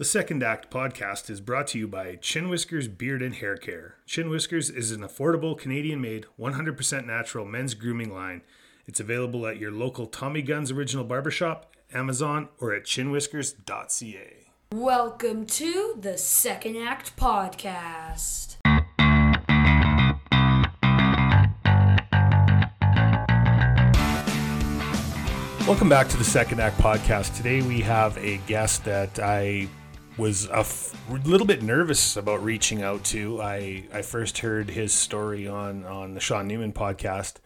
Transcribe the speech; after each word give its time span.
The 0.00 0.06
Second 0.06 0.42
Act 0.42 0.70
podcast 0.70 1.28
is 1.28 1.42
brought 1.42 1.66
to 1.66 1.78
you 1.78 1.86
by 1.86 2.16
Chin 2.16 2.48
Whiskers 2.48 2.88
Beard 2.88 3.20
and 3.20 3.34
Hair 3.34 3.58
Care. 3.58 3.96
Chin 4.06 4.30
Whiskers 4.30 4.70
is 4.70 4.92
an 4.92 5.02
affordable 5.02 5.58
Canadian 5.58 6.00
made, 6.00 6.24
100% 6.40 7.04
natural 7.04 7.44
men's 7.44 7.74
grooming 7.74 8.10
line. 8.10 8.40
It's 8.86 8.98
available 8.98 9.46
at 9.46 9.58
your 9.58 9.70
local 9.70 10.06
Tommy 10.06 10.40
Guns 10.40 10.70
Original 10.70 11.04
Barbershop, 11.04 11.70
Amazon, 11.92 12.48
or 12.58 12.72
at 12.72 12.84
chinwhiskers.ca. 12.84 14.46
Welcome 14.72 15.44
to 15.44 15.98
the 16.00 16.16
Second 16.16 16.78
Act 16.78 17.14
Podcast. 17.18 18.56
Welcome 25.66 25.90
back 25.90 26.08
to 26.08 26.16
the 26.16 26.24
Second 26.24 26.60
Act 26.62 26.78
Podcast. 26.78 27.36
Today 27.36 27.60
we 27.60 27.82
have 27.82 28.16
a 28.16 28.38
guest 28.46 28.86
that 28.86 29.18
I 29.18 29.68
was 30.20 30.46
a 30.48 30.58
f- 30.58 30.94
little 31.24 31.46
bit 31.46 31.62
nervous 31.62 32.14
about 32.14 32.44
reaching 32.44 32.82
out 32.82 33.02
to. 33.04 33.40
I, 33.40 33.84
I 33.92 34.02
first 34.02 34.38
heard 34.38 34.70
his 34.70 34.92
story 34.92 35.48
on, 35.48 35.84
on 35.84 36.12
the 36.12 36.20
Shaun 36.20 36.46
Newman 36.46 36.74
podcast, 36.74 37.36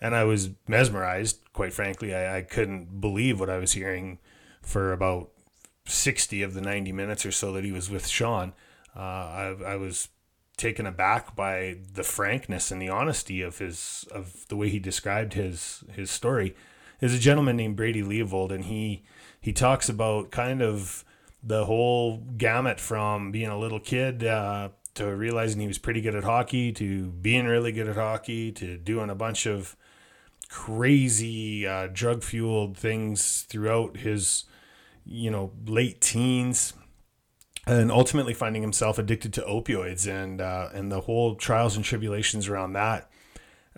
and 0.00 0.14
I 0.14 0.24
was 0.24 0.50
mesmerized, 0.66 1.38
quite 1.52 1.72
frankly. 1.72 2.12
I, 2.12 2.38
I 2.38 2.42
couldn't 2.42 3.00
believe 3.00 3.38
what 3.38 3.48
I 3.48 3.58
was 3.58 3.72
hearing 3.72 4.18
for 4.60 4.92
about 4.92 5.30
60 5.86 6.42
of 6.42 6.54
the 6.54 6.60
90 6.60 6.90
minutes 6.90 7.24
or 7.24 7.30
so 7.30 7.52
that 7.52 7.64
he 7.64 7.70
was 7.70 7.88
with 7.88 8.08
Shaun. 8.08 8.54
Uh, 8.94 8.98
I, 8.98 9.56
I 9.68 9.76
was 9.76 10.08
taken 10.56 10.86
aback 10.86 11.36
by 11.36 11.76
the 11.94 12.02
frankness 12.02 12.72
and 12.72 12.82
the 12.82 12.88
honesty 12.88 13.40
of 13.40 13.58
his 13.58 14.04
of 14.10 14.46
the 14.48 14.56
way 14.56 14.68
he 14.68 14.78
described 14.78 15.34
his 15.34 15.84
his 15.92 16.10
story. 16.10 16.56
There's 16.98 17.14
a 17.14 17.20
gentleman 17.20 17.56
named 17.56 17.76
Brady 17.76 18.02
Leavold, 18.02 18.50
and 18.50 18.64
he 18.64 19.04
he 19.40 19.52
talks 19.52 19.88
about 19.88 20.32
kind 20.32 20.60
of 20.60 21.04
the 21.42 21.64
whole 21.64 22.18
gamut 22.36 22.80
from 22.80 23.30
being 23.30 23.48
a 23.48 23.58
little 23.58 23.80
kid 23.80 24.24
uh, 24.24 24.68
to 24.94 25.06
realizing 25.06 25.60
he 25.60 25.66
was 25.66 25.78
pretty 25.78 26.00
good 26.00 26.14
at 26.14 26.24
hockey 26.24 26.72
to 26.72 27.06
being 27.06 27.46
really 27.46 27.72
good 27.72 27.88
at 27.88 27.96
hockey 27.96 28.52
to 28.52 28.76
doing 28.76 29.10
a 29.10 29.14
bunch 29.14 29.46
of 29.46 29.76
crazy 30.48 31.66
uh, 31.66 31.88
drug 31.92 32.22
fueled 32.22 32.76
things 32.76 33.42
throughout 33.42 33.98
his 33.98 34.44
you 35.04 35.30
know 35.30 35.52
late 35.66 36.00
teens 36.00 36.74
and 37.66 37.90
ultimately 37.90 38.34
finding 38.34 38.62
himself 38.62 38.98
addicted 38.98 39.32
to 39.32 39.40
opioids 39.42 40.06
and 40.06 40.40
uh, 40.40 40.68
and 40.74 40.90
the 40.90 41.02
whole 41.02 41.34
trials 41.36 41.76
and 41.76 41.84
tribulations 41.84 42.48
around 42.48 42.72
that 42.72 43.10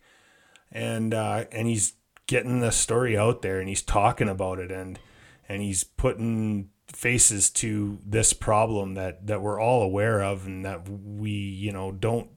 and 0.72 1.14
uh, 1.14 1.46
and 1.52 1.68
he's 1.68 1.94
getting 2.28 2.60
the 2.62 2.72
story 2.72 3.18
out 3.18 3.42
there 3.42 3.60
and 3.60 3.68
he's 3.68 3.82
talking 3.82 4.30
about 4.30 4.60
it 4.60 4.72
and 4.72 5.00
and 5.50 5.62
he's 5.62 5.84
putting 5.84 6.70
faces 6.88 7.50
to 7.50 8.00
this 8.06 8.34
problem 8.34 8.94
that 8.94 9.28
that 9.28 9.42
we're 9.42 9.60
all 9.60 9.82
aware 9.82 10.22
of 10.22 10.46
and 10.46 10.64
that 10.66 10.88
we 10.88 11.32
you 11.32 11.72
know 11.72 11.92
don't 11.92 12.30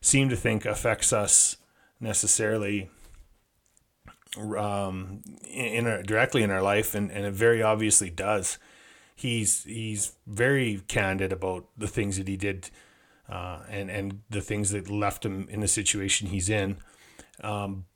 seem 0.00 0.28
to 0.28 0.36
think 0.36 0.64
affects 0.64 1.12
us 1.12 1.56
necessarily 2.00 2.90
um, 4.36 5.22
in 5.48 5.86
our, 5.86 6.02
directly 6.02 6.42
in 6.42 6.50
our 6.50 6.62
life 6.62 6.94
and, 6.94 7.10
and 7.10 7.24
it 7.24 7.32
very 7.32 7.62
obviously 7.62 8.10
does 8.10 8.58
he's 9.14 9.64
he's 9.64 10.12
very 10.26 10.82
candid 10.88 11.32
about 11.32 11.66
the 11.76 11.88
things 11.88 12.18
that 12.18 12.28
he 12.28 12.36
did 12.36 12.68
uh, 13.30 13.60
and 13.70 13.90
and 13.90 14.20
the 14.28 14.42
things 14.42 14.70
that 14.70 14.90
left 14.90 15.24
him 15.24 15.48
in 15.50 15.60
the 15.60 15.68
situation 15.68 16.28
he's 16.28 16.50
in 16.50 16.76
um, 17.42 17.86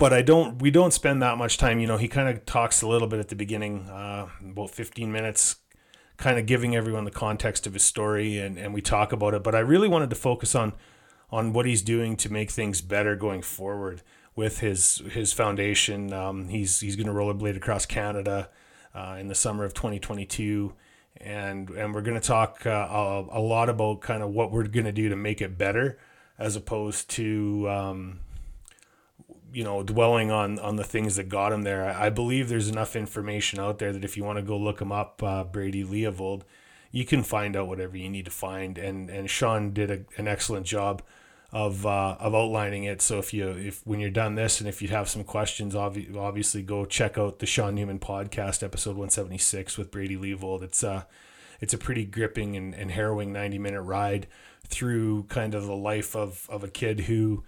but 0.00 0.14
I 0.14 0.22
don't. 0.22 0.60
We 0.62 0.70
don't 0.70 0.92
spend 0.92 1.22
that 1.22 1.36
much 1.36 1.58
time. 1.58 1.78
You 1.78 1.86
know, 1.86 1.98
he 1.98 2.08
kind 2.08 2.26
of 2.26 2.46
talks 2.46 2.80
a 2.80 2.88
little 2.88 3.06
bit 3.06 3.20
at 3.20 3.28
the 3.28 3.36
beginning, 3.36 3.86
uh, 3.90 4.28
about 4.42 4.70
15 4.70 5.12
minutes, 5.12 5.56
kind 6.16 6.38
of 6.38 6.46
giving 6.46 6.74
everyone 6.74 7.04
the 7.04 7.10
context 7.10 7.66
of 7.66 7.74
his 7.74 7.84
story, 7.84 8.38
and 8.38 8.58
and 8.58 8.72
we 8.72 8.80
talk 8.80 9.12
about 9.12 9.34
it. 9.34 9.42
But 9.42 9.54
I 9.54 9.58
really 9.58 9.88
wanted 9.88 10.08
to 10.08 10.16
focus 10.16 10.54
on 10.54 10.72
on 11.32 11.52
what 11.52 11.66
he's 11.66 11.82
doing 11.82 12.16
to 12.16 12.32
make 12.32 12.50
things 12.50 12.80
better 12.80 13.16
going 13.16 13.42
forward 13.42 14.02
with 14.34 14.60
his 14.60 15.02
his 15.12 15.32
foundation. 15.32 16.12
Um, 16.12 16.48
he's 16.48 16.80
he's 16.80 16.96
going 16.96 17.06
to 17.06 17.12
rollerblade 17.12 17.56
across 17.56 17.86
Canada 17.86 18.50
uh, 18.94 19.16
in 19.18 19.28
the 19.28 19.34
summer 19.34 19.64
of 19.64 19.74
2022 19.74 20.74
and 21.20 21.70
and 21.70 21.94
we're 21.94 22.02
going 22.02 22.18
to 22.18 22.26
talk 22.26 22.64
uh, 22.66 22.70
a, 22.70 23.38
a, 23.38 23.40
lot 23.40 23.68
about 23.68 24.00
kind 24.00 24.22
of 24.22 24.30
what 24.30 24.50
we're 24.50 24.66
going 24.66 24.86
to 24.86 24.92
do 24.92 25.08
to 25.08 25.16
make 25.16 25.42
it 25.42 25.58
better 25.58 25.98
as 26.38 26.56
opposed 26.56 27.10
to 27.10 27.68
um, 27.68 28.20
you 29.52 29.64
know 29.64 29.82
dwelling 29.82 30.30
on 30.30 30.58
on 30.58 30.76
the 30.76 30.84
things 30.84 31.16
that 31.16 31.28
got 31.28 31.52
him 31.52 31.62
there. 31.62 31.84
I, 31.84 32.06
I, 32.06 32.10
believe 32.10 32.48
there's 32.48 32.68
enough 32.68 32.96
information 32.96 33.58
out 33.58 33.78
there 33.78 33.92
that 33.92 34.04
if 34.04 34.16
you 34.16 34.24
want 34.24 34.38
to 34.38 34.42
go 34.42 34.56
look 34.56 34.80
him 34.80 34.92
up, 34.92 35.22
uh, 35.22 35.44
Brady 35.44 35.84
Leavold, 35.84 36.42
you 36.90 37.04
can 37.04 37.22
find 37.22 37.56
out 37.56 37.68
whatever 37.68 37.96
you 37.96 38.08
need 38.08 38.24
to 38.24 38.30
find. 38.30 38.78
And 38.78 39.10
and 39.10 39.28
Shaun 39.28 39.72
did 39.72 39.90
a, 39.90 40.04
an 40.16 40.26
excellent 40.26 40.66
job 40.66 41.02
of 41.52 41.84
uh, 41.84 42.16
of 42.20 42.34
outlining 42.34 42.84
it. 42.84 43.02
So 43.02 43.18
if 43.18 43.34
you 43.34 43.48
if 43.48 43.84
when 43.86 44.00
you're 44.00 44.10
done 44.10 44.34
this 44.34 44.60
and 44.60 44.68
if 44.68 44.80
you 44.80 44.88
have 44.88 45.08
some 45.08 45.24
questions, 45.24 45.74
obvi- 45.74 46.14
obviously 46.16 46.62
go 46.62 46.84
check 46.84 47.18
out 47.18 47.38
the 47.38 47.46
Shaun 47.46 47.74
Newman 47.74 47.98
podcast 47.98 48.62
episode 48.62 48.90
176 48.90 49.76
with 49.76 49.90
Brady 49.90 50.16
Leavold. 50.16 50.62
It's 50.62 50.84
uh 50.84 51.04
it's 51.60 51.74
a 51.74 51.78
pretty 51.78 52.04
gripping 52.04 52.56
and, 52.56 52.74
and 52.74 52.90
harrowing 52.90 53.32
90 53.32 53.58
minute 53.58 53.82
ride 53.82 54.26
through 54.66 55.24
kind 55.24 55.54
of 55.54 55.66
the 55.66 55.76
life 55.76 56.14
of, 56.16 56.46
of 56.48 56.64
a 56.64 56.68
kid 56.68 57.00
who 57.00 57.42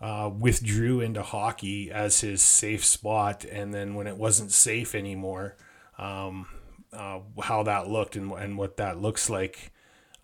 uh, 0.00 0.30
withdrew 0.32 1.00
into 1.00 1.22
hockey 1.22 1.90
as 1.90 2.20
his 2.20 2.40
safe 2.40 2.84
spot, 2.84 3.44
and 3.44 3.74
then 3.74 3.94
when 3.94 4.06
it 4.06 4.16
wasn't 4.16 4.52
safe 4.52 4.94
anymore, 4.94 5.56
um, 5.98 6.46
uh, 6.92 7.18
how 7.42 7.64
that 7.64 7.88
looked 7.88 8.14
and, 8.16 8.30
and 8.32 8.56
what 8.56 8.76
that 8.76 8.98
looks 9.00 9.28
like 9.28 9.72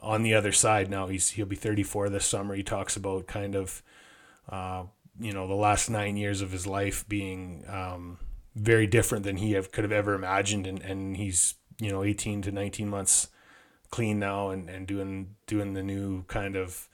on 0.05 0.23
the 0.23 0.35
other 0.35 0.53
side. 0.53 0.91
Now 0.91 1.07
he's 1.07 1.31
he'll 1.31 1.47
be 1.47 1.57
34 1.57 2.09
this 2.11 2.27
summer. 2.27 2.55
He 2.55 2.63
talks 2.63 2.97
about 2.97 3.27
kind 3.27 3.55
of 3.55 3.83
uh, 4.49 4.85
you 5.19 5.33
know 5.33 5.47
the 5.47 5.55
last 5.55 5.89
nine 5.89 6.17
years 6.17 6.41
of 6.41 6.53
his 6.53 6.67
life 6.67 7.07
being 7.09 7.65
um, 7.69 8.19
very 8.55 8.87
different 8.87 9.25
than 9.25 9.37
he 9.37 9.53
have, 9.53 9.73
could 9.73 9.85
have 9.85 9.93
ever 9.93 10.15
imagined, 10.15 10.67
and, 10.67 10.81
and 10.83 11.17
he's 11.17 11.55
you 11.81 11.91
know 11.91 12.05
18 12.05 12.43
to 12.43 12.53
19 12.53 12.89
months 12.89 13.29
clean 13.91 14.19
now 14.19 14.51
and, 14.51 14.69
and 14.69 14.87
doing 14.87 15.35
doing 15.47 15.75
the 15.75 15.83
new 15.83 16.25
kind 16.25 16.57
of 16.57 16.89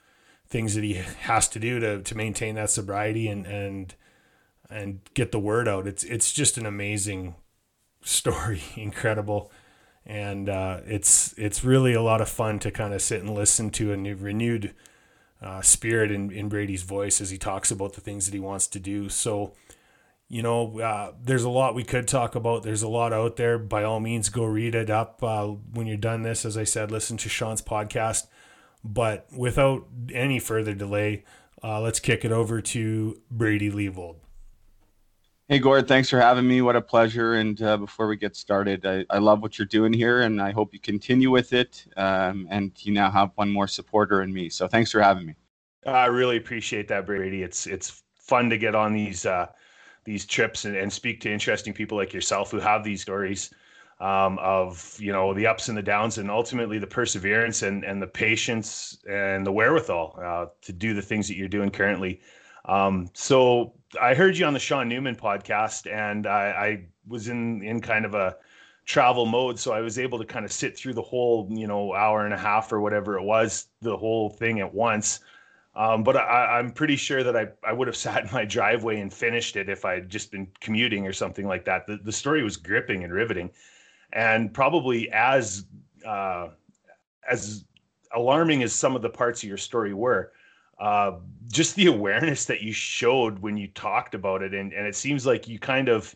things 0.51 0.75
that 0.75 0.83
he 0.83 0.93
has 0.93 1.47
to 1.47 1.59
do 1.59 1.79
to, 1.79 2.01
to 2.03 2.15
maintain 2.15 2.55
that 2.55 2.69
sobriety 2.69 3.27
and, 3.27 3.45
and, 3.47 3.95
and 4.69 4.99
get 5.13 5.31
the 5.31 5.39
word 5.39 5.67
out. 5.67 5.87
It's, 5.87 6.03
it's 6.03 6.33
just 6.33 6.57
an 6.57 6.65
amazing 6.65 7.35
story, 8.01 8.61
incredible. 8.75 9.49
And 10.05 10.49
uh, 10.49 10.79
it's, 10.85 11.33
it's 11.37 11.63
really 11.63 11.93
a 11.93 12.01
lot 12.01 12.21
of 12.21 12.29
fun 12.29 12.59
to 12.59 12.71
kind 12.71 12.93
of 12.93 13.01
sit 13.01 13.21
and 13.21 13.33
listen 13.33 13.69
to 13.71 13.93
a 13.93 13.97
new, 13.97 14.15
renewed 14.15 14.73
uh, 15.41 15.61
spirit 15.61 16.11
in, 16.11 16.31
in 16.31 16.49
Brady's 16.49 16.83
voice 16.83 17.21
as 17.21 17.29
he 17.29 17.37
talks 17.37 17.71
about 17.71 17.93
the 17.93 18.01
things 18.01 18.25
that 18.25 18.33
he 18.33 18.39
wants 18.39 18.67
to 18.67 18.79
do. 18.79 19.09
So, 19.09 19.53
you 20.27 20.41
know, 20.41 20.79
uh, 20.79 21.13
there's 21.21 21.43
a 21.43 21.49
lot 21.49 21.75
we 21.75 21.83
could 21.83 22.07
talk 22.07 22.35
about. 22.35 22.63
There's 22.63 22.83
a 22.83 22.87
lot 22.87 23.11
out 23.13 23.35
there. 23.35 23.57
By 23.57 23.83
all 23.83 23.99
means, 23.99 24.29
go 24.29 24.45
read 24.45 24.75
it 24.75 24.89
up. 24.89 25.21
Uh, 25.21 25.47
when 25.47 25.87
you're 25.87 25.97
done 25.97 26.21
this, 26.21 26.45
as 26.45 26.57
I 26.57 26.63
said, 26.63 26.91
listen 26.91 27.17
to 27.17 27.29
Shaun's 27.29 27.61
podcast. 27.61 28.27
But 28.83 29.27
without 29.35 29.87
any 30.13 30.39
further 30.39 30.73
delay, 30.73 31.25
uh, 31.63 31.81
let's 31.81 31.99
kick 31.99 32.25
it 32.25 32.31
over 32.31 32.61
to 32.61 33.19
Brady 33.29 33.69
Leavold. 33.69 34.15
Hey, 35.51 35.59
Gord, 35.59 35.85
thanks 35.85 36.09
for 36.09 36.17
having 36.17 36.47
me. 36.47 36.61
What 36.61 36.77
a 36.77 36.81
pleasure. 36.81 37.33
And 37.33 37.61
uh, 37.61 37.75
before 37.75 38.07
we 38.07 38.15
get 38.15 38.37
started, 38.37 38.85
I, 38.85 39.05
I, 39.09 39.17
love 39.17 39.41
what 39.41 39.59
you're 39.59 39.65
doing 39.65 39.91
here, 39.91 40.21
and 40.21 40.41
I 40.41 40.51
hope 40.51 40.73
you 40.73 40.79
continue 40.79 41.29
with 41.29 41.51
it. 41.51 41.85
Um, 41.97 42.47
and 42.49 42.71
you 42.85 42.93
now 42.93 43.11
have 43.11 43.31
one 43.35 43.51
more 43.51 43.67
supporter 43.67 44.21
in 44.21 44.31
me. 44.31 44.47
So 44.47 44.69
thanks 44.69 44.91
for 44.91 45.01
having 45.01 45.25
me. 45.25 45.35
I 45.85 46.05
really 46.05 46.37
appreciate 46.37 46.87
that, 46.87 47.05
Brady. 47.05 47.43
It's 47.43 47.67
it's 47.67 48.01
fun 48.15 48.49
to 48.49 48.57
get 48.57 48.75
on 48.75 48.93
these 48.93 49.25
uh, 49.25 49.47
these 50.05 50.25
trips 50.25 50.63
and, 50.63 50.77
and 50.77 50.93
speak 50.93 51.19
to 51.23 51.29
interesting 51.29 51.73
people 51.73 51.97
like 51.97 52.13
yourself 52.13 52.49
who 52.49 52.59
have 52.61 52.85
these 52.85 53.01
stories 53.01 53.53
um, 53.99 54.39
of 54.39 54.95
you 55.01 55.11
know 55.11 55.33
the 55.33 55.47
ups 55.47 55.67
and 55.67 55.77
the 55.77 55.83
downs, 55.83 56.17
and 56.17 56.31
ultimately 56.31 56.79
the 56.79 56.87
perseverance 56.87 57.61
and 57.61 57.83
and 57.83 58.01
the 58.01 58.07
patience 58.07 58.99
and 59.09 59.45
the 59.45 59.51
wherewithal 59.51 60.17
uh, 60.23 60.45
to 60.61 60.71
do 60.71 60.93
the 60.93 61.01
things 61.01 61.27
that 61.27 61.35
you're 61.35 61.49
doing 61.49 61.69
currently. 61.69 62.21
Um, 62.63 63.09
so 63.13 63.73
I 63.99 64.13
heard 64.13 64.37
you 64.37 64.45
on 64.45 64.53
the 64.53 64.59
Shaun 64.59 64.87
Newman 64.87 65.15
podcast, 65.15 65.91
and 65.91 66.27
I, 66.27 66.49
I 66.49 66.85
was 67.07 67.27
in 67.27 67.61
in 67.63 67.81
kind 67.81 68.05
of 68.05 68.13
a 68.13 68.37
travel 68.85 69.25
mode, 69.25 69.59
so 69.59 69.73
I 69.73 69.81
was 69.81 69.99
able 69.99 70.19
to 70.19 70.25
kind 70.25 70.45
of 70.45 70.51
sit 70.51 70.77
through 70.77 70.93
the 70.93 71.01
whole 71.01 71.47
you 71.49 71.67
know 71.67 71.93
hour 71.93 72.25
and 72.25 72.33
a 72.33 72.37
half 72.37 72.71
or 72.71 72.79
whatever 72.79 73.17
it 73.17 73.23
was, 73.23 73.67
the 73.81 73.97
whole 73.97 74.29
thing 74.29 74.59
at 74.59 74.73
once. 74.73 75.19
Um, 75.73 76.03
but 76.03 76.17
I, 76.17 76.59
am 76.59 76.71
pretty 76.71 76.97
sure 76.97 77.23
that 77.23 77.37
I, 77.37 77.47
I 77.63 77.71
would 77.71 77.87
have 77.87 77.95
sat 78.07 78.25
in 78.25 78.31
my 78.31 78.45
driveway 78.45 78.99
and 78.99 79.13
finished 79.13 79.55
it 79.55 79.69
if 79.69 79.85
I 79.85 79.93
had 79.95 80.09
just 80.09 80.31
been 80.31 80.47
commuting 80.59 81.07
or 81.07 81.13
something 81.13 81.47
like 81.47 81.65
that. 81.65 81.87
The, 81.87 81.97
the 81.97 82.11
story 82.11 82.43
was 82.43 82.57
gripping 82.57 83.03
and 83.03 83.13
riveting, 83.13 83.51
and 84.13 84.53
probably 84.53 85.09
as 85.11 85.65
uh, 86.05 86.49
as 87.29 87.65
alarming 88.13 88.63
as 88.63 88.73
some 88.73 88.95
of 88.95 89.01
the 89.01 89.09
parts 89.09 89.43
of 89.43 89.49
your 89.49 89.57
story 89.57 89.93
were, 89.93 90.33
uh, 90.81 91.13
just 91.47 91.75
the 91.75 91.85
awareness 91.85 92.45
that 92.45 92.61
you 92.61 92.73
showed 92.73 93.39
when 93.39 93.55
you 93.55 93.67
talked 93.69 94.15
about 94.15 94.41
it, 94.41 94.53
and 94.53 94.73
and 94.73 94.85
it 94.85 94.95
seems 94.95 95.25
like 95.25 95.47
you 95.47 95.59
kind 95.59 95.87
of 95.87 96.13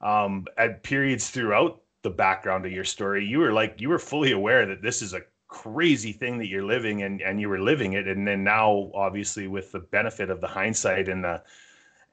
um, 0.00 0.46
at 0.56 0.82
periods 0.82 1.28
throughout 1.30 1.82
the 2.02 2.10
background 2.10 2.64
of 2.64 2.72
your 2.72 2.84
story, 2.84 3.26
you 3.26 3.38
were 3.38 3.52
like 3.52 3.80
you 3.80 3.90
were 3.90 3.98
fully 3.98 4.32
aware 4.32 4.64
that 4.64 4.80
this 4.80 5.02
is 5.02 5.12
a 5.12 5.22
crazy 5.48 6.12
thing 6.12 6.38
that 6.38 6.48
you're 6.48 6.64
living 6.64 7.02
and 7.02 7.20
and 7.20 7.40
you 7.40 7.48
were 7.48 7.60
living 7.60 7.92
it. 7.92 8.08
And 8.08 8.26
then 8.26 8.42
now 8.42 8.90
obviously 8.94 9.48
with 9.48 9.72
the 9.72 9.80
benefit 9.80 10.30
of 10.30 10.40
the 10.40 10.48
hindsight 10.48 11.08
and 11.08 11.22
the 11.22 11.42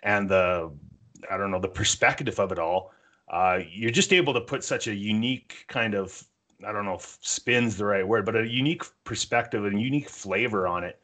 and 0.04 0.30
the 0.30 0.72
i 1.32 1.38
don't 1.38 1.50
know 1.50 1.60
the 1.60 1.68
perspective 1.68 2.40
of 2.40 2.52
it 2.52 2.60
all 2.60 2.92
uh, 3.30 3.60
you're 3.72 3.90
just 3.90 4.14
able 4.14 4.34
to 4.34 4.42
put 4.42 4.64
such 4.64 4.88
a 4.88 4.94
unique 4.94 5.66
kind 5.68 5.96
of 5.96 6.24
i 6.68 6.72
don't 6.72 6.86
know 6.86 6.96
if 6.96 7.18
spin's 7.22 7.78
the 7.78 7.86
right 7.86 8.08
word 8.08 8.26
but 8.26 8.36
a 8.36 8.48
unique 8.48 8.84
perspective 9.04 9.66
and 9.66 9.82
unique 9.82 10.10
flavor 10.10 10.68
on 10.68 10.84
it 10.84 11.00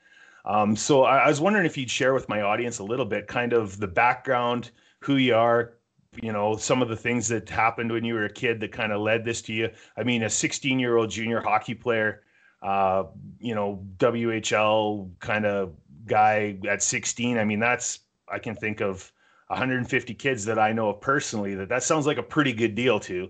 um, 0.46 0.76
so 0.76 1.04
I, 1.04 1.20
I 1.20 1.28
was 1.28 1.42
wondering 1.42 1.66
if 1.66 1.78
you'd 1.78 1.92
share 1.92 2.14
with 2.14 2.30
my 2.30 2.42
audience 2.42 2.80
a 2.80 2.84
little 2.84 3.06
bit 3.06 3.28
kind 3.28 3.54
of 3.54 3.80
the 3.80 3.88
background 3.88 4.72
who 5.00 5.16
you 5.16 5.36
are 5.36 5.74
you 6.22 6.32
know 6.32 6.56
some 6.56 6.82
of 6.82 6.90
the 6.90 6.96
things 6.96 7.28
that 7.28 7.48
happened 7.50 7.92
when 7.92 8.04
you 8.04 8.14
were 8.14 8.26
a 8.26 8.34
kid 8.34 8.60
that 8.60 8.72
kind 8.72 8.92
of 8.92 9.02
led 9.02 9.24
this 9.24 9.42
to 9.44 9.54
you. 9.54 9.70
I 9.96 10.04
mean 10.04 10.24
a 10.24 10.30
16 10.30 10.80
year 10.80 10.98
old 10.98 11.12
junior 11.12 11.42
hockey 11.42 11.76
player 11.76 12.24
uh, 12.62 13.04
you 13.40 13.56
know 13.56 13.86
whl 13.98 15.10
kind 15.20 15.46
of 15.46 15.74
guy 16.06 16.58
at 16.68 16.82
16 16.82 17.38
i 17.38 17.44
mean 17.44 17.60
that's 17.60 18.00
i 18.28 18.40
can 18.40 18.56
think 18.56 18.82
of 18.82 19.12
150 19.48 20.14
kids 20.16 20.44
that 20.46 20.58
i 20.58 20.74
know 20.74 20.90
of 20.90 21.00
personally 21.00 21.54
that 21.56 21.70
that 21.70 21.84
sounds 21.84 22.08
like 22.08 22.18
a 22.18 22.24
pretty 22.24 22.54
good 22.54 22.76
deal 22.76 23.00
to. 23.00 23.30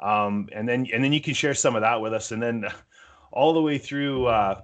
Um, 0.00 0.48
and 0.52 0.68
then 0.68 0.86
and 0.92 1.02
then 1.02 1.12
you 1.12 1.20
can 1.20 1.34
share 1.34 1.54
some 1.54 1.74
of 1.74 1.82
that 1.82 2.00
with 2.00 2.14
us. 2.14 2.32
And 2.32 2.42
then 2.42 2.64
all 3.32 3.52
the 3.52 3.62
way 3.62 3.78
through 3.78 4.26
uh, 4.26 4.60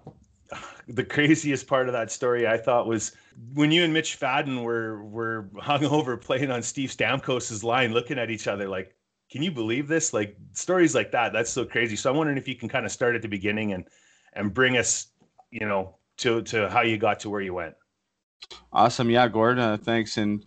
the 0.89 1.05
craziest 1.05 1.67
part 1.67 1.89
of 1.89 1.93
that 1.93 2.11
story 2.11 2.47
I 2.47 2.57
thought 2.57 2.87
was 2.87 3.13
when 3.55 3.73
you 3.73 3.85
and 3.85 3.93
Mitch 3.93 4.19
Fadden 4.19 4.63
were 4.63 5.05
were 5.05 5.49
hung 5.61 5.85
over 5.85 6.17
playing 6.17 6.51
on 6.51 6.63
Steve 6.63 6.91
Stamkos's 6.91 7.65
line, 7.65 7.93
looking 7.93 8.19
at 8.19 8.31
each 8.31 8.47
other 8.47 8.69
like, 8.69 8.95
"Can 9.31 9.43
you 9.43 9.51
believe 9.51 9.89
this?" 9.89 10.13
Like 10.13 10.37
stories 10.53 10.95
like 10.95 11.13
that. 11.13 11.33
That's 11.33 11.51
so 11.51 11.65
crazy. 11.65 11.97
So 11.97 12.11
I'm 12.11 12.17
wondering 12.17 12.39
if 12.39 12.49
you 12.49 12.57
can 12.57 12.69
kind 12.69 12.87
of 12.87 12.93
start 12.93 13.15
at 13.15 13.23
the 13.23 13.29
beginning 13.29 13.73
and 13.73 13.85
and 14.35 14.53
bring 14.53 14.77
us, 14.77 15.09
you 15.51 15.67
know, 15.67 15.97
to 16.19 16.43
to 16.43 16.69
how 16.69 16.83
you 16.83 16.99
got 16.99 17.21
to 17.21 17.31
where 17.31 17.41
you 17.41 17.55
went. 17.55 17.75
Awesome. 18.73 19.11
Yeah, 19.11 19.29
Gord. 19.29 19.59
Uh, 19.59 19.77
thanks 19.77 20.17
and. 20.17 20.45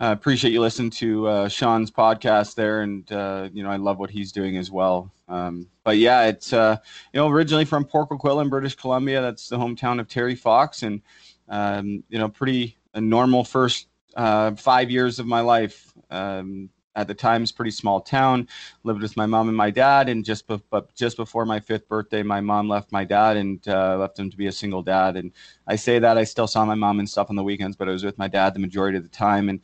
Uh, 0.00 0.10
appreciate 0.10 0.52
you 0.52 0.60
listening 0.60 0.90
to 0.90 1.28
uh, 1.28 1.48
Shaun's 1.48 1.90
podcast 1.90 2.56
there, 2.56 2.82
and 2.82 3.10
uh, 3.12 3.48
you 3.52 3.62
know 3.62 3.70
I 3.70 3.76
love 3.76 3.98
what 3.98 4.10
he's 4.10 4.32
doing 4.32 4.56
as 4.56 4.70
well. 4.70 5.12
Um, 5.28 5.68
but 5.84 5.98
yeah, 5.98 6.24
it's 6.26 6.52
uh, 6.52 6.76
you 7.12 7.20
know 7.20 7.28
originally 7.28 7.64
from 7.64 7.84
Port 7.84 8.08
Coquitlam, 8.08 8.50
British 8.50 8.74
Columbia. 8.74 9.20
That's 9.20 9.48
the 9.48 9.56
hometown 9.56 10.00
of 10.00 10.08
Terry 10.08 10.34
Fox, 10.34 10.82
and 10.82 11.00
um, 11.48 12.02
you 12.08 12.18
know 12.18 12.28
pretty 12.28 12.76
a 12.94 13.00
normal 13.00 13.44
first 13.44 13.86
uh, 14.16 14.54
five 14.56 14.90
years 14.90 15.20
of 15.20 15.26
my 15.26 15.40
life. 15.40 15.92
Um, 16.10 16.70
at 16.96 17.08
the 17.08 17.14
time, 17.14 17.42
it's 17.42 17.52
pretty 17.52 17.70
small 17.70 18.00
town. 18.00 18.48
Lived 18.84 19.02
with 19.02 19.16
my 19.16 19.26
mom 19.26 19.48
and 19.48 19.56
my 19.56 19.70
dad, 19.70 20.08
and 20.08 20.24
just 20.24 20.46
be- 20.46 20.62
but 20.70 20.94
just 20.94 21.16
before 21.16 21.44
my 21.44 21.60
fifth 21.60 21.88
birthday, 21.88 22.22
my 22.22 22.40
mom 22.40 22.68
left 22.68 22.92
my 22.92 23.04
dad 23.04 23.36
and 23.36 23.66
uh, 23.68 23.96
left 23.98 24.18
him 24.18 24.30
to 24.30 24.36
be 24.36 24.46
a 24.46 24.52
single 24.52 24.82
dad. 24.82 25.16
And 25.16 25.32
I 25.66 25.76
say 25.76 25.98
that 25.98 26.18
I 26.18 26.24
still 26.24 26.46
saw 26.46 26.64
my 26.64 26.74
mom 26.74 26.98
and 26.98 27.08
stuff 27.08 27.30
on 27.30 27.36
the 27.36 27.42
weekends, 27.42 27.76
but 27.76 27.88
I 27.88 27.92
was 27.92 28.04
with 28.04 28.18
my 28.18 28.28
dad 28.28 28.54
the 28.54 28.60
majority 28.60 28.96
of 28.96 29.02
the 29.02 29.08
time. 29.08 29.48
And 29.48 29.60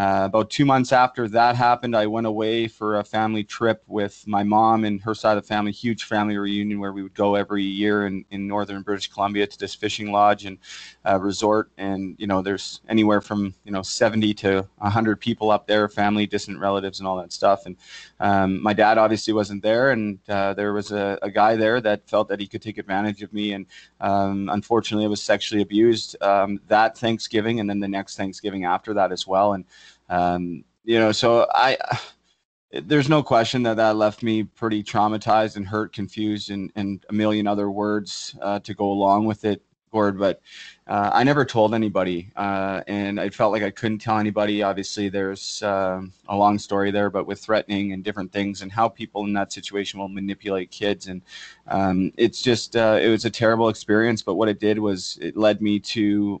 uh, 0.00 0.24
about 0.24 0.48
two 0.48 0.64
months 0.64 0.92
after 0.92 1.28
that 1.28 1.54
happened, 1.56 1.94
I 1.94 2.06
went 2.06 2.26
away 2.26 2.68
for 2.68 3.00
a 3.00 3.04
family 3.04 3.44
trip 3.44 3.82
with 3.86 4.26
my 4.26 4.42
mom 4.42 4.86
and 4.86 4.98
her 5.02 5.14
side 5.14 5.36
of 5.36 5.42
the 5.42 5.46
family, 5.46 5.72
huge 5.72 6.04
family 6.04 6.38
reunion 6.38 6.80
where 6.80 6.94
we 6.94 7.02
would 7.02 7.12
go 7.12 7.34
every 7.34 7.64
year 7.64 8.06
in, 8.06 8.24
in 8.30 8.46
northern 8.46 8.80
British 8.80 9.08
Columbia 9.08 9.46
to 9.46 9.58
this 9.58 9.74
fishing 9.74 10.10
lodge 10.10 10.46
and 10.46 10.56
uh, 11.06 11.18
resort. 11.20 11.70
And, 11.76 12.16
you 12.18 12.26
know, 12.26 12.40
there's 12.40 12.80
anywhere 12.88 13.20
from, 13.20 13.52
you 13.64 13.72
know, 13.72 13.82
70 13.82 14.32
to 14.34 14.66
100 14.78 15.20
people 15.20 15.50
up 15.50 15.66
there, 15.66 15.86
family, 15.86 16.26
distant 16.26 16.58
relatives, 16.58 17.00
and 17.00 17.06
all 17.06 17.18
that 17.18 17.30
stuff. 17.30 17.66
And 17.66 17.76
um, 18.20 18.62
my 18.62 18.72
dad 18.72 18.96
obviously 18.96 19.34
wasn't 19.34 19.62
there. 19.62 19.90
And 19.90 20.18
uh, 20.30 20.54
there 20.54 20.72
was 20.72 20.92
a, 20.92 21.18
a, 21.20 21.30
guy 21.30 21.56
there 21.56 21.78
that 21.82 22.08
felt 22.08 22.28
that 22.28 22.40
he 22.40 22.46
could 22.46 22.62
take 22.62 22.78
advantage 22.78 23.22
of 23.22 23.34
me. 23.34 23.52
And 23.52 23.66
um, 24.00 24.48
unfortunately, 24.50 25.04
I 25.04 25.08
was 25.08 25.22
sexually 25.22 25.60
abused 25.60 26.16
um, 26.22 26.58
that 26.68 26.96
Thanksgiving 26.96 27.60
and 27.60 27.68
then 27.68 27.80
the 27.80 27.88
next 27.88 28.16
Thanksgiving 28.16 28.64
after 28.64 28.94
that 28.94 29.12
as 29.12 29.26
well. 29.26 29.52
And 29.52 29.66
um, 30.10 30.64
you 30.84 30.98
know, 30.98 31.12
so 31.12 31.46
I, 31.54 31.78
there's 32.72 33.08
no 33.08 33.22
question 33.22 33.62
that 33.62 33.76
that 33.76 33.96
left 33.96 34.22
me 34.22 34.42
pretty 34.42 34.82
traumatized 34.82 35.56
and 35.56 35.66
hurt, 35.66 35.92
confused, 35.92 36.50
and, 36.50 36.70
and 36.76 37.04
a 37.08 37.12
million 37.12 37.46
other 37.46 37.70
words 37.70 38.36
uh, 38.42 38.58
to 38.60 38.74
go 38.74 38.86
along 38.86 39.26
with 39.26 39.44
it, 39.44 39.62
Gord. 39.92 40.18
But 40.18 40.40
uh, 40.88 41.10
I 41.12 41.22
never 41.22 41.44
told 41.44 41.74
anybody, 41.74 42.32
uh, 42.34 42.82
and 42.88 43.20
I 43.20 43.30
felt 43.30 43.52
like 43.52 43.62
I 43.62 43.70
couldn't 43.70 43.98
tell 43.98 44.18
anybody. 44.18 44.62
Obviously, 44.62 45.08
there's 45.08 45.62
uh, 45.62 46.00
a 46.28 46.36
long 46.36 46.58
story 46.58 46.90
there, 46.90 47.10
but 47.10 47.26
with 47.26 47.40
threatening 47.40 47.92
and 47.92 48.02
different 48.02 48.32
things, 48.32 48.62
and 48.62 48.72
how 48.72 48.88
people 48.88 49.24
in 49.26 49.32
that 49.34 49.52
situation 49.52 50.00
will 50.00 50.08
manipulate 50.08 50.72
kids, 50.72 51.06
and 51.06 51.22
um, 51.68 52.12
it's 52.16 52.42
just 52.42 52.74
uh, 52.74 52.98
it 53.00 53.08
was 53.08 53.24
a 53.24 53.30
terrible 53.30 53.68
experience. 53.68 54.22
But 54.22 54.34
what 54.34 54.48
it 54.48 54.58
did 54.58 54.78
was 54.78 55.18
it 55.20 55.36
led 55.36 55.60
me 55.60 55.78
to 55.80 56.40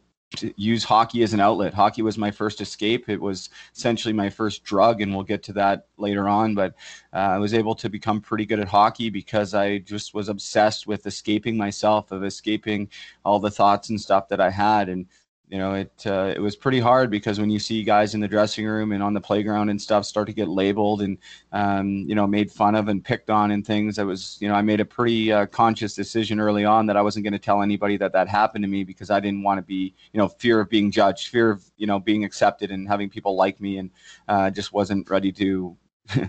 use 0.56 0.84
hockey 0.84 1.22
as 1.22 1.34
an 1.34 1.40
outlet. 1.40 1.74
Hockey 1.74 2.02
was 2.02 2.16
my 2.16 2.30
first 2.30 2.60
escape. 2.60 3.08
It 3.08 3.20
was 3.20 3.50
essentially 3.74 4.14
my 4.14 4.30
first 4.30 4.62
drug, 4.62 5.00
and 5.00 5.14
we'll 5.14 5.24
get 5.24 5.42
to 5.44 5.52
that 5.54 5.86
later 5.96 6.28
on. 6.28 6.54
But 6.54 6.74
uh, 7.12 7.16
I 7.16 7.38
was 7.38 7.52
able 7.52 7.74
to 7.76 7.88
become 7.88 8.20
pretty 8.20 8.46
good 8.46 8.60
at 8.60 8.68
hockey 8.68 9.10
because 9.10 9.54
I 9.54 9.78
just 9.78 10.14
was 10.14 10.28
obsessed 10.28 10.86
with 10.86 11.06
escaping 11.06 11.56
myself, 11.56 12.12
of 12.12 12.24
escaping 12.24 12.88
all 13.24 13.40
the 13.40 13.50
thoughts 13.50 13.90
and 13.90 14.00
stuff 14.00 14.28
that 14.28 14.40
I 14.40 14.50
had. 14.50 14.88
And 14.88 15.06
you 15.50 15.58
know, 15.58 15.74
it 15.74 16.06
uh, 16.06 16.32
it 16.34 16.38
was 16.38 16.54
pretty 16.54 16.78
hard 16.78 17.10
because 17.10 17.40
when 17.40 17.50
you 17.50 17.58
see 17.58 17.82
guys 17.82 18.14
in 18.14 18.20
the 18.20 18.28
dressing 18.28 18.66
room 18.66 18.92
and 18.92 19.02
on 19.02 19.14
the 19.14 19.20
playground 19.20 19.68
and 19.68 19.82
stuff 19.82 20.06
start 20.06 20.28
to 20.28 20.32
get 20.32 20.46
labeled 20.46 21.02
and 21.02 21.18
um, 21.50 22.04
you 22.06 22.14
know 22.14 22.24
made 22.24 22.52
fun 22.52 22.76
of 22.76 22.86
and 22.86 23.04
picked 23.04 23.30
on 23.30 23.50
and 23.50 23.66
things, 23.66 23.98
I 23.98 24.04
was 24.04 24.38
you 24.40 24.46
know 24.46 24.54
I 24.54 24.62
made 24.62 24.78
a 24.78 24.84
pretty 24.84 25.32
uh, 25.32 25.46
conscious 25.46 25.92
decision 25.96 26.38
early 26.38 26.64
on 26.64 26.86
that 26.86 26.96
I 26.96 27.02
wasn't 27.02 27.24
going 27.24 27.32
to 27.32 27.38
tell 27.40 27.62
anybody 27.62 27.96
that 27.96 28.12
that 28.12 28.28
happened 28.28 28.62
to 28.62 28.68
me 28.68 28.84
because 28.84 29.10
I 29.10 29.18
didn't 29.18 29.42
want 29.42 29.58
to 29.58 29.62
be 29.62 29.92
you 30.12 30.18
know 30.18 30.28
fear 30.28 30.60
of 30.60 30.68
being 30.68 30.92
judged, 30.92 31.28
fear 31.28 31.50
of 31.50 31.64
you 31.76 31.86
know 31.88 31.98
being 31.98 32.24
accepted 32.24 32.70
and 32.70 32.86
having 32.86 33.10
people 33.10 33.34
like 33.34 33.60
me, 33.60 33.78
and 33.78 33.90
uh, 34.28 34.50
just 34.50 34.72
wasn't 34.72 35.10
ready 35.10 35.32
to 35.32 35.76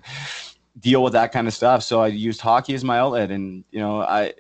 deal 0.80 1.04
with 1.04 1.14
that 1.14 1.32
kind 1.32 1.48
of 1.48 1.54
stuff. 1.54 1.84
So 1.84 2.02
I 2.02 2.08
used 2.08 2.42
hockey 2.42 2.74
as 2.74 2.84
my 2.84 2.98
outlet, 2.98 3.30
and 3.30 3.66
you 3.70 3.82
know 3.82 4.02
I 4.02 4.34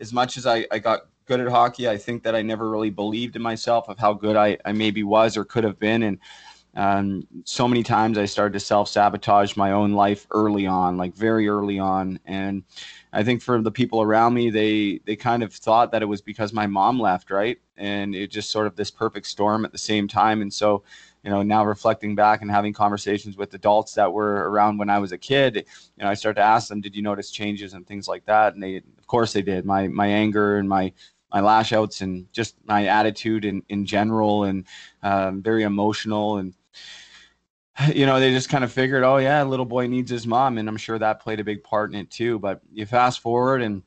as 0.00 0.14
much 0.14 0.38
as 0.38 0.46
I, 0.46 0.66
I 0.70 0.78
got 0.78 1.02
good 1.26 1.40
at 1.40 1.48
hockey. 1.48 1.88
I 1.88 1.96
think 1.96 2.22
that 2.24 2.34
I 2.34 2.42
never 2.42 2.70
really 2.70 2.90
believed 2.90 3.36
in 3.36 3.42
myself 3.42 3.88
of 3.88 3.98
how 3.98 4.12
good 4.12 4.36
I, 4.36 4.58
I 4.64 4.72
maybe 4.72 5.02
was 5.02 5.36
or 5.36 5.44
could 5.44 5.64
have 5.64 5.78
been. 5.78 6.02
And 6.02 6.18
um, 6.76 7.26
so 7.44 7.68
many 7.68 7.82
times 7.82 8.18
I 8.18 8.24
started 8.24 8.54
to 8.54 8.60
self 8.60 8.88
sabotage 8.88 9.56
my 9.56 9.72
own 9.72 9.92
life 9.92 10.26
early 10.32 10.66
on, 10.66 10.96
like 10.96 11.14
very 11.14 11.48
early 11.48 11.78
on. 11.78 12.18
And 12.26 12.64
I 13.12 13.22
think 13.22 13.42
for 13.42 13.60
the 13.62 13.70
people 13.70 14.02
around 14.02 14.34
me, 14.34 14.50
they 14.50 15.00
they 15.04 15.14
kind 15.16 15.42
of 15.42 15.52
thought 15.52 15.92
that 15.92 16.02
it 16.02 16.06
was 16.06 16.20
because 16.20 16.52
my 16.52 16.66
mom 16.66 16.98
left, 16.98 17.30
right? 17.30 17.58
And 17.76 18.14
it 18.14 18.30
just 18.30 18.50
sort 18.50 18.66
of 18.66 18.74
this 18.76 18.90
perfect 18.90 19.26
storm 19.26 19.64
at 19.64 19.72
the 19.72 19.78
same 19.78 20.08
time. 20.08 20.42
And 20.42 20.52
so, 20.52 20.82
you 21.22 21.30
know, 21.30 21.42
now 21.42 21.64
reflecting 21.64 22.16
back 22.16 22.42
and 22.42 22.50
having 22.50 22.72
conversations 22.72 23.36
with 23.36 23.54
adults 23.54 23.94
that 23.94 24.12
were 24.12 24.50
around 24.50 24.78
when 24.78 24.90
I 24.90 24.98
was 24.98 25.12
a 25.12 25.18
kid, 25.18 25.56
you 25.56 26.04
know, 26.04 26.08
I 26.08 26.14
started 26.14 26.40
to 26.40 26.46
ask 26.46 26.68
them, 26.68 26.80
"Did 26.80 26.96
you 26.96 27.02
notice 27.02 27.30
changes 27.30 27.74
and 27.74 27.86
things 27.86 28.08
like 28.08 28.24
that?" 28.26 28.54
And 28.54 28.62
they, 28.62 28.76
of 28.76 29.06
course, 29.06 29.32
they 29.32 29.42
did. 29.42 29.64
My 29.64 29.86
my 29.86 30.08
anger 30.08 30.58
and 30.58 30.68
my 30.68 30.92
my 31.34 31.40
lash 31.40 31.72
outs 31.72 32.00
and 32.00 32.32
just 32.32 32.54
my 32.64 32.86
attitude 32.86 33.44
in, 33.44 33.64
in 33.68 33.84
general 33.84 34.44
and 34.44 34.64
um, 35.02 35.42
very 35.42 35.64
emotional 35.64 36.36
and 36.38 36.54
you 37.92 38.06
know 38.06 38.20
they 38.20 38.30
just 38.30 38.48
kind 38.48 38.62
of 38.62 38.72
figured 38.72 39.02
oh 39.02 39.16
yeah 39.16 39.42
little 39.42 39.66
boy 39.66 39.88
needs 39.88 40.08
his 40.08 40.28
mom 40.28 40.58
and 40.58 40.68
i'm 40.68 40.76
sure 40.76 40.96
that 40.96 41.20
played 41.20 41.40
a 41.40 41.44
big 41.44 41.64
part 41.64 41.92
in 41.92 41.98
it 41.98 42.10
too. 42.10 42.38
But 42.38 42.60
you 42.72 42.86
fast 42.86 43.18
forward 43.18 43.62
and 43.62 43.82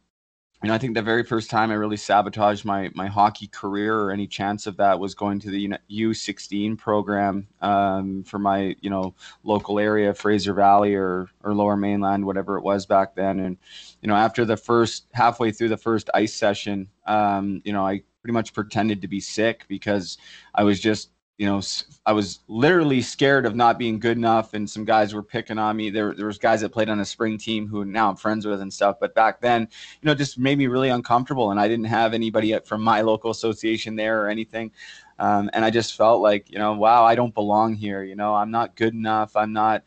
know, 0.63 0.73
I 0.73 0.79
think 0.79 0.95
the 0.95 1.03
very 1.03 1.23
first 1.23 1.51
time 1.51 1.69
I 1.69 1.75
really 1.75 1.97
sabotaged 1.97 2.65
my 2.65 2.89
my 2.95 3.07
hockey 3.07 3.47
career 3.47 3.99
or 3.99 4.11
any 4.11 4.25
chance 4.25 4.65
of 4.65 4.77
that 4.77 4.99
was 4.99 5.13
going 5.13 5.39
to 5.41 5.51
the 5.51 5.73
U16 5.91 6.77
program 6.77 7.47
um, 7.61 8.23
for 8.23 8.39
my 8.39 8.75
you 8.81 8.89
know 8.89 9.13
local 9.43 9.79
area, 9.79 10.15
Fraser 10.15 10.53
Valley 10.53 10.95
or 10.95 11.29
or 11.43 11.53
Lower 11.53 11.77
Mainland, 11.77 12.25
whatever 12.25 12.57
it 12.57 12.63
was 12.63 12.87
back 12.87 13.13
then. 13.13 13.39
And 13.39 13.57
you 14.01 14.07
know, 14.07 14.15
after 14.15 14.45
the 14.45 14.57
first 14.57 15.05
halfway 15.13 15.51
through 15.51 15.69
the 15.69 15.77
first 15.77 16.09
ice 16.15 16.33
session, 16.33 16.89
um, 17.05 17.61
you 17.63 17.71
know, 17.71 17.85
I 17.85 18.01
pretty 18.23 18.33
much 18.33 18.53
pretended 18.53 19.01
to 19.03 19.07
be 19.07 19.19
sick 19.19 19.65
because 19.67 20.17
I 20.55 20.63
was 20.63 20.79
just 20.79 21.11
you 21.37 21.45
know, 21.45 21.61
I 22.05 22.13
was 22.13 22.39
literally 22.47 23.01
scared 23.01 23.45
of 23.45 23.55
not 23.55 23.77
being 23.77 23.99
good 23.99 24.17
enough, 24.17 24.55
and 24.55 24.67
some 24.67 24.85
guys 24.85 25.13
were 25.13 25.21
picking 25.21 25.59
on 25.59 25.77
me. 25.77 25.91
There, 25.91 26.15
there 26.15 26.25
was 26.25 26.39
guys 26.39 26.61
that 26.61 26.69
played 26.69 26.89
on 26.89 26.99
a 26.99 27.05
spring 27.05 27.37
team 27.37 27.67
who 27.67 27.85
now 27.85 28.09
I'm 28.09 28.15
friends 28.15 28.47
with 28.47 28.59
and 28.59 28.73
stuff. 28.73 28.97
But 28.99 29.13
back 29.13 29.39
then, 29.39 29.61
you 30.01 30.07
know, 30.07 30.15
just 30.15 30.39
made 30.39 30.57
me 30.57 30.65
really 30.65 30.89
uncomfortable, 30.89 31.51
and 31.51 31.59
I 31.59 31.67
didn't 31.67 31.85
have 31.85 32.15
anybody 32.15 32.57
from 32.65 32.81
my 32.81 33.01
local 33.01 33.29
association 33.29 33.95
there 33.95 34.23
or 34.23 34.29
anything. 34.29 34.71
Um, 35.19 35.49
and 35.53 35.63
I 35.63 35.69
just 35.69 35.95
felt 35.95 36.21
like, 36.21 36.49
you 36.49 36.57
know, 36.57 36.73
wow, 36.73 37.03
I 37.03 37.13
don't 37.13 37.33
belong 37.33 37.75
here. 37.75 38.03
You 38.03 38.15
know, 38.15 38.33
I'm 38.33 38.49
not 38.49 38.75
good 38.75 38.93
enough. 38.93 39.35
I'm 39.35 39.53
not. 39.53 39.83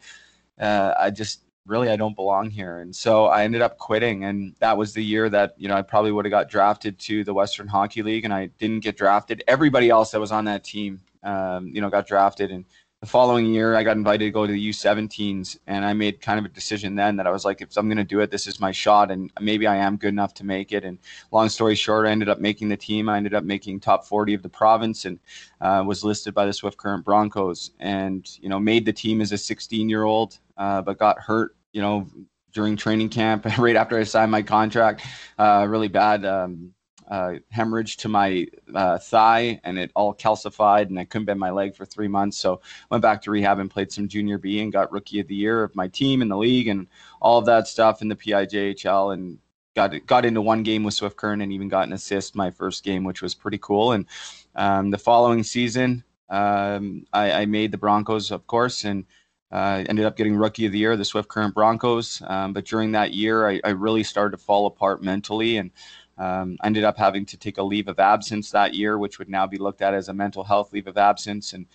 Uh, 0.59 0.95
I 0.99 1.11
just 1.11 1.41
really 1.67 1.89
I 1.89 1.97
don't 1.97 2.17
belong 2.17 2.51
here. 2.51 2.81
And 2.81 2.95
so 2.95 3.27
I 3.27 3.45
ended 3.45 3.63
up 3.63 3.79
quitting. 3.79 4.25
And 4.25 4.55
that 4.59 4.77
was 4.77 4.93
the 4.93 5.05
year 5.05 5.29
that, 5.31 5.55
you 5.57 5.69
know, 5.69 5.77
I 5.77 5.83
probably 5.83 6.13
would 6.13 6.25
have 6.25 6.31
got 6.31 6.49
drafted 6.49 6.99
to 7.01 7.23
the 7.23 7.33
Western 7.33 7.69
Hockey 7.69 8.03
League 8.03 8.25
and 8.25 8.35
I 8.35 8.47
didn't 8.59 8.81
get 8.81 8.97
drafted. 8.97 9.45
Everybody 9.47 9.89
else 9.89 10.11
that 10.11 10.21
was 10.21 10.33
on 10.33 10.45
that 10.47 10.65
team 10.65 11.01
um, 11.23 11.69
you 11.69 11.81
know, 11.81 11.91
got 11.91 12.07
drafted. 12.07 12.51
And 12.51 12.65
the 13.01 13.07
following 13.07 13.47
year, 13.47 13.77
I 13.77 13.83
got 13.83 13.97
invited 13.97 14.27
to 14.27 14.31
go 14.31 14.47
to 14.47 14.53
the 14.53 14.69
U17s, 14.69 15.59
and 15.67 15.87
I 15.87 15.95
made 15.95 16.21
kind 16.21 16.39
of 16.39 16.45
a 16.45 16.49
decision 16.51 16.97
then 16.97 17.17
that 17.17 17.27
I 17.27 17.31
was 17.31 17.47
like, 17.47 17.63
if 17.63 17.75
I'm 17.79 17.89
going 17.89 17.97
to 17.97 18.05
do 18.05 18.21
it, 18.21 18.31
this 18.31 18.47
is 18.47 18.61
my 18.61 18.73
shot, 18.73 19.11
and 19.11 19.33
maybe 19.41 19.67
I 19.67 19.77
am 19.77 19.97
good 19.97 20.11
enough 20.11 20.35
to 20.35 20.45
make 20.45 20.73
it. 20.73 20.85
And 20.85 20.99
long 21.33 21.49
story 21.49 21.75
short, 21.75 22.07
I 22.07 22.11
ended 22.11 22.29
up 22.29 22.41
making 22.41 22.69
the 22.69 22.77
team. 22.77 23.09
I 23.09 23.17
ended 23.17 23.33
up 23.33 23.43
making 23.43 23.81
top 23.81 24.07
40 24.07 24.35
of 24.35 24.43
the 24.43 24.51
province, 24.51 25.07
and 25.07 25.19
uh, 25.63 25.83
was 25.87 26.05
listed 26.05 26.35
by 26.35 26.45
the 26.45 26.53
Swift 26.53 26.77
Current 26.77 27.03
Broncos, 27.03 27.71
and 27.81 28.29
you 28.43 28.51
know, 28.51 28.61
made 28.61 28.85
the 28.85 28.93
team 28.93 29.23
as 29.23 29.33
a 29.33 29.39
16 29.39 29.89
year 29.89 30.05
old, 30.05 30.39
uh, 30.59 30.83
but 30.83 30.99
got 30.99 31.19
hurt. 31.19 31.57
You 31.73 31.81
know, 31.81 32.07
during 32.53 32.77
training 32.77 33.09
camp, 33.09 33.47
right 33.59 33.77
after 33.77 33.99
I 33.99 34.05
signed 34.05 34.31
my 34.31 34.43
contract, 34.43 35.07
uh, 35.39 35.67
really 35.69 35.89
bad. 35.89 36.27
Um, 36.27 36.75
uh, 37.11 37.35
hemorrhage 37.51 37.97
to 37.99 38.09
my 38.09 38.47
uh, 38.75 38.97
thigh 38.99 39.61
and 39.65 39.79
it 39.79 39.91
all 39.97 40.15
calcified 40.15 40.89
and 40.89 40.99
I 40.99 41.05
couldn't 41.05 41.27
bend 41.27 41.41
my 41.41 41.51
leg 41.51 41.75
for 41.75 41.85
three 41.85 42.09
months. 42.09 42.39
So 42.39 42.61
went 42.91 43.03
back 43.03 43.21
to 43.23 43.33
rehab 43.33 43.59
and 43.59 43.71
played 43.71 43.91
some 43.91 44.09
junior 44.09 44.39
B 44.39 44.61
and 44.61 44.73
got 44.73 44.93
rookie 44.93 45.19
of 45.19 45.27
the 45.27 45.35
year 45.35 45.65
of 45.65 45.75
my 45.75 45.89
team 45.89 46.23
in 46.23 46.29
the 46.29 46.37
league 46.37 46.69
and 46.69 46.87
all 47.21 47.39
of 47.39 47.47
that 47.47 47.67
stuff 47.67 48.01
in 48.01 48.09
the 48.09 48.17
PIJHL 48.17 49.13
and 49.13 49.39
got 49.75 50.07
got 50.07 50.25
into 50.25 50.41
one 50.41 50.63
game 50.63 50.85
with 50.85 50.95
Swift 50.95 51.17
Current 51.17 51.43
and 51.43 51.53
even 51.53 51.69
got 51.69 51.87
an 51.87 51.93
assist 51.93 52.37
my 52.37 52.51
first 52.51 52.85
game, 52.85 53.05
which 53.05 53.23
was 53.23 53.35
pretty 53.35 53.59
cool. 53.59 53.93
And 53.93 54.07
um, 54.55 54.91
the 54.91 54.99
following 54.99 55.43
season, 55.43 56.05
um, 56.29 57.05
I, 57.13 57.33
I, 57.33 57.47
made 57.47 57.73
the 57.73 57.79
Broncos, 57.79 58.31
of 58.31 58.47
course, 58.47 58.85
and 58.85 59.05
uh, 59.51 59.85
ended 59.89 60.05
up 60.05 60.17
getting 60.17 60.37
rookie 60.37 60.67
of 60.67 60.73
the 60.73 60.79
year, 60.79 60.97
the 60.97 61.05
Swift 61.05 61.29
Current 61.29 61.55
Broncos. 61.55 62.23
Um, 62.27 62.53
but 62.53 62.65
during 62.65 62.93
that 62.93 63.15
year, 63.15 63.49
I, 63.49 63.61
I, 63.65 63.71
really 63.71 64.05
started 64.05 64.37
to 64.37 64.43
fall 64.43 64.67
apart 64.67 65.03
mentally 65.03 65.57
and 65.57 65.73
um, 66.21 66.59
ended 66.63 66.85
up 66.85 66.99
having 66.99 67.25
to 67.27 67.37
take 67.39 67.57
a 67.57 67.63
leave 67.63 67.89
of 67.89 67.99
absence 67.99 68.51
that 68.51 68.75
year, 68.75 68.99
which 68.99 69.19
would 69.19 69.31
now 69.31 69.47
be 69.47 69.57
looked 69.57 69.81
at 69.81 69.95
as 69.95 70.09
a 70.09 70.15
mental 70.15 70.45
health 70.45 70.73
leave 70.73 70.87
of 70.87 70.99
absence. 70.99 71.55
And 71.55 71.67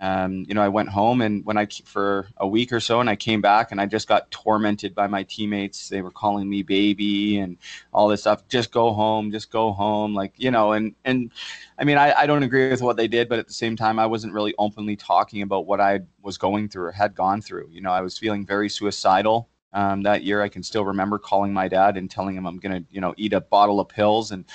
um, 0.00 0.44
you 0.48 0.54
know, 0.54 0.62
I 0.62 0.68
went 0.68 0.88
home 0.88 1.20
and 1.20 1.46
when 1.46 1.56
I 1.56 1.68
for 1.84 2.26
a 2.38 2.46
week 2.46 2.72
or 2.72 2.80
so, 2.80 2.98
and 3.00 3.08
I 3.08 3.14
came 3.14 3.40
back 3.40 3.70
and 3.70 3.80
I 3.80 3.86
just 3.86 4.08
got 4.08 4.28
tormented 4.32 4.96
by 4.96 5.06
my 5.06 5.22
teammates. 5.22 5.88
They 5.88 6.02
were 6.02 6.10
calling 6.10 6.50
me 6.50 6.64
baby 6.64 7.38
and 7.38 7.56
all 7.92 8.08
this 8.08 8.22
stuff. 8.22 8.46
Just 8.48 8.72
go 8.72 8.92
home, 8.92 9.30
just 9.30 9.52
go 9.52 9.72
home, 9.72 10.12
like 10.12 10.32
you 10.36 10.50
know. 10.50 10.72
And 10.72 10.96
and 11.04 11.30
I 11.78 11.84
mean, 11.84 11.96
I, 11.96 12.12
I 12.12 12.26
don't 12.26 12.42
agree 12.42 12.70
with 12.70 12.82
what 12.82 12.96
they 12.96 13.06
did, 13.06 13.28
but 13.28 13.38
at 13.38 13.46
the 13.46 13.54
same 13.54 13.76
time, 13.76 14.00
I 14.00 14.06
wasn't 14.06 14.34
really 14.34 14.54
openly 14.58 14.96
talking 14.96 15.42
about 15.42 15.66
what 15.66 15.80
I 15.80 16.00
was 16.20 16.36
going 16.36 16.68
through 16.68 16.86
or 16.86 16.92
had 16.92 17.14
gone 17.14 17.40
through. 17.40 17.68
You 17.70 17.80
know, 17.80 17.92
I 17.92 18.00
was 18.00 18.18
feeling 18.18 18.44
very 18.44 18.68
suicidal 18.68 19.48
um, 19.74 20.02
that 20.04 20.22
year. 20.22 20.40
I 20.40 20.48
can 20.48 20.62
still 20.62 20.84
remember 20.84 21.18
calling 21.18 21.52
my 21.52 21.68
dad 21.68 21.98
and 21.98 22.10
telling 22.10 22.36
him 22.36 22.46
I'm 22.46 22.58
going 22.58 22.82
to, 22.82 22.88
you 22.90 23.00
know, 23.00 23.12
eat 23.18 23.34
a 23.34 23.40
bottle 23.40 23.80
of 23.80 23.88
pills 23.88 24.30
and 24.30 24.46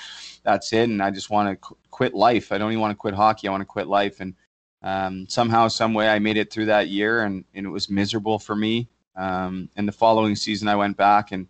that's 0.43 0.73
it. 0.73 0.89
And 0.89 1.03
I 1.03 1.11
just 1.11 1.29
want 1.29 1.49
to 1.49 1.55
qu- 1.57 1.77
quit 1.91 2.15
life. 2.15 2.51
I 2.51 2.57
don't 2.57 2.71
even 2.71 2.81
want 2.81 2.91
to 2.91 2.95
quit 2.97 3.13
hockey. 3.13 3.47
I 3.47 3.51
want 3.51 3.61
to 3.61 3.65
quit 3.65 3.87
life. 3.87 4.21
And 4.21 4.33
um, 4.81 5.27
somehow, 5.27 5.67
some 5.67 5.93
way, 5.93 6.09
I 6.09 6.19
made 6.19 6.37
it 6.37 6.51
through 6.51 6.67
that 6.67 6.87
year, 6.87 7.23
and, 7.23 7.43
and 7.53 7.65
it 7.65 7.69
was 7.69 7.89
miserable 7.89 8.39
for 8.39 8.55
me. 8.55 8.87
Um, 9.15 9.69
and 9.75 9.85
the 9.85 9.91
following 9.91 10.35
season, 10.35 10.69
I 10.69 10.77
went 10.77 10.95
back 10.95 11.33
and 11.33 11.47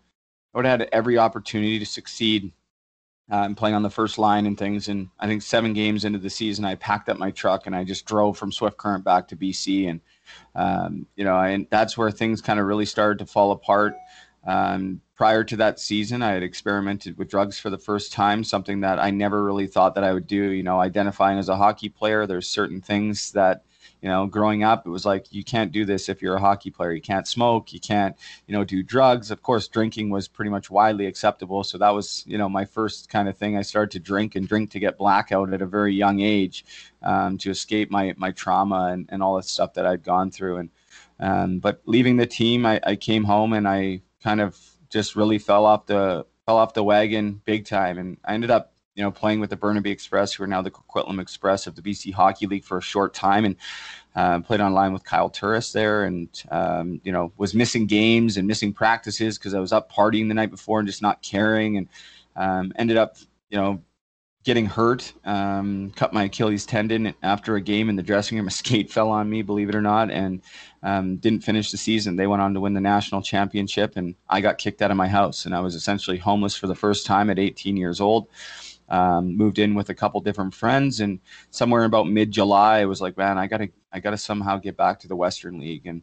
I 0.53 0.57
would 0.57 0.65
have 0.65 0.79
had 0.79 0.89
every 0.91 1.19
opportunity 1.19 1.77
to 1.77 1.85
succeed. 1.85 2.51
Uh, 3.31 3.43
and 3.43 3.55
playing 3.55 3.75
on 3.75 3.83
the 3.83 3.89
first 3.91 4.17
line 4.17 4.47
and 4.47 4.57
things. 4.57 4.87
And 4.87 5.09
I 5.19 5.27
think 5.27 5.43
seven 5.43 5.73
games 5.73 6.03
into 6.03 6.17
the 6.17 6.31
season, 6.31 6.65
I 6.65 6.73
packed 6.73 7.09
up 7.09 7.17
my 7.17 7.29
truck 7.29 7.67
and 7.67 7.75
I 7.75 7.83
just 7.83 8.07
drove 8.07 8.37
from 8.37 8.51
Swift 8.51 8.77
Current 8.77 9.03
back 9.03 9.27
to 9.27 9.35
BC. 9.35 9.87
And 9.87 10.01
um, 10.55 11.05
you 11.15 11.23
know, 11.23 11.39
and 11.39 11.67
that's 11.69 11.97
where 11.97 12.11
things 12.11 12.41
kind 12.41 12.59
of 12.59 12.65
really 12.65 12.85
started 12.85 13.19
to 13.19 13.25
fall 13.25 13.51
apart. 13.51 13.95
Um, 14.47 15.01
prior 15.15 15.43
to 15.43 15.57
that 15.57 15.79
season, 15.79 16.21
I 16.21 16.31
had 16.31 16.43
experimented 16.43 17.17
with 17.17 17.29
drugs 17.29 17.59
for 17.59 17.69
the 17.69 17.77
first 17.77 18.13
time, 18.13 18.43
something 18.43 18.81
that 18.81 18.99
I 18.99 19.11
never 19.11 19.43
really 19.43 19.67
thought 19.67 19.95
that 19.95 20.03
I 20.03 20.13
would 20.13 20.27
do. 20.27 20.51
You 20.51 20.63
know, 20.63 20.79
identifying 20.79 21.37
as 21.37 21.49
a 21.49 21.57
hockey 21.57 21.89
player, 21.89 22.25
there's 22.25 22.47
certain 22.47 22.81
things 22.81 23.31
that 23.33 23.63
you 24.01 24.07
know, 24.07 24.27
growing 24.27 24.63
up, 24.63 24.87
it 24.87 24.89
was 24.89 25.05
like 25.05 25.31
you 25.31 25.43
can't 25.43 25.71
do 25.71 25.83
this 25.83 26.07
if 26.07 26.21
you're 26.21 26.35
a 26.35 26.39
hockey 26.39 26.71
player. 26.71 26.93
You 26.93 27.01
can't 27.01 27.27
smoke. 27.27 27.73
You 27.73 27.79
can't, 27.79 28.15
you 28.47 28.53
know, 28.53 28.63
do 28.63 28.81
drugs. 28.81 29.29
Of 29.29 29.43
course, 29.43 29.67
drinking 29.67 30.09
was 30.09 30.27
pretty 30.27 30.51
much 30.51 30.71
widely 30.71 31.05
acceptable. 31.05 31.63
So 31.63 31.77
that 31.77 31.89
was, 31.89 32.23
you 32.25 32.37
know, 32.37 32.47
my 32.47 32.63
first 32.65 33.09
kind 33.09 33.27
of 33.27 33.37
thing. 33.37 33.57
I 33.57 33.61
started 33.61 33.91
to 33.91 33.99
drink 33.99 34.35
and 34.35 34.47
drink 34.47 34.71
to 34.71 34.79
get 34.79 34.97
blackout 34.97 35.53
at 35.53 35.61
a 35.61 35.65
very 35.65 35.93
young 35.93 36.21
age 36.21 36.65
um, 37.03 37.37
to 37.39 37.49
escape 37.49 37.91
my 37.91 38.13
my 38.17 38.31
trauma 38.31 38.89
and, 38.93 39.07
and 39.09 39.21
all 39.21 39.35
the 39.35 39.43
stuff 39.43 39.73
that 39.73 39.85
I'd 39.85 40.03
gone 40.03 40.31
through. 40.31 40.57
And 40.57 40.69
um, 41.19 41.59
but 41.59 41.81
leaving 41.85 42.17
the 42.17 42.25
team, 42.25 42.65
I, 42.65 42.79
I 42.83 42.95
came 42.95 43.25
home 43.25 43.53
and 43.53 43.67
I 43.67 44.01
kind 44.23 44.39
of 44.39 44.57
just 44.89 45.15
really 45.15 45.39
fell 45.39 45.65
off 45.65 45.85
the 45.85 46.25
fell 46.45 46.57
off 46.57 46.73
the 46.73 46.83
wagon 46.83 47.41
big 47.43 47.65
time. 47.65 47.97
And 47.97 48.17
I 48.23 48.33
ended 48.33 48.49
up 48.49 48.73
you 48.99 49.05
know, 49.05 49.11
playing 49.11 49.39
with 49.39 49.49
the 49.49 49.55
Burnaby 49.55 49.91
Express, 49.91 50.33
who 50.33 50.43
are 50.43 50.47
now 50.47 50.61
the 50.61 50.69
Coquitlam 50.69 51.21
Express 51.21 51.67
of 51.67 51.75
the 51.75 51.81
BC 51.81 52.11
Hockey 52.11 52.47
League 52.47 52.65
for 52.65 52.79
a 52.79 52.81
short 52.81 53.13
time, 53.13 53.45
and 53.45 53.55
uh, 54.13 54.41
played 54.41 54.59
online 54.59 54.91
with 54.91 55.05
Kyle 55.05 55.29
Turris 55.29 55.71
there, 55.71 56.03
and 56.03 56.27
um, 56.51 56.99
you 57.05 57.13
know, 57.13 57.31
was 57.37 57.55
missing 57.55 57.85
games 57.85 58.35
and 58.35 58.45
missing 58.45 58.73
practices 58.73 59.37
because 59.37 59.53
I 59.53 59.61
was 59.61 59.71
up 59.71 59.89
partying 59.89 60.27
the 60.27 60.33
night 60.33 60.51
before 60.51 60.79
and 60.79 60.87
just 60.87 61.01
not 61.01 61.21
caring, 61.21 61.77
and 61.77 61.87
um, 62.35 62.73
ended 62.75 62.97
up, 62.97 63.15
you 63.49 63.57
know, 63.57 63.81
getting 64.43 64.65
hurt, 64.65 65.13
um, 65.23 65.93
cut 65.95 66.11
my 66.11 66.25
Achilles 66.25 66.65
tendon 66.65 67.13
after 67.23 67.55
a 67.55 67.61
game 67.61 67.87
in 67.87 67.95
the 67.95 68.03
dressing 68.03 68.37
room. 68.37 68.47
A 68.47 68.51
skate 68.51 68.91
fell 68.91 69.11
on 69.11 69.29
me, 69.29 69.43
believe 69.43 69.69
it 69.69 69.75
or 69.75 69.81
not, 69.81 70.11
and 70.11 70.41
um, 70.83 71.15
didn't 71.15 71.45
finish 71.45 71.71
the 71.71 71.77
season. 71.77 72.17
They 72.17 72.27
went 72.27 72.41
on 72.41 72.53
to 72.53 72.59
win 72.59 72.73
the 72.73 72.81
national 72.81 73.21
championship, 73.21 73.95
and 73.95 74.15
I 74.27 74.41
got 74.41 74.57
kicked 74.57 74.81
out 74.81 74.91
of 74.91 74.97
my 74.97 75.07
house, 75.07 75.45
and 75.45 75.55
I 75.55 75.61
was 75.61 75.73
essentially 75.73 76.17
homeless 76.17 76.57
for 76.57 76.67
the 76.67 76.75
first 76.75 77.05
time 77.05 77.29
at 77.29 77.39
18 77.39 77.77
years 77.77 78.01
old. 78.01 78.27
Um, 78.89 79.37
moved 79.37 79.59
in 79.59 79.75
with 79.75 79.89
a 79.89 79.95
couple 79.95 80.19
different 80.21 80.53
friends, 80.53 80.99
and 80.99 81.19
somewhere 81.51 81.83
about 81.85 82.07
mid 82.07 82.31
July, 82.31 82.79
I 82.79 82.85
was 82.85 83.01
like, 83.01 83.17
man, 83.17 83.37
I 83.37 83.45
gotta, 83.47 83.69
I 83.93 83.99
gotta 83.99 84.17
somehow 84.17 84.57
get 84.57 84.77
back 84.77 84.99
to 84.99 85.07
the 85.07 85.15
Western 85.15 85.59
League. 85.59 85.85
And 85.85 86.01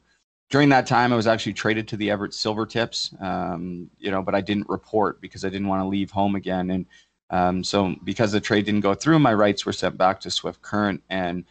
during 0.51 0.69
that 0.69 0.87
time, 0.87 1.13
I 1.13 1.17
was 1.17 1.27
actually 1.27 1.55
traded 1.55 1.89
to 1.89 1.97
the 1.97 2.11
Everett 2.11 2.33
Silvertips, 2.33 3.21
um, 3.21 3.91
you 3.99 4.11
know, 4.13 4.23
but 4.23 4.37
I 4.37 4.41
didn't 4.41 4.69
report 4.69 5.21
because 5.21 5.45
I 5.45 5.49
didn't 5.49 5.67
want 5.67 5.83
to 5.83 5.89
leave 5.89 6.13
home 6.13 6.37
again. 6.37 6.71
And 6.71 6.87
um, 7.31 7.65
so, 7.65 7.97
because 8.05 8.31
the 8.31 8.41
trade 8.41 8.67
didn't 8.67 8.83
go 8.83 8.95
through, 8.95 9.19
my 9.19 9.35
rights 9.35 9.67
were 9.67 9.73
sent 9.73 9.99
back 9.99 10.21
to 10.21 10.31
Swift 10.31 10.63
Current, 10.63 11.03
and 11.11 11.45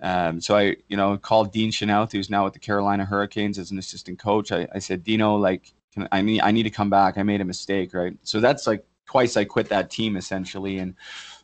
um, 0.00 0.40
so 0.40 0.54
I, 0.56 0.76
you 0.88 0.98
know, 0.98 1.16
called 1.16 1.50
Dean 1.50 1.70
Chynoweth, 1.70 2.12
who's 2.12 2.28
now 2.28 2.44
with 2.44 2.52
the 2.52 2.58
Carolina 2.58 3.06
Hurricanes 3.06 3.58
as 3.58 3.70
an 3.70 3.78
assistant 3.78 4.18
coach. 4.18 4.52
I, 4.52 4.68
I 4.74 4.78
said, 4.78 5.02
Dino, 5.02 5.36
like, 5.36 5.72
can, 5.94 6.08
I 6.12 6.20
need, 6.20 6.42
I 6.42 6.50
need 6.50 6.64
to 6.64 6.70
come 6.70 6.90
back. 6.90 7.16
I 7.16 7.22
made 7.22 7.40
a 7.40 7.44
mistake, 7.44 7.94
right? 7.94 8.14
So 8.22 8.40
that's 8.40 8.66
like 8.66 8.84
twice 9.06 9.36
I 9.36 9.44
quit 9.44 9.68
that 9.68 9.90
team 9.90 10.16
essentially, 10.16 10.78
and 10.78 10.94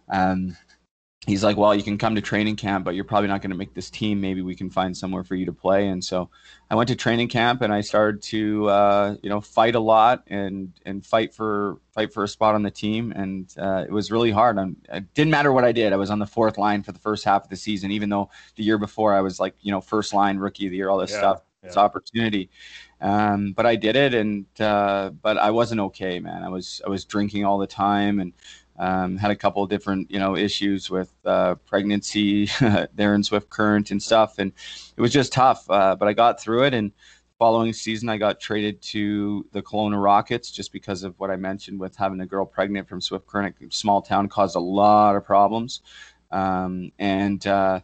um, 0.08 0.56
he's 1.26 1.44
like, 1.44 1.56
well, 1.56 1.74
you 1.74 1.82
can 1.82 1.98
come 1.98 2.14
to 2.14 2.20
training 2.20 2.56
camp, 2.56 2.84
but 2.84 2.94
you're 2.94 3.04
probably 3.04 3.28
not 3.28 3.42
going 3.42 3.50
to 3.50 3.56
make 3.56 3.74
this 3.74 3.90
team. 3.90 4.20
Maybe 4.20 4.40
we 4.40 4.54
can 4.54 4.70
find 4.70 4.96
somewhere 4.96 5.22
for 5.22 5.34
you 5.34 5.44
to 5.46 5.52
play. 5.52 5.88
And 5.88 6.02
so 6.02 6.30
I 6.70 6.74
went 6.74 6.88
to 6.88 6.96
training 6.96 7.28
camp 7.28 7.60
and 7.60 7.72
I 7.72 7.82
started 7.82 8.22
to, 8.22 8.68
uh, 8.68 9.16
you 9.22 9.28
know, 9.28 9.40
fight 9.40 9.74
a 9.74 9.80
lot 9.80 10.24
and, 10.28 10.72
and 10.86 11.04
fight 11.04 11.34
for, 11.34 11.78
fight 11.92 12.12
for 12.12 12.24
a 12.24 12.28
spot 12.28 12.54
on 12.54 12.62
the 12.62 12.70
team. 12.70 13.12
And 13.12 13.52
uh, 13.58 13.84
it 13.86 13.92
was 13.92 14.10
really 14.10 14.30
hard. 14.30 14.58
I'm, 14.58 14.76
it 14.90 15.12
didn't 15.12 15.30
matter 15.30 15.52
what 15.52 15.64
I 15.64 15.72
did. 15.72 15.92
I 15.92 15.96
was 15.96 16.10
on 16.10 16.18
the 16.18 16.26
fourth 16.26 16.56
line 16.56 16.82
for 16.82 16.92
the 16.92 16.98
first 16.98 17.24
half 17.24 17.44
of 17.44 17.50
the 17.50 17.56
season, 17.56 17.90
even 17.90 18.08
though 18.08 18.30
the 18.56 18.64
year 18.64 18.78
before 18.78 19.14
I 19.14 19.20
was 19.20 19.38
like, 19.38 19.54
you 19.60 19.70
know, 19.70 19.80
first 19.82 20.14
line 20.14 20.38
rookie 20.38 20.66
of 20.66 20.70
the 20.70 20.78
year, 20.78 20.88
all 20.88 20.98
this 20.98 21.12
yeah, 21.12 21.18
stuff, 21.18 21.42
yeah. 21.62 21.68
this 21.68 21.76
opportunity. 21.76 22.48
Um, 23.00 23.52
but 23.52 23.66
I 23.66 23.76
did 23.76 23.96
it, 23.96 24.14
and 24.14 24.46
uh, 24.60 25.10
but 25.10 25.38
I 25.38 25.50
wasn't 25.50 25.80
okay, 25.80 26.20
man. 26.20 26.42
I 26.42 26.48
was 26.48 26.82
I 26.84 26.90
was 26.90 27.04
drinking 27.04 27.44
all 27.44 27.58
the 27.58 27.66
time, 27.66 28.20
and 28.20 28.32
um, 28.78 29.16
had 29.16 29.30
a 29.30 29.36
couple 29.36 29.62
of 29.62 29.70
different 29.70 30.10
you 30.10 30.18
know 30.18 30.36
issues 30.36 30.90
with 30.90 31.12
uh, 31.24 31.54
pregnancy 31.66 32.48
there 32.94 33.14
in 33.14 33.22
Swift 33.22 33.48
Current 33.50 33.90
and 33.90 34.02
stuff, 34.02 34.38
and 34.38 34.52
it 34.96 35.00
was 35.00 35.12
just 35.12 35.32
tough. 35.32 35.68
Uh, 35.70 35.96
but 35.96 36.08
I 36.08 36.12
got 36.12 36.40
through 36.40 36.64
it, 36.64 36.74
and 36.74 36.92
following 37.38 37.72
season 37.72 38.10
I 38.10 38.18
got 38.18 38.38
traded 38.38 38.82
to 38.82 39.46
the 39.52 39.62
Kelowna 39.62 40.02
Rockets 40.02 40.50
just 40.50 40.72
because 40.72 41.04
of 41.04 41.18
what 41.18 41.30
I 41.30 41.36
mentioned 41.36 41.80
with 41.80 41.96
having 41.96 42.20
a 42.20 42.26
girl 42.26 42.44
pregnant 42.44 42.86
from 42.86 43.00
Swift 43.00 43.26
Current, 43.26 43.56
small 43.70 44.02
town, 44.02 44.28
caused 44.28 44.56
a 44.56 44.60
lot 44.60 45.16
of 45.16 45.24
problems, 45.24 45.80
um, 46.30 46.92
and 46.98 47.46
uh, 47.46 47.80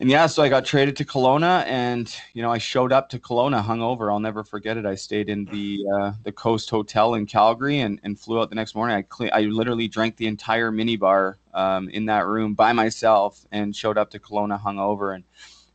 and 0.00 0.08
yeah, 0.08 0.26
so 0.26 0.44
I 0.44 0.48
got 0.48 0.64
traded 0.64 0.96
to 0.98 1.04
Kelowna, 1.04 1.64
and 1.66 2.14
you 2.32 2.40
know 2.40 2.52
I 2.52 2.58
showed 2.58 2.92
up 2.92 3.08
to 3.08 3.18
Kelowna 3.18 3.64
hungover. 3.64 4.12
I'll 4.12 4.20
never 4.20 4.44
forget 4.44 4.76
it. 4.76 4.86
I 4.86 4.94
stayed 4.94 5.28
in 5.28 5.44
the 5.46 5.84
uh, 5.92 6.12
the 6.22 6.30
Coast 6.30 6.70
Hotel 6.70 7.14
in 7.14 7.26
Calgary 7.26 7.80
and, 7.80 7.98
and 8.04 8.18
flew 8.18 8.40
out 8.40 8.48
the 8.48 8.54
next 8.54 8.76
morning. 8.76 8.96
I 8.96 9.02
cle- 9.02 9.30
I 9.32 9.42
literally 9.42 9.88
drank 9.88 10.16
the 10.16 10.28
entire 10.28 10.70
minibar 10.70 11.34
um, 11.52 11.88
in 11.88 12.06
that 12.06 12.26
room 12.26 12.54
by 12.54 12.72
myself 12.72 13.44
and 13.50 13.74
showed 13.74 13.98
up 13.98 14.10
to 14.10 14.20
Kelowna 14.20 14.60
hungover. 14.62 15.16
And 15.16 15.24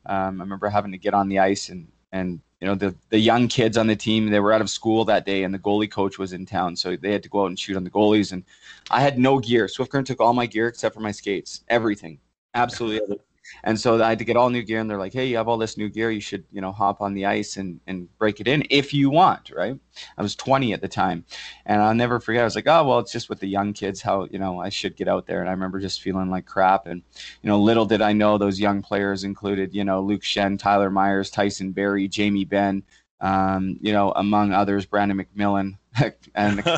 um, 0.06 0.40
I 0.40 0.44
remember 0.44 0.70
having 0.70 0.94
to 0.94 0.98
get 0.98 1.14
on 1.14 1.28
the 1.28 1.40
ice 1.40 1.68
and 1.68 1.90
and 2.14 2.40
you 2.62 2.68
know 2.68 2.76
the 2.76 2.96
the 3.10 3.20
young 3.20 3.50
kids 3.50 3.78
on 3.78 3.88
the 3.88 3.96
team 3.96 4.30
they 4.30 4.40
were 4.40 4.54
out 4.54 4.62
of 4.62 4.70
school 4.70 5.04
that 5.04 5.26
day 5.26 5.44
and 5.44 5.54
the 5.54 5.60
goalie 5.60 5.92
coach 5.92 6.18
was 6.18 6.32
in 6.32 6.46
town 6.46 6.78
so 6.78 6.96
they 6.96 7.12
had 7.12 7.24
to 7.24 7.28
go 7.28 7.44
out 7.44 7.48
and 7.48 7.60
shoot 7.60 7.76
on 7.76 7.84
the 7.84 7.90
goalies 7.90 8.32
and 8.32 8.46
I 8.90 9.02
had 9.02 9.20
no 9.20 9.40
gear. 9.40 9.68
Swift 9.68 9.92
Current 9.92 10.08
took 10.08 10.22
all 10.22 10.34
my 10.34 10.46
gear 10.46 10.68
except 10.70 10.96
for 10.96 11.02
my 11.02 11.12
skates, 11.12 11.66
everything, 11.68 12.20
absolutely. 12.54 13.18
And 13.64 13.80
so 13.80 14.02
I 14.02 14.10
had 14.10 14.20
to 14.20 14.26
get 14.26 14.38
all 14.38 14.50
new 14.50 14.64
gear, 14.64 14.80
and 14.80 14.90
they're 14.90 14.98
like, 14.98 15.14
"Hey, 15.14 15.28
you 15.28 15.38
have 15.38 15.48
all 15.48 15.58
this 15.58 15.78
new 15.78 15.90
gear. 15.90 16.12
You 16.12 16.22
should, 16.22 16.44
you 16.52 16.62
know, 16.62 16.72
hop 16.72 17.02
on 17.02 17.14
the 17.14 17.26
ice 17.26 17.58
and 17.58 17.80
and 17.88 18.08
break 18.18 18.40
it 18.40 18.48
in 18.48 18.64
if 18.70 18.94
you 18.94 19.10
want." 19.10 19.52
Right? 19.52 19.78
I 20.18 20.22
was 20.22 20.36
20 20.36 20.74
at 20.74 20.82
the 20.82 20.88
time, 20.88 21.26
and 21.66 21.82
I'll 21.82 21.94
never 21.94 22.20
forget. 22.20 22.42
I 22.42 22.46
was 22.46 22.56
like, 22.56 22.68
"Oh, 22.68 22.84
well, 22.86 23.00
it's 23.00 23.12
just 23.12 23.30
with 23.30 23.40
the 23.40 23.48
young 23.48 23.74
kids. 23.74 24.02
How 24.02 24.28
you 24.32 24.40
know 24.40 24.60
I 24.60 24.70
should 24.70 24.96
get 24.96 25.08
out 25.08 25.28
there." 25.28 25.40
And 25.40 25.50
I 25.50 25.52
remember 25.54 25.80
just 25.80 26.02
feeling 26.02 26.30
like 26.30 26.46
crap. 26.46 26.88
And 26.88 27.02
you 27.42 27.50
know, 27.50 27.60
little 27.60 27.86
did 27.86 28.02
I 28.02 28.14
know 28.14 28.38
those 28.38 28.60
young 28.60 28.82
players 28.82 29.24
included, 29.24 29.74
you 29.74 29.84
know, 29.84 30.02
Luke 30.02 30.24
Schenn, 30.24 30.58
Tyler 30.58 30.90
Myers, 30.90 31.30
Tyson 31.30 31.72
Barrie, 31.72 32.08
Jamie 32.08 32.46
Benn, 32.46 32.84
um, 33.22 33.78
you 33.82 33.94
know, 33.94 34.12
among 34.16 34.54
others, 34.54 34.86
Brandon 34.86 35.18
McMillan, 35.18 35.78
and. 36.36 36.64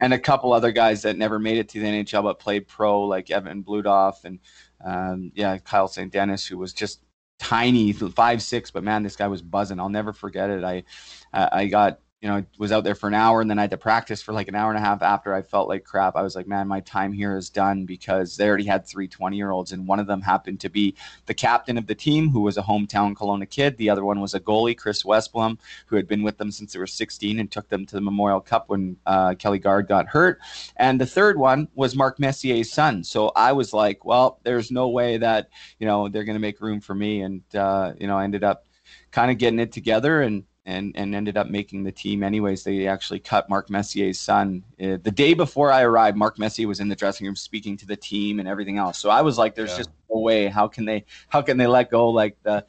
and 0.00 0.14
a 0.14 0.18
couple 0.18 0.52
other 0.52 0.72
guys 0.72 1.02
that 1.02 1.16
never 1.16 1.38
made 1.38 1.58
it 1.58 1.68
to 1.70 1.80
the 1.80 1.86
NHL 1.86 2.22
but 2.22 2.38
played 2.38 2.68
pro, 2.68 3.02
like 3.02 3.30
Evan 3.30 3.64
Bloodoff 3.64 4.24
and 4.24 4.38
um, 4.84 5.32
yeah, 5.34 5.58
Kyle 5.58 5.88
St. 5.88 6.12
Dennis, 6.12 6.46
who 6.46 6.58
was 6.58 6.72
just 6.72 7.02
tiny, 7.38 7.92
five 7.92 8.42
six, 8.42 8.70
but 8.70 8.84
man, 8.84 9.02
this 9.02 9.16
guy 9.16 9.28
was 9.28 9.42
buzzing. 9.42 9.80
I'll 9.80 9.88
never 9.88 10.12
forget 10.12 10.50
it. 10.50 10.64
I 10.64 10.84
I 11.32 11.66
got 11.66 12.00
you 12.20 12.28
know, 12.28 12.44
was 12.58 12.72
out 12.72 12.82
there 12.82 12.96
for 12.96 13.06
an 13.06 13.14
hour 13.14 13.40
and 13.40 13.48
then 13.48 13.58
I 13.58 13.62
had 13.62 13.70
to 13.70 13.76
practice 13.76 14.20
for 14.20 14.32
like 14.32 14.48
an 14.48 14.56
hour 14.56 14.70
and 14.70 14.78
a 14.78 14.84
half 14.84 15.02
after 15.02 15.32
I 15.32 15.42
felt 15.42 15.68
like 15.68 15.84
crap. 15.84 16.16
I 16.16 16.22
was 16.22 16.34
like, 16.34 16.48
man, 16.48 16.66
my 16.66 16.80
time 16.80 17.12
here 17.12 17.36
is 17.36 17.48
done 17.48 17.84
because 17.84 18.36
they 18.36 18.48
already 18.48 18.64
had 18.64 18.84
three 18.84 19.06
20 19.06 19.36
year 19.36 19.52
olds. 19.52 19.70
And 19.70 19.86
one 19.86 20.00
of 20.00 20.08
them 20.08 20.20
happened 20.20 20.58
to 20.60 20.68
be 20.68 20.96
the 21.26 21.34
captain 21.34 21.78
of 21.78 21.86
the 21.86 21.94
team, 21.94 22.28
who 22.28 22.40
was 22.40 22.56
a 22.56 22.62
hometown 22.62 23.14
Kelowna 23.14 23.48
kid. 23.48 23.76
The 23.76 23.88
other 23.90 24.04
one 24.04 24.20
was 24.20 24.34
a 24.34 24.40
goalie, 24.40 24.76
Chris 24.76 25.04
Westblom, 25.04 25.58
who 25.86 25.94
had 25.94 26.08
been 26.08 26.24
with 26.24 26.38
them 26.38 26.50
since 26.50 26.72
they 26.72 26.80
were 26.80 26.88
16 26.88 27.38
and 27.38 27.50
took 27.50 27.68
them 27.68 27.86
to 27.86 27.94
the 27.94 28.00
Memorial 28.00 28.40
Cup 28.40 28.68
when 28.68 28.96
uh, 29.06 29.34
Kelly 29.34 29.60
Guard 29.60 29.86
got 29.86 30.08
hurt. 30.08 30.40
And 30.76 31.00
the 31.00 31.06
third 31.06 31.38
one 31.38 31.68
was 31.76 31.94
Mark 31.94 32.18
Messier's 32.18 32.72
son. 32.72 33.04
So 33.04 33.28
I 33.36 33.52
was 33.52 33.72
like, 33.72 34.04
well, 34.04 34.40
there's 34.42 34.72
no 34.72 34.88
way 34.88 35.18
that, 35.18 35.50
you 35.78 35.86
know, 35.86 36.08
they're 36.08 36.24
going 36.24 36.34
to 36.34 36.40
make 36.40 36.60
room 36.60 36.80
for 36.80 36.96
me. 36.96 37.20
And, 37.22 37.42
uh, 37.54 37.92
you 37.96 38.08
know, 38.08 38.18
I 38.18 38.24
ended 38.24 38.42
up 38.42 38.64
kind 39.12 39.30
of 39.30 39.38
getting 39.38 39.60
it 39.60 39.72
together 39.72 40.22
and 40.22 40.44
and 40.68 40.92
and 40.96 41.14
ended 41.14 41.38
up 41.38 41.48
making 41.48 41.82
the 41.82 41.90
team 41.90 42.22
anyways. 42.22 42.62
They 42.62 42.86
actually 42.86 43.20
cut 43.20 43.48
Mark 43.48 43.70
Messier's 43.70 44.20
son 44.20 44.62
uh, 44.80 44.98
the 45.02 45.10
day 45.10 45.32
before 45.32 45.72
I 45.72 45.82
arrived. 45.82 46.16
Mark 46.16 46.38
Messier 46.38 46.68
was 46.68 46.78
in 46.78 46.88
the 46.88 46.94
dressing 46.94 47.26
room 47.26 47.36
speaking 47.36 47.76
to 47.78 47.86
the 47.86 47.96
team 47.96 48.38
and 48.38 48.46
everything 48.46 48.76
else. 48.76 48.98
So 48.98 49.08
I 49.08 49.22
was 49.22 49.38
like, 49.38 49.54
"There's 49.54 49.70
yeah. 49.70 49.78
just 49.78 49.90
no 50.10 50.20
way. 50.20 50.46
How 50.46 50.68
can 50.68 50.84
they? 50.84 51.06
How 51.28 51.40
can 51.40 51.56
they 51.56 51.66
let 51.66 51.90
go 51.90 52.10
like 52.10 52.36
the 52.42 52.66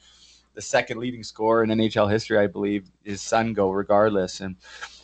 the 0.55 0.61
second 0.61 0.99
leading 0.99 1.23
scorer 1.23 1.61
in 1.63 1.69
NHL 1.69 2.09
history? 2.09 2.37
I 2.37 2.47
believe 2.47 2.89
his 3.03 3.21
son 3.21 3.51
go 3.51 3.69
regardless." 3.69 4.39
And 4.39 4.55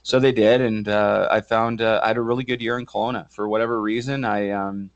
so 0.01 0.17
they 0.17 0.31
did, 0.31 0.61
and 0.61 0.87
uh, 0.87 1.27
I 1.29 1.41
found 1.41 1.81
uh, 1.81 1.99
I 2.01 2.07
had 2.07 2.17
a 2.17 2.21
really 2.21 2.45
good 2.45 2.61
year 2.61 2.79
in 2.79 2.85
Kelowna. 2.85 3.29
For 3.29 3.49
whatever 3.49 3.81
reason, 3.81 4.23
I 4.23 4.51
um, 4.51 4.89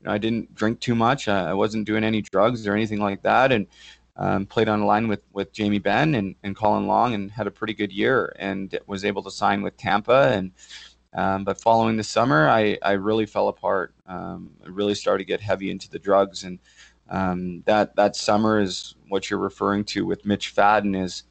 you 0.00 0.06
know, 0.06 0.10
I 0.10 0.18
didn't 0.18 0.52
drink 0.56 0.80
too 0.80 0.96
much. 0.96 1.28
I, 1.28 1.50
I 1.50 1.54
wasn't 1.54 1.86
doing 1.86 2.02
any 2.02 2.20
drugs 2.20 2.66
or 2.66 2.74
anything 2.74 2.98
like 2.98 3.22
that, 3.22 3.52
and 3.52 3.68
um, 4.16 4.46
played 4.46 4.68
on 4.68 4.80
the 4.80 4.86
line 4.86 5.08
with 5.08 5.22
with 5.32 5.52
Jamie 5.52 5.78
Benn 5.78 6.14
and, 6.14 6.34
and 6.42 6.54
Colin 6.54 6.86
Long 6.86 7.14
and 7.14 7.30
had 7.30 7.46
a 7.46 7.50
pretty 7.50 7.74
good 7.74 7.92
year 7.92 8.34
and 8.38 8.78
was 8.86 9.04
able 9.04 9.22
to 9.24 9.30
sign 9.30 9.62
with 9.62 9.76
Tampa. 9.76 10.30
And 10.32 10.52
um, 11.12 11.44
but 11.44 11.60
following 11.60 11.96
the 11.96 12.04
summer 12.04 12.48
I, 12.48 12.78
I 12.82 12.92
really 12.92 13.26
fell 13.26 13.48
apart. 13.48 13.94
Um, 14.06 14.50
I 14.64 14.68
really 14.68 14.94
started 14.94 15.24
to 15.24 15.28
get 15.28 15.40
heavy 15.40 15.70
into 15.70 15.90
the 15.90 15.98
drugs. 15.98 16.44
And 16.44 16.58
um, 17.08 17.62
that 17.66 17.96
that 17.96 18.16
summer 18.16 18.60
is 18.60 18.94
what 19.08 19.28
you're 19.30 19.38
referring 19.40 19.84
to 19.84 20.06
with 20.06 20.24
Mitch 20.24 20.54
Fadden 20.54 21.00
is 21.00 21.24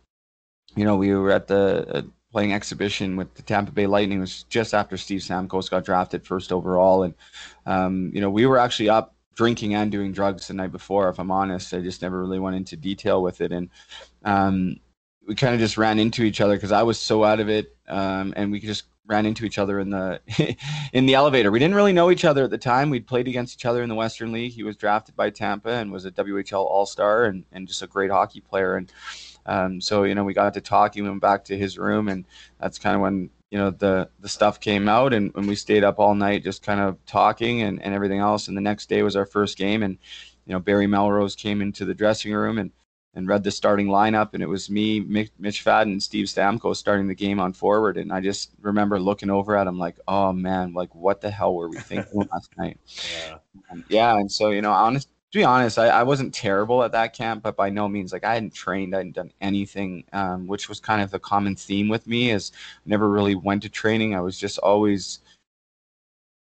you 0.75 0.83
know 0.83 0.97
we 0.97 1.13
were 1.15 1.31
at 1.31 1.47
the 1.47 1.85
uh, 1.89 2.01
playing 2.31 2.53
exhibition 2.53 3.15
with 3.15 3.33
the 3.35 3.43
Tampa 3.43 3.71
Bay 3.71 3.87
Lightning. 3.87 4.17
It 4.17 4.21
was 4.21 4.43
just 4.43 4.73
after 4.73 4.97
Steve 4.97 5.21
Stamkos 5.21 5.69
got 5.69 5.85
drafted 5.85 6.25
first 6.25 6.51
overall. 6.51 7.03
And 7.03 7.13
um, 7.65 8.11
you 8.13 8.19
know 8.19 8.29
we 8.29 8.45
were 8.45 8.57
actually 8.57 8.89
up 8.89 9.15
drinking 9.35 9.75
and 9.75 9.91
doing 9.91 10.11
drugs 10.11 10.47
the 10.47 10.53
night 10.53 10.71
before. 10.71 11.09
If 11.09 11.19
I'm 11.19 11.31
honest, 11.31 11.73
I 11.73 11.81
just 11.81 12.01
never 12.01 12.19
really 12.19 12.39
went 12.39 12.55
into 12.55 12.77
detail 12.77 13.21
with 13.21 13.41
it, 13.41 13.51
and 13.51 13.69
um, 14.23 14.77
we 15.27 15.35
kind 15.35 15.53
of 15.53 15.59
just 15.59 15.77
ran 15.77 15.99
into 15.99 16.23
each 16.23 16.41
other 16.41 16.55
because 16.55 16.71
I 16.71 16.83
was 16.83 16.99
so 16.99 17.23
out 17.23 17.39
of 17.39 17.49
it, 17.49 17.75
um, 17.87 18.33
and 18.35 18.51
we 18.51 18.59
just 18.59 18.83
ran 19.05 19.25
into 19.25 19.45
each 19.45 19.57
other 19.57 19.79
in 19.79 19.89
the 19.89 20.19
in 20.93 21.05
the 21.05 21.15
elevator. 21.15 21.51
We 21.51 21.59
didn't 21.59 21.75
really 21.75 21.93
know 21.93 22.11
each 22.11 22.25
other 22.25 22.43
at 22.43 22.49
the 22.49 22.57
time. 22.57 22.89
We'd 22.89 23.07
played 23.07 23.27
against 23.27 23.55
each 23.55 23.65
other 23.65 23.83
in 23.83 23.89
the 23.89 23.95
Western 23.95 24.31
League. 24.31 24.53
He 24.53 24.63
was 24.63 24.77
drafted 24.77 25.15
by 25.15 25.29
Tampa 25.29 25.69
and 25.69 25.91
was 25.91 26.05
a 26.05 26.11
WHL 26.11 26.65
All 26.65 26.85
Star 26.85 27.25
and 27.25 27.45
and 27.51 27.67
just 27.67 27.81
a 27.81 27.87
great 27.87 28.11
hockey 28.11 28.41
player. 28.41 28.75
And 28.75 28.91
um, 29.45 29.81
so 29.81 30.03
you 30.03 30.15
know 30.15 30.23
we 30.23 30.33
got 30.33 30.53
to 30.53 30.61
talk. 30.61 30.95
He 30.95 31.01
went 31.01 31.21
back 31.21 31.45
to 31.45 31.57
his 31.57 31.77
room, 31.77 32.07
and 32.07 32.25
that's 32.59 32.79
kind 32.79 32.95
of 32.95 33.01
when 33.01 33.29
you 33.53 33.59
know 33.59 33.69
the 33.69 34.09
the 34.19 34.27
stuff 34.27 34.59
came 34.59 34.89
out 34.89 35.13
and, 35.13 35.31
and 35.35 35.47
we 35.47 35.53
stayed 35.53 35.83
up 35.83 35.99
all 35.99 36.15
night 36.15 36.43
just 36.43 36.63
kind 36.63 36.79
of 36.79 36.97
talking 37.05 37.61
and, 37.61 37.79
and 37.83 37.93
everything 37.93 38.17
else. 38.17 38.47
And 38.47 38.57
the 38.57 38.61
next 38.61 38.89
day 38.89 39.03
was 39.03 39.15
our 39.15 39.27
first 39.27 39.59
game 39.59 39.83
and 39.83 39.95
you 40.47 40.53
know 40.53 40.59
barry 40.59 40.87
melrose 40.87 41.35
came 41.35 41.61
into 41.61 41.85
the 41.85 41.93
dressing 41.93 42.33
room 42.33 42.57
and 42.57 42.71
and 43.13 43.27
read 43.27 43.43
the 43.43 43.51
starting 43.51 43.89
lineup. 43.89 44.33
And 44.33 44.41
it 44.41 44.49
was 44.49 44.71
me 44.71 45.01
mitch, 45.01 45.29
mitch 45.37 45.61
fadden 45.61 45.91
and 45.93 46.01
steve 46.01 46.25
stamkos 46.25 46.77
starting 46.77 47.05
the 47.05 47.13
game 47.13 47.39
on 47.39 47.53
forward. 47.53 47.97
And 47.97 48.11
i 48.11 48.19
just 48.21 48.49
remember 48.59 48.99
looking 48.99 49.29
over 49.29 49.55
at 49.55 49.67
him 49.67 49.77
like 49.77 49.99
oh 50.07 50.33
man 50.33 50.73
like 50.73 50.95
what 50.95 51.21
the 51.21 51.29
hell 51.29 51.53
were 51.53 51.69
we 51.69 51.77
thinking 51.77 52.27
last 52.33 52.49
night? 52.57 52.79
Yeah. 53.29 53.37
And, 53.69 53.83
yeah. 53.87 54.17
And 54.17 54.31
so 54.31 54.49
you 54.49 54.63
know 54.63 54.71
honest 54.71 55.09
to 55.33 55.39
be 55.39 55.43
honest, 55.43 55.79
I, 55.79 55.87
I 55.87 56.03
wasn't 56.03 56.31
terrible 56.31 56.83
at 56.83 56.91
that 56.91 57.13
camp, 57.13 57.41
but 57.41 57.55
by 57.55 57.71
no 57.71 57.89
means 57.89 58.13
like 58.13 58.23
I 58.23 58.35
hadn't 58.35 58.53
trained, 58.53 58.93
I 58.93 58.99
hadn't 58.99 59.15
done 59.15 59.31
anything, 59.41 60.03
um, 60.13 60.45
which 60.45 60.69
was 60.69 60.79
kind 60.79 61.01
of 61.01 61.09
the 61.09 61.17
common 61.17 61.55
theme 61.55 61.89
with 61.89 62.05
me. 62.05 62.29
Is 62.29 62.51
I 62.53 62.81
never 62.85 63.09
really 63.09 63.33
went 63.33 63.63
to 63.63 63.69
training. 63.69 64.13
I 64.13 64.21
was 64.21 64.37
just 64.37 64.59
always, 64.59 65.21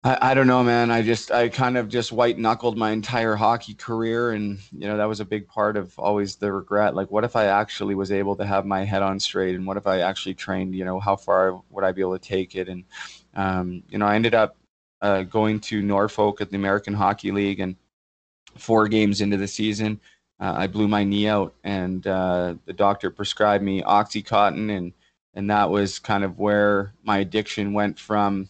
I, 0.05 0.31
I 0.31 0.35
don't 0.35 0.47
know, 0.47 0.63
man. 0.63 0.93
I 0.93 1.03
just 1.03 1.33
I 1.33 1.49
kind 1.49 1.77
of 1.77 1.89
just 1.89 2.13
white 2.13 2.39
knuckled 2.39 2.79
my 2.79 2.93
entire 2.93 3.35
hockey 3.35 3.75
career, 3.75 4.31
and 4.31 4.61
you 4.71 4.87
know 4.87 4.97
that 4.97 5.09
was 5.09 5.19
a 5.19 5.25
big 5.25 5.49
part 5.49 5.77
of 5.77 5.99
always 5.99 6.37
the 6.37 6.53
regret. 6.53 6.95
Like, 6.95 7.11
what 7.11 7.25
if 7.25 7.35
I 7.35 7.47
actually 7.47 7.97
was 7.97 8.13
able 8.13 8.37
to 8.37 8.47
have 8.47 8.67
my 8.67 8.85
head 8.85 9.03
on 9.03 9.19
straight, 9.19 9.57
and 9.57 9.67
what 9.67 9.77
if 9.77 9.89
I 9.89 9.99
actually 9.99 10.35
trained? 10.35 10.77
You 10.77 10.85
know, 10.85 11.01
how 11.01 11.17
far 11.17 11.61
would 11.71 11.83
I 11.83 11.91
be 11.91 12.03
able 12.03 12.17
to 12.17 12.25
take 12.25 12.55
it? 12.55 12.69
And 12.69 12.85
um, 13.35 13.83
you 13.89 13.99
know, 13.99 14.07
I 14.07 14.15
ended 14.15 14.35
up 14.37 14.57
uh, 15.03 15.25
going 15.25 15.59
to 15.59 15.83
Norfolk 15.83 16.41
at 16.41 16.51
the 16.51 16.57
American 16.57 16.95
Hockey 16.95 17.33
League 17.33 17.59
and 17.59 17.75
four 18.61 18.89
games 18.89 19.21
into 19.21 19.37
the 19.37 19.49
season, 19.49 20.01
uh, 20.39 20.55
I 20.57 20.67
blew 20.67 20.89
my 20.89 21.05
knee 21.05 21.29
out, 21.29 21.55
and 21.65 22.07
uh, 22.07 22.55
the 22.67 22.73
doctor 22.73 23.11
prescribed 23.11 23.65
me 23.65 23.83
OxyContin, 23.83 24.77
and 24.77 24.93
and 25.35 25.51
that 25.51 25.71
was 25.71 25.99
kind 25.99 26.25
of 26.25 26.39
where 26.39 26.95
my 27.03 27.19
addiction 27.19 27.75
went 27.75 27.99
from, 27.99 28.49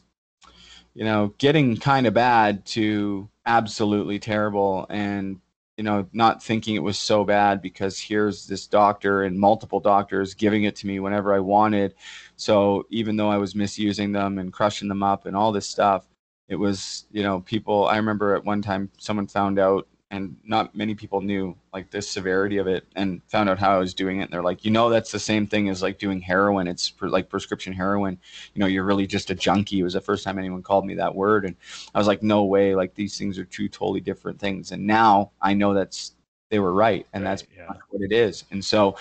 you 0.95 1.05
know, 1.05 1.35
getting 1.39 1.77
kind 1.77 2.07
of 2.07 2.15
bad 2.15 2.65
to 2.67 3.29
absolutely 3.45 4.19
terrible, 4.19 4.87
and 4.89 5.41
you 5.77 5.85
know, 5.85 6.09
not 6.13 6.43
thinking 6.43 6.75
it 6.75 6.83
was 6.83 6.99
so 6.99 7.23
bad 7.25 7.61
because 7.61 8.01
here's 8.01 8.47
this 8.47 8.67
doctor 8.67 9.23
and 9.25 9.39
multiple 9.39 9.81
doctors 9.81 10.35
giving 10.35 10.65
it 10.65 10.75
to 10.77 10.87
me 10.87 11.01
whenever 11.01 11.35
I 11.35 11.41
wanted. 11.41 11.95
So 12.37 12.87
even 12.91 13.17
though 13.17 13.29
I 13.29 13.37
was 13.37 13.55
misusing 13.55 14.13
them 14.13 14.39
and 14.39 14.53
crushing 14.53 14.89
them 14.89 15.03
up 15.03 15.27
and 15.27 15.37
all 15.37 15.53
this 15.53 15.69
stuff, 15.69 16.07
it 16.49 16.57
was, 16.57 17.07
you 17.13 17.23
know, 17.23 17.41
people. 17.41 17.87
I 17.87 17.97
remember 17.97 18.35
at 18.35 18.45
one 18.45 18.63
time 18.63 18.91
someone 18.99 19.27
found 19.27 19.59
out 19.59 19.87
and 20.17 20.37
not 20.45 20.75
many 20.75 20.95
people 20.95 21.21
knew 21.21 21.55
like 21.73 21.91
the 21.91 22.03
severity 22.03 22.57
of 22.57 22.67
it 22.67 22.85
and 22.97 23.23
found 23.29 23.49
out 23.49 23.59
how 23.59 23.75
I 23.75 23.79
was 23.79 23.95
doing 23.95 24.21
it. 24.21 24.25
And 24.25 24.33
they're 24.33 24.43
like, 24.43 24.65
you 24.65 24.71
know, 24.71 24.89
that's 24.89 25.13
the 25.13 25.19
same 25.19 25.47
thing 25.47 25.69
as 25.69 25.83
like 25.83 25.99
doing 25.99 26.21
heroin. 26.21 26.67
It's 26.67 26.89
for, 26.89 27.09
like 27.09 27.29
prescription 27.29 27.73
heroin. 27.73 28.19
You 28.55 28.61
know, 28.61 28.67
you're 28.67 28.85
really 28.85 29.07
just 29.07 29.31
a 29.31 29.35
junkie. 29.35 29.81
It 29.81 29.85
was 29.85 29.93
the 29.93 30.01
first 30.01 30.25
time 30.25 30.39
anyone 30.39 30.63
called 30.63 30.87
me 30.87 30.95
that 30.95 31.15
word, 31.15 31.45
and 31.45 31.55
I 31.95 31.99
was 31.99 32.07
like, 32.07 32.23
no 32.23 32.45
way. 32.45 32.75
Like 32.75 32.95
these 32.95 33.17
things 33.17 33.39
are 33.39 33.45
two 33.45 33.69
totally 33.69 34.01
different 34.01 34.41
things. 34.41 34.73
And 34.73 34.87
now 34.87 35.31
I 35.41 35.55
know 35.55 35.75
that's 35.75 36.13
they 36.49 36.59
were 36.59 36.73
right, 36.73 37.07
and 37.13 37.23
right, 37.23 37.31
that's 37.31 37.45
yeah. 37.57 37.73
what 37.91 38.03
it 38.03 38.13
is. 38.13 38.45
And 38.51 38.65
so, 38.65 38.97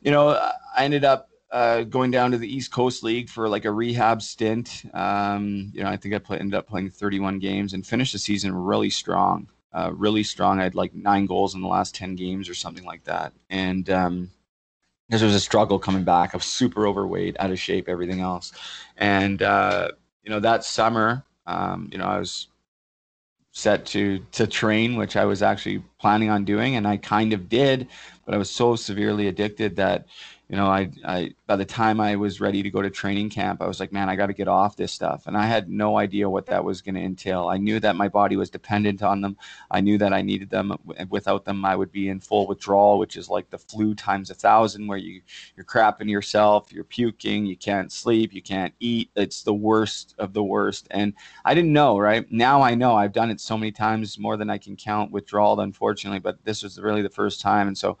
you 0.00 0.10
know, 0.10 0.30
I 0.30 0.84
ended 0.84 1.04
up 1.04 1.28
uh, 1.50 1.82
going 1.82 2.10
down 2.10 2.30
to 2.30 2.38
the 2.38 2.52
East 2.52 2.70
Coast 2.70 3.02
League 3.02 3.28
for 3.28 3.48
like 3.48 3.64
a 3.64 3.72
rehab 3.72 4.22
stint. 4.22 4.84
Um, 4.94 5.72
you 5.74 5.82
know, 5.82 5.88
I 5.88 5.96
think 5.96 6.14
I 6.14 6.18
play, 6.18 6.38
ended 6.38 6.54
up 6.54 6.68
playing 6.68 6.90
31 6.90 7.38
games 7.38 7.72
and 7.72 7.86
finished 7.86 8.12
the 8.12 8.18
season 8.18 8.54
really 8.54 8.90
strong 8.90 9.48
uh, 9.72 9.92
really 9.94 10.22
strong. 10.22 10.58
I 10.58 10.64
had 10.64 10.74
like 10.74 10.94
nine 10.94 11.26
goals 11.26 11.54
in 11.54 11.60
the 11.60 11.68
last 11.68 11.94
10 11.94 12.14
games 12.14 12.48
or 12.48 12.54
something 12.54 12.84
like 12.84 13.04
that. 13.04 13.32
And 13.50 13.88
um, 13.90 14.30
there 15.08 15.24
was 15.24 15.34
a 15.34 15.40
struggle 15.40 15.78
coming 15.78 16.04
back, 16.04 16.34
I 16.34 16.36
was 16.36 16.46
super 16.46 16.86
overweight, 16.86 17.36
out 17.38 17.50
of 17.50 17.58
shape, 17.58 17.88
everything 17.88 18.20
else. 18.20 18.52
And, 18.96 19.42
uh, 19.42 19.90
you 20.22 20.30
know, 20.30 20.40
that 20.40 20.64
summer, 20.64 21.24
um, 21.46 21.88
you 21.92 21.98
know, 21.98 22.04
I 22.04 22.18
was 22.18 22.48
set 23.52 23.84
to 23.86 24.20
to 24.32 24.46
train, 24.46 24.96
which 24.96 25.16
I 25.16 25.24
was 25.24 25.42
actually 25.42 25.82
planning 25.98 26.30
on 26.30 26.44
doing, 26.44 26.76
and 26.76 26.86
I 26.86 26.96
kind 26.96 27.32
of 27.32 27.48
did, 27.48 27.88
but 28.24 28.34
I 28.34 28.38
was 28.38 28.50
so 28.50 28.76
severely 28.76 29.26
addicted 29.26 29.76
that 29.76 30.06
you 30.48 30.56
know, 30.56 30.66
I, 30.66 30.90
I, 31.04 31.34
by 31.46 31.56
the 31.56 31.64
time 31.66 32.00
I 32.00 32.16
was 32.16 32.40
ready 32.40 32.62
to 32.62 32.70
go 32.70 32.80
to 32.80 32.88
training 32.88 33.28
camp, 33.28 33.60
I 33.60 33.66
was 33.66 33.80
like, 33.80 33.92
man, 33.92 34.08
I 34.08 34.16
got 34.16 34.28
to 34.28 34.32
get 34.32 34.48
off 34.48 34.76
this 34.76 34.92
stuff. 34.92 35.26
And 35.26 35.36
I 35.36 35.44
had 35.44 35.68
no 35.68 35.98
idea 35.98 36.30
what 36.30 36.46
that 36.46 36.64
was 36.64 36.80
going 36.80 36.94
to 36.94 37.02
entail. 37.02 37.48
I 37.48 37.58
knew 37.58 37.78
that 37.80 37.96
my 37.96 38.08
body 38.08 38.34
was 38.34 38.48
dependent 38.48 39.02
on 39.02 39.20
them. 39.20 39.36
I 39.70 39.82
knew 39.82 39.98
that 39.98 40.14
I 40.14 40.22
needed 40.22 40.48
them. 40.48 40.74
Without 41.10 41.44
them, 41.44 41.66
I 41.66 41.76
would 41.76 41.92
be 41.92 42.08
in 42.08 42.18
full 42.18 42.46
withdrawal, 42.46 42.98
which 42.98 43.18
is 43.18 43.28
like 43.28 43.50
the 43.50 43.58
flu 43.58 43.94
times 43.94 44.30
a 44.30 44.34
thousand, 44.34 44.86
where 44.86 44.96
you, 44.96 45.20
you're 45.54 45.66
crapping 45.66 46.08
yourself, 46.08 46.72
you're 46.72 46.82
puking, 46.82 47.44
you 47.44 47.56
can't 47.56 47.92
sleep, 47.92 48.32
you 48.32 48.40
can't 48.40 48.72
eat. 48.80 49.10
It's 49.16 49.42
the 49.42 49.52
worst 49.52 50.14
of 50.18 50.32
the 50.32 50.42
worst. 50.42 50.88
And 50.90 51.12
I 51.44 51.52
didn't 51.52 51.74
know, 51.74 51.98
right? 51.98 52.24
Now 52.32 52.62
I 52.62 52.74
know. 52.74 52.96
I've 52.96 53.12
done 53.12 53.30
it 53.30 53.40
so 53.40 53.58
many 53.58 53.70
times, 53.70 54.18
more 54.18 54.38
than 54.38 54.48
I 54.48 54.56
can 54.56 54.76
count, 54.76 55.10
withdrawal, 55.10 55.60
unfortunately, 55.60 56.20
but 56.20 56.42
this 56.46 56.62
was 56.62 56.80
really 56.80 57.02
the 57.02 57.10
first 57.10 57.42
time. 57.42 57.68
And 57.68 57.76
so 57.76 57.98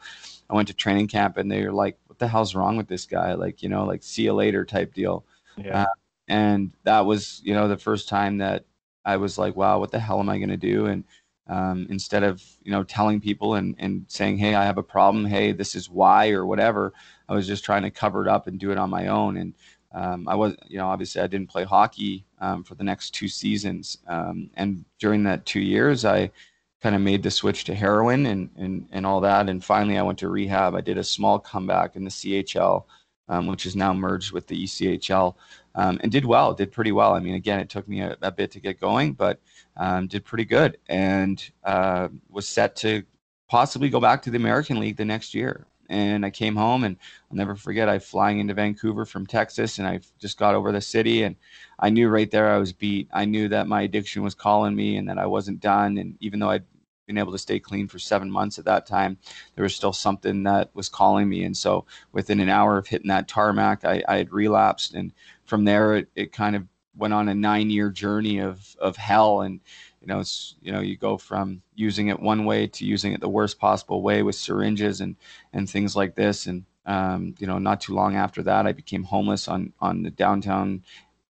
I 0.48 0.54
went 0.54 0.68
to 0.68 0.74
training 0.74 1.08
camp 1.08 1.36
and 1.36 1.50
they 1.52 1.62
were 1.62 1.72
like, 1.72 1.98
what 2.18 2.26
the 2.26 2.32
hell's 2.32 2.56
wrong 2.56 2.76
with 2.76 2.88
this 2.88 3.06
guy? 3.06 3.34
Like, 3.34 3.62
you 3.62 3.68
know, 3.68 3.84
like 3.84 4.02
see 4.02 4.24
you 4.24 4.32
later 4.32 4.64
type 4.64 4.92
deal. 4.92 5.24
Yeah. 5.56 5.82
Uh, 5.82 5.86
and 6.26 6.72
that 6.82 7.06
was, 7.06 7.40
you 7.44 7.54
know, 7.54 7.68
the 7.68 7.76
first 7.76 8.08
time 8.08 8.38
that 8.38 8.64
I 9.04 9.16
was 9.18 9.38
like, 9.38 9.54
wow, 9.54 9.78
what 9.78 9.92
the 9.92 10.00
hell 10.00 10.18
am 10.18 10.28
I 10.28 10.38
going 10.38 10.48
to 10.48 10.56
do? 10.56 10.86
And 10.86 11.04
um, 11.46 11.86
instead 11.88 12.24
of, 12.24 12.42
you 12.64 12.72
know, 12.72 12.82
telling 12.82 13.20
people 13.20 13.54
and, 13.54 13.76
and 13.78 14.04
saying, 14.08 14.36
hey, 14.38 14.56
I 14.56 14.64
have 14.64 14.78
a 14.78 14.82
problem. 14.82 15.26
Hey, 15.26 15.52
this 15.52 15.76
is 15.76 15.88
why 15.88 16.30
or 16.30 16.44
whatever. 16.44 16.92
I 17.28 17.34
was 17.34 17.46
just 17.46 17.64
trying 17.64 17.84
to 17.84 17.90
cover 17.90 18.20
it 18.22 18.28
up 18.28 18.48
and 18.48 18.58
do 18.58 18.72
it 18.72 18.78
on 18.78 18.90
my 18.90 19.06
own. 19.06 19.36
And 19.36 19.54
um, 19.92 20.28
I 20.28 20.34
was, 20.34 20.56
you 20.66 20.78
know, 20.78 20.88
obviously 20.88 21.22
I 21.22 21.28
didn't 21.28 21.50
play 21.50 21.62
hockey 21.62 22.24
um, 22.40 22.64
for 22.64 22.74
the 22.74 22.84
next 22.84 23.10
two 23.14 23.28
seasons. 23.28 23.98
Um, 24.08 24.50
and 24.56 24.84
during 24.98 25.22
that 25.24 25.46
two 25.46 25.60
years, 25.60 26.04
I, 26.04 26.32
kind 26.80 26.94
of 26.94 27.00
made 27.00 27.22
the 27.22 27.30
switch 27.30 27.64
to 27.64 27.74
heroin 27.74 28.26
and, 28.26 28.50
and, 28.56 28.88
and 28.92 29.04
all 29.04 29.20
that. 29.20 29.48
And 29.48 29.64
finally, 29.64 29.98
I 29.98 30.02
went 30.02 30.18
to 30.20 30.28
rehab. 30.28 30.74
I 30.74 30.80
did 30.80 30.98
a 30.98 31.04
small 31.04 31.38
comeback 31.38 31.96
in 31.96 32.04
the 32.04 32.10
CHL, 32.10 32.84
um, 33.28 33.46
which 33.46 33.66
is 33.66 33.74
now 33.74 33.92
merged 33.92 34.32
with 34.32 34.46
the 34.46 34.64
ECHL, 34.64 35.34
um, 35.74 35.98
and 36.02 36.12
did 36.12 36.24
well, 36.24 36.54
did 36.54 36.70
pretty 36.70 36.92
well. 36.92 37.14
I 37.14 37.20
mean, 37.20 37.34
again, 37.34 37.60
it 37.60 37.68
took 37.68 37.88
me 37.88 38.00
a, 38.00 38.16
a 38.22 38.30
bit 38.30 38.50
to 38.52 38.60
get 38.60 38.80
going, 38.80 39.12
but 39.12 39.40
um, 39.76 40.06
did 40.06 40.24
pretty 40.24 40.44
good 40.44 40.78
and 40.88 41.50
uh, 41.64 42.08
was 42.30 42.48
set 42.48 42.76
to 42.76 43.02
possibly 43.48 43.88
go 43.88 44.00
back 44.00 44.22
to 44.22 44.30
the 44.30 44.36
American 44.36 44.78
League 44.78 44.96
the 44.96 45.04
next 45.04 45.34
year. 45.34 45.66
And 45.88 46.24
I 46.24 46.30
came 46.30 46.56
home, 46.56 46.84
and 46.84 46.96
I'll 47.30 47.36
never 47.36 47.56
forget. 47.56 47.88
I 47.88 47.98
flying 47.98 48.40
into 48.40 48.54
Vancouver 48.54 49.04
from 49.06 49.26
Texas, 49.26 49.78
and 49.78 49.88
I 49.88 50.00
just 50.18 50.38
got 50.38 50.54
over 50.54 50.70
the 50.70 50.80
city, 50.80 51.22
and 51.22 51.36
I 51.78 51.90
knew 51.90 52.08
right 52.08 52.30
there 52.30 52.50
I 52.50 52.58
was 52.58 52.72
beat. 52.72 53.08
I 53.12 53.24
knew 53.24 53.48
that 53.48 53.68
my 53.68 53.82
addiction 53.82 54.22
was 54.22 54.34
calling 54.34 54.74
me 54.74 54.96
and 54.96 55.08
that 55.08 55.18
I 55.18 55.26
wasn't 55.26 55.60
done. 55.60 55.96
And 55.98 56.16
even 56.20 56.40
though 56.40 56.50
I'd 56.50 56.64
been 57.06 57.18
able 57.18 57.32
to 57.32 57.38
stay 57.38 57.58
clean 57.58 57.88
for 57.88 57.98
seven 57.98 58.30
months 58.30 58.58
at 58.58 58.64
that 58.66 58.86
time, 58.86 59.18
there 59.54 59.62
was 59.62 59.74
still 59.74 59.92
something 59.92 60.42
that 60.42 60.70
was 60.74 60.88
calling 60.88 61.28
me. 61.28 61.44
And 61.44 61.56
so 61.56 61.86
within 62.12 62.40
an 62.40 62.48
hour 62.48 62.78
of 62.78 62.86
hitting 62.86 63.08
that 63.08 63.28
tarmac, 63.28 63.84
I, 63.84 64.02
I 64.06 64.18
had 64.18 64.32
relapsed. 64.32 64.94
And 64.94 65.12
from 65.44 65.64
there, 65.64 65.96
it, 65.96 66.08
it 66.14 66.32
kind 66.32 66.56
of 66.56 66.64
went 66.96 67.14
on 67.14 67.28
a 67.28 67.34
nine 67.34 67.70
year 67.70 67.90
journey 67.90 68.40
of, 68.40 68.76
of 68.80 68.96
hell. 68.96 69.40
And, 69.42 69.60
you 70.08 70.14
know, 70.14 70.20
it's, 70.20 70.54
you 70.62 70.72
know, 70.72 70.80
you 70.80 70.96
go 70.96 71.18
from 71.18 71.60
using 71.74 72.08
it 72.08 72.18
one 72.18 72.46
way 72.46 72.66
to 72.66 72.86
using 72.86 73.12
it 73.12 73.20
the 73.20 73.28
worst 73.28 73.58
possible 73.58 74.00
way 74.00 74.22
with 74.22 74.36
syringes 74.36 75.02
and, 75.02 75.16
and 75.52 75.68
things 75.68 75.94
like 75.94 76.14
this. 76.14 76.46
And, 76.46 76.64
um, 76.86 77.34
you 77.38 77.46
know, 77.46 77.58
not 77.58 77.82
too 77.82 77.92
long 77.92 78.16
after 78.16 78.42
that, 78.44 78.66
I 78.66 78.72
became 78.72 79.04
homeless 79.04 79.48
on, 79.48 79.74
on 79.80 80.02
the 80.02 80.10
downtown 80.10 80.82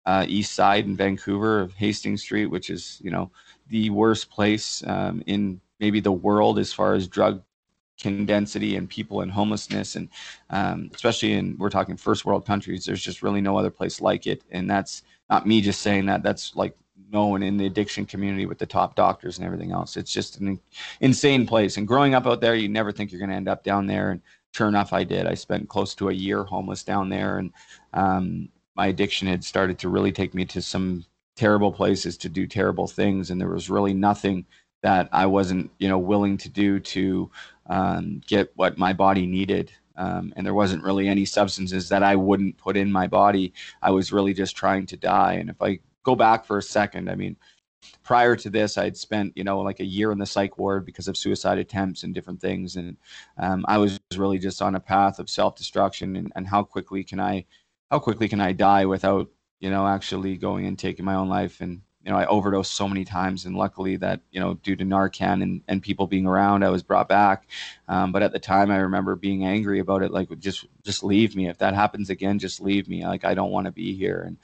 uh, 0.05 0.25
east 0.29 0.53
side 0.53 0.85
in 0.85 0.95
Vancouver 0.95 1.59
of 1.59 1.73
Hastings 1.73 2.21
Street, 2.21 2.45
which 2.45 2.69
is 2.69 3.01
you 3.03 3.11
know 3.11 3.29
the 3.67 3.89
worst 3.89 4.29
place 4.29 4.81
um, 4.87 5.21
in 5.25 5.59
maybe 5.81 5.99
the 5.99 6.11
world 6.11 6.57
as 6.57 6.71
far 6.71 6.93
as 6.93 7.05
drug 7.05 7.43
density 8.25 8.77
and 8.77 8.89
people 8.89 9.19
and 9.19 9.29
homelessness 9.29 9.97
and 9.97 10.07
um, 10.51 10.89
especially 10.95 11.33
in 11.33 11.57
we're 11.57 11.69
talking 11.69 11.97
first 11.97 12.23
world 12.23 12.45
countries 12.45 12.85
there's 12.85 13.01
just 13.01 13.21
really 13.21 13.41
no 13.41 13.57
other 13.57 13.69
place 13.69 13.99
like 13.99 14.25
it 14.25 14.41
and 14.51 14.69
that's 14.69 15.03
not 15.29 15.45
me 15.45 15.59
just 15.59 15.81
saying 15.81 16.05
that 16.05 16.23
that's 16.23 16.55
like 16.55 16.73
known 17.11 17.43
in 17.43 17.57
the 17.57 17.65
addiction 17.65 18.05
community 18.05 18.45
with 18.45 18.57
the 18.57 18.65
top 18.65 18.95
doctors 18.95 19.37
and 19.37 19.45
everything 19.45 19.71
else. 19.71 19.97
It's 19.97 20.13
just 20.13 20.39
an 20.39 20.59
insane 21.01 21.45
place. 21.45 21.77
And 21.77 21.87
growing 21.87 22.13
up 22.13 22.27
out 22.27 22.41
there 22.41 22.55
you 22.55 22.69
never 22.69 22.91
think 22.91 23.11
you're 23.11 23.19
going 23.19 23.29
to 23.29 23.35
end 23.35 23.49
up 23.49 23.63
down 23.63 23.87
there. 23.87 24.11
And 24.11 24.21
sure 24.53 24.67
enough 24.67 24.93
i 24.93 25.03
did. 25.03 25.27
I 25.27 25.33
spent 25.33 25.69
close 25.69 25.95
to 25.95 26.09
a 26.09 26.13
year 26.13 26.43
homeless 26.43 26.83
down 26.83 27.09
there. 27.09 27.37
And 27.37 27.51
um, 27.93 28.49
my 28.75 28.87
addiction 28.87 29.27
had 29.27 29.43
started 29.43 29.79
to 29.79 29.89
really 29.89 30.11
take 30.11 30.33
me 30.33 30.45
to 30.45 30.61
some 30.61 31.05
terrible 31.35 31.71
places 31.71 32.17
to 32.17 32.29
do 32.29 32.45
terrible 32.45 32.87
things. 32.87 33.31
And 33.31 33.39
there 33.39 33.49
was 33.49 33.69
really 33.69 33.93
nothing 33.93 34.45
that 34.81 35.09
i 35.11 35.25
wasn't 35.25 35.69
you 35.77 35.89
know 35.89 35.97
willing 35.97 36.37
to 36.37 36.49
do 36.49 36.79
to 36.79 37.29
um, 37.67 38.21
get 38.27 38.51
what 38.55 38.77
my 38.77 38.93
body 38.93 39.25
needed. 39.27 39.71
Um, 39.95 40.31
and 40.37 40.45
there 40.45 40.53
wasn't 40.53 40.83
really 40.83 41.07
any 41.07 41.25
substances 41.25 41.89
that 41.89 42.03
i 42.03 42.15
wouldn't 42.15 42.57
put 42.57 42.77
in 42.77 42.91
my 42.91 43.07
body. 43.07 43.53
I 43.81 43.91
was 43.91 44.11
really 44.11 44.33
just 44.33 44.55
trying 44.55 44.85
to 44.87 44.97
die. 44.97 45.33
And 45.33 45.49
if 45.49 45.61
i 45.61 45.79
go 46.03 46.15
back 46.15 46.45
for 46.45 46.57
a 46.57 46.63
second 46.63 47.09
i 47.09 47.15
mean 47.15 47.35
prior 48.03 48.35
to 48.35 48.49
this 48.49 48.77
i'd 48.77 48.97
spent 48.97 49.31
you 49.35 49.43
know 49.43 49.61
like 49.61 49.79
a 49.79 49.85
year 49.85 50.11
in 50.11 50.17
the 50.17 50.25
psych 50.25 50.57
ward 50.57 50.85
because 50.85 51.07
of 51.07 51.15
suicide 51.15 51.57
attempts 51.57 52.03
and 52.03 52.13
different 52.13 52.41
things 52.41 52.75
and 52.75 52.97
um, 53.37 53.63
i 53.67 53.77
was 53.77 53.99
really 54.15 54.37
just 54.37 54.61
on 54.61 54.75
a 54.75 54.79
path 54.79 55.19
of 55.19 55.29
self-destruction 55.29 56.15
and, 56.15 56.31
and 56.35 56.47
how 56.47 56.61
quickly 56.63 57.03
can 57.03 57.19
i 57.19 57.45
how 57.91 57.99
quickly 57.99 58.27
can 58.27 58.41
I 58.41 58.53
die 58.53 58.85
without, 58.85 59.29
you 59.59 59.69
know, 59.69 59.87
actually 59.87 60.37
going 60.37 60.65
and 60.65 60.77
taking 60.77 61.05
my 61.05 61.15
own 61.15 61.27
life? 61.27 61.61
And, 61.61 61.81
you 62.03 62.11
know, 62.11 62.17
I 62.17 62.25
overdosed 62.27 62.73
so 62.73 62.87
many 62.87 63.03
times. 63.03 63.45
And 63.45 63.55
luckily 63.55 63.97
that, 63.97 64.21
you 64.31 64.39
know, 64.39 64.53
due 64.55 64.75
to 64.75 64.83
Narcan 64.83 65.41
and, 65.41 65.61
and 65.67 65.81
people 65.81 66.07
being 66.07 66.25
around, 66.25 66.63
I 66.63 66.69
was 66.69 66.83
brought 66.83 67.09
back. 67.09 67.47
Um, 67.87 68.11
but 68.11 68.23
at 68.23 68.31
the 68.31 68.39
time, 68.39 68.71
I 68.71 68.77
remember 68.77 69.15
being 69.15 69.43
angry 69.43 69.79
about 69.79 70.03
it. 70.03 70.11
Like, 70.11 70.29
just, 70.39 70.65
just 70.83 71.03
leave 71.03 71.35
me. 71.35 71.49
If 71.49 71.57
that 71.57 71.73
happens 71.73 72.09
again, 72.09 72.39
just 72.39 72.61
leave 72.61 72.87
me. 72.87 73.05
Like, 73.05 73.25
I 73.25 73.33
don't 73.33 73.51
want 73.51 73.65
to 73.65 73.71
be 73.71 73.95
here. 73.95 74.23
And 74.27 74.37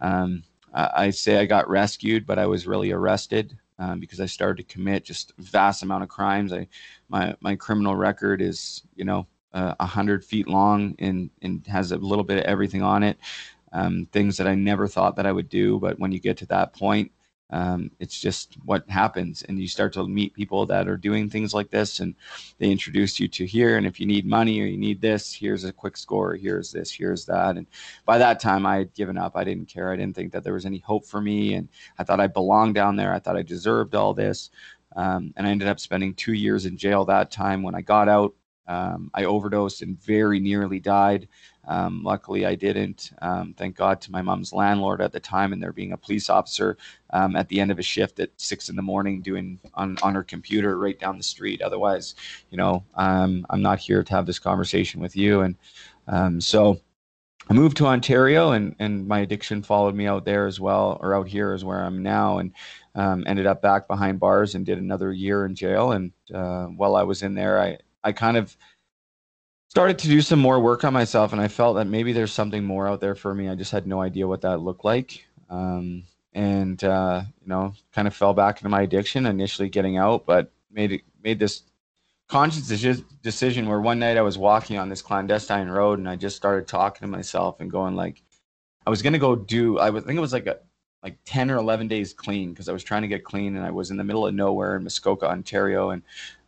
um, 0.00 0.42
I, 0.72 1.10
say 1.10 1.38
I 1.38 1.46
got 1.46 1.68
rescued, 1.68 2.26
but 2.26 2.38
I 2.38 2.46
was 2.46 2.66
really 2.66 2.92
arrested. 2.92 3.56
Um, 3.78 3.98
because 3.98 4.20
I 4.20 4.26
started 4.26 4.68
to 4.68 4.74
commit 4.74 5.06
just 5.06 5.32
vast 5.38 5.82
amount 5.82 6.02
of 6.02 6.10
crimes. 6.10 6.52
I, 6.52 6.68
my 7.08 7.34
my 7.40 7.56
criminal 7.56 7.96
record 7.96 8.42
is, 8.42 8.82
you 8.94 9.06
know, 9.06 9.26
uh, 9.54 9.74
a 9.80 9.84
uh, 9.84 9.86
hundred 9.86 10.22
feet 10.22 10.48
long 10.48 10.94
and 10.98 11.30
and 11.40 11.66
has 11.66 11.90
a 11.90 11.96
little 11.96 12.22
bit 12.22 12.40
of 12.40 12.44
everything 12.44 12.82
on 12.82 13.02
it. 13.02 13.18
Um, 13.72 14.06
things 14.12 14.36
that 14.36 14.46
I 14.46 14.54
never 14.54 14.86
thought 14.86 15.16
that 15.16 15.24
I 15.24 15.32
would 15.32 15.48
do, 15.48 15.78
but 15.78 15.98
when 15.98 16.12
you 16.12 16.18
get 16.20 16.36
to 16.38 16.46
that 16.46 16.74
point, 16.74 17.10
um, 17.50 17.90
it's 17.98 18.20
just 18.20 18.56
what 18.64 18.88
happens, 18.88 19.42
and 19.42 19.58
you 19.58 19.68
start 19.68 19.92
to 19.94 20.06
meet 20.06 20.34
people 20.34 20.66
that 20.66 20.88
are 20.88 20.96
doing 20.96 21.28
things 21.28 21.52
like 21.52 21.70
this, 21.70 22.00
and 22.00 22.14
they 22.58 22.70
introduce 22.70 23.18
you 23.18 23.28
to 23.28 23.46
here. 23.46 23.76
And 23.76 23.86
if 23.86 23.98
you 23.98 24.06
need 24.06 24.24
money 24.24 24.60
or 24.60 24.66
you 24.66 24.76
need 24.76 25.00
this, 25.00 25.34
here's 25.34 25.64
a 25.64 25.72
quick 25.72 25.96
score. 25.96 26.34
Here's 26.34 26.70
this. 26.70 26.92
Here's 26.92 27.26
that. 27.26 27.56
And 27.56 27.66
by 28.04 28.18
that 28.18 28.40
time, 28.40 28.66
I 28.66 28.76
had 28.76 28.94
given 28.94 29.18
up. 29.18 29.36
I 29.36 29.44
didn't 29.44 29.68
care. 29.68 29.92
I 29.92 29.96
didn't 29.96 30.14
think 30.14 30.32
that 30.32 30.44
there 30.44 30.54
was 30.54 30.66
any 30.66 30.78
hope 30.78 31.04
for 31.04 31.20
me, 31.20 31.54
and 31.54 31.68
I 31.98 32.04
thought 32.04 32.20
I 32.20 32.28
belonged 32.28 32.76
down 32.76 32.96
there. 32.96 33.12
I 33.12 33.18
thought 33.18 33.36
I 33.36 33.42
deserved 33.42 33.94
all 33.94 34.14
this. 34.14 34.50
Um, 34.96 35.32
and 35.36 35.46
I 35.46 35.50
ended 35.50 35.68
up 35.68 35.80
spending 35.80 36.14
two 36.14 36.32
years 36.32 36.66
in 36.66 36.76
jail 36.76 37.04
that 37.04 37.30
time. 37.30 37.62
When 37.62 37.74
I 37.74 37.80
got 37.80 38.08
out, 38.08 38.34
um, 38.66 39.10
I 39.14 39.24
overdosed 39.24 39.82
and 39.82 40.00
very 40.00 40.38
nearly 40.38 40.78
died. 40.78 41.28
Um, 41.66 42.02
luckily, 42.02 42.46
I 42.46 42.54
didn't. 42.54 43.10
Um, 43.22 43.54
thank 43.56 43.76
God 43.76 44.00
to 44.02 44.12
my 44.12 44.22
mom's 44.22 44.52
landlord 44.52 45.00
at 45.00 45.12
the 45.12 45.20
time, 45.20 45.52
and 45.52 45.62
there 45.62 45.72
being 45.72 45.92
a 45.92 45.96
police 45.96 46.30
officer 46.30 46.76
um, 47.10 47.36
at 47.36 47.48
the 47.48 47.60
end 47.60 47.70
of 47.70 47.78
a 47.78 47.82
shift 47.82 48.18
at 48.20 48.30
six 48.36 48.68
in 48.68 48.76
the 48.76 48.82
morning 48.82 49.20
doing 49.20 49.58
on, 49.74 49.96
on 50.02 50.14
her 50.14 50.22
computer 50.24 50.78
right 50.78 50.98
down 50.98 51.16
the 51.16 51.22
street. 51.22 51.62
Otherwise, 51.62 52.14
you 52.50 52.56
know, 52.56 52.84
um, 52.94 53.46
I'm 53.50 53.62
not 53.62 53.78
here 53.78 54.02
to 54.02 54.12
have 54.12 54.26
this 54.26 54.38
conversation 54.38 55.00
with 55.00 55.16
you. 55.16 55.42
And 55.42 55.56
um, 56.08 56.40
so 56.40 56.80
I 57.48 57.52
moved 57.52 57.76
to 57.78 57.86
Ontario, 57.86 58.52
and, 58.52 58.74
and 58.78 59.06
my 59.06 59.20
addiction 59.20 59.62
followed 59.62 59.94
me 59.94 60.06
out 60.06 60.24
there 60.24 60.46
as 60.46 60.60
well, 60.60 60.98
or 61.00 61.14
out 61.14 61.28
here 61.28 61.52
is 61.52 61.64
where 61.64 61.84
I'm 61.84 62.02
now. 62.02 62.38
And 62.38 62.52
ended 62.96 63.46
up 63.46 63.62
back 63.62 63.86
behind 63.88 64.20
bars 64.20 64.54
and 64.54 64.66
did 64.66 64.78
another 64.78 65.12
year 65.12 65.46
in 65.46 65.54
jail. 65.54 65.92
And 65.92 66.12
uh, 66.34 66.66
while 66.66 66.96
I 66.96 67.02
was 67.02 67.22
in 67.22 67.34
there, 67.34 67.60
I 67.60 67.78
I 68.02 68.12
kind 68.12 68.36
of 68.36 68.56
started 69.70 70.00
to 70.00 70.08
do 70.08 70.20
some 70.20 70.40
more 70.40 70.58
work 70.58 70.82
on 70.82 70.92
myself, 70.92 71.32
and 71.32 71.40
I 71.40 71.46
felt 71.46 71.76
that 71.76 71.86
maybe 71.86 72.12
there's 72.12 72.32
something 72.32 72.64
more 72.64 72.88
out 72.88 73.00
there 73.00 73.14
for 73.14 73.32
me. 73.32 73.48
I 73.48 73.54
just 73.54 73.70
had 73.70 73.86
no 73.86 74.02
idea 74.02 74.26
what 74.26 74.40
that 74.40 74.58
looked 74.58 74.84
like. 74.84 75.24
Um, 75.48 76.02
and 76.34 76.82
uh, 76.82 77.22
you 77.40 77.48
know, 77.48 77.74
kind 77.92 78.08
of 78.08 78.14
fell 78.14 78.34
back 78.34 78.58
into 78.58 78.68
my 78.68 78.82
addiction 78.82 79.26
initially 79.26 79.68
getting 79.68 79.96
out, 79.96 80.26
but 80.26 80.52
made 80.72 80.92
it, 80.92 81.02
made 81.22 81.38
this 81.38 81.62
conscious 82.28 82.66
decision 83.22 83.68
where 83.68 83.80
one 83.80 83.98
night 84.00 84.16
I 84.16 84.22
was 84.22 84.38
walking 84.38 84.78
on 84.78 84.88
this 84.88 85.02
clandestine 85.02 85.68
road 85.68 85.98
and 85.98 86.08
I 86.08 86.16
just 86.16 86.36
started 86.36 86.68
talking 86.68 87.00
to 87.00 87.08
myself 87.08 87.60
and 87.60 87.70
going 87.70 87.96
like, 87.96 88.22
I 88.86 88.90
was 88.90 89.02
gonna 89.02 89.18
go 89.18 89.36
do. 89.36 89.78
I 89.78 89.88
I 89.88 90.00
think 90.00 90.16
it 90.16 90.20
was 90.20 90.32
like 90.32 90.46
a 90.46 90.58
like 91.02 91.16
10 91.24 91.50
or 91.50 91.56
11 91.56 91.88
days 91.88 92.12
clean 92.12 92.50
because 92.50 92.68
I 92.68 92.72
was 92.72 92.84
trying 92.84 93.02
to 93.02 93.08
get 93.08 93.24
clean 93.24 93.56
and 93.56 93.64
I 93.64 93.70
was 93.70 93.90
in 93.90 93.96
the 93.96 94.04
middle 94.04 94.26
of 94.26 94.34
nowhere 94.34 94.76
in 94.76 94.82
Muskoka, 94.82 95.28
Ontario. 95.28 95.90
And 95.90 96.02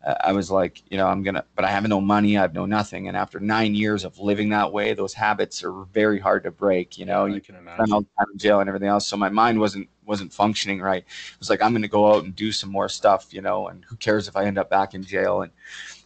I 0.05 0.33
was 0.33 0.51
like, 0.51 0.83
you 0.91 0.97
know, 0.97 1.07
I'm 1.07 1.23
gonna, 1.23 1.45
but 1.55 1.65
I 1.65 1.71
have 1.71 1.87
no 1.89 2.01
money, 2.01 2.37
I 2.37 2.43
have 2.43 2.55
no 2.55 2.67
nothing. 2.67 3.09
And 3.09 3.17
after 3.17 3.39
nine 3.39 3.75
years 3.75 4.05
of 4.05 4.19
living 4.19 4.49
that 4.51 4.73
way, 4.73 4.95
those 4.95 5.15
habits 5.15 5.63
are 5.63 5.85
very 5.93 6.19
hard 6.19 6.43
to 6.45 6.51
break. 6.51 6.99
You 6.99 7.07
know, 7.07 7.27
Yeah, 7.27 7.35
you 7.37 7.41
can 7.41 7.55
imagine. 7.57 7.93
all 7.93 8.01
the 8.01 8.09
time 8.19 8.27
in 8.33 8.39
jail 8.39 8.61
and 8.61 8.69
everything 8.69 8.89
else. 8.89 9.07
So 9.07 9.17
my 9.17 9.29
mind 9.29 9.61
wasn't 9.61 9.89
wasn't 10.05 10.33
functioning 10.33 10.81
right. 10.81 11.05
It 11.05 11.39
was 11.39 11.51
like 11.51 11.63
I'm 11.63 11.73
gonna 11.73 11.89
go 11.89 12.13
out 12.13 12.25
and 12.25 12.35
do 12.35 12.51
some 12.53 12.71
more 12.71 12.89
stuff, 12.89 13.33
you 13.33 13.41
know, 13.43 13.69
and 13.69 13.85
who 13.85 13.97
cares 13.97 14.27
if 14.29 14.37
I 14.37 14.45
end 14.45 14.59
up 14.59 14.69
back 14.71 14.95
in 14.95 15.05
jail? 15.05 15.43
And 15.43 15.53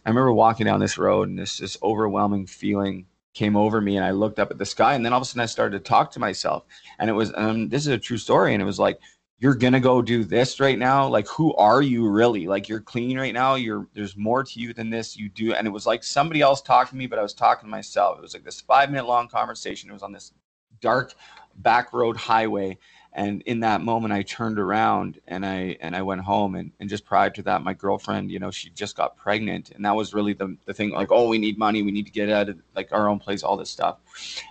I 0.05 0.09
remember 0.09 0.31
walking 0.33 0.65
down 0.65 0.79
this 0.79 0.97
road 0.97 1.29
and 1.29 1.37
this 1.37 1.57
this 1.57 1.77
overwhelming 1.83 2.47
feeling 2.47 3.05
came 3.33 3.55
over 3.55 3.79
me 3.81 3.95
and 3.97 4.05
I 4.05 4.11
looked 4.11 4.39
up 4.39 4.49
at 4.49 4.57
the 4.57 4.65
sky 4.65 4.95
and 4.95 5.05
then 5.05 5.13
all 5.13 5.17
of 5.17 5.21
a 5.21 5.25
sudden 5.25 5.41
I 5.41 5.45
started 5.45 5.77
to 5.77 5.83
talk 5.89 6.09
to 6.11 6.19
myself 6.19 6.63
and 6.97 7.07
it 7.09 7.13
was 7.13 7.31
um 7.35 7.69
this 7.69 7.83
is 7.83 7.89
a 7.93 7.97
true 7.97 8.17
story 8.17 8.53
and 8.53 8.61
it 8.61 8.65
was 8.65 8.79
like 8.79 8.99
you're 9.39 9.55
gonna 9.55 9.79
go 9.79 10.01
do 10.01 10.23
this 10.23 10.59
right 10.59 10.79
now 10.79 11.07
like 11.07 11.27
who 11.27 11.53
are 11.55 11.81
you 11.81 12.07
really? 12.09 12.47
Like 12.47 12.67
you're 12.67 12.79
clean 12.79 13.19
right 13.19 13.33
now 13.33 13.55
you're 13.55 13.87
there's 13.93 14.17
more 14.17 14.43
to 14.43 14.59
you 14.59 14.73
than 14.73 14.89
this 14.89 15.15
you 15.15 15.29
do 15.29 15.53
and 15.53 15.67
it 15.67 15.71
was 15.71 15.85
like 15.85 16.03
somebody 16.03 16.41
else 16.41 16.61
talking 16.61 16.91
to 16.91 16.95
me 16.97 17.07
but 17.07 17.19
i 17.19 17.21
was 17.21 17.33
talking 17.33 17.67
to 17.67 17.71
myself. 17.71 18.17
It 18.17 18.21
was 18.21 18.33
like 18.33 18.43
this 18.43 18.61
five 18.61 18.89
minute 18.89 19.07
long 19.07 19.27
conversation. 19.27 19.89
It 19.89 19.93
was 19.93 20.03
on 20.03 20.11
this 20.11 20.33
dark 20.81 21.13
back 21.57 21.93
road 21.93 22.17
highway 22.17 22.77
and 23.17 23.41
in 23.41 23.59
that 23.59 23.81
moment 23.81 24.13
i 24.13 24.21
turned 24.21 24.59
around 24.59 25.19
and 25.27 25.45
i 25.45 25.75
and 25.81 25.95
i 25.95 26.01
went 26.01 26.21
home 26.21 26.55
and, 26.55 26.71
and 26.79 26.87
just 26.87 27.03
prior 27.03 27.29
to 27.29 27.41
that 27.41 27.63
my 27.63 27.73
girlfriend 27.73 28.31
you 28.31 28.39
know 28.39 28.51
she 28.51 28.69
just 28.69 28.95
got 28.95 29.17
pregnant. 29.17 29.71
And 29.71 29.83
that 29.83 29.95
was 29.95 30.13
really 30.13 30.33
the, 30.33 30.55
the 30.65 30.73
thing 30.73 30.91
like 30.91 31.11
oh 31.11 31.27
we 31.27 31.37
need 31.37 31.57
money. 31.57 31.81
We 31.83 31.91
need 31.91 32.05
to 32.05 32.11
get 32.11 32.29
out 32.29 32.47
of 32.47 32.57
like 32.75 32.89
our 32.93 33.09
own 33.09 33.19
place 33.19 33.43
all 33.43 33.57
this 33.57 33.69
stuff. 33.69 33.97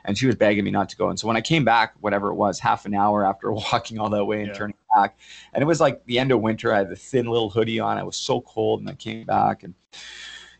And 0.05 0.19
she 0.19 0.27
was 0.27 0.37
begging 0.37 0.65
me 0.65 0.71
not 0.71 0.89
to 0.91 0.97
go. 0.97 1.09
And 1.09 1.19
so 1.19 1.27
when 1.27 1.37
i 1.37 1.41
came 1.41 1.65
back 1.65 1.95
whatever 2.01 2.29
it 2.29 2.35
was 2.35 2.59
half 2.59 2.85
an 2.85 2.95
hour 2.95 3.25
after 3.25 3.53
walking 3.73 3.99
all 3.99 4.11
that 4.11 4.25
way 4.25 4.41
and 4.41 4.49
Yeah. 4.49 4.55
turning 4.55 4.77
back 4.95 5.17
and 5.55 5.63
it 5.63 5.67
was 5.67 5.81
like 5.81 6.05
the 6.07 6.19
end 6.19 6.33
of 6.33 6.41
winter 6.41 6.75
i 6.75 6.79
had 6.79 6.91
the 6.91 6.97
thin 6.97 7.27
little 7.27 7.51
hoodie 7.51 7.81
on. 7.81 7.97
I 7.99 8.03
was 8.03 8.17
so 8.17 8.41
cold 8.41 8.81
and 8.81 8.89
i 8.91 8.95
came 8.95 9.25
back. 9.25 9.63
And 9.63 9.75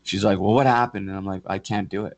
she's 0.03 0.23
like 0.23 0.39
well 0.39 0.53
what 0.53 0.65
happened? 0.65 1.09
And 1.09 1.17
i'm 1.17 1.25
like 1.25 1.43
i 1.45 1.59
can't 1.59 1.89
do 1.89 2.05
it 2.05 2.17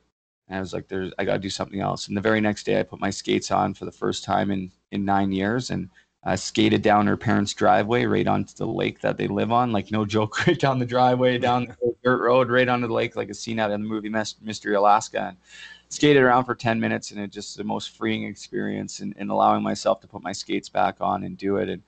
and 0.49 0.57
I 0.57 0.62
was 0.62 0.73
like, 0.73 0.88
"There's, 0.88 1.12
I 1.17 1.25
got 1.25 1.33
to 1.33 1.39
do 1.39 1.49
something 1.49 1.79
else." 1.79 2.07
And 2.07 2.17
the 2.17 2.21
very 2.21 2.41
next 2.41 2.65
day, 2.65 2.79
I 2.79 2.83
put 2.83 2.99
my 2.99 3.09
skates 3.09 3.51
on 3.51 3.73
for 3.73 3.85
the 3.85 3.91
first 3.91 4.23
time 4.23 4.51
in 4.51 4.71
in 4.91 5.05
nine 5.05 5.31
years, 5.31 5.69
and 5.69 5.89
I 6.23 6.35
skated 6.35 6.81
down 6.81 7.07
her 7.07 7.17
parents' 7.17 7.53
driveway 7.53 8.05
right 8.05 8.27
onto 8.27 8.53
the 8.55 8.67
lake 8.67 9.01
that 9.01 9.17
they 9.17 9.27
live 9.27 9.51
on. 9.51 9.71
Like 9.71 9.91
no 9.91 10.05
joke, 10.05 10.45
right 10.47 10.59
down 10.59 10.79
the 10.79 10.85
driveway, 10.85 11.38
down 11.38 11.67
the 11.81 11.95
dirt 12.03 12.21
road, 12.21 12.49
right 12.49 12.67
onto 12.67 12.88
the 12.88 12.93
lake, 12.93 13.15
like 13.15 13.29
a 13.29 13.33
scene 13.33 13.59
out 13.59 13.71
in 13.71 13.81
the 13.81 13.88
movie 13.88 14.09
Mystery 14.09 14.75
Alaska. 14.75 15.29
And 15.29 15.38
skated 15.89 16.21
around 16.21 16.45
for 16.45 16.55
10 16.55 16.79
minutes, 16.79 17.12
and 17.12 17.19
it 17.19 17.31
just 17.31 17.57
the 17.57 17.63
most 17.63 17.97
freeing 17.97 18.23
experience, 18.23 18.99
and, 18.99 19.13
and 19.17 19.29
allowing 19.31 19.63
myself 19.63 19.99
to 20.01 20.07
put 20.07 20.21
my 20.21 20.31
skates 20.31 20.69
back 20.69 20.97
on 21.01 21.23
and 21.23 21.38
do 21.38 21.57
it. 21.57 21.67
And 21.67 21.81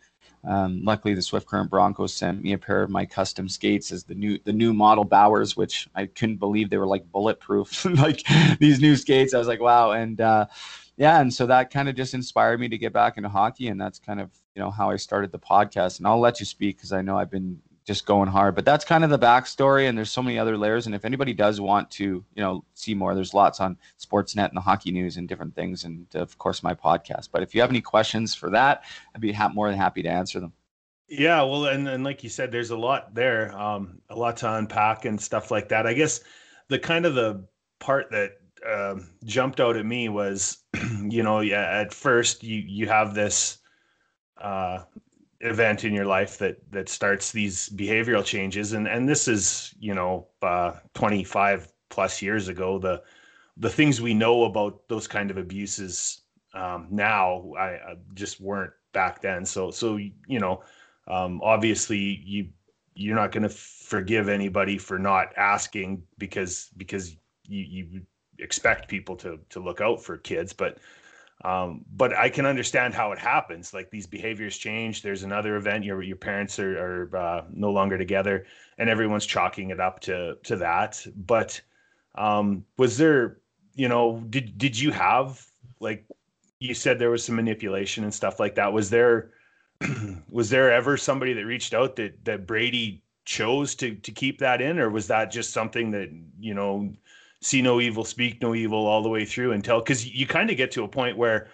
um, 0.44 0.82
luckily, 0.84 1.14
the 1.14 1.22
Swift 1.22 1.48
Current 1.48 1.70
Broncos 1.70 2.14
sent 2.14 2.42
me 2.42 2.54
a 2.54 2.58
pair 2.58 2.82
of 2.82 2.90
my 2.90 3.06
custom 3.06 3.48
skates 3.48 3.92
as 3.92 4.04
the 4.04 4.16
new 4.16 4.40
the 4.44 4.54
new 4.54 4.74
model 4.74 5.04
Bowers, 5.04 5.56
which 5.56 5.88
I 5.94 6.08
couldn't 6.08 6.38
believe 6.38 6.70
they 6.70 6.78
were 6.78 6.88
like 6.88 7.12
bulletproof, 7.12 7.86
like 8.00 8.24
these 8.60 8.80
new 8.80 8.96
skates. 8.96 9.34
I 9.34 9.38
was 9.38 9.48
like, 9.48 9.62
wow, 9.62 9.92
and 9.92 10.20
uh, 10.20 10.48
yeah, 10.98 11.22
and 11.22 11.34
so 11.34 11.46
that 11.46 11.70
kind 11.70 11.90
of 11.90 11.96
just 11.96 12.14
inspired 12.14 12.60
me 12.60 12.70
to 12.70 12.78
get 12.78 12.92
back 12.92 13.18
into 13.18 13.30
hockey, 13.30 13.68
and 13.68 13.80
that's 13.80 14.00
kind 14.00 14.20
of 14.20 14.32
you 14.56 14.62
know 14.62 14.72
how 14.72 14.90
I 14.90 14.96
started 14.96 15.32
the 15.32 15.40
podcast. 15.40 16.00
And 16.00 16.08
I'll 16.08 16.20
let 16.20 16.40
you 16.40 16.46
speak 16.46 16.78
because 16.78 16.92
I 16.92 17.02
know 17.02 17.18
I've 17.18 17.32
been 17.32 17.62
just 17.92 18.06
going 18.06 18.30
hard, 18.30 18.56
but 18.56 18.64
that's 18.64 18.86
kind 18.86 19.04
of 19.04 19.10
the 19.10 19.20
backstory. 19.20 19.90
And 19.90 19.98
there's 19.98 20.12
so 20.12 20.24
many 20.24 20.40
other 20.40 20.58
layers. 20.58 20.86
And 20.86 20.96
if 20.96 21.04
anybody 21.04 21.34
does 21.34 21.60
want 21.60 21.92
to, 21.92 22.04
you 22.04 22.24
know, 22.42 22.64
see 22.74 22.94
more, 22.94 23.14
there's 23.14 23.34
lots 23.34 23.60
on 23.60 23.78
Sportsnet 24.00 24.48
and 24.48 24.56
the 24.56 24.62
hockey 24.62 24.92
news 24.92 25.18
and 25.18 25.28
different 25.28 25.54
things, 25.54 25.84
and 25.84 26.08
of 26.16 26.38
course 26.38 26.64
my 26.64 26.74
podcast. 26.74 27.30
But 27.32 27.44
if 27.44 27.54
you 27.54 27.62
have 27.62 27.70
any 27.70 27.82
questions 27.82 28.34
for 28.34 28.50
that, 28.52 28.84
I'd 29.14 29.22
be 29.22 29.34
ha- 29.34 29.50
more 29.50 29.70
than 29.70 29.78
happy 29.78 30.02
to 30.04 30.10
answer 30.10 30.40
them. 30.40 30.54
Yeah, 31.10 31.42
well, 31.42 31.66
and, 31.66 31.88
and 31.90 32.06
like 32.06 32.24
you 32.24 32.30
said, 32.30 32.54
there's 32.54 32.70
a 32.70 32.78
lot 32.78 33.14
there, 33.14 33.52
um, 33.58 34.00
a 34.10 34.16
lot 34.16 34.38
to 34.38 34.54
unpack 34.54 35.04
and 35.04 35.20
stuff 35.20 35.52
like 35.52 35.68
that. 35.68 35.86
I 35.86 35.94
guess 35.94 36.22
the 36.70 36.80
kind 36.80 37.06
of 37.06 37.16
the 37.16 37.46
part 37.82 38.10
that 38.12 38.38
um, 38.66 39.10
jumped 39.26 39.60
out 39.60 39.76
at 39.76 39.86
me 39.86 40.08
was, 40.08 40.60
you 41.10 41.24
know, 41.24 41.42
yeah, 41.42 41.82
at 41.82 41.94
first 41.94 42.44
you 42.44 42.64
you 42.66 42.88
have 42.88 43.14
this 43.14 43.58
uh, 44.38 44.84
event 45.42 45.84
in 45.84 45.94
your 45.94 46.06
life 46.06 46.38
that 46.38 46.58
that 46.72 46.90
starts 46.90 47.32
these 47.32 47.70
behavioral 47.70 48.24
changes, 48.24 48.74
and 48.74 48.88
and 48.88 49.08
this 49.08 49.28
is 49.28 49.74
you 49.80 49.94
know 49.94 50.28
uh, 50.42 50.74
25 50.94 51.72
plus 51.90 52.22
years 52.22 52.48
ago. 52.48 52.80
The 52.80 53.02
the 53.58 53.70
things 53.70 54.02
we 54.02 54.14
know 54.14 54.46
about 54.46 54.88
those 54.88 55.08
kind 55.08 55.30
of 55.30 55.38
abuses 55.38 56.22
um, 56.54 56.88
now, 56.90 57.54
I, 57.58 57.64
I 57.64 57.96
just 58.14 58.40
weren't 58.42 58.74
back 58.94 59.22
then. 59.22 59.46
So 59.46 59.72
so 59.72 59.98
you 59.98 60.40
know 60.40 60.64
um, 61.08 61.42
obviously 61.44 62.22
you 62.26 62.50
you're 62.94 63.16
not 63.16 63.32
going 63.32 63.44
to 63.44 63.50
forgive 63.50 64.30
anybody 64.30 64.78
for 64.78 65.00
not 65.00 65.34
asking 65.38 66.04
because 66.18 66.70
because 66.78 67.16
you, 67.48 67.64
you 67.64 68.02
expect 68.40 68.88
people 68.88 69.16
to 69.16 69.40
to 69.50 69.60
look 69.60 69.82
out 69.82 70.04
for 70.04 70.18
kids 70.18 70.52
but 70.52 70.78
um, 71.44 71.86
but 71.96 72.16
I 72.16 72.30
can 72.30 72.46
understand 72.46 72.94
how 72.94 73.12
it 73.12 73.20
happens. 73.20 73.74
Like 73.74 73.90
these 73.90 74.06
behaviors 74.06 74.58
change. 74.58 75.02
There's 75.02 75.24
another 75.24 75.56
event. 75.56 75.84
Your 75.84 76.02
your 76.04 76.18
parents 76.18 76.60
are, 76.60 76.78
are 76.78 77.18
uh, 77.18 77.44
no 77.52 77.72
longer 77.72 77.98
together, 77.98 78.46
and 78.78 78.90
everyone's 78.90 79.26
chalking 79.26 79.72
it 79.72 79.80
up 79.80 80.00
to 80.02 80.36
to 80.44 80.56
that. 80.58 81.04
But 81.16 81.60
um, 82.16 82.64
was 82.78 82.98
there, 82.98 83.38
you 83.74 83.88
know, 83.88 84.24
did 84.30 84.58
did 84.58 84.78
you 84.78 84.92
have 84.92 85.44
like 85.80 86.06
you 86.60 86.76
said 86.76 87.00
there 87.00 87.10
was 87.10 87.26
some 87.26 87.36
manipulation 87.36 88.04
and 88.04 88.14
stuff 88.14 88.40
like 88.40 88.56
that? 88.56 88.72
Was 88.72 88.90
there 88.90 89.32
was 90.30 90.50
there 90.50 90.72
ever 90.72 90.96
somebody 90.96 91.34
that 91.34 91.46
reached 91.46 91.74
out 91.74 91.96
that 91.96 92.24
that 92.26 92.46
Brady 92.46 93.02
chose 93.26 93.74
to 93.76 93.96
to 93.96 94.12
keep 94.12 94.38
that 94.40 94.62
in, 94.62 94.78
or 94.78 94.92
was 94.92 95.08
that 95.08 95.32
just 95.32 95.54
something 95.54 95.90
that 95.92 96.10
you 96.40 96.54
know? 96.54 96.94
See 97.42 97.62
no 97.62 97.82
evil, 97.82 98.06
speak 98.06 98.42
no 98.42 98.56
evil 98.56 98.86
all 98.86 99.02
the 99.02 99.10
way 99.10 99.26
through 99.26 99.52
until 99.52 99.80
because 99.80 100.08
you 100.08 100.28
kind 100.28 100.50
of 100.50 100.58
get 100.58 100.72
to 100.72 100.84
a 100.84 100.88
point 100.88 101.18
where, 101.18 101.50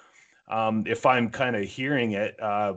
um, 0.49 0.83
if 0.85 1.05
I'm 1.05 1.29
kind 1.29 1.55
of 1.55 1.63
hearing 1.63 2.13
it, 2.13 2.41
uh, 2.41 2.75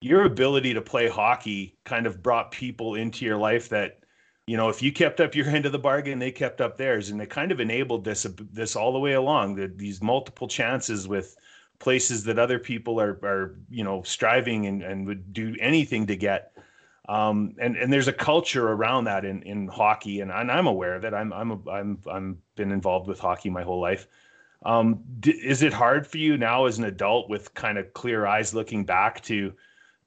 your 0.00 0.24
ability 0.24 0.74
to 0.74 0.80
play 0.80 1.08
hockey 1.08 1.76
kind 1.84 2.06
of 2.06 2.22
brought 2.22 2.50
people 2.50 2.94
into 2.94 3.24
your 3.24 3.36
life 3.36 3.68
that, 3.68 4.00
you 4.46 4.56
know, 4.56 4.68
if 4.68 4.82
you 4.82 4.92
kept 4.92 5.20
up 5.20 5.34
your 5.34 5.46
end 5.48 5.66
of 5.66 5.72
the 5.72 5.78
bargain, 5.78 6.18
they 6.18 6.32
kept 6.32 6.60
up 6.60 6.76
theirs, 6.76 7.10
and 7.10 7.20
it 7.20 7.30
kind 7.30 7.52
of 7.52 7.60
enabled 7.60 8.04
this 8.04 8.26
this 8.52 8.76
all 8.76 8.92
the 8.92 8.98
way 8.98 9.12
along. 9.12 9.54
The, 9.54 9.72
these 9.74 10.02
multiple 10.02 10.48
chances 10.48 11.06
with 11.06 11.36
places 11.78 12.24
that 12.24 12.38
other 12.38 12.58
people 12.58 13.00
are 13.00 13.18
are 13.22 13.56
you 13.70 13.84
know 13.84 14.02
striving 14.02 14.66
and, 14.66 14.82
and 14.82 15.06
would 15.06 15.32
do 15.32 15.56
anything 15.60 16.06
to 16.06 16.16
get 16.16 16.52
um, 17.10 17.56
and 17.58 17.76
and 17.76 17.92
there's 17.92 18.06
a 18.06 18.12
culture 18.12 18.68
around 18.68 19.04
that 19.04 19.24
in 19.24 19.42
in 19.42 19.66
hockey, 19.66 20.20
and, 20.20 20.30
I'm 20.30 20.68
aware 20.68 20.94
of 20.94 21.04
it. 21.04 21.12
I'm 21.12 21.32
I'm 21.32 21.68
I'm 21.68 21.98
I'm 22.08 22.38
been 22.54 22.70
involved 22.70 23.08
with 23.08 23.18
hockey 23.18 23.50
my 23.50 23.64
whole 23.64 23.80
life. 23.80 24.06
Um, 24.64 25.02
d- 25.18 25.32
is 25.32 25.62
it 25.62 25.72
hard 25.72 26.06
for 26.06 26.18
you 26.18 26.36
now 26.36 26.66
as 26.66 26.78
an 26.78 26.84
adult 26.84 27.28
with 27.28 27.52
kind 27.54 27.78
of 27.78 27.92
clear 27.94 28.26
eyes 28.26 28.54
looking 28.54 28.84
back 28.84 29.20
to 29.22 29.52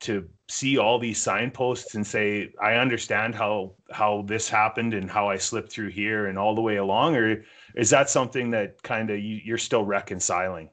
to 0.02 0.30
see 0.48 0.78
all 0.78 0.98
these 0.98 1.22
signposts 1.22 1.96
and 1.96 2.08
say 2.08 2.54
I 2.62 2.76
understand 2.76 3.36
how 3.36 3.74
how 3.92 4.24
this 4.26 4.48
happened 4.48 4.94
and 4.94 5.12
how 5.12 5.28
I 5.28 5.36
slipped 5.36 5.74
through 5.74 5.89
here 5.89 6.28
and 6.28 6.38
all 6.38 6.56
the 6.56 6.62
way 6.62 6.78
along, 6.78 7.18
or 7.18 7.44
is 7.76 7.89
that 7.89 8.10
something 8.10 8.52
that 8.52 8.82
kind 8.82 9.10
of 9.10 9.20
you, 9.20 9.42
you're 9.44 9.58
still 9.58 9.84
reconciling? 9.84 10.70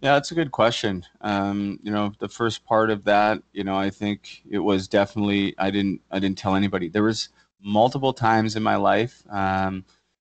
Yeah, 0.00 0.14
that's 0.14 0.30
a 0.30 0.34
good 0.34 0.52
question. 0.52 1.04
Um, 1.20 1.78
you 1.82 1.90
know, 1.90 2.12
the 2.18 2.28
first 2.28 2.64
part 2.64 2.90
of 2.90 3.04
that, 3.04 3.42
you 3.52 3.64
know, 3.64 3.76
I 3.76 3.90
think 3.90 4.42
it 4.50 4.58
was 4.58 4.88
definitely 4.88 5.54
I 5.58 5.70
didn't 5.70 6.00
I 6.10 6.18
didn't 6.18 6.38
tell 6.38 6.54
anybody. 6.54 6.88
There 6.88 7.02
was 7.02 7.30
multiple 7.62 8.12
times 8.12 8.56
in 8.56 8.62
my 8.62 8.76
life. 8.76 9.22
Um, 9.30 9.84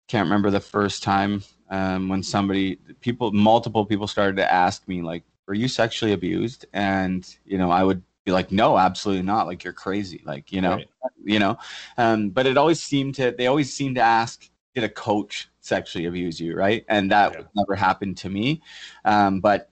can't 0.08 0.26
remember 0.26 0.50
the 0.50 0.60
first 0.62 1.04
time 1.04 1.44
um, 1.70 2.08
when 2.08 2.24
somebody 2.24 2.78
people 3.02 3.32
multiple 3.32 3.86
people 3.86 4.08
started 4.08 4.38
to 4.38 4.52
ask 4.52 4.88
me 4.88 5.02
like, 5.02 5.24
"Were 5.48 5.54
you 5.54 5.68
sexually 5.68 6.14
abused?" 6.14 6.66
And 6.74 7.28
you 7.46 7.58
know, 7.58 7.72
I 7.72 7.84
would 7.84 8.02
be 8.26 8.32
like, 8.32 8.52
"No, 8.52 8.78
absolutely 8.78 9.24
not. 9.24 9.48
Like 9.48 9.64
you're 9.64 9.74
crazy." 9.74 10.22
Like 10.26 10.52
you 10.52 10.62
know, 10.62 10.76
Right. 10.76 10.88
you 11.24 11.40
know. 11.40 11.58
Um, 11.98 12.30
but 12.30 12.46
it 12.46 12.58
always 12.58 12.82
seemed 12.82 13.16
to 13.16 13.32
they 13.38 13.48
always 13.48 13.74
seemed 13.74 13.96
to 13.96 14.02
ask, 14.02 14.50
"Did 14.74 14.86
a 14.86 14.90
coach 14.90 15.50
sexually 15.68 16.06
abuse 16.06 16.40
you?" 16.40 16.56
Right? 16.56 16.86
And 16.90 17.12
that 17.12 17.34
Yeah. 17.34 17.42
never 17.56 17.76
happened 17.76 18.18
to 18.18 18.30
me. 18.30 18.62
Um, 19.06 19.40
but 19.42 19.70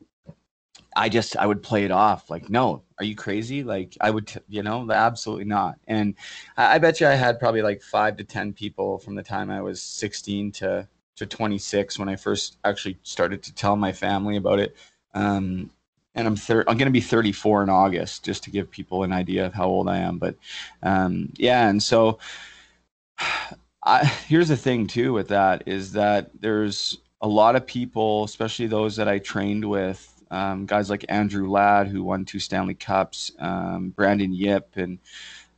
I 0.95 1.09
just 1.09 1.35
I 1.37 1.45
would 1.45 1.61
play 1.61 1.83
it 1.83 1.91
off 1.91 2.29
like, 2.29 2.49
no, 2.49 2.83
are 2.99 3.05
you 3.05 3.15
crazy? 3.15 3.63
Like 3.63 3.97
I 3.99 4.09
would, 4.11 4.27
t- 4.27 4.39
you 4.47 4.63
know, 4.63 4.89
absolutely 4.89 5.45
not. 5.45 5.75
And 5.87 6.15
I, 6.57 6.75
I 6.75 6.77
bet 6.77 7.01
you 7.01 7.07
I 7.07 7.15
had 7.15 7.39
probably 7.39 7.61
like 7.61 7.81
five 7.81 8.15
to 8.17 8.23
ten 8.23 8.53
people 8.53 8.97
from 8.99 9.15
the 9.15 9.23
time 9.23 9.49
I 9.49 9.61
was 9.61 9.81
16 9.81 10.51
to 10.53 10.87
to 11.17 11.25
26 11.25 11.97
when 11.99 12.09
I 12.09 12.15
first 12.17 12.57
actually 12.65 12.97
started 13.03 13.41
to 13.43 13.53
tell 13.53 13.75
my 13.75 13.91
family 13.91 14.37
about 14.37 14.59
it. 14.59 14.75
Um, 15.13 15.69
and 16.13 16.27
I'm 16.27 16.35
thir- 16.35 16.63
I'm 16.67 16.77
going 16.77 16.87
to 16.87 16.91
be 16.91 17.01
34 17.01 17.63
in 17.63 17.69
August, 17.69 18.23
just 18.23 18.43
to 18.43 18.49
give 18.49 18.71
people 18.71 19.03
an 19.03 19.11
idea 19.11 19.45
of 19.45 19.53
how 19.53 19.65
old 19.65 19.89
I 19.89 19.97
am. 19.97 20.17
But 20.17 20.35
um, 20.83 21.31
yeah, 21.37 21.67
and 21.69 21.83
so 21.83 22.19
I, 23.85 24.05
here's 24.27 24.49
the 24.49 24.57
thing 24.57 24.87
too 24.87 25.13
with 25.13 25.29
that 25.29 25.63
is 25.65 25.93
that 25.93 26.31
there's 26.39 26.97
a 27.21 27.27
lot 27.27 27.55
of 27.55 27.65
people, 27.65 28.23
especially 28.23 28.67
those 28.67 28.95
that 28.97 29.07
I 29.07 29.19
trained 29.19 29.65
with, 29.65 30.11
um, 30.31 30.65
guys 30.65 30.89
like 30.89 31.05
Andrew 31.07 31.49
Ladd, 31.49 31.87
who 31.87 32.03
won 32.03 32.25
two 32.25 32.39
Stanley 32.39 32.73
Cups, 32.73 33.31
um, 33.39 33.89
Brandon 33.89 34.33
Yip, 34.33 34.71
and 34.75 34.99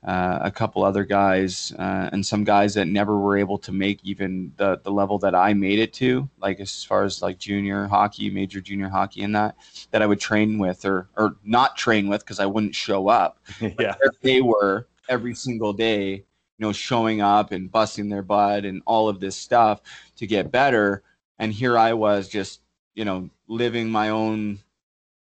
uh, 0.06 0.40
a 0.42 0.52
couple 0.52 0.84
other 0.84 1.04
guys, 1.04 1.74
uh, 1.78 2.10
and 2.12 2.26
some 2.26 2.44
guys 2.44 2.74
that 2.76 2.88
never 2.88 3.18
were 3.18 3.38
able 3.38 3.58
to 3.58 3.72
make 3.72 4.00
even 4.04 4.54
the 4.58 4.80
the 4.84 4.92
level 4.92 5.18
that 5.20 5.34
I 5.34 5.54
made 5.54 5.80
it 5.80 5.92
to, 5.94 6.30
like 6.40 6.60
as 6.60 6.84
far 6.84 7.04
as 7.04 7.22
like 7.22 7.40
junior 7.40 7.88
hockey, 7.88 8.30
major 8.30 8.62
junior 8.62 8.90
hockey, 8.90 9.24
and 9.24 9.36
that 9.36 9.56
that 9.92 10.02
I 10.02 10.06
would 10.06 10.20
train 10.20 10.60
with 10.60 10.86
or 10.86 11.10
or 11.18 11.36
not 11.44 11.76
train 11.76 12.08
with 12.08 12.22
because 12.22 12.40
I 12.40 12.46
wouldn't 12.46 12.76
show 12.76 13.08
up. 13.08 13.40
yeah, 13.80 13.96
they 14.22 14.42
were 14.42 14.88
every 15.10 15.34
single 15.34 15.74
day, 15.74 16.24
you 16.58 16.66
know, 16.66 16.74
showing 16.74 17.22
up 17.22 17.52
and 17.52 17.72
busting 17.72 18.10
their 18.10 18.24
butt 18.24 18.66
and 18.66 18.82
all 18.86 19.10
of 19.10 19.20
this 19.20 19.36
stuff 19.36 19.82
to 20.16 20.28
get 20.28 20.52
better. 20.52 21.04
And 21.40 21.54
here 21.54 21.78
I 21.78 21.94
was 21.94 22.28
just, 22.28 22.62
you 22.96 23.06
know, 23.06 23.30
living 23.48 23.90
my 23.90 24.10
own 24.10 24.60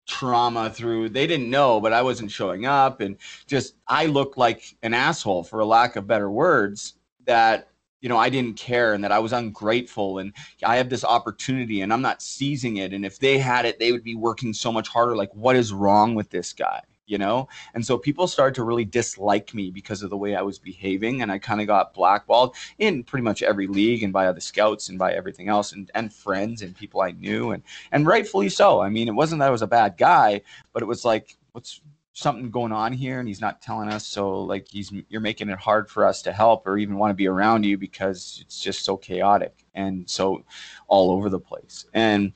trauma 0.06 0.70
through 0.70 1.10
they 1.10 1.26
didn't 1.26 1.50
know 1.50 1.82
but 1.82 1.92
i 1.92 2.00
wasn't 2.00 2.30
showing 2.30 2.64
up. 2.64 3.00
And 3.02 3.16
just 3.46 3.74
i 3.86 4.06
looked 4.06 4.38
like 4.38 4.74
an 4.82 4.94
asshole 4.94 5.44
for 5.44 5.60
a 5.60 5.66
lack 5.66 5.96
of 5.96 6.06
better 6.06 6.30
words 6.30 6.94
that 7.26 7.68
you 8.00 8.08
know 8.08 8.16
i 8.16 8.30
didn't 8.30 8.56
care 8.56 8.94
and 8.94 9.04
that 9.04 9.12
i 9.12 9.18
was 9.18 9.34
ungrateful. 9.34 10.18
And 10.18 10.32
i 10.64 10.76
have 10.76 10.88
this 10.88 11.04
opportunity 11.04 11.82
and 11.82 11.92
i'm 11.92 12.00
not 12.00 12.22
seizing 12.22 12.78
it. 12.78 12.94
And 12.94 13.04
if 13.04 13.18
they 13.18 13.36
had 13.38 13.66
it 13.66 13.78
they 13.78 13.92
would 13.92 14.02
be 14.02 14.14
working 14.14 14.54
so 14.54 14.72
much 14.72 14.88
harder. 14.88 15.14
Like 15.14 15.34
what 15.34 15.56
is 15.56 15.74
wrong 15.74 16.14
with 16.14 16.30
this 16.30 16.54
guy 16.54 16.80
you 17.08 17.18
know? 17.18 17.48
And 17.74 17.84
so 17.84 17.98
people 17.98 18.28
started 18.28 18.54
to 18.56 18.64
really 18.64 18.84
dislike 18.84 19.54
me 19.54 19.70
because 19.70 20.02
of 20.02 20.10
the 20.10 20.16
way 20.16 20.36
I 20.36 20.42
was 20.42 20.58
behaving. 20.58 21.22
And 21.22 21.32
I 21.32 21.38
kind 21.38 21.60
of 21.60 21.66
got 21.66 21.94
blackballed 21.94 22.54
in 22.78 23.02
pretty 23.02 23.24
much 23.24 23.42
every 23.42 23.66
league 23.66 24.02
and 24.02 24.12
by 24.12 24.26
other 24.26 24.40
scouts 24.40 24.88
and 24.88 24.98
by 24.98 25.12
everything 25.12 25.48
else 25.48 25.72
and, 25.72 25.90
and 25.94 26.12
friends 26.12 26.62
and 26.62 26.76
people 26.76 27.00
I 27.00 27.12
knew. 27.12 27.50
And, 27.52 27.62
and 27.90 28.06
rightfully 28.06 28.50
so. 28.50 28.80
I 28.80 28.90
mean, 28.90 29.08
it 29.08 29.14
wasn't 29.14 29.40
that 29.40 29.48
I 29.48 29.50
was 29.50 29.62
a 29.62 29.66
bad 29.66 29.96
guy, 29.96 30.42
but 30.72 30.82
it 30.82 30.86
was 30.86 31.04
like, 31.04 31.36
what's 31.52 31.80
something 32.18 32.50
going 32.50 32.72
on 32.72 32.92
here 32.92 33.20
and 33.20 33.28
he's 33.28 33.40
not 33.40 33.62
telling 33.62 33.88
us 33.88 34.04
so 34.04 34.42
like 34.42 34.66
he's 34.68 34.92
you're 35.08 35.20
making 35.20 35.48
it 35.48 35.58
hard 35.58 35.88
for 35.88 36.04
us 36.04 36.20
to 36.20 36.32
help 36.32 36.66
or 36.66 36.76
even 36.76 36.98
want 36.98 37.10
to 37.10 37.14
be 37.14 37.28
around 37.28 37.64
you 37.64 37.78
because 37.78 38.40
it's 38.44 38.60
just 38.60 38.84
so 38.84 38.96
chaotic 38.96 39.64
and 39.74 40.10
so 40.10 40.42
all 40.88 41.12
over 41.12 41.28
the 41.28 41.38
place 41.38 41.86
and 41.94 42.32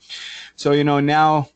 so 0.55 0.71
you 0.71 0.85
know 0.85 1.01
now 1.01 1.49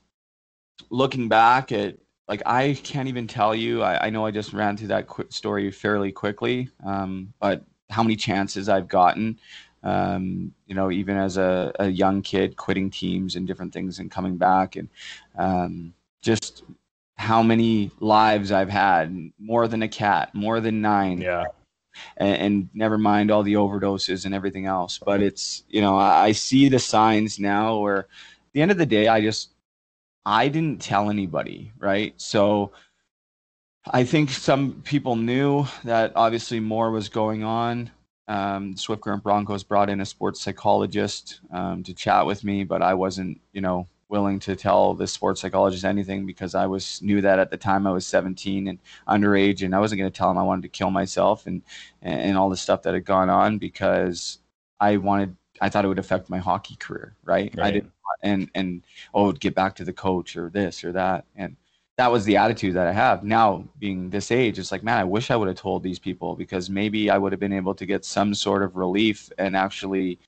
looking 0.90 1.30
back 1.30 1.72
at 1.72 1.96
like 2.28 2.42
I 2.46 2.78
can't 2.84 3.08
even 3.08 3.28
tell 3.28 3.56
you. 3.56 3.84
I, 3.84 4.08
I 4.08 4.10
know 4.10 4.26
I 4.26 4.32
just 4.32 4.54
ran 4.54 4.78
through 4.78 4.90
that 4.90 5.08
quick 5.08 5.32
story 5.32 5.72
fairly 5.72 6.12
quickly, 6.12 6.70
um, 6.86 7.34
but 7.40 7.64
how 7.90 8.04
many 8.04 8.16
chances 8.16 8.68
I've 8.68 8.88
gotten, 8.88 9.40
um, 9.84 10.54
you 10.66 10.76
know, 10.76 10.92
even 10.92 11.16
as 11.18 11.38
a, 11.38 11.72
a, 11.80 11.88
young 11.88 12.22
kid, 12.22 12.58
quitting 12.58 12.90
teams 12.90 13.36
and 13.36 13.48
different 13.48 13.72
things 13.74 14.00
and 14.00 14.12
coming 14.12 14.36
back, 14.36 14.76
and 14.76 14.90
um, 15.38 15.94
just 16.22 16.64
how 17.16 17.42
many 17.42 17.92
lives 18.00 18.52
I've 18.52 18.70
had, 18.70 19.32
more 19.40 19.68
than 19.68 19.84
a 19.84 19.88
cat, 19.88 20.36
more 20.36 20.60
than 20.60 20.82
nine. 20.82 21.22
Yeah. 21.22 21.46
And, 22.18 22.38
and 22.38 22.70
never 22.76 22.98
mind 22.98 23.32
all 23.32 23.42
the 23.42 23.54
overdoses 23.56 24.26
and 24.26 24.36
everything 24.36 24.68
else. 24.68 25.00
But 25.04 25.24
it's, 25.24 25.64
you 25.68 25.82
know, 25.82 25.98
I, 25.98 26.26
I 26.26 26.32
see 26.34 26.70
the 26.70 26.78
signs 26.78 27.40
now 27.40 27.80
where 27.80 28.00
at 28.00 28.08
the 28.54 28.62
end 28.62 28.70
of 28.70 28.78
the 28.78 28.86
day, 28.86 29.08
I 29.08 29.20
just, 29.20 29.50
I 30.28 30.50
didn't 30.50 30.82
tell 30.82 31.10
anybody, 31.10 31.72
right? 31.80 32.14
So 32.18 32.74
I 33.90 34.04
think 34.04 34.30
some 34.30 34.82
people 34.84 35.16
knew 35.16 35.66
that 35.86 36.12
obviously 36.18 36.60
more 36.60 36.92
was 36.92 37.08
going 37.08 37.46
on. 37.46 37.92
Um, 38.28 38.76
Swift 38.76 39.02
Current 39.04 39.24
Broncos 39.24 39.64
brought 39.64 39.90
in 39.90 40.02
a 40.02 40.06
sports 40.06 40.42
psychologist 40.42 41.40
um, 41.50 41.82
to 41.84 41.94
chat 41.94 42.26
with 42.26 42.44
me, 42.44 42.66
but 42.66 42.82
I 42.82 42.94
wasn't, 42.94 43.40
you 43.54 43.62
know, 43.62 43.88
willing 44.10 44.40
to 44.40 44.58
tell 44.58 44.94
the 44.94 45.08
sports 45.08 45.40
psychologist 45.40 45.86
anything 45.86 46.26
because 46.26 46.56
I 46.56 46.66
was 46.66 47.02
knew 47.02 47.22
that 47.22 47.40
at 47.40 47.50
the 47.50 47.56
time 47.56 47.88
I 47.88 47.92
was 47.92 48.06
17 48.06 48.68
and 48.68 48.80
underage, 49.08 49.64
and 49.64 49.74
I 49.74 49.80
wasn't 49.80 50.00
going 50.00 50.12
to 50.12 50.18
tell 50.18 50.30
him 50.30 50.38
I 50.38 50.44
wanted 50.44 50.64
to 50.64 50.78
kill 50.78 50.92
myself 50.92 51.48
and 51.48 51.62
and 52.02 52.38
all 52.38 52.50
the 52.50 52.58
stuff 52.58 52.82
that 52.82 52.94
had 52.94 53.06
gone 53.06 53.30
on 53.30 53.60
because 53.60 54.40
I 54.78 54.98
wanted, 54.98 55.38
I 55.62 55.70
thought 55.70 55.86
it 55.86 55.88
would 55.88 56.00
affect 56.00 56.30
my 56.30 56.38
hockey 56.38 56.76
career, 56.76 57.16
right? 57.24 57.54
right. 57.56 57.68
I 57.68 57.72
didn't 57.72 57.92
and 58.24 58.50
and 58.56 58.84
oh 59.14 59.32
get 59.32 59.54
back 59.54 59.76
to 59.76 59.86
the 59.86 59.94
coach 59.94 60.36
or 60.38 60.50
this 60.50 60.84
or 60.84 60.92
that 60.92 61.26
and 61.36 61.56
that 61.98 62.12
was 62.12 62.26
the 62.26 62.38
attitude 62.38 62.76
that 62.76 62.88
I 62.88 62.92
have 62.92 63.24
now 63.24 63.64
being 63.80 64.12
this 64.12 64.30
age. 64.30 64.60
It's 64.60 64.72
like, 64.72 64.84
man, 64.84 65.00
I 65.00 65.04
wish 65.04 65.32
I 65.32 65.36
would 65.36 65.48
have 65.48 65.58
told 65.58 65.82
these 65.82 65.98
people 65.98 66.36
because 66.36 66.70
maybe 66.70 67.10
I 67.10 67.18
would 67.18 67.32
have 67.32 67.40
been 67.40 67.52
able 67.52 67.74
to 67.74 67.88
get 67.88 68.06
some 68.06 68.36
sort 68.36 68.62
of 68.62 68.76
relief 68.76 69.32
and 69.40 69.56
actually 69.56 70.20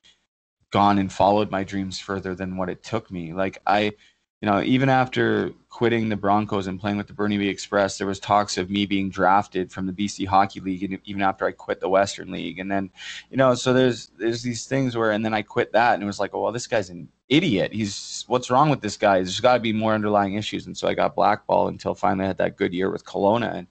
gone 0.72 0.98
and 0.98 1.14
followed 1.14 1.52
my 1.52 1.64
dreams 1.64 2.00
further 2.00 2.34
than 2.34 2.58
what 2.58 2.70
it 2.70 2.84
took 2.84 3.12
me. 3.12 3.34
Like 3.34 3.60
I, 3.68 3.94
you 4.42 4.46
know, 4.46 4.62
even 4.62 4.88
after 4.88 5.52
quitting 5.70 6.08
the 6.08 6.16
Broncos 6.16 6.68
and 6.68 6.80
playing 6.80 6.96
with 6.96 7.08
the 7.08 7.14
Burnaby 7.14 7.50
Express, 7.50 7.98
there 7.98 8.08
was 8.08 8.20
talks 8.20 8.58
of 8.58 8.70
me 8.70 8.86
being 8.86 9.10
drafted 9.10 9.70
from 9.70 9.86
the 9.86 9.92
BC 9.92 10.26
Hockey 10.28 10.62
League, 10.62 10.84
and 10.84 11.00
even 11.04 11.22
after 11.22 11.46
I 11.46 11.52
quit 11.52 11.82
the 11.82 11.90
Western 11.90 12.32
League, 12.32 12.58
and 12.58 12.72
then, 12.72 12.90
you 13.30 13.36
know, 13.36 13.54
so 13.54 13.74
there's 13.74 14.12
there's 14.18 14.42
these 14.42 14.66
things 14.66 14.96
where, 14.96 15.12
and 15.12 15.26
then 15.26 15.34
I 15.34 15.42
quit 15.42 15.74
that, 15.74 15.96
and 15.96 16.04
it 16.04 16.06
was 16.06 16.20
like, 16.20 16.34
oh 16.34 16.42
well, 16.42 16.52
this 16.54 16.68
guy's 16.68 16.90
an 16.90 17.10
idiot. 17.28 17.74
He's 17.74 18.24
what's 18.28 18.50
wrong 18.50 18.70
with 18.70 18.82
this 18.82 18.96
guy? 18.96 19.16
There's 19.16 19.42
got 19.42 19.56
to 19.56 19.60
be 19.60 19.74
more 19.74 19.94
underlying 19.94 20.36
issues, 20.36 20.68
and 20.68 20.78
so 20.78 20.88
I 20.88 20.94
got 20.94 21.16
blackballed 21.16 21.72
until 21.72 21.94
finally 21.94 22.24
I 22.24 22.28
had 22.28 22.38
that 22.38 22.56
good 22.56 22.74
year 22.74 22.90
with 22.90 23.04
Kelowna, 23.04 23.54
and 23.54 23.68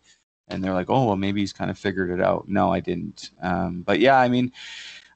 and 0.48 0.62
they're 0.62 0.74
like, 0.74 0.90
oh 0.90 1.07
well, 1.07 1.16
maybe 1.16 1.40
he's 1.40 1.52
kind 1.54 1.70
of 1.70 1.78
figured 1.78 2.11
it 2.11 2.20
out. 2.20 2.46
No, 2.46 2.70
I 2.72 2.81
didn't. 2.81 3.31
Um, 3.40 3.83
but 3.83 4.00
yeah, 4.00 4.18
I 4.18 4.28
mean, 4.28 4.52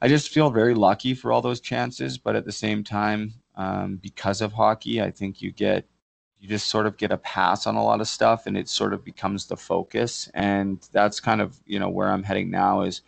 I 0.01 0.09
just 0.09 0.31
feel 0.31 0.51
very 0.51 0.75
lucky 0.75 1.12
for 1.12 1.31
all 1.31 1.43
those 1.43 1.61
chances, 1.61 2.17
but 2.17 2.37
at 2.37 2.47
the 2.47 2.53
same 2.53 2.83
time, 2.83 3.35
um, 3.57 3.97
because 3.97 4.41
of 4.41 4.53
hockey. 4.53 5.01
I 5.03 5.11
think 5.11 5.43
you 5.43 5.53
get 5.53 5.87
you 6.41 6.49
just 6.49 6.67
sort 6.67 6.87
of 6.87 6.97
get 6.97 7.12
a 7.12 7.19
pass 7.19 7.69
on 7.69 7.77
a 7.77 7.85
lot 7.85 8.01
of 8.01 8.09
stuff, 8.09 8.47
and 8.47 8.57
it 8.57 8.69
sort 8.69 8.93
of 8.93 9.05
becomes 9.05 9.47
the 9.47 9.57
focus. 9.57 10.29
And 10.35 10.87
that's 10.93 11.21
kind 11.21 11.41
of 11.41 11.61
you 11.67 11.79
know 11.79 11.88
where 11.88 12.11
I'm 12.11 12.23
heading 12.23 12.51
now 12.51 12.83
is 12.83 13.03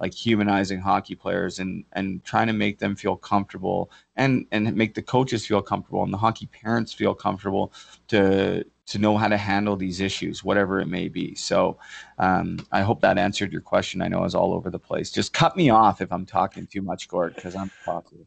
like 0.00 0.14
humanizing 0.14 0.80
hockey 0.80 1.14
players 1.14 1.58
and 1.58 1.84
and 1.92 2.24
trying 2.24 2.46
to 2.46 2.52
make 2.52 2.78
them 2.78 2.96
feel 2.96 3.16
comfortable 3.16 3.90
and 4.16 4.46
and 4.50 4.74
make 4.74 4.94
the 4.94 5.02
coaches 5.02 5.46
feel 5.46 5.62
comfortable 5.62 6.02
and 6.02 6.12
the 6.12 6.18
hockey 6.18 6.46
parents 6.46 6.92
feel 6.92 7.14
comfortable 7.14 7.72
to 8.08 8.64
to 8.86 8.98
know 8.98 9.16
how 9.16 9.28
to 9.28 9.36
handle 9.36 9.76
these 9.76 10.00
issues 10.00 10.42
whatever 10.42 10.80
it 10.80 10.86
may 10.86 11.08
be 11.08 11.34
so 11.34 11.76
um, 12.18 12.58
i 12.72 12.80
hope 12.80 13.00
that 13.02 13.18
answered 13.18 13.52
your 13.52 13.60
question 13.60 14.00
i 14.02 14.08
know 14.08 14.18
i 14.18 14.22
was 14.22 14.34
all 14.34 14.54
over 14.54 14.70
the 14.70 14.78
place 14.78 15.10
just 15.10 15.32
cut 15.32 15.56
me 15.56 15.68
off 15.70 16.00
if 16.00 16.10
i'm 16.10 16.26
talking 16.26 16.66
too 16.66 16.82
much 16.82 17.06
gord 17.06 17.34
because 17.34 17.54
i'm 17.54 17.70
talking 17.84 18.26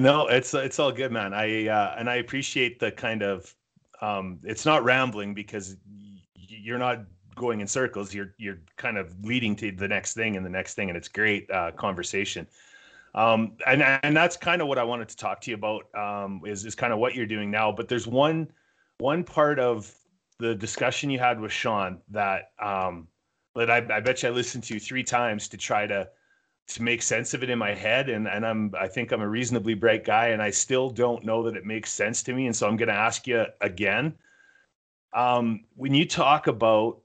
no, 0.00 0.26
it's 0.28 0.54
it's 0.54 0.78
all 0.78 0.92
good, 0.92 1.12
man. 1.12 1.34
I 1.34 1.68
uh, 1.68 1.94
and 1.98 2.08
I 2.08 2.16
appreciate 2.16 2.78
the 2.78 2.90
kind 2.90 3.22
of 3.22 3.54
um, 4.00 4.40
it's 4.44 4.64
not 4.64 4.82
rambling 4.82 5.34
because 5.34 5.76
you're 6.34 6.78
not 6.78 7.04
going 7.34 7.60
in 7.60 7.66
circles. 7.66 8.14
You're 8.14 8.34
you're 8.38 8.60
kind 8.76 8.96
of 8.96 9.14
leading 9.24 9.54
to 9.56 9.70
the 9.70 9.88
next 9.88 10.14
thing 10.14 10.36
and 10.36 10.44
the 10.44 10.50
next 10.50 10.74
thing, 10.74 10.88
and 10.88 10.96
it's 10.96 11.08
great 11.08 11.50
uh, 11.50 11.72
conversation. 11.72 12.46
Um, 13.14 13.56
and 13.66 13.82
and 13.82 14.16
that's 14.16 14.36
kind 14.36 14.62
of 14.62 14.68
what 14.68 14.78
I 14.78 14.84
wanted 14.84 15.08
to 15.10 15.16
talk 15.16 15.40
to 15.42 15.50
you 15.50 15.56
about 15.56 15.94
um, 15.94 16.40
is 16.46 16.64
is 16.64 16.74
kind 16.74 16.92
of 16.92 16.98
what 16.98 17.14
you're 17.14 17.26
doing 17.26 17.50
now. 17.50 17.70
But 17.70 17.88
there's 17.88 18.06
one 18.06 18.50
one 18.98 19.22
part 19.22 19.58
of 19.58 19.92
the 20.38 20.54
discussion 20.54 21.10
you 21.10 21.18
had 21.18 21.38
with 21.38 21.52
Shaun 21.52 22.00
that 22.08 22.52
um, 22.58 23.08
that 23.54 23.70
I, 23.70 23.78
I 23.96 24.00
bet 24.00 24.22
you 24.22 24.30
I 24.30 24.32
listened 24.32 24.64
to 24.64 24.78
three 24.78 25.02
times 25.02 25.48
to 25.48 25.56
try 25.56 25.86
to 25.86 26.08
to 26.68 26.82
make 26.82 27.02
sense 27.02 27.34
of 27.34 27.42
it 27.42 27.50
in 27.50 27.58
my 27.58 27.74
head 27.74 28.08
and 28.08 28.28
and 28.28 28.46
I'm 28.46 28.72
I 28.78 28.86
think 28.86 29.12
I'm 29.12 29.22
a 29.22 29.28
reasonably 29.28 29.74
bright 29.74 30.04
guy 30.04 30.28
and 30.28 30.40
I 30.40 30.50
still 30.50 30.90
don't 30.90 31.24
know 31.24 31.42
that 31.42 31.56
it 31.56 31.64
makes 31.64 31.92
sense 31.92 32.22
to 32.24 32.32
me 32.32 32.46
and 32.46 32.54
so 32.54 32.68
I'm 32.68 32.76
going 32.76 32.88
to 32.88 32.94
ask 32.94 33.26
you 33.26 33.46
again. 33.60 34.14
Um, 35.12 35.64
when 35.74 35.92
you 35.92 36.06
talk 36.06 36.46
about 36.46 37.00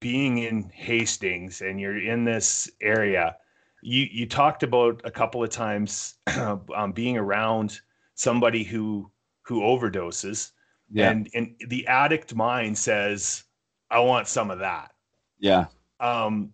being 0.00 0.38
in 0.38 0.70
Hastings 0.72 1.60
and 1.60 1.78
you're 1.78 1.98
in 1.98 2.24
this 2.24 2.70
area 2.80 3.36
you 3.84 4.08
you 4.10 4.26
talked 4.26 4.62
about 4.62 5.02
a 5.04 5.10
couple 5.10 5.44
of 5.44 5.50
times 5.50 6.14
um, 6.74 6.92
being 6.92 7.18
around 7.18 7.80
somebody 8.14 8.64
who 8.64 9.10
who 9.42 9.60
overdoses. 9.60 10.52
Yeah. 10.90 11.10
and 11.10 11.28
and 11.34 11.54
the 11.68 11.86
addict 11.86 12.34
mind 12.34 12.78
says 12.78 13.44
I 13.90 14.00
want 14.00 14.26
some 14.26 14.50
of 14.50 14.58
that. 14.60 14.92
Yeah. 15.38 15.66
Um 16.00 16.52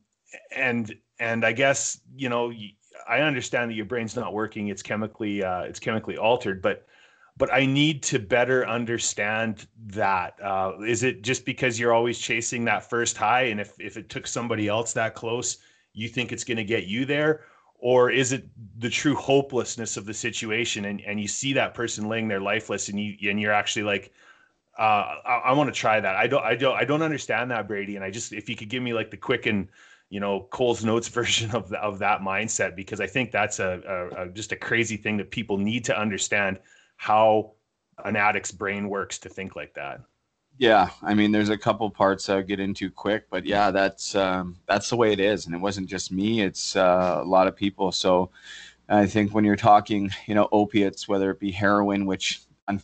and 0.54 0.92
and 1.20 1.44
I 1.44 1.52
guess 1.52 2.00
you 2.16 2.28
know 2.28 2.52
I 3.08 3.20
understand 3.20 3.70
that 3.70 3.74
your 3.74 3.84
brain's 3.84 4.16
not 4.16 4.32
working; 4.32 4.68
it's 4.68 4.82
chemically 4.82 5.44
uh, 5.44 5.62
it's 5.62 5.78
chemically 5.78 6.16
altered, 6.16 6.60
but 6.60 6.86
but 7.36 7.52
I 7.52 7.64
need 7.64 8.02
to 8.04 8.18
better 8.18 8.66
understand 8.66 9.66
that. 9.86 10.34
Uh, 10.42 10.72
is 10.86 11.04
it 11.04 11.22
just 11.22 11.44
because 11.44 11.78
you're 11.78 11.92
always 11.92 12.18
chasing 12.18 12.64
that 12.64 12.88
first 12.88 13.16
high, 13.16 13.42
and 13.42 13.60
if 13.60 13.78
if 13.78 13.96
it 13.96 14.08
took 14.08 14.26
somebody 14.26 14.66
else 14.66 14.92
that 14.94 15.14
close, 15.14 15.58
you 15.92 16.08
think 16.08 16.32
it's 16.32 16.44
going 16.44 16.58
to 16.58 16.64
get 16.64 16.86
you 16.86 17.04
there? 17.04 17.42
Or 17.82 18.10
is 18.10 18.32
it 18.32 18.46
the 18.78 18.90
true 18.90 19.14
hopelessness 19.14 19.96
of 19.96 20.04
the 20.04 20.12
situation, 20.12 20.84
and, 20.86 21.00
and 21.00 21.18
you 21.18 21.26
see 21.28 21.54
that 21.54 21.72
person 21.72 22.08
laying 22.08 22.28
there 22.28 22.40
lifeless, 22.40 22.88
and 22.88 23.00
you 23.00 23.30
and 23.30 23.40
you're 23.40 23.52
actually 23.52 23.84
like, 23.84 24.12
uh, 24.78 25.16
I, 25.24 25.42
I 25.46 25.52
want 25.52 25.72
to 25.72 25.78
try 25.78 25.98
that. 25.98 26.14
I 26.14 26.26
don't, 26.26 26.44
I 26.44 26.54
don't, 26.54 26.76
I 26.76 26.84
don't 26.84 27.02
understand 27.02 27.50
that, 27.50 27.66
Brady. 27.66 27.96
And 27.96 28.04
I 28.04 28.10
just, 28.10 28.34
if 28.34 28.50
you 28.50 28.56
could 28.56 28.68
give 28.68 28.82
me 28.82 28.92
like 28.92 29.10
the 29.10 29.16
quick 29.16 29.46
and 29.46 29.68
you 30.10 30.20
know 30.20 30.46
Cole's 30.50 30.84
notes 30.84 31.08
version 31.20 31.50
of 31.52 31.70
the, 31.70 31.78
of 31.78 31.98
that 32.00 32.20
mindset 32.20 32.76
because 32.76 33.00
I 33.00 33.06
think 33.06 33.32
that's 33.32 33.58
a, 33.58 34.10
a, 34.14 34.22
a, 34.24 34.28
just 34.28 34.52
a 34.52 34.56
crazy 34.56 34.96
thing 34.96 35.16
that 35.16 35.30
people 35.30 35.56
need 35.56 35.84
to 35.86 35.98
understand 35.98 36.58
how 36.96 37.52
an 38.04 38.16
addict's 38.16 38.52
brain 38.52 38.88
works 38.88 39.18
to 39.20 39.28
think 39.28 39.56
like 39.56 39.74
that. 39.74 40.00
Yeah, 40.58 40.90
I 41.02 41.14
mean, 41.14 41.32
there's 41.32 41.48
a 41.48 41.56
couple 41.56 41.88
parts 41.88 42.28
I'll 42.28 42.42
get 42.42 42.60
into 42.60 42.90
quick, 42.90 43.30
but 43.30 43.46
yeah, 43.46 43.70
that's 43.70 44.14
um, 44.14 44.58
that's 44.68 44.90
the 44.90 44.96
way 44.96 45.12
it 45.12 45.20
is, 45.20 45.46
and 45.46 45.54
it 45.54 45.58
wasn't 45.58 45.88
just 45.88 46.12
me; 46.12 46.42
it's 46.42 46.76
uh, 46.76 47.20
a 47.22 47.24
lot 47.24 47.46
of 47.46 47.56
people. 47.56 47.92
So, 47.92 48.30
I 48.86 49.06
think 49.06 49.32
when 49.32 49.44
you're 49.44 49.56
talking, 49.56 50.10
you 50.26 50.34
know, 50.34 50.50
opiates, 50.52 51.08
whether 51.08 51.30
it 51.30 51.40
be 51.40 51.50
heroin, 51.50 52.04
which 52.04 52.42
un- 52.68 52.82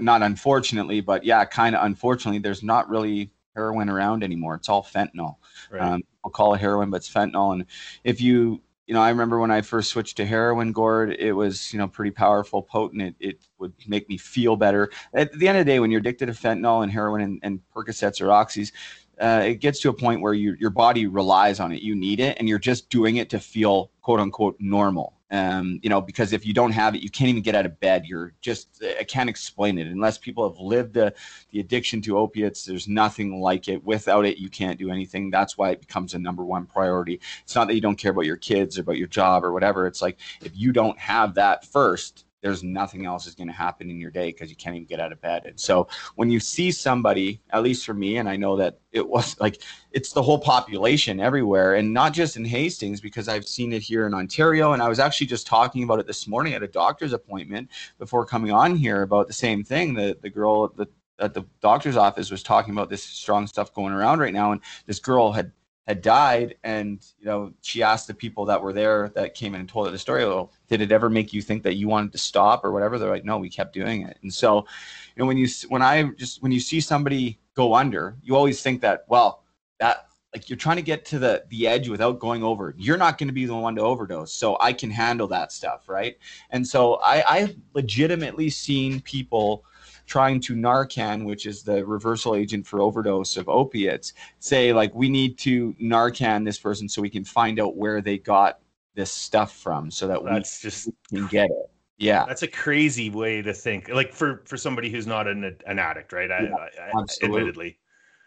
not 0.00 0.22
unfortunately, 0.22 1.00
but 1.00 1.24
yeah, 1.24 1.44
kind 1.44 1.76
of 1.76 1.84
unfortunately, 1.84 2.40
there's 2.40 2.64
not 2.64 2.88
really 2.88 3.30
heroin 3.54 3.88
around 3.88 4.24
anymore. 4.24 4.54
It's 4.54 4.68
all 4.68 4.82
fentanyl. 4.82 5.36
Right. 5.70 5.82
Um, 5.82 6.02
I'll 6.24 6.30
call 6.30 6.54
it 6.54 6.60
heroin, 6.60 6.90
but 6.90 6.98
it's 6.98 7.12
fentanyl. 7.12 7.52
And 7.52 7.66
if 8.04 8.20
you 8.20 8.62
you 8.86 8.94
know, 8.94 9.00
I 9.00 9.10
remember 9.10 9.38
when 9.38 9.50
I 9.50 9.62
first 9.62 9.90
switched 9.90 10.16
to 10.16 10.26
heroin, 10.26 10.72
Gord, 10.72 11.12
it 11.18 11.32
was, 11.32 11.72
you 11.72 11.78
know, 11.78 11.86
pretty 11.86 12.10
powerful, 12.10 12.62
potent. 12.62 13.02
It, 13.02 13.14
it 13.20 13.46
would 13.58 13.72
make 13.86 14.08
me 14.08 14.18
feel 14.18 14.56
better. 14.56 14.90
At 15.14 15.32
the 15.32 15.46
end 15.46 15.56
of 15.56 15.64
the 15.64 15.72
day, 15.72 15.78
when 15.78 15.90
you're 15.90 16.00
addicted 16.00 16.26
to 16.26 16.32
fentanyl 16.32 16.82
and 16.82 16.90
heroin 16.90 17.22
and, 17.22 17.40
and 17.42 17.60
Percocets 17.74 18.20
or 18.20 18.26
Oxys, 18.26 18.72
uh, 19.20 19.42
it 19.44 19.56
gets 19.56 19.80
to 19.80 19.88
a 19.88 19.92
point 19.92 20.20
where 20.20 20.34
you, 20.34 20.56
your 20.58 20.70
body 20.70 21.06
relies 21.06 21.60
on 21.60 21.72
it. 21.72 21.82
You 21.82 21.94
need 21.94 22.20
it, 22.20 22.36
and 22.38 22.48
you're 22.48 22.58
just 22.58 22.90
doing 22.90 23.16
it 23.16 23.30
to 23.30 23.38
feel 23.38 23.90
quote 24.00 24.20
unquote 24.20 24.56
normal. 24.58 25.14
Um, 25.30 25.80
you 25.82 25.88
know, 25.88 26.02
because 26.02 26.34
if 26.34 26.44
you 26.44 26.52
don't 26.52 26.72
have 26.72 26.94
it, 26.94 27.00
you 27.00 27.08
can't 27.08 27.30
even 27.30 27.42
get 27.42 27.54
out 27.54 27.64
of 27.64 27.80
bed. 27.80 28.04
You're 28.04 28.34
just, 28.42 28.84
I 29.00 29.04
can't 29.04 29.30
explain 29.30 29.78
it 29.78 29.86
unless 29.86 30.18
people 30.18 30.46
have 30.46 30.60
lived 30.60 30.92
the, 30.92 31.14
the 31.52 31.60
addiction 31.60 32.02
to 32.02 32.18
opiates. 32.18 32.66
There's 32.66 32.86
nothing 32.86 33.40
like 33.40 33.66
it. 33.66 33.82
Without 33.82 34.26
it, 34.26 34.36
you 34.36 34.50
can't 34.50 34.78
do 34.78 34.90
anything. 34.90 35.30
That's 35.30 35.56
why 35.56 35.70
it 35.70 35.80
becomes 35.80 36.12
a 36.12 36.18
number 36.18 36.44
one 36.44 36.66
priority. 36.66 37.18
It's 37.44 37.54
not 37.54 37.66
that 37.68 37.74
you 37.74 37.80
don't 37.80 37.96
care 37.96 38.10
about 38.10 38.26
your 38.26 38.36
kids 38.36 38.76
or 38.76 38.82
about 38.82 38.98
your 38.98 39.08
job 39.08 39.42
or 39.42 39.54
whatever. 39.54 39.86
It's 39.86 40.02
like 40.02 40.18
if 40.42 40.52
you 40.54 40.70
don't 40.70 40.98
have 40.98 41.34
that 41.36 41.64
first, 41.64 42.26
there's 42.42 42.62
nothing 42.62 43.06
else 43.06 43.26
is 43.26 43.34
going 43.34 43.46
to 43.46 43.54
happen 43.54 43.88
in 43.88 43.98
your 43.98 44.10
day 44.10 44.32
because 44.32 44.50
you 44.50 44.56
can't 44.56 44.74
even 44.74 44.86
get 44.86 45.00
out 45.00 45.12
of 45.12 45.20
bed. 45.20 45.44
And 45.46 45.58
so 45.58 45.88
when 46.16 46.28
you 46.28 46.40
see 46.40 46.72
somebody, 46.72 47.40
at 47.50 47.62
least 47.62 47.86
for 47.86 47.94
me, 47.94 48.16
and 48.18 48.28
I 48.28 48.36
know 48.36 48.56
that 48.56 48.80
it 48.90 49.08
was 49.08 49.36
like 49.40 49.62
it's 49.92 50.12
the 50.12 50.22
whole 50.22 50.38
population 50.38 51.20
everywhere, 51.20 51.74
and 51.76 51.92
not 51.92 52.12
just 52.12 52.36
in 52.36 52.44
Hastings, 52.44 53.00
because 53.00 53.28
I've 53.28 53.46
seen 53.46 53.72
it 53.72 53.82
here 53.82 54.06
in 54.06 54.14
Ontario. 54.14 54.72
And 54.72 54.82
I 54.82 54.88
was 54.88 54.98
actually 54.98 55.28
just 55.28 55.46
talking 55.46 55.84
about 55.84 56.00
it 56.00 56.06
this 56.06 56.26
morning 56.26 56.54
at 56.54 56.62
a 56.62 56.68
doctor's 56.68 57.12
appointment 57.12 57.70
before 57.98 58.26
coming 58.26 58.50
on 58.50 58.76
here 58.76 59.02
about 59.02 59.28
the 59.28 59.32
same 59.32 59.62
thing. 59.64 59.94
The 59.94 60.18
the 60.20 60.30
girl 60.30 60.64
at 60.64 60.76
the 60.76 60.86
at 61.18 61.34
the 61.34 61.44
doctor's 61.60 61.96
office 61.96 62.30
was 62.30 62.42
talking 62.42 62.72
about 62.72 62.90
this 62.90 63.02
strong 63.02 63.46
stuff 63.46 63.72
going 63.72 63.92
around 63.92 64.18
right 64.18 64.34
now, 64.34 64.52
and 64.52 64.60
this 64.86 64.98
girl 64.98 65.30
had 65.30 65.52
had 65.86 66.00
died 66.00 66.54
and 66.62 67.04
you 67.18 67.26
know 67.26 67.52
she 67.60 67.82
asked 67.82 68.06
the 68.06 68.14
people 68.14 68.44
that 68.44 68.62
were 68.62 68.72
there 68.72 69.08
that 69.10 69.34
came 69.34 69.54
in 69.54 69.60
and 69.60 69.68
told 69.68 69.86
her 69.86 69.92
the 69.92 69.98
story 69.98 70.22
did 70.68 70.80
it 70.80 70.92
ever 70.92 71.10
make 71.10 71.32
you 71.32 71.42
think 71.42 71.62
that 71.62 71.74
you 71.74 71.88
wanted 71.88 72.12
to 72.12 72.18
stop 72.18 72.64
or 72.64 72.70
whatever? 72.72 72.98
They're 72.98 73.10
like 73.10 73.24
no 73.24 73.38
we 73.38 73.50
kept 73.50 73.74
doing 73.74 74.02
it. 74.02 74.18
And 74.22 74.32
so 74.32 74.58
you 75.16 75.20
know 75.20 75.26
when 75.26 75.36
you 75.36 75.48
when 75.68 75.82
i 75.82 76.02
just 76.16 76.42
when 76.42 76.52
you 76.52 76.60
see 76.60 76.80
somebody 76.80 77.38
go 77.54 77.74
under 77.74 78.16
you 78.22 78.36
always 78.36 78.62
think 78.62 78.80
that 78.82 79.04
well 79.08 79.42
that 79.78 80.06
like 80.32 80.48
you're 80.48 80.56
trying 80.56 80.76
to 80.76 80.82
get 80.82 81.04
to 81.06 81.18
the 81.18 81.44
the 81.48 81.66
edge 81.66 81.88
without 81.88 82.18
going 82.18 82.42
over. 82.42 82.74
You're 82.78 82.96
not 82.96 83.18
going 83.18 83.28
to 83.28 83.34
be 83.34 83.44
the 83.44 83.54
one 83.54 83.74
to 83.74 83.82
overdose 83.82 84.32
so 84.32 84.56
i 84.60 84.72
can 84.72 84.90
handle 84.90 85.26
that 85.28 85.52
stuff 85.52 85.88
right? 85.88 86.16
And 86.50 86.66
so 86.66 87.00
i 87.04 87.24
i've 87.28 87.56
legitimately 87.74 88.50
seen 88.50 89.00
people 89.00 89.64
trying 90.12 90.38
to 90.38 90.54
Narcan, 90.54 91.24
which 91.24 91.46
is 91.46 91.62
the 91.62 91.86
reversal 91.86 92.34
agent 92.34 92.66
for 92.66 92.82
overdose 92.82 93.38
of 93.38 93.48
opiates, 93.48 94.12
say 94.40 94.70
like 94.70 94.94
we 94.94 95.08
need 95.08 95.38
to 95.38 95.72
Narcan 95.80 96.44
this 96.44 96.58
person 96.58 96.86
so 96.86 97.00
we 97.00 97.08
can 97.08 97.24
find 97.24 97.58
out 97.58 97.76
where 97.76 98.02
they 98.02 98.18
got 98.18 98.58
this 98.94 99.10
stuff 99.10 99.56
from, 99.56 99.90
so 99.90 100.06
that 100.06 100.22
that's 100.22 100.62
we 100.62 100.68
just 100.68 100.90
can 101.08 101.26
get 101.28 101.46
it. 101.46 101.70
Yeah, 101.96 102.26
that's 102.26 102.42
a 102.42 102.48
crazy 102.48 103.08
way 103.08 103.40
to 103.40 103.54
think. 103.54 103.88
Like 103.88 104.12
for 104.12 104.42
for 104.44 104.58
somebody 104.58 104.90
who's 104.90 105.06
not 105.06 105.26
an 105.26 105.56
an 105.66 105.78
addict, 105.78 106.12
right? 106.12 106.30
I, 106.30 106.42
yeah, 106.42 106.56
I, 106.56 107.00
absolutely. 107.00 107.40
admittedly, 107.40 107.78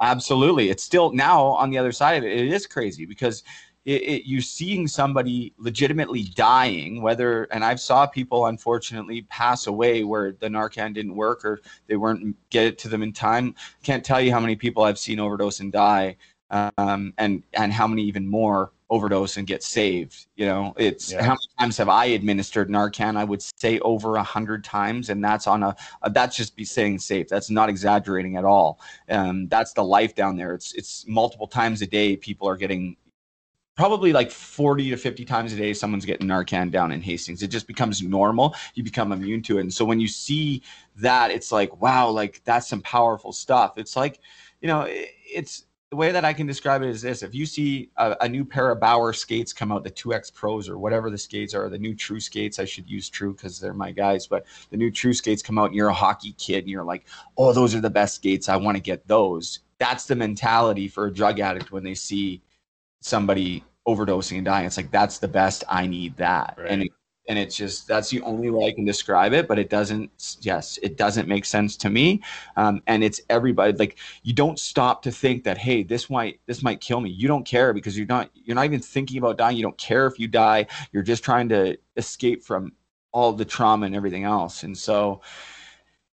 absolutely. 0.02 0.70
It's 0.72 0.82
still 0.84 1.12
now 1.14 1.44
on 1.44 1.70
the 1.70 1.78
other 1.78 1.92
side 1.92 2.18
of 2.18 2.24
it. 2.24 2.36
It 2.36 2.52
is 2.52 2.66
crazy 2.66 3.06
because 3.06 3.44
it, 3.86 4.02
it, 4.02 4.28
you're 4.28 4.42
seeing 4.42 4.88
somebody 4.88 5.54
legitimately 5.58 6.24
dying 6.36 7.02
whether 7.02 7.44
and 7.46 7.64
i've 7.64 7.80
saw 7.80 8.06
people 8.06 8.48
unfortunately 8.48 9.22
pass 9.24 9.68
away 9.68 10.04
where 10.04 10.32
the 10.40 10.48
narcan 10.48 10.94
didn't 10.94 11.16
work 11.16 11.46
or 11.46 11.62
they 11.88 11.96
weren't 11.96 12.36
get 12.50 12.66
it 12.66 12.78
to 12.80 12.88
them 12.88 13.04
in 13.04 13.14
time. 13.14 13.56
Can't 13.84 14.04
tell 14.04 14.22
you 14.22 14.32
how 14.32 14.40
many 14.40 14.56
people 14.56 14.84
i've 14.84 15.00
seen 15.00 15.20
overdose 15.20 15.60
and 15.60 15.72
die 15.72 16.16
um, 16.52 17.14
and 17.18 17.44
and 17.54 17.74
how 17.74 17.88
many 17.88 18.04
even 18.04 18.28
more 18.28 18.72
overdose 18.90 19.38
and 19.38 19.48
get 19.48 19.64
saved 19.64 20.28
you 20.36 20.46
know? 20.46 20.74
It's 20.78 21.12
yeah. 21.12 21.22
how 21.24 21.30
many 21.30 21.48
times 21.60 21.78
have 21.78 21.90
i 21.90 22.06
administered 22.06 22.70
narcan? 22.70 23.18
I 23.18 23.24
would 23.24 23.42
say 23.42 23.80
over 23.80 24.16
a 24.16 24.24
hundred 24.24 24.64
times 24.64 25.10
and 25.10 25.24
that's 25.24 25.48
on 25.48 25.64
a, 25.64 25.76
a, 26.02 26.10
that's 26.10 26.36
just 26.36 26.56
be 26.56 26.66
saying 26.66 27.00
safe. 27.00 27.28
That's 27.28 27.50
not 27.50 27.70
exaggerating 27.70 28.38
at 28.38 28.46
all. 28.46 28.80
Um, 29.10 29.48
that's 29.48 29.74
the 29.74 29.84
life 29.84 30.16
down 30.16 30.38
there. 30.38 30.54
It's 30.54 30.74
it's 30.74 31.06
multiple 31.08 31.48
times 31.48 31.82
a 31.82 31.88
day 31.88 32.16
people 32.16 32.48
are 32.48 32.58
getting 32.58 32.96
probably 33.76 34.14
like 34.14 34.32
40 34.32 34.90
to 34.92 34.98
50 34.98 35.26
times 35.26 35.54
a 35.54 35.58
day 35.58 35.74
someone's 35.74 36.06
getting 36.06 36.28
narcan 36.28 36.72
down 36.72 36.92
in 36.92 37.02
hastings. 37.02 37.44
It 37.44 37.48
just 37.48 37.68
becomes 37.68 38.02
normal. 38.02 38.56
You 38.74 38.84
become 38.84 39.12
immune 39.12 39.42
to 39.44 39.58
it. 39.58 39.62
And 39.62 39.74
so 39.74 39.86
when 39.86 40.00
you 40.00 40.08
see 40.08 40.64
that 40.98 41.32
it's 41.32 41.52
like 41.52 41.82
wow 41.82 42.10
like 42.10 42.42
that's 42.46 42.68
some 42.68 42.82
powerful 42.82 43.34
stuff. 43.34 43.78
It's 43.78 43.96
like 43.96 44.20
you 44.62 44.68
know 44.68 44.86
it's 44.88 45.66
the 45.92 45.98
way 45.98 46.12
that 46.12 46.26
i 46.26 46.34
can 46.34 46.48
describe 46.48 46.82
it 46.82 46.90
is 46.90 47.02
this. 47.02 47.22
If 47.22 47.36
you 47.36 47.46
see 47.46 47.90
a, 47.98 48.16
a 48.22 48.30
new 48.30 48.46
pair 48.46 48.72
of 48.72 48.80
bauer 48.80 49.14
skates 49.14 49.54
come 49.54 49.72
out 49.72 49.84
the 49.84 49.92
2x 49.92 50.34
pros 50.34 50.70
or 50.70 50.78
whatever 50.78 51.10
the 51.10 51.18
skates 51.18 51.54
are 51.54 51.70
the 51.70 51.78
new 51.78 51.94
true 51.94 52.20
skates 52.20 52.60
i 52.60 52.66
should 52.66 52.90
use 52.90 53.08
true 53.10 53.34
because 53.34 53.60
they're 53.60 53.74
my 53.74 53.92
guys 53.92 54.26
but 54.26 54.46
the 54.72 54.78
new 54.78 54.90
true 54.90 55.14
skates 55.14 55.44
come 55.44 55.60
out 55.60 55.68
and 55.68 55.76
you're 55.76 55.90
a 55.90 55.94
hockey 55.94 56.34
kid 56.38 56.60
and 56.60 56.70
you're 56.70 56.84
like 56.84 57.06
oh 57.38 57.54
those 57.54 57.76
are 57.76 57.82
the 57.82 57.90
best 57.90 58.16
skates. 58.16 58.50
I 58.50 58.56
want 58.56 58.78
to 58.78 58.82
get 58.82 59.08
those. 59.08 59.60
That's 59.78 60.06
the 60.06 60.16
mentality 60.16 60.88
for 60.88 61.08
a 61.08 61.14
drug 61.14 61.40
addict 61.40 61.72
when 61.72 61.84
they 61.84 61.96
see 61.96 62.42
somebody 63.06 63.64
overdosing 63.88 64.38
and 64.38 64.46
dying. 64.46 64.66
It's 64.66 64.78
like 64.78 64.92
that's 64.92 65.20
the 65.20 65.28
best. 65.28 65.64
I 65.70 65.86
need 65.88 66.18
that, 66.18 66.56
right. 66.58 66.72
and 66.72 66.84
it, 66.84 66.92
and 67.28 67.40
it's 67.40 67.56
just 67.56 67.88
that's 67.88 68.10
the 68.10 68.22
only 68.22 68.50
way 68.50 68.66
I 68.66 68.72
can 68.72 68.86
describe 68.86 69.34
it. 69.34 69.48
But 69.48 69.60
it 69.60 69.70
doesn't. 69.70 70.38
Yes, 70.42 70.80
it 70.82 70.98
doesn't 70.98 71.28
make 71.28 71.46
sense 71.46 71.78
to 71.78 71.90
me. 71.90 72.22
Um, 72.58 72.82
and 72.88 73.04
it's 73.04 73.22
everybody. 73.30 73.74
Like 73.74 73.98
you 74.24 74.34
don't 74.34 74.60
stop 74.60 75.02
to 75.04 75.12
think 75.12 75.44
that 75.44 75.58
hey, 75.58 75.84
this 75.84 76.10
might 76.10 76.40
this 76.48 76.64
might 76.64 76.82
kill 76.82 77.00
me. 77.00 77.12
You 77.12 77.28
don't 77.28 77.46
care 77.46 77.74
because 77.74 77.98
you're 77.98 78.08
not 78.08 78.30
you're 78.34 78.56
not 78.56 78.66
even 78.66 78.82
thinking 78.82 79.20
about 79.20 79.38
dying. 79.38 79.58
You 79.58 79.64
don't 79.64 79.78
care 79.78 80.08
if 80.08 80.20
you 80.20 80.28
die. 80.28 80.68
You're 80.92 81.04
just 81.04 81.24
trying 81.24 81.50
to 81.50 81.78
escape 81.98 82.44
from 82.44 82.74
all 83.12 83.32
the 83.32 83.46
trauma 83.46 83.86
and 83.86 83.96
everything 83.96 84.24
else. 84.24 84.64
And 84.64 84.78
so 84.78 85.22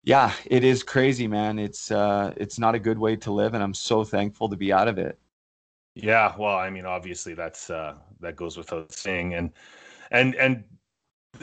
yeah, 0.02 0.32
it 0.46 0.64
is 0.64 0.82
crazy, 0.82 1.26
man. 1.26 1.58
It's 1.58 1.90
uh, 1.90 2.32
it's 2.36 2.58
not 2.58 2.74
a 2.74 2.78
good 2.78 2.98
way 2.98 3.16
to 3.16 3.30
live, 3.30 3.54
and 3.54 3.62
I'm 3.62 3.74
so 3.74 4.02
thankful 4.02 4.48
to 4.48 4.56
be 4.56 4.72
out 4.72 4.88
of 4.88 4.98
it. 4.98 5.18
Yeah, 6.02 6.34
well, 6.38 6.56
I 6.56 6.70
mean, 6.70 6.86
obviously 6.86 7.34
that's 7.34 7.68
uh, 7.68 7.96
that 8.20 8.36
goes 8.36 8.56
without 8.56 8.92
saying, 8.92 9.34
and 9.34 9.50
and 10.10 10.34
and 10.34 10.64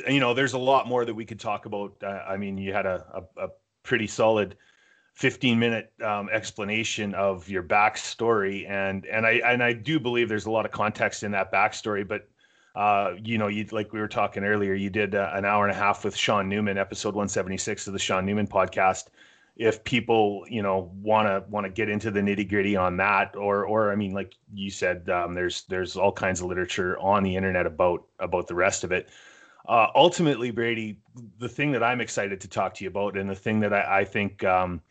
you 0.07 0.19
know, 0.19 0.33
there's 0.33 0.53
a 0.53 0.57
lot 0.57 0.87
more 0.87 1.05
that 1.05 1.13
we 1.13 1.25
could 1.25 1.39
talk 1.39 1.65
about. 1.65 1.95
Uh, 2.01 2.23
I 2.27 2.37
mean, 2.37 2.57
you 2.57 2.73
had 2.73 2.85
a, 2.85 3.23
a, 3.37 3.45
a 3.45 3.49
pretty 3.83 4.07
solid 4.07 4.57
15 5.13 5.59
minute 5.59 5.93
um, 6.03 6.29
explanation 6.29 7.13
of 7.13 7.47
your 7.49 7.63
backstory, 7.63 8.67
and 8.67 9.05
and 9.05 9.25
I 9.27 9.41
and 9.45 9.63
I 9.63 9.73
do 9.73 9.99
believe 9.99 10.27
there's 10.27 10.47
a 10.47 10.51
lot 10.51 10.65
of 10.65 10.71
context 10.71 11.23
in 11.23 11.31
that 11.31 11.51
backstory, 11.51 12.07
but. 12.07 12.27
Uh, 12.75 13.15
you 13.23 13.39
know, 13.39 13.47
you 13.47 13.65
like 13.71 13.91
we 13.91 13.99
were 13.99 14.07
talking 14.07 14.43
earlier. 14.43 14.75
You 14.75 14.91
did 14.91 15.15
uh, 15.15 15.31
an 15.33 15.45
hour 15.45 15.67
and 15.67 15.75
a 15.75 15.79
half 15.79 16.05
with 16.05 16.15
Shaun 16.15 16.47
Newman, 16.47 16.77
episode 16.77 17.15
176 17.15 17.87
of 17.87 17.93
the 17.93 17.97
Shaun 17.97 18.23
Newman 18.23 18.45
podcast 18.45 19.05
if 19.57 19.83
people 19.83 20.45
you 20.47 20.61
know 20.61 20.91
want 21.01 21.27
to 21.27 21.43
want 21.49 21.65
to 21.65 21.71
get 21.71 21.89
into 21.89 22.11
the 22.11 22.19
nitty 22.19 22.47
gritty 22.47 22.75
on 22.75 22.95
that 22.97 23.35
or 23.35 23.65
or 23.65 23.91
i 23.91 23.95
mean 23.95 24.13
like 24.13 24.35
you 24.53 24.69
said 24.69 25.09
um, 25.09 25.33
there's 25.33 25.63
there's 25.63 25.97
all 25.97 26.11
kinds 26.11 26.41
of 26.41 26.47
literature 26.47 26.97
on 26.99 27.23
the 27.23 27.35
internet 27.35 27.65
about 27.65 28.05
about 28.19 28.47
the 28.47 28.55
rest 28.55 28.83
of 28.83 28.91
it. 28.91 29.09
Uh, 29.67 29.87
ultimately 29.95 30.49
brady 30.49 30.97
the 31.39 31.49
thing 31.49 31.73
that 31.73 31.83
i'm 31.83 31.99
excited 31.99 32.39
to 32.39 32.47
talk 32.47 32.73
to 32.73 32.85
you 32.85 32.89
about 32.89 33.17
and 33.17 33.29
the 33.29 33.35
thing 33.35 33.59
that 33.59 33.73
i, 33.73 33.99
I 33.99 34.05
think 34.05 34.43
um, 34.45 34.81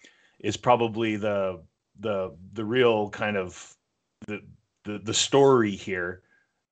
is 0.40 0.56
probably 0.56 1.16
the 1.16 1.62
the 2.00 2.34
the 2.52 2.64
real 2.64 3.08
kind 3.08 3.36
of 3.36 3.74
the 4.26 4.42
the, 4.84 4.98
the 4.98 5.14
story 5.14 5.72
here 5.72 6.22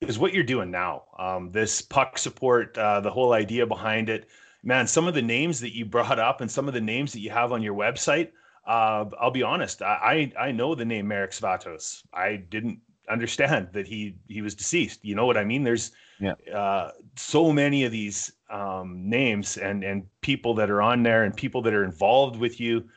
is 0.01 0.19
what 0.19 0.33
you're 0.35 0.45
doing 0.45 0.71
now. 0.71 1.05
Um, 1.19 1.51
this 1.51 1.83
puck 1.83 2.19
support 2.19 2.77
uh, 2.79 3.01
the 3.01 3.11
whole 3.11 3.33
idea 3.33 3.67
behind 3.67 4.09
it 4.09 4.29
man, 4.65 4.87
some 4.87 5.07
of 5.07 5.15
the 5.15 5.23
names 5.23 5.61
that 5.61 5.75
you 5.75 5.85
brought 5.85 6.19
up 6.19 6.41
and 6.41 6.51
some 6.51 6.67
of 6.67 6.75
the 6.75 6.81
names 6.81 7.13
that 7.13 7.21
you 7.21 7.31
have 7.31 7.53
on 7.53 7.63
your 7.63 7.75
website, 7.75 8.31
uh, 8.67 9.05
I'll 9.21 9.31
be 9.31 9.43
honest, 9.43 9.83
I, 9.83 10.33
I 10.39 10.51
know 10.51 10.75
the 10.75 10.87
name 10.87 11.07
Marek 11.07 11.33
Svatos. 11.33 12.03
I 12.15 12.37
didn't 12.37 12.81
understand 13.11 13.69
that 13.73 13.87
he 13.87 14.17
he 14.27 14.41
was 14.41 14.55
deceased. 14.55 15.05
You 15.05 15.15
know 15.15 15.27
what 15.27 15.37
I 15.37 15.45
mean? 15.45 15.63
There's 15.63 15.93
yeah. 16.19 16.33
uh, 16.53 16.93
so 17.17 17.53
many 17.53 17.85
of 17.85 17.93
these 17.93 18.33
um, 18.49 19.09
names 19.09 19.59
and 19.59 19.85
and 19.85 20.07
people 20.23 20.55
that 20.55 20.71
are 20.71 20.81
on 20.81 21.03
there 21.03 21.25
and 21.25 21.37
people 21.37 21.61
that 21.63 21.75
are 21.75 21.85
involved 21.85 22.37
with 22.37 22.59
you 22.59 22.89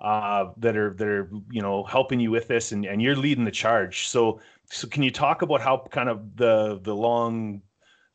uh, 0.00 0.50
that 0.58 0.76
are 0.76 0.92
that 0.94 1.08
are 1.08 1.30
you 1.50 1.62
know 1.62 1.82
helping 1.84 2.20
you 2.20 2.30
with 2.30 2.48
this 2.48 2.72
and, 2.72 2.84
and 2.84 3.00
you're 3.00 3.16
leading 3.16 3.44
the 3.44 3.50
charge. 3.50 4.08
So 4.08 4.40
so 4.66 4.86
can 4.88 5.02
you 5.02 5.10
talk 5.10 5.40
about 5.40 5.62
how 5.62 5.86
kind 5.90 6.10
of 6.10 6.36
the 6.36 6.80
the 6.82 6.94
long 6.94 7.62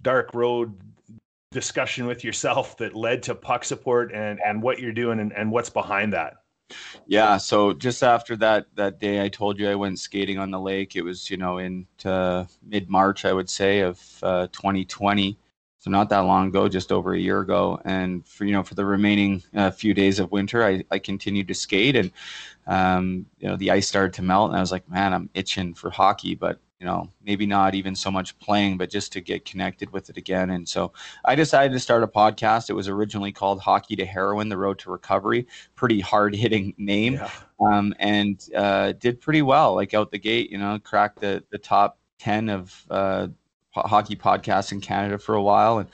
dark 0.04 0.34
road 0.34 0.80
discussion 1.52 2.06
with 2.06 2.24
yourself 2.24 2.78
that 2.78 2.96
led 2.96 3.24
to 3.24 3.34
puck 3.34 3.64
support 3.64 4.12
and 4.14 4.40
and 4.46 4.62
what 4.62 4.80
you're 4.80 4.92
doing 4.92 5.20
and, 5.20 5.34
and 5.34 5.52
what's 5.52 5.70
behind 5.70 6.14
that 6.14 6.36
Yeah, 7.08 7.38
so 7.38 7.74
just 7.74 8.04
after 8.04 8.36
that 8.38 8.68
that 8.76 9.00
day, 9.00 9.24
I 9.24 9.30
told 9.30 9.60
you 9.60 9.70
I 9.70 9.76
went 9.76 9.98
skating 10.00 10.38
on 10.38 10.52
the 10.52 10.60
lake. 10.60 10.96
It 10.96 11.02
was 11.02 11.30
you 11.30 11.38
know 11.38 11.58
in 11.58 11.88
mid 12.64 12.90
March, 12.90 13.26
I 13.26 13.34
would 13.34 13.50
say, 13.50 13.82
of 13.82 14.00
uh, 14.22 14.48
2020. 14.52 15.38
So 15.80 15.90
not 15.90 16.10
that 16.10 16.20
long 16.20 16.48
ago, 16.50 16.68
just 16.68 16.92
over 16.92 17.14
a 17.14 17.20
year 17.20 17.40
ago. 17.40 17.80
And 17.86 18.26
for 18.28 18.46
you 18.46 18.52
know 18.52 18.64
for 18.64 18.76
the 18.76 18.86
remaining 18.86 19.42
uh, 19.56 19.72
few 19.72 19.94
days 19.94 20.20
of 20.20 20.32
winter, 20.32 20.64
I, 20.64 20.84
I 20.92 21.00
continued 21.00 21.48
to 21.48 21.56
skate, 21.56 21.96
and 21.96 22.12
um, 22.68 23.26
you 23.40 23.48
know 23.48 23.56
the 23.56 23.72
ice 23.72 23.88
started 23.88 24.14
to 24.16 24.22
melt, 24.22 24.50
and 24.52 24.58
I 24.58 24.62
was 24.62 24.72
like, 24.72 24.88
man, 24.90 25.14
I'm 25.14 25.30
itching 25.34 25.74
for 25.74 25.90
hockey, 25.90 26.36
but 26.36 26.60
you 26.80 26.86
know, 26.86 27.10
maybe 27.24 27.46
not 27.46 27.76
even 27.76 27.94
so 27.94 28.10
much 28.10 28.38
playing, 28.40 28.78
but 28.78 28.90
just 28.90 29.12
to 29.12 29.22
get 29.22 29.44
connected 29.44 29.92
with 29.92 30.10
it 30.10 30.16
again. 30.16 30.52
And 30.52 30.68
so 30.68 30.94
I 31.26 31.36
decided 31.36 31.74
to 31.74 31.80
start 31.80 32.04
a 32.04 32.08
podcast. 32.08 32.70
It 32.70 32.74
was 32.74 32.88
originally 32.88 33.34
called 33.34 33.60
Hockey 33.60 33.98
to 33.98 34.06
Heroin, 34.06 34.48
The 34.48 34.58
Road 34.58 34.80
to 34.80 34.92
Recovery. 34.92 35.46
Pretty 35.76 36.00
hard 36.00 36.34
hitting 36.34 36.74
name. 36.78 37.16
Yeah. 37.16 37.30
Um, 37.60 37.94
and 38.00 38.42
uh, 38.56 38.94
did 38.94 39.20
pretty 39.20 39.42
well, 39.42 39.76
like 39.76 39.94
out 39.94 40.12
the 40.12 40.20
gate, 40.20 40.52
you 40.52 40.58
know, 40.58 40.80
cracked 40.80 41.20
the, 41.20 41.44
the 41.50 41.58
top 41.58 42.00
10 42.20 42.50
of 42.50 42.86
uh, 42.90 43.28
hockey 43.72 44.16
podcasts 44.16 44.72
in 44.72 44.80
Canada 44.80 45.18
for 45.18 45.36
a 45.36 45.42
while. 45.42 45.80
And 45.80 45.90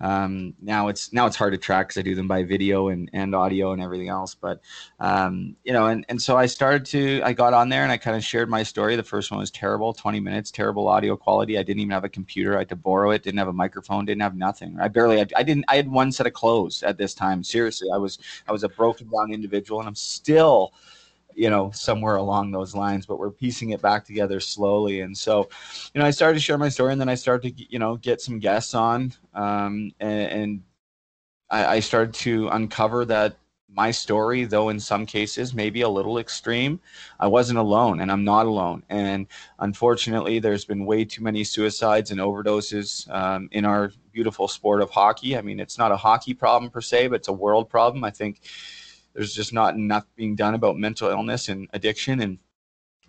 um, 0.00 0.54
now 0.62 0.88
it's 0.88 1.12
now 1.12 1.26
it's 1.26 1.36
hard 1.36 1.52
to 1.52 1.58
track 1.58 1.88
because 1.88 1.98
I 1.98 2.02
do 2.02 2.14
them 2.14 2.28
by 2.28 2.44
video 2.44 2.88
and, 2.88 3.10
and 3.12 3.34
audio 3.34 3.72
and 3.72 3.82
everything 3.82 4.08
else. 4.08 4.34
But 4.34 4.60
um, 5.00 5.56
you 5.64 5.72
know, 5.72 5.86
and, 5.86 6.04
and 6.08 6.20
so 6.20 6.36
I 6.36 6.46
started 6.46 6.84
to 6.86 7.20
I 7.24 7.32
got 7.32 7.52
on 7.52 7.68
there 7.68 7.82
and 7.82 7.90
I 7.90 7.96
kind 7.96 8.16
of 8.16 8.22
shared 8.22 8.48
my 8.48 8.62
story. 8.62 8.94
The 8.94 9.02
first 9.02 9.30
one 9.30 9.40
was 9.40 9.50
terrible, 9.50 9.92
20 9.92 10.20
minutes, 10.20 10.50
terrible 10.50 10.86
audio 10.86 11.16
quality. 11.16 11.58
I 11.58 11.62
didn't 11.62 11.80
even 11.80 11.90
have 11.90 12.04
a 12.04 12.08
computer. 12.08 12.54
I 12.54 12.60
had 12.60 12.68
to 12.68 12.76
borrow 12.76 13.10
it. 13.10 13.22
Didn't 13.22 13.38
have 13.38 13.48
a 13.48 13.52
microphone. 13.52 14.04
Didn't 14.04 14.22
have 14.22 14.36
nothing. 14.36 14.78
I 14.80 14.88
barely 14.88 15.18
had, 15.18 15.32
I 15.36 15.42
didn't 15.42 15.64
I 15.68 15.76
had 15.76 15.90
one 15.90 16.12
set 16.12 16.26
of 16.26 16.32
clothes 16.32 16.82
at 16.82 16.96
this 16.96 17.14
time. 17.14 17.42
Seriously, 17.42 17.88
I 17.92 17.98
was 17.98 18.18
I 18.46 18.52
was 18.52 18.62
a 18.62 18.68
broken 18.68 19.08
down 19.10 19.32
individual, 19.32 19.80
and 19.80 19.88
I'm 19.88 19.96
still 19.96 20.74
you 21.38 21.48
know 21.48 21.70
somewhere 21.72 22.16
along 22.16 22.50
those 22.50 22.74
lines 22.74 23.06
but 23.06 23.18
we're 23.18 23.30
piecing 23.30 23.70
it 23.70 23.80
back 23.80 24.04
together 24.04 24.40
slowly 24.40 25.00
and 25.02 25.16
so 25.16 25.48
you 25.94 26.00
know 26.00 26.06
i 26.06 26.10
started 26.10 26.34
to 26.34 26.42
share 26.42 26.58
my 26.58 26.68
story 26.68 26.92
and 26.92 27.00
then 27.00 27.08
i 27.08 27.14
started 27.14 27.56
to 27.56 27.64
you 27.70 27.78
know 27.78 27.96
get 27.96 28.20
some 28.20 28.38
guests 28.38 28.74
on 28.74 29.12
um, 29.34 29.92
and, 30.00 30.32
and 30.32 30.62
I, 31.50 31.76
I 31.76 31.80
started 31.80 32.14
to 32.14 32.48
uncover 32.48 33.04
that 33.06 33.36
my 33.70 33.90
story, 33.90 34.44
though 34.44 34.70
in 34.70 34.80
some 34.80 35.04
cases 35.04 35.54
maybe 35.54 35.82
a 35.82 35.88
little 35.88 36.18
extreme, 36.18 36.80
I 37.20 37.26
wasn't 37.26 37.58
alone 37.58 38.00
and 38.00 38.10
I'm 38.10 38.24
not 38.24 38.46
alone. 38.46 38.82
And 38.88 39.26
unfortunately, 39.58 40.38
there's 40.38 40.64
been 40.64 40.86
way 40.86 41.04
too 41.04 41.22
many 41.22 41.44
suicides 41.44 42.10
and 42.10 42.20
overdoses 42.20 43.08
um, 43.14 43.48
in 43.52 43.64
our 43.64 43.92
beautiful 44.12 44.48
sport 44.48 44.80
of 44.80 44.90
hockey. 44.90 45.36
I 45.36 45.42
mean, 45.42 45.60
it's 45.60 45.78
not 45.78 45.92
a 45.92 45.96
hockey 45.96 46.34
problem 46.34 46.70
per 46.70 46.80
se, 46.80 47.08
but 47.08 47.16
it's 47.16 47.28
a 47.28 47.32
world 47.32 47.68
problem. 47.68 48.04
I 48.04 48.10
think 48.10 48.40
there's 49.18 49.34
just 49.34 49.52
not 49.52 49.74
enough 49.74 50.06
being 50.14 50.36
done 50.36 50.54
about 50.54 50.76
mental 50.76 51.10
illness 51.10 51.48
and 51.48 51.68
addiction 51.72 52.20
and 52.20 52.38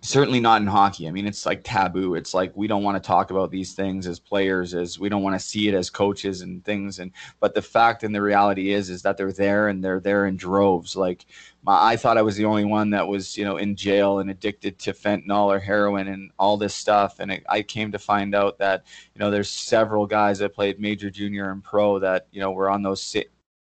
certainly 0.01 0.39
not 0.39 0.59
in 0.59 0.65
hockey. 0.65 1.07
I 1.07 1.11
mean, 1.11 1.27
it's 1.27 1.45
like 1.45 1.61
taboo. 1.63 2.15
It's 2.15 2.33
like 2.33 2.51
we 2.55 2.65
don't 2.65 2.81
want 2.81 2.95
to 2.95 3.07
talk 3.07 3.29
about 3.29 3.51
these 3.51 3.73
things 3.73 4.07
as 4.07 4.19
players, 4.19 4.73
as 4.73 4.97
we 4.97 5.07
don't 5.07 5.21
want 5.21 5.39
to 5.39 5.45
see 5.45 5.67
it 5.67 5.75
as 5.75 5.91
coaches 5.91 6.41
and 6.41 6.65
things. 6.65 6.97
And 6.97 7.11
but 7.39 7.53
the 7.53 7.61
fact 7.61 8.03
and 8.03 8.15
the 8.15 8.23
reality 8.23 8.71
is, 8.73 8.89
is 8.89 9.03
that 9.03 9.17
they're 9.17 9.31
there 9.31 9.67
and 9.67 9.83
they're 9.83 9.99
there 9.99 10.25
in 10.25 10.35
droves. 10.35 10.95
Like 10.95 11.27
my, 11.61 11.91
I 11.91 11.95
thought 11.95 12.17
I 12.17 12.23
was 12.23 12.37
the 12.37 12.45
only 12.45 12.65
one 12.65 12.89
that 12.89 13.07
was, 13.07 13.37
you 13.37 13.45
know, 13.45 13.57
in 13.57 13.75
jail 13.75 14.17
and 14.17 14.31
addicted 14.31 14.79
to 14.79 14.93
fentanyl 14.93 15.53
or 15.53 15.59
heroin 15.59 16.07
and 16.07 16.31
all 16.39 16.57
this 16.57 16.73
stuff. 16.73 17.19
And 17.19 17.31
it, 17.33 17.43
I 17.47 17.61
came 17.61 17.91
to 17.91 17.99
find 17.99 18.33
out 18.33 18.57
that 18.57 18.83
you 19.13 19.19
know 19.19 19.29
there's 19.29 19.49
several 19.49 20.07
guys 20.07 20.39
that 20.39 20.55
played 20.55 20.79
major, 20.79 21.11
junior, 21.11 21.51
and 21.51 21.63
pro 21.63 21.99
that 21.99 22.25
you 22.31 22.41
know 22.41 22.51
were 22.51 22.71
on 22.71 22.81
those 22.81 23.03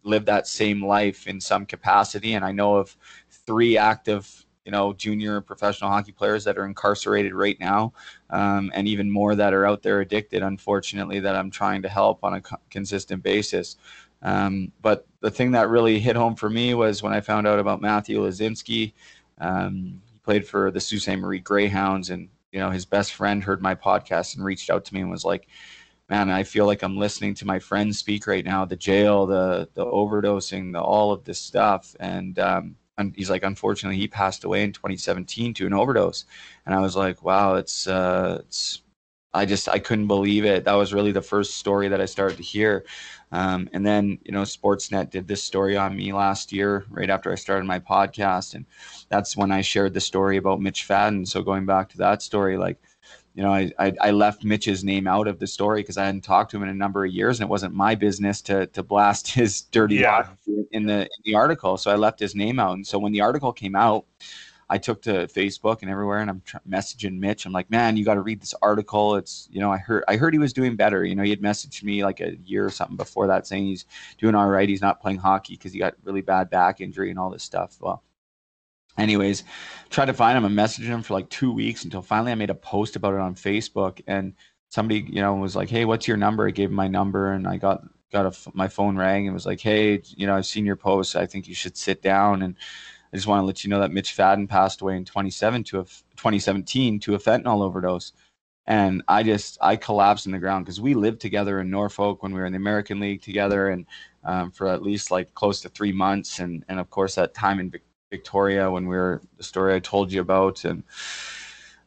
live 0.08 0.24
that 0.24 0.46
same 0.46 0.84
life 0.84 1.26
in 1.26 1.40
some 1.40 1.66
capacity. 1.66 2.34
And 2.34 2.44
I 2.44 2.52
know 2.52 2.76
of 2.76 2.96
three 3.30 3.76
active, 3.76 4.46
you 4.64 4.72
know, 4.72 4.92
junior 4.92 5.40
professional 5.40 5.90
hockey 5.90 6.12
players 6.12 6.44
that 6.44 6.58
are 6.58 6.66
incarcerated 6.66 7.34
right 7.34 7.58
now, 7.60 7.92
um, 8.30 8.70
and 8.74 8.88
even 8.88 9.10
more 9.10 9.34
that 9.34 9.54
are 9.54 9.66
out 9.66 9.82
there 9.82 10.00
addicted, 10.00 10.42
unfortunately, 10.42 11.20
that 11.20 11.36
I'm 11.36 11.50
trying 11.50 11.82
to 11.82 11.88
help 11.88 12.24
on 12.24 12.34
a 12.34 12.40
co- 12.40 12.56
consistent 12.70 13.22
basis. 13.22 13.76
Um, 14.22 14.72
but 14.82 15.06
the 15.20 15.30
thing 15.30 15.52
that 15.52 15.68
really 15.68 16.00
hit 16.00 16.16
home 16.16 16.34
for 16.34 16.50
me 16.50 16.74
was 16.74 17.02
when 17.02 17.12
I 17.12 17.20
found 17.20 17.46
out 17.46 17.58
about 17.58 17.80
Matthew 17.80 18.20
Lazinski. 18.20 18.92
Um, 19.40 20.02
he 20.10 20.18
played 20.24 20.46
for 20.46 20.70
the 20.70 20.80
Sault 20.80 21.02
Ste. 21.02 21.16
Marie 21.16 21.38
Greyhounds, 21.38 22.10
and 22.10 22.28
you 22.52 22.58
know 22.58 22.70
his 22.70 22.84
best 22.84 23.14
friend 23.14 23.42
heard 23.42 23.62
my 23.62 23.74
podcast 23.74 24.36
and 24.36 24.44
reached 24.44 24.70
out 24.70 24.84
to 24.86 24.94
me 24.94 25.00
and 25.00 25.10
was 25.10 25.24
like, 25.24 25.46
man, 26.08 26.30
I 26.30 26.42
feel 26.42 26.66
like 26.66 26.82
I'm 26.82 26.96
listening 26.96 27.34
to 27.34 27.46
my 27.46 27.58
friends 27.58 27.98
speak 27.98 28.26
right 28.26 28.44
now. 28.44 28.64
The 28.64 28.76
jail, 28.76 29.26
the 29.26 29.68
the 29.74 29.84
overdosing, 29.84 30.72
the 30.72 30.80
all 30.80 31.12
of 31.12 31.24
this 31.24 31.38
stuff, 31.38 31.94
and 32.00 32.38
um, 32.38 32.76
and 32.96 33.14
he's 33.16 33.30
like, 33.30 33.44
unfortunately, 33.44 33.98
he 33.98 34.08
passed 34.08 34.44
away 34.44 34.62
in 34.64 34.72
2017 34.72 35.54
to 35.54 35.66
an 35.66 35.74
overdose, 35.74 36.24
and 36.66 36.74
I 36.74 36.80
was 36.80 36.96
like, 36.96 37.22
wow, 37.22 37.54
it's 37.56 37.86
uh, 37.86 38.38
it's. 38.40 38.82
I 39.34 39.44
just 39.44 39.68
I 39.68 39.78
couldn't 39.78 40.06
believe 40.06 40.46
it. 40.46 40.64
That 40.64 40.72
was 40.74 40.94
really 40.94 41.12
the 41.12 41.20
first 41.22 41.58
story 41.58 41.88
that 41.88 42.00
I 42.00 42.06
started 42.06 42.38
to 42.38 42.42
hear. 42.42 42.86
Um, 43.30 43.68
and 43.74 43.86
then, 43.86 44.18
you 44.24 44.32
know, 44.32 44.42
Sportsnet 44.42 45.10
did 45.10 45.28
this 45.28 45.42
story 45.42 45.76
on 45.76 45.94
me 45.94 46.14
last 46.14 46.50
year, 46.50 46.86
right 46.88 47.10
after 47.10 47.30
I 47.30 47.34
started 47.34 47.66
my 47.66 47.78
podcast. 47.78 48.54
And 48.54 48.64
that's 49.10 49.36
when 49.36 49.52
I 49.52 49.60
shared 49.60 49.92
the 49.92 50.00
story 50.00 50.38
about 50.38 50.62
Mitch 50.62 50.88
Fadden. 50.88 51.26
So 51.28 51.42
going 51.42 51.66
back 51.66 51.90
to 51.90 51.98
that 51.98 52.22
story, 52.22 52.56
like 52.56 52.78
you 53.38 53.44
know, 53.44 53.52
I, 53.52 53.70
I, 53.78 53.92
I 54.00 54.10
left 54.10 54.42
Mitch's 54.42 54.82
name 54.82 55.06
out 55.06 55.28
of 55.28 55.38
the 55.38 55.46
story 55.46 55.80
because 55.80 55.96
I 55.96 56.06
hadn't 56.06 56.22
talked 56.22 56.50
to 56.50 56.56
him 56.56 56.64
in 56.64 56.70
a 56.70 56.74
number 56.74 57.04
of 57.04 57.12
years, 57.12 57.38
and 57.38 57.46
it 57.46 57.48
wasn't 57.48 57.72
my 57.72 57.94
business 57.94 58.42
to 58.42 58.66
to 58.66 58.82
blast 58.82 59.28
his 59.32 59.60
dirty 59.60 59.94
yeah. 59.94 60.26
in 60.72 60.86
the 60.86 61.02
in 61.02 61.22
the 61.24 61.36
article. 61.36 61.76
So 61.76 61.92
I 61.92 61.94
left 61.94 62.18
his 62.18 62.34
name 62.34 62.58
out. 62.58 62.72
And 62.72 62.84
so 62.84 62.98
when 62.98 63.12
the 63.12 63.20
article 63.20 63.52
came 63.52 63.76
out, 63.76 64.06
I 64.68 64.76
took 64.76 65.02
to 65.02 65.28
Facebook 65.28 65.82
and 65.82 65.90
everywhere, 65.90 66.18
and 66.18 66.28
I'm 66.28 66.42
tr- 66.44 66.56
messaging 66.68 67.20
Mitch. 67.20 67.46
I'm 67.46 67.52
like, 67.52 67.70
man, 67.70 67.96
you 67.96 68.04
got 68.04 68.14
to 68.14 68.22
read 68.22 68.42
this 68.42 68.54
article. 68.60 69.14
It's 69.14 69.48
you 69.52 69.60
know, 69.60 69.70
I 69.70 69.78
heard 69.78 70.02
I 70.08 70.16
heard 70.16 70.34
he 70.34 70.40
was 70.40 70.52
doing 70.52 70.74
better. 70.74 71.04
You 71.04 71.14
know, 71.14 71.22
he 71.22 71.30
had 71.30 71.40
messaged 71.40 71.84
me 71.84 72.02
like 72.02 72.18
a 72.18 72.34
year 72.38 72.66
or 72.66 72.70
something 72.70 72.96
before 72.96 73.28
that, 73.28 73.46
saying 73.46 73.66
he's 73.66 73.84
doing 74.18 74.34
all 74.34 74.48
right. 74.48 74.68
He's 74.68 74.82
not 74.82 75.00
playing 75.00 75.18
hockey 75.18 75.54
because 75.54 75.72
he 75.72 75.78
got 75.78 75.94
really 76.02 76.22
bad 76.22 76.50
back 76.50 76.80
injury 76.80 77.10
and 77.10 77.20
all 77.20 77.30
this 77.30 77.44
stuff. 77.44 77.76
Well, 77.80 78.02
anyways, 78.98 79.44
tried 79.90 80.06
to 80.06 80.14
find 80.14 80.36
him 80.36 80.44
and 80.44 80.56
messaged 80.56 80.84
him 80.84 81.02
for 81.02 81.14
like 81.14 81.28
two 81.30 81.52
weeks 81.52 81.84
until 81.84 82.02
finally 82.02 82.32
I 82.32 82.34
made 82.34 82.50
a 82.50 82.54
post 82.54 82.96
about 82.96 83.14
it 83.14 83.20
on 83.20 83.34
Facebook 83.34 84.02
and 84.06 84.34
somebody, 84.68 85.06
you 85.08 85.22
know, 85.22 85.34
was 85.34 85.56
like, 85.56 85.70
Hey, 85.70 85.84
what's 85.84 86.08
your 86.08 86.16
number? 86.16 86.46
I 86.46 86.50
gave 86.50 86.68
him 86.68 86.74
my 86.74 86.88
number 86.88 87.32
and 87.32 87.46
I 87.46 87.56
got, 87.56 87.82
got 88.12 88.26
a, 88.26 88.50
my 88.52 88.68
phone 88.68 88.96
rang 88.96 89.26
and 89.26 89.34
was 89.34 89.46
like, 89.46 89.60
Hey, 89.60 90.02
you 90.16 90.26
know, 90.26 90.36
I've 90.36 90.46
seen 90.46 90.66
your 90.66 90.76
post. 90.76 91.16
I 91.16 91.26
think 91.26 91.48
you 91.48 91.54
should 91.54 91.76
sit 91.76 92.02
down. 92.02 92.42
And 92.42 92.56
I 93.12 93.16
just 93.16 93.26
want 93.26 93.40
to 93.40 93.46
let 93.46 93.64
you 93.64 93.70
know 93.70 93.80
that 93.80 93.92
Mitch 93.92 94.14
Fadden 94.14 94.48
passed 94.48 94.82
away 94.82 94.96
in 94.96 95.04
27 95.04 95.64
to 95.64 95.80
a 95.80 95.84
2017 95.84 97.00
to 97.00 97.14
a 97.14 97.18
fentanyl 97.18 97.62
overdose. 97.62 98.12
And 98.66 99.02
I 99.08 99.22
just, 99.22 99.56
I 99.62 99.76
collapsed 99.76 100.26
in 100.26 100.32
the 100.32 100.38
ground 100.38 100.66
because 100.66 100.78
we 100.78 100.92
lived 100.92 101.22
together 101.22 101.58
in 101.58 101.70
Norfolk 101.70 102.22
when 102.22 102.34
we 102.34 102.40
were 102.40 102.44
in 102.44 102.52
the 102.52 102.58
American 102.58 103.00
League 103.00 103.22
together 103.22 103.70
and 103.70 103.86
um, 104.24 104.50
for 104.50 104.68
at 104.68 104.82
least 104.82 105.10
like 105.10 105.32
close 105.32 105.62
to 105.62 105.70
three 105.70 105.92
months. 105.92 106.38
And, 106.38 106.66
and 106.68 106.78
of 106.78 106.90
course 106.90 107.14
that 107.14 107.32
time 107.32 107.60
in 107.60 107.70
Victoria 108.10 108.70
when 108.70 108.86
we 108.86 108.96
were 108.96 109.20
the 109.36 109.42
story 109.42 109.74
I 109.74 109.80
told 109.80 110.12
you 110.12 110.20
about, 110.20 110.64
and 110.64 110.82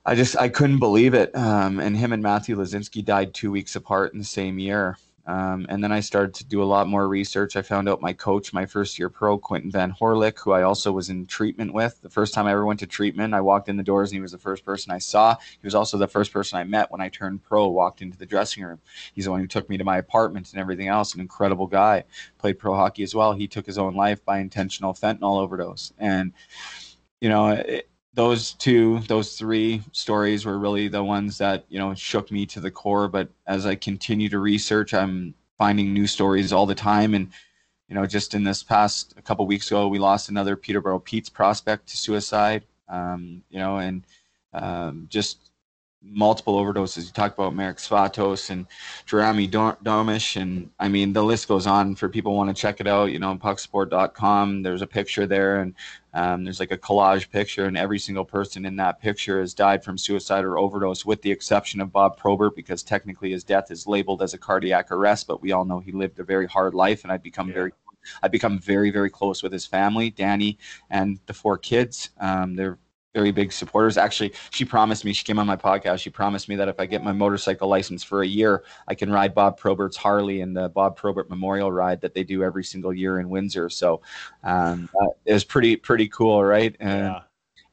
I 0.06 0.16
just 0.16 0.38
I 0.38 0.50
couldn't 0.50 0.80
believe 0.80 1.14
it. 1.14 1.36
Um, 1.36 1.80
and 1.80 1.98
him 1.98 2.14
and 2.14 2.24
Matthew 2.24 2.56
Lazinski 2.56 3.04
died 3.04 3.34
two 3.34 3.52
weeks 3.52 3.76
apart 3.76 4.14
in 4.14 4.20
the 4.20 4.26
same 4.26 4.60
year. 4.60 4.98
Um, 5.26 5.66
and 5.70 5.84
then 5.84 5.92
I 5.92 6.00
started 6.00 6.34
to 6.36 6.46
do 6.46 6.64
a 6.64 6.66
lot 6.66 6.88
more 6.88 7.08
research. 7.08 7.56
I 7.56 7.62
found 7.62 7.88
out 7.88 8.02
my 8.02 8.14
coach, 8.14 8.54
my 8.54 8.66
first 8.66 8.98
year 8.98 9.10
pro, 9.10 9.38
Quinton 9.38 9.72
Van 9.72 9.92
Horlick, 9.94 10.40
who 10.40 10.52
I 10.52 10.64
also 10.64 10.92
was 10.92 11.10
in 11.10 11.28
treatment 11.28 11.74
with. 11.74 12.02
The 12.02 12.10
first 12.10 12.34
time 12.34 12.48
I 12.48 12.52
ever 12.52 12.66
went 12.66 12.80
to 12.80 12.88
treatment, 12.88 13.34
I 13.34 13.42
walked 13.42 13.70
in 13.70 13.78
the 13.78 13.84
doors 13.84 14.10
and 14.10 14.16
he 14.16 14.22
was 14.22 14.32
the 14.32 14.38
first 14.40 14.66
person 14.66 14.92
I 14.92 14.98
saw. 14.98 15.36
He 15.36 15.66
was 15.66 15.76
also 15.76 15.98
the 15.98 16.08
first 16.08 16.34
person 16.34 16.58
I 16.58 16.64
met 16.64 16.92
when 16.92 17.02
I 17.02 17.10
turned 17.10 17.44
pro, 17.44 17.68
walked 17.68 18.02
into 18.02 18.18
the 18.18 18.26
dressing 18.26 18.64
room. 18.64 18.80
He's 19.14 19.26
the 19.26 19.32
one 19.32 19.42
who 19.42 19.48
took 19.48 19.70
me 19.70 19.78
to 19.78 19.84
my 19.84 19.98
apartment 19.98 20.52
and 20.52 20.60
everything 20.60 20.88
else. 20.88 21.14
An 21.14 21.22
incredible 21.22 21.68
guy. 21.68 22.04
Played 22.40 22.58
pro 22.58 22.74
hockey 22.76 23.04
as 23.04 23.14
well. 23.14 23.34
He 23.34 23.48
took 23.48 23.66
his 23.66 23.78
own 23.78 23.96
life 23.96 24.26
by 24.26 24.40
intentional 24.40 24.94
fentanyl 24.94 25.40
overdose. 25.40 25.94
And, 26.00 26.34
you 27.20 27.30
know, 27.30 27.50
it, 27.50 27.91
those 28.14 28.54
two 28.54 29.00
those 29.08 29.38
three 29.38 29.82
stories 29.94 30.46
were 30.46 30.60
really 30.60 30.88
the 30.88 31.04
ones 31.04 31.38
that 31.38 31.66
you 31.70 31.80
know 31.80 31.94
shook 31.94 32.32
me 32.32 32.46
to 32.48 32.60
the 32.60 32.72
core. 32.72 33.08
But 33.08 33.30
as 33.48 33.66
i 33.66 33.76
continue 33.76 34.30
to 34.30 34.40
research 34.40 34.94
i'm 34.94 35.34
finding 35.58 35.94
new 35.94 36.08
stories 36.08 36.52
all 36.52 36.66
the 36.66 36.76
time. 36.76 37.14
And 37.14 37.30
you 37.88 37.96
know 37.96 38.06
just 38.06 38.34
in 38.34 38.44
this 38.44 38.64
past 38.64 39.14
a 39.18 39.22
couple 39.22 39.46
weeks 39.48 39.68
ago 39.68 39.88
we 39.88 40.00
lost 40.00 40.30
another 40.30 40.56
peterborough 40.56 41.00
petes 41.00 41.30
prospect 41.30 41.88
to 41.90 41.98
suicide. 41.98 42.64
Um, 42.90 43.44
you 43.50 43.60
know 43.60 43.78
and 43.78 44.04
um, 44.54 45.08
just 45.10 45.51
multiple 46.04 46.56
overdoses. 46.56 47.06
You 47.06 47.12
talk 47.12 47.34
about 47.34 47.56
Marek 47.56 47.78
Svatos 47.78 48.50
and 48.50 48.66
Jeremy 49.06 49.48
Domish, 49.48 50.40
and 50.40 50.70
I 50.80 50.88
mean 50.88 51.14
the 51.14 51.24
list 51.24 51.48
goes 51.48 51.68
on. 51.68 51.96
For 51.96 52.10
people 52.10 52.36
want 52.36 52.56
to 52.56 52.60
check 52.60 52.80
it 52.80 52.88
out, 52.88 53.12
you 53.12 53.20
know, 53.20 53.36
pucksupport.com. 53.36 54.64
There's 54.64 54.82
a 54.82 54.88
picture 54.88 55.28
there, 55.28 55.62
and 55.62 55.76
um, 56.14 56.44
there's 56.44 56.60
like 56.60 56.72
a 56.72 56.78
collage 56.78 57.30
picture, 57.30 57.66
and 57.66 57.78
every 57.78 58.00
single 58.00 58.26
person 58.26 58.66
in 58.66 58.76
that 58.78 59.02
picture 59.02 59.40
has 59.40 59.54
died 59.54 59.84
from 59.84 59.98
suicide 59.98 60.44
or 60.44 60.58
overdose, 60.58 61.06
with 61.06 61.22
the 61.22 61.32
exception 61.32 61.82
of 61.82 61.92
Bob 61.92 62.18
Probert, 62.18 62.56
because 62.56 62.84
technically 62.84 63.32
his 63.32 63.44
death 63.44 63.72
is 63.72 63.88
labeled 63.88 64.22
as 64.22 64.34
a 64.34 64.38
cardiac 64.38 64.92
arrest. 64.92 65.28
But 65.28 65.42
we 65.42 65.52
all 65.52 65.66
know 65.66 65.80
he 65.80 65.92
lived 65.92 66.20
a 66.20 66.24
very 66.24 66.48
hard 66.48 66.74
life, 66.74 67.04
and 67.04 67.12
I've 67.12 67.24
become 67.24 67.50
yeah. 67.50 67.56
very 67.56 67.72
I've 68.24 68.32
become 68.32 68.60
very, 68.60 68.90
very 68.90 69.10
close 69.10 69.44
with 69.44 69.52
his 69.52 69.66
family, 69.66 70.12
Dani, 70.12 70.58
and 70.90 71.20
the 71.28 71.34
four 71.34 71.58
kids. 71.58 72.10
Um, 72.20 72.56
they're 72.56 72.80
very 73.14 73.32
big 73.32 73.52
supporters. 73.52 73.98
Actually, 73.98 74.34
she 74.52 74.64
promised 74.64 75.04
me, 75.04 75.12
she 75.12 75.26
came 75.26 75.38
on 75.38 75.46
my 75.46 75.56
podcast, 75.56 76.00
she 76.00 76.10
promised 76.10 76.48
me 76.48 76.56
that 76.56 76.70
if 76.70 76.80
I 76.80 76.86
get 76.86 77.04
my 77.04 77.12
motorcycle 77.12 77.68
license 77.68 78.04
for 78.04 78.22
a 78.22 78.28
year, 78.28 78.64
I 78.88 78.96
can 78.96 79.12
ride 79.12 79.36
Bob 79.36 79.58
Probert's 79.58 79.98
Harley 79.98 80.42
in 80.42 80.54
the 80.54 80.70
Bob 80.70 80.96
Probert 80.96 81.30
Memorial 81.30 81.72
Ride 81.72 82.00
that 82.02 82.14
they 82.14 82.24
do 82.24 82.44
every 82.44 82.64
single 82.64 82.94
year 82.94 83.20
in 83.20 83.30
Windsor. 83.30 83.70
So 83.70 84.02
um, 84.44 84.90
it 85.26 85.34
was 85.34 85.44
pretty, 85.44 85.76
pretty 85.76 86.08
cool, 86.08 86.44
right? 86.44 86.76
And, 86.80 87.08
yeah. 87.08 87.20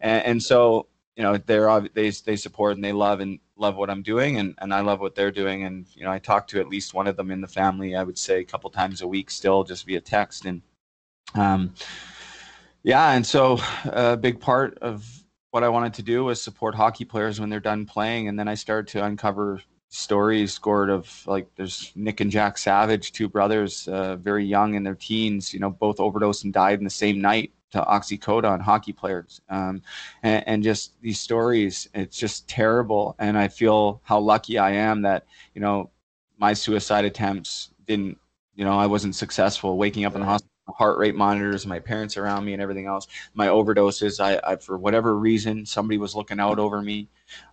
and, 0.01 0.26
and 0.26 0.43
so, 0.43 0.89
you 1.14 1.22
know, 1.22 1.36
they're, 1.36 1.80
they, 1.95 2.11
they 2.11 2.36
support 2.36 2.74
and 2.74 2.84
they 2.84 2.93
love 2.93 3.20
and 3.20 3.39
love 3.57 3.76
what 3.76 3.91
I'm 3.91 4.03
doing 4.03 4.39
and, 4.39 4.55
and 4.59 4.74
I 4.74 4.80
love 4.80 5.01
what 5.01 5.14
they're 5.14 5.30
doing. 5.30 5.64
And, 5.64 5.86
you 5.95 6.05
know, 6.05 6.11
I 6.11 6.18
talk 6.18 6.49
to 6.49 6.61
at 6.61 6.68
least 6.68 6.95
one 6.95 7.07
of 7.07 7.16
them 7.16 7.30
in 7.30 7.41
the 7.41 7.49
family, 7.49 7.95
I 7.95 8.03
would 8.03 8.18
say 8.18 8.41
a 8.41 8.45
couple 8.45 8.70
times 8.70 9.03
a 9.03 9.07
week 9.07 9.30
still 9.30 9.62
just 9.62 9.86
via 9.86 10.01
text. 10.01 10.47
And, 10.47 10.62
um, 11.34 11.74
yeah. 12.82 13.12
And 13.12 13.24
so 13.24 13.59
a 13.84 14.16
big 14.16 14.41
part 14.41 14.78
of, 14.78 15.18
what 15.51 15.64
I 15.64 15.68
wanted 15.68 15.94
to 15.94 16.03
do 16.03 16.24
was 16.24 16.42
support 16.42 16.74
hockey 16.74 17.05
players 17.05 17.40
when 17.40 17.49
they're 17.49 17.61
done 17.61 17.86
playing, 17.86 18.28
and 18.28 18.38
then 18.38 18.49
I 18.49 18.55
started 18.55 18.88
to 18.92 19.05
uncover 19.05 19.61
stories 19.88 20.53
scored 20.53 20.90
of 20.90 21.26
like 21.26 21.49
there's 21.57 21.92
Nick 21.94 22.20
and 22.20 22.30
Jack 22.30 22.59
Savage, 22.59 23.12
two 23.12 23.28
brothers, 23.28 23.88
uh, 23.88 24.16
very 24.16 24.44
young 24.44 24.74
in 24.74 24.82
their 24.82 24.94
teens, 24.94 25.55
you 25.55 25.61
know, 25.61 25.70
both 25.70 25.99
overdosed 25.99 26.44
and 26.44 26.53
died 26.53 26.78
in 26.78 26.84
the 26.84 26.90
same 26.90 27.20
night 27.20 27.53
to 27.70 27.80
oxycodone 27.80 28.61
hockey 28.61 28.92
players. 28.92 29.40
Um, 29.49 29.82
and, 30.22 30.46
and, 30.46 30.62
just 30.62 31.01
these 31.01 31.20
stories 31.20 31.88
it's 31.94 32.18
just 32.18 32.49
terrible 32.49 33.14
and 33.18 33.38
i 33.38 33.49
feel 33.49 34.01
how 34.03 34.18
lucky 34.18 34.59
i 34.59 34.70
am 34.70 35.03
that 35.03 35.24
you 35.55 35.61
know 35.61 35.90
my 36.36 36.53
suicide 36.53 37.05
attempts 37.05 37.70
didn't 37.86 38.18
you 38.55 38.64
know 38.64 38.76
i 38.78 38.86
wasn't 38.86 39.14
successful 39.14 39.78
waking 39.78 40.05
up 40.05 40.14
in 40.14 40.20
the 40.20 40.26
hospital 40.26 40.51
heart 40.69 40.99
rate 40.99 41.14
monitors, 41.14 41.66
my 41.66 41.79
parents 41.79 42.16
around 42.16 42.45
me, 42.45 42.53
and 42.53 42.62
everything 42.62 42.87
else. 42.87 43.07
My 43.35 43.49
overdoses, 43.49 44.21
I, 44.21 44.41
I 44.53 44.57
for 44.57 44.79
whatever 44.79 45.19
reason, 45.19 45.66
somebody 45.66 45.99
was 45.99 46.14
looking 46.14 46.41
out 46.41 46.59
over 46.59 46.83
me, 46.83 47.09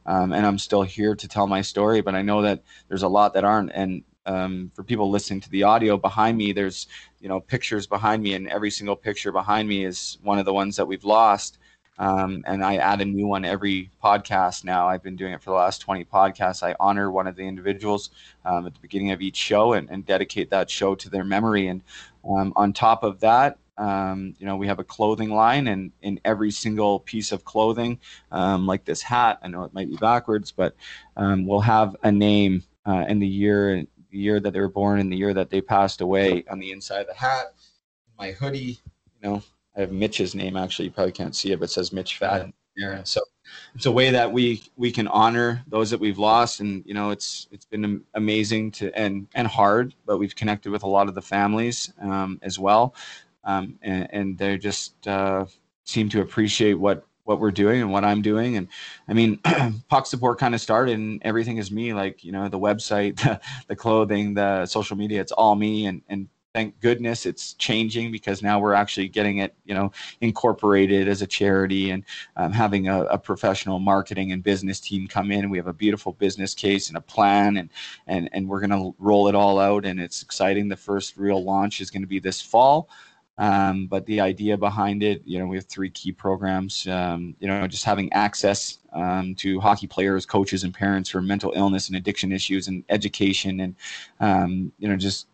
um, 0.06 0.34
and 0.34 0.46
I'm 0.46 0.58
still 0.58 0.84
here 0.84 1.16
to 1.16 1.28
tell 1.28 1.48
my 1.48 1.62
story. 1.62 2.02
But 2.02 2.16
I 2.16 2.22
know 2.22 2.42
that 2.42 2.64
there's 2.88 3.04
a 3.04 3.08
lot 3.08 3.34
that 3.34 3.44
aren't. 3.44 3.72
And 3.74 4.04
um, 4.26 4.72
for 4.74 4.84
people 4.84 5.10
listening 5.10 5.42
to 5.42 5.50
the 5.50 5.64
audio 5.64 5.98
behind 5.98 6.38
me, 6.38 6.52
there's 6.52 6.88
you 7.20 7.30
know 7.30 7.40
pictures 7.40 7.88
behind 7.88 8.24
me, 8.24 8.34
and 8.34 8.48
every 8.48 8.72
single 8.72 8.96
picture 8.96 9.32
behind 9.32 9.68
me 9.68 9.86
is 9.86 10.18
one 10.24 10.40
of 10.40 10.46
the 10.46 10.54
ones 10.54 10.76
that 10.76 10.86
we've 10.86 11.06
lost. 11.06 11.58
Um, 11.98 12.44
and 12.46 12.64
I 12.64 12.78
add 12.78 13.02
a 13.02 13.06
new 13.06 13.28
one 13.28 13.46
every 13.46 13.90
podcast 14.04 14.64
now. 14.64 14.88
I've 14.88 15.04
been 15.04 15.16
doing 15.16 15.34
it 15.34 15.42
for 15.42 15.52
the 15.52 15.56
last 15.56 15.80
20 15.80 16.06
podcasts. 16.06 16.62
I 16.62 16.76
honor 16.80 17.10
one 17.10 17.28
of 17.28 17.36
the 17.36 17.44
individuals 17.44 18.10
um, 18.44 18.66
at 18.68 18.74
the 18.74 18.80
beginning 18.80 19.12
of 19.12 19.22
each 19.22 19.38
show 19.38 19.74
and, 19.74 19.90
and, 19.90 20.06
dedicate 20.06 20.50
that 20.50 20.70
show 20.70 20.94
to 20.94 21.10
their 21.10 21.24
memory. 21.24 21.68
And 21.68 21.82
um, 22.30 22.54
on 22.56 22.74
top 22.74 23.04
of 23.04 23.22
that, 23.22 23.58
um, 23.78 24.36
you 24.40 24.46
know, 24.46 24.56
we 24.56 24.68
have 24.68 24.80
a 24.80 24.84
clothing 24.84 25.32
line, 25.32 25.68
and 25.68 25.92
in 26.02 26.20
every 26.24 26.52
single 26.52 27.00
piece 27.00 27.32
of 27.32 27.44
clothing, 27.44 28.00
um, 28.32 28.66
like 28.66 28.86
this 28.86 29.02
hat, 29.02 29.40
I 29.42 29.48
know 29.48 29.64
it 29.64 29.74
might 29.74 29.90
be 29.90 29.98
backwards, 29.98 30.52
but 30.52 30.76
um, 31.18 31.46
we'll 31.46 31.60
have 31.60 31.96
a 32.04 32.12
name 32.12 32.64
uh, 32.86 33.04
and 33.08 33.22
the 33.22 33.28
year, 33.28 33.86
the 34.12 34.18
year 34.18 34.40
that 34.40 34.54
they 34.54 34.60
were 34.60 34.70
born, 34.70 35.00
and 35.00 35.12
the 35.12 35.18
year 35.18 35.34
that 35.34 35.50
they 35.50 35.60
passed 35.60 36.02
away 36.02 36.46
on 36.50 36.60
the 36.60 36.72
inside 36.72 37.02
of 37.02 37.08
the 37.08 37.14
hat. 37.14 37.54
My 38.18 38.32
hoodie, 38.32 38.80
you 39.22 39.30
know, 39.30 39.44
I 39.76 39.82
have 39.82 39.92
Mitch's 39.92 40.36
name 40.36 40.58
actually. 40.58 40.86
You 40.86 40.92
probably 40.92 41.12
can't 41.12 41.36
see 41.36 41.52
it, 41.52 41.60
but 41.60 41.66
it 41.66 41.72
says 41.74 41.92
Mitch 41.92 42.18
Fat. 42.18 42.52
Yeah. 42.76 43.02
So 43.04 43.22
it's 43.74 43.86
a 43.86 43.92
way 43.92 44.12
that 44.12 44.32
we 44.32 44.64
we 44.76 44.92
can 44.92 45.08
honor 45.08 45.64
those 45.68 45.90
that 45.92 46.00
we've 46.00 46.18
lost, 46.18 46.60
and 46.60 46.84
you 46.86 46.94
know, 46.94 47.12
it's 47.12 47.48
it's 47.52 47.66
been 47.66 48.04
amazing 48.14 48.72
to 48.72 48.94
and 48.98 49.28
and 49.34 49.48
hard, 49.48 49.94
but 50.06 50.18
we've 50.18 50.36
connected 50.36 50.72
with 50.72 50.84
a 50.84 50.88
lot 50.88 51.08
of 51.08 51.16
the 51.16 51.22
families 51.22 51.94
um, 52.02 52.40
as 52.42 52.60
well, 52.60 52.96
um, 53.44 53.78
and, 53.82 54.08
and 54.12 54.38
they 54.38 54.58
just 54.58 55.08
uh, 55.08 55.46
seem 55.86 56.10
to 56.10 56.22
appreciate 56.22 56.74
what 56.74 57.06
what 57.26 57.40
we're 57.40 57.52
doing 57.52 57.82
and 57.82 57.92
what 57.92 58.06
I'm 58.06 58.22
doing. 58.22 58.56
And 58.56 58.68
I 59.08 59.14
mean, 59.14 59.40
Puck 59.90 60.06
support 60.06 60.40
kind 60.40 60.56
of 60.56 60.62
started 60.62 60.98
and 60.98 61.22
everything 61.24 61.58
is 61.58 61.72
me, 61.72 61.94
like, 61.94 62.24
you 62.24 62.32
know, 62.32 62.48
the 62.48 62.60
website, 62.60 63.18
the, 63.24 63.42
the, 63.68 63.76
clothing, 63.76 64.36
the 64.36 64.66
social 64.68 64.96
media, 64.96 65.22
it's 65.22 65.32
all 65.32 65.56
me. 65.56 65.88
And, 65.88 66.04
and 66.08 66.30
thank 66.56 66.80
goodness 66.80 67.26
it's 67.26 67.52
changing 67.56 68.14
because 68.14 68.42
now 68.42 68.58
we're 68.58 68.74
actually 68.74 69.10
getting 69.10 69.40
it 69.40 69.54
you 69.66 69.76
know 69.76 69.92
incorporated 70.22 71.06
as 71.06 71.22
a 71.22 71.28
charity 71.28 71.92
and 71.92 72.06
um, 72.38 72.50
having 72.50 72.88
a, 72.88 73.02
a, 73.08 73.18
professional 73.18 73.78
marketing 73.78 74.32
and 74.32 74.42
business 74.42 74.80
team 74.80 75.06
come 75.06 75.34
in 75.34 75.50
we 75.50 75.58
have 75.58 75.68
a 75.68 75.74
beautiful 75.74 76.14
business 76.14 76.54
case 76.54 76.88
and 76.88 76.96
a 76.96 77.02
plan 77.02 77.58
and 77.58 77.70
and 78.08 78.30
and 78.32 78.48
we're 78.48 78.62
going 78.62 78.70
to 78.70 78.96
roll 79.00 79.28
it 79.28 79.36
all 79.36 79.60
out 79.60 79.86
and 79.86 80.00
it's 80.00 80.22
exciting 80.22 80.70
the 80.70 80.78
first 80.78 81.18
real 81.18 81.44
launch 81.44 81.82
is 81.82 81.92
going 81.92 82.02
to 82.04 82.08
be 82.08 82.20
this 82.20 82.42
fall 82.42 82.88
um, 83.38 83.88
but 83.88 84.06
the 84.06 84.22
idea 84.22 84.58
behind 84.58 85.04
it, 85.04 85.22
you 85.26 85.38
know, 85.38 85.46
we 85.46 85.58
have 85.58 85.66
three 85.66 85.90
key 85.90 86.14
programs. 86.14 86.88
Um, 86.88 87.36
you 87.42 87.50
know, 87.50 87.68
just 87.68 87.84
having 87.84 88.10
access 88.14 88.78
um, 88.94 89.36
to 89.36 89.60
hockey 89.60 89.88
players, 89.88 90.26
coaches, 90.26 90.64
and 90.64 90.74
parents 90.74 91.10
for 91.10 91.22
mental 91.22 91.52
illness 91.54 91.90
and 91.90 91.98
addiction 91.98 92.32
issues, 92.32 92.70
and 92.70 92.86
education, 92.88 93.60
and 93.60 93.76
um, 94.22 94.72
you 94.80 94.88
know, 94.88 94.96
just 94.96 95.16
just 95.16 95.28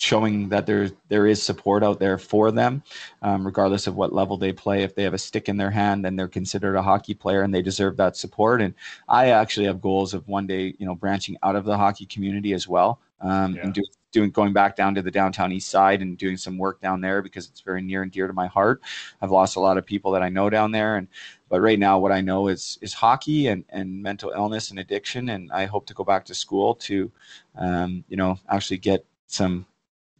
showing 0.00 0.48
that 0.48 0.64
there 0.64 0.90
there 1.08 1.26
is 1.26 1.42
support 1.42 1.84
out 1.84 2.00
there 2.00 2.16
for 2.16 2.50
them, 2.50 2.82
um, 3.20 3.44
regardless 3.44 3.86
of 3.86 3.96
what 3.96 4.14
level 4.14 4.38
they 4.38 4.50
play. 4.50 4.82
If 4.82 4.94
they 4.94 5.02
have 5.02 5.12
a 5.12 5.18
stick 5.18 5.48
in 5.48 5.58
their 5.58 5.70
hand, 5.70 6.04
then 6.04 6.16
they're 6.16 6.26
considered 6.26 6.74
a 6.74 6.82
hockey 6.82 7.12
player, 7.14 7.42
and 7.42 7.54
they 7.54 7.60
deserve 7.60 7.98
that 7.98 8.16
support. 8.16 8.62
And 8.62 8.74
I 9.08 9.28
actually 9.28 9.66
have 9.66 9.82
goals 9.82 10.14
of 10.14 10.26
one 10.26 10.46
day, 10.46 10.74
you 10.78 10.86
know, 10.86 10.94
branching 10.94 11.36
out 11.42 11.54
of 11.54 11.66
the 11.66 11.76
hockey 11.76 12.06
community 12.06 12.54
as 12.54 12.66
well, 12.66 12.98
um, 13.20 13.54
yeah. 13.54 13.62
and 13.62 13.74
do, 13.74 13.82
doing 14.10 14.30
going 14.30 14.54
back 14.54 14.74
down 14.74 14.94
to 14.94 15.02
the 15.02 15.10
downtown 15.10 15.52
east 15.52 15.68
side 15.68 16.00
and 16.00 16.16
doing 16.16 16.38
some 16.38 16.56
work 16.56 16.80
down 16.80 17.02
there 17.02 17.20
because 17.20 17.48
it's 17.48 17.60
very 17.60 17.82
near 17.82 18.02
and 18.02 18.10
dear 18.10 18.26
to 18.26 18.32
my 18.32 18.46
heart. 18.46 18.80
I've 19.20 19.30
lost 19.30 19.56
a 19.56 19.60
lot 19.60 19.76
of 19.76 19.84
people 19.84 20.12
that 20.12 20.22
I 20.22 20.30
know 20.30 20.48
down 20.48 20.72
there, 20.72 20.96
and 20.96 21.08
but 21.50 21.60
right 21.60 21.78
now 21.78 21.98
what 21.98 22.10
I 22.10 22.22
know 22.22 22.48
is 22.48 22.78
is 22.80 22.94
hockey 22.94 23.48
and, 23.48 23.66
and 23.68 24.02
mental 24.02 24.30
illness 24.30 24.70
and 24.70 24.78
addiction, 24.78 25.28
and 25.28 25.52
I 25.52 25.66
hope 25.66 25.84
to 25.86 25.94
go 25.94 26.04
back 26.04 26.24
to 26.24 26.34
school 26.34 26.74
to, 26.76 27.12
um, 27.56 28.02
you 28.08 28.16
know, 28.16 28.38
actually 28.48 28.78
get 28.78 29.04
some 29.26 29.66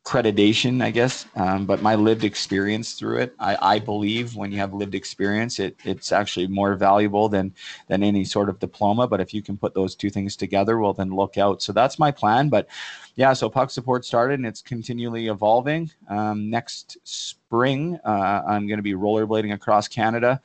accreditation, 0.04 0.82
I 0.82 0.90
guess, 0.90 1.26
um, 1.36 1.66
but 1.66 1.82
my 1.82 1.94
lived 1.94 2.24
experience 2.24 2.94
through 2.94 3.18
it, 3.18 3.34
I, 3.38 3.56
I, 3.60 3.78
believe 3.78 4.34
when 4.34 4.50
you 4.50 4.58
have 4.58 4.72
lived 4.72 4.94
experience, 4.94 5.58
it, 5.58 5.76
it's 5.84 6.10
actually 6.10 6.46
more 6.46 6.74
valuable 6.74 7.28
than 7.28 7.54
than 7.88 8.02
any 8.02 8.24
sort 8.24 8.48
of 8.48 8.58
diploma. 8.58 9.06
But 9.06 9.20
if 9.20 9.34
you 9.34 9.42
can 9.42 9.56
put 9.56 9.74
those 9.74 9.94
two 9.94 10.10
things 10.10 10.36
together, 10.36 10.78
well, 10.78 10.94
then 10.94 11.14
look 11.14 11.36
out. 11.36 11.62
So 11.62 11.72
that's 11.72 11.98
my 11.98 12.10
plan. 12.10 12.48
But 12.48 12.68
yeah, 13.14 13.34
so 13.34 13.50
puck 13.50 13.70
support 13.70 14.04
started 14.04 14.38
and 14.38 14.46
it's 14.46 14.62
continually 14.62 15.28
evolving. 15.28 15.90
Um, 16.08 16.48
next 16.48 16.96
spring, 17.04 17.98
uh, 18.04 18.42
I'm 18.46 18.66
going 18.66 18.78
to 18.78 18.82
be 18.82 18.94
rollerblading 18.94 19.52
across 19.52 19.86
Canada, 19.86 20.40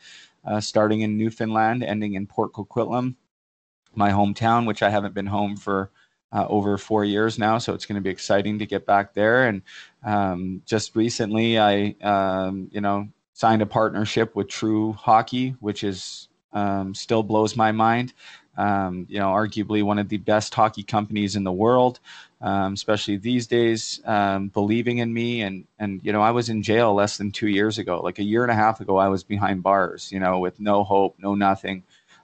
uh, 0.45 0.59
starting 0.59 1.01
in 1.01 1.17
Newfoundland, 1.17 1.83
ending 1.83 2.15
in 2.15 2.27
Port 2.27 2.51
Coquitlam, 2.51 3.15
my 3.95 4.11
hometown, 4.11 4.67
which 4.67 4.83
I 4.83 4.89
haven't 4.89 5.13
been 5.13 5.27
home 5.27 5.55
for 5.55 5.91
uh, 6.35 6.45
over 6.49 6.77
four 6.77 7.05
years 7.05 7.39
now. 7.39 7.57
So 7.57 7.73
it's 7.73 7.85
going 7.85 7.95
to 7.95 8.01
be 8.01 8.09
exciting 8.09 8.59
to 8.59 8.65
get 8.65 8.85
back 8.85 9.13
there. 9.13 9.47
And 9.47 9.61
um, 10.03 10.61
just 10.65 10.95
recently, 10.95 11.57
I 11.57 11.95
um, 12.01 12.69
you 12.71 12.81
know 12.81 13.07
signed 13.33 13.61
a 13.61 13.65
partnership 13.65 14.35
with 14.35 14.49
True 14.49 14.93
Hockey, 14.93 15.55
which 15.61 15.83
is 15.83 16.27
um, 16.51 16.93
still 16.93 17.23
blows 17.23 17.55
my 17.55 17.71
mind. 17.71 18.13
Um, 18.57 19.05
you 19.09 19.19
know, 19.19 19.27
arguably 19.27 19.83
one 19.83 19.99
of 19.99 20.07
the 20.07 20.17
best 20.17 20.53
hockey 20.53 20.83
companies 20.83 21.35
in 21.35 21.43
the 21.43 21.51
world, 21.51 21.99
um, 22.39 22.71
especially 22.71 23.17
these 23.17 23.47
days, 23.47 23.99
um, 24.05 24.47
believing 24.47 24.99
in 24.99 25.13
me. 25.13 25.41
And, 25.41 25.65
and, 25.77 25.99
you 26.05 26.13
know, 26.13 26.21
I 26.21 26.31
was 26.31 26.47
in 26.47 26.63
jail 26.63 26.93
less 26.93 27.17
than 27.17 27.33
two 27.33 27.49
years 27.49 27.77
ago, 27.79 27.99
like 27.99 28.17
a 28.17 28.23
year 28.23 28.43
and 28.43 28.51
a 28.51 28.55
half 28.55 28.79
ago, 28.79 28.95
I 28.95 29.09
was 29.09 29.25
behind 29.25 29.61
bars, 29.61 30.09
you 30.09 30.21
know, 30.21 30.39
with 30.39 30.61
no 30.61 30.85
hope, 30.85 31.17
no 31.19 31.35
nothing. 31.35 31.83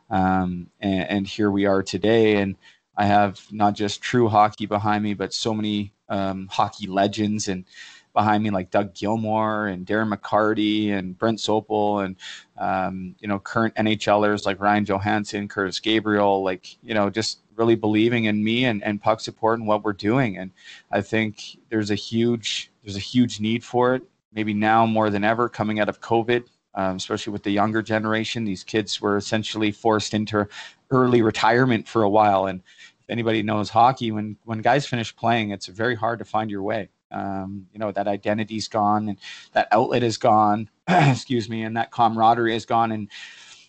and, 0.09 0.67
and 0.79 1.27
here 1.27 1.51
we 1.51 1.65
are 1.65 1.83
today. 1.83 2.37
And, 2.37 2.55
I 2.95 3.05
have 3.05 3.41
not 3.51 3.73
just 3.73 4.01
true 4.01 4.27
hockey 4.27 4.65
behind 4.65 5.03
me, 5.03 5.13
but 5.13 5.33
so 5.33 5.53
many 5.53 5.93
um, 6.09 6.47
hockey 6.51 6.87
legends 6.87 7.47
and 7.47 7.65
behind 8.13 8.43
me 8.43 8.49
like 8.49 8.71
Doug 8.71 8.93
Gilmour 8.93 9.67
and 9.67 9.85
Darren 9.85 10.13
McCarty 10.13 10.91
and 10.91 11.17
Brent 11.17 11.39
Sopel 11.39 12.03
and 12.03 12.15
um, 12.57 13.15
you 13.19 13.27
know 13.27 13.39
current 13.39 13.75
NHLers 13.75 14.45
like 14.45 14.59
Ryan 14.59 14.85
Johansen, 14.85 15.47
Curtis 15.49 15.79
Gabriel, 15.79 16.43
like 16.43 16.77
you 16.81 16.93
know 16.93 17.09
just 17.09 17.39
really 17.55 17.75
believing 17.75 18.25
in 18.25 18.43
me 18.43 18.65
and, 18.65 18.83
and 18.83 19.01
puck 19.01 19.19
support 19.19 19.59
and 19.59 19.67
what 19.67 19.83
we're 19.83 19.93
doing. 19.93 20.37
And 20.37 20.51
I 20.91 21.01
think 21.01 21.57
there's 21.69 21.91
a 21.91 21.95
huge 21.95 22.71
there's 22.83 22.97
a 22.97 22.99
huge 22.99 23.39
need 23.39 23.63
for 23.63 23.95
it. 23.95 24.03
Maybe 24.33 24.53
now 24.53 24.85
more 24.85 25.09
than 25.09 25.23
ever 25.23 25.49
coming 25.49 25.79
out 25.79 25.89
of 25.89 26.01
COVID. 26.01 26.45
Um, 26.73 26.95
especially 26.95 27.33
with 27.33 27.43
the 27.43 27.51
younger 27.51 27.81
generation, 27.81 28.45
these 28.45 28.63
kids 28.63 29.01
were 29.01 29.17
essentially 29.17 29.73
forced 29.73 30.13
into 30.13 30.47
early 30.91 31.21
retirement 31.21 31.87
for 31.87 32.03
a 32.03 32.09
while, 32.09 32.45
and 32.45 32.61
if 32.99 33.09
anybody 33.09 33.43
knows 33.43 33.69
hockey, 33.69 34.11
when 34.11 34.37
when 34.45 34.59
guys 34.59 34.85
finish 34.87 35.15
playing, 35.15 35.51
it's 35.51 35.67
very 35.67 35.95
hard 35.95 36.19
to 36.19 36.25
find 36.25 36.51
your 36.51 36.63
way. 36.63 36.89
Um, 37.11 37.67
you 37.73 37.79
know 37.79 37.91
that 37.91 38.07
identity's 38.07 38.67
gone 38.67 39.09
and 39.09 39.17
that 39.53 39.67
outlet 39.71 40.03
is 40.03 40.17
gone. 40.17 40.69
excuse 40.87 41.49
me, 41.49 41.63
and 41.63 41.75
that 41.77 41.91
camaraderie 41.91 42.55
is 42.55 42.65
gone. 42.65 42.91
And 42.91 43.09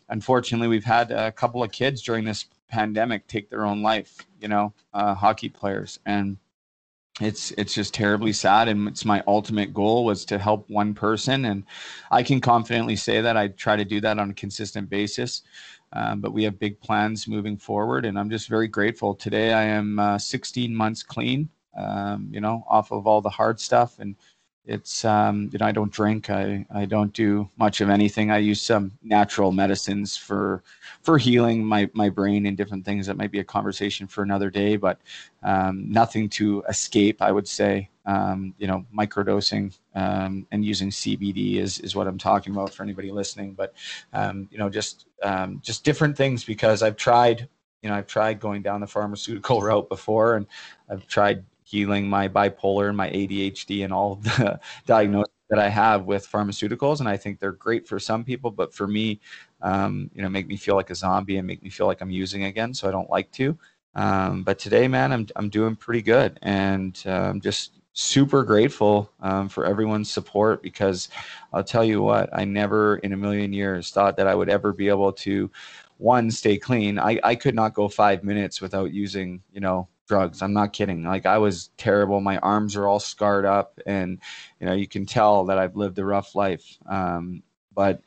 unfortunately, 0.08 0.68
we've 0.68 0.84
had 0.84 1.10
a 1.10 1.32
couple 1.32 1.62
of 1.62 1.72
kids 1.72 2.02
during 2.02 2.24
this 2.24 2.46
pandemic 2.68 3.26
take 3.26 3.50
their 3.50 3.64
own 3.64 3.82
life. 3.82 4.26
You 4.40 4.48
know, 4.48 4.72
uh, 4.92 5.14
hockey 5.14 5.48
players, 5.48 5.98
and 6.06 6.36
it's 7.20 7.50
it's 7.52 7.74
just 7.74 7.92
terribly 7.92 8.32
sad 8.32 8.68
and 8.68 8.88
it's 8.88 9.04
my 9.04 9.22
ultimate 9.26 9.74
goal 9.74 10.04
was 10.04 10.24
to 10.24 10.38
help 10.38 10.68
one 10.70 10.94
person 10.94 11.44
and 11.44 11.64
i 12.10 12.22
can 12.22 12.40
confidently 12.40 12.96
say 12.96 13.20
that 13.20 13.36
i 13.36 13.48
try 13.48 13.76
to 13.76 13.84
do 13.84 14.00
that 14.00 14.18
on 14.18 14.30
a 14.30 14.34
consistent 14.34 14.88
basis 14.88 15.42
um, 15.92 16.20
but 16.20 16.32
we 16.32 16.44
have 16.44 16.58
big 16.58 16.80
plans 16.80 17.28
moving 17.28 17.56
forward 17.56 18.04
and 18.04 18.18
i'm 18.18 18.30
just 18.30 18.48
very 18.48 18.68
grateful. 18.68 19.14
Today 19.14 19.52
i 19.52 19.62
am 19.62 19.98
uh, 19.98 20.18
16 20.18 20.74
months 20.74 21.02
clean 21.02 21.48
um, 21.76 22.28
you 22.30 22.40
know 22.40 22.64
off 22.68 22.92
of 22.92 23.06
all 23.06 23.20
the 23.20 23.30
hard 23.30 23.60
stuff 23.60 23.98
and 23.98 24.16
it's 24.64 25.04
um, 25.04 25.50
you 25.52 25.58
know 25.58 25.66
i 25.66 25.72
don't 25.72 25.92
drink. 25.92 26.30
I, 26.30 26.64
I 26.72 26.84
don't 26.84 27.12
do 27.12 27.50
much 27.56 27.80
of 27.80 27.90
anything. 27.90 28.30
I 28.30 28.38
use 28.38 28.62
some 28.62 28.92
natural 29.02 29.50
medicines 29.52 30.16
for 30.16 30.62
for 31.02 31.18
healing 31.18 31.64
my, 31.64 31.90
my 31.94 32.08
brain 32.08 32.46
and 32.46 32.56
different 32.56 32.84
things. 32.84 33.06
That 33.06 33.16
might 33.16 33.32
be 33.32 33.40
a 33.40 33.44
conversation 33.44 34.06
for 34.06 34.22
another 34.22 34.50
day 34.50 34.76
but 34.76 35.00
um, 35.42 35.90
nothing 35.90 36.28
to 36.28 36.62
escape 36.68 37.20
i 37.22 37.32
would 37.32 37.48
say 37.48 37.88
um, 38.06 38.54
you 38.58 38.66
know 38.66 38.84
microdosing 38.96 39.76
um, 39.94 40.46
and 40.50 40.64
using 40.64 40.90
cbd 40.90 41.56
is, 41.56 41.78
is 41.80 41.94
what 41.94 42.06
i'm 42.06 42.18
talking 42.18 42.52
about 42.52 42.72
for 42.72 42.82
anybody 42.82 43.10
listening 43.10 43.52
but 43.52 43.74
um, 44.12 44.48
you 44.50 44.58
know 44.58 44.68
just 44.68 45.06
um, 45.22 45.60
just 45.62 45.84
different 45.84 46.16
things 46.16 46.44
because 46.44 46.82
i've 46.82 46.96
tried 46.96 47.48
you 47.82 47.88
know 47.88 47.94
i've 47.94 48.06
tried 48.06 48.40
going 48.40 48.62
down 48.62 48.80
the 48.80 48.86
pharmaceutical 48.86 49.60
route 49.68 49.88
before 49.88 50.36
and 50.36 50.46
i've 50.90 51.06
tried 51.06 51.44
healing 51.72 52.06
my 52.06 52.28
bipolar 52.28 52.88
and 52.88 52.96
my 52.96 53.08
ADHD 53.08 53.82
and 53.82 53.92
all 53.94 54.16
the 54.16 54.60
diagnoses 54.86 55.32
that 55.48 55.58
I 55.58 55.70
have 55.70 56.04
with 56.04 56.30
pharmaceuticals. 56.30 57.00
And 57.00 57.08
I 57.08 57.16
think 57.16 57.38
they're 57.38 57.52
great 57.52 57.88
for 57.88 57.98
some 57.98 58.24
people, 58.24 58.50
but 58.50 58.74
for 58.74 58.86
me, 58.86 59.20
um, 59.62 60.10
you 60.14 60.22
know, 60.22 60.28
make 60.28 60.46
me 60.46 60.56
feel 60.56 60.76
like 60.76 60.90
a 60.90 60.94
zombie 60.94 61.38
and 61.38 61.46
make 61.46 61.62
me 61.62 61.70
feel 61.70 61.86
like 61.86 62.02
I'm 62.02 62.10
using 62.10 62.44
again. 62.44 62.74
So 62.74 62.88
I 62.88 62.90
don't 62.90 63.08
like 63.08 63.32
to. 63.32 63.56
Um, 63.94 64.42
but 64.42 64.58
today, 64.58 64.86
man, 64.86 65.12
I'm, 65.12 65.26
I'm 65.36 65.48
doing 65.48 65.74
pretty 65.74 66.02
good. 66.02 66.38
And 66.42 67.00
um, 67.06 67.40
just 67.40 67.80
super 67.92 68.42
grateful 68.42 69.10
um, 69.20 69.48
for 69.48 69.66
everyone's 69.66 70.10
support 70.10 70.62
because 70.62 71.08
I'll 71.52 71.64
tell 71.64 71.84
you 71.84 72.02
what, 72.02 72.30
I 72.32 72.44
never 72.44 72.96
in 72.96 73.12
a 73.12 73.16
million 73.16 73.52
years 73.52 73.90
thought 73.90 74.16
that 74.16 74.26
I 74.26 74.34
would 74.34 74.48
ever 74.48 74.72
be 74.72 74.88
able 74.88 75.12
to 75.12 75.50
one 75.98 76.30
stay 76.32 76.58
clean 76.58 76.98
I, 76.98 77.20
I 77.22 77.34
could 77.36 77.54
not 77.54 77.74
go 77.74 77.86
five 77.86 78.24
minutes 78.24 78.60
without 78.60 78.92
using 78.92 79.42
you 79.52 79.60
know 79.60 79.88
drugs. 80.08 80.42
I'm 80.42 80.52
not 80.52 80.72
kidding. 80.72 81.04
Like 81.04 81.26
I 81.26 81.38
was 81.38 81.70
terrible. 81.78 82.20
My 82.20 82.38
arms 82.38 82.76
are 82.76 82.86
all 82.86 83.00
scarred 83.00 83.46
up, 83.46 83.80
and 83.86 84.18
you 84.60 84.66
know 84.66 84.74
you 84.74 84.86
can 84.86 85.06
tell 85.06 85.46
that 85.46 85.58
I've 85.58 85.76
lived 85.76 85.98
a 85.98 86.04
rough 86.04 86.34
life. 86.34 86.76
Um, 86.86 87.42
but 87.74 88.02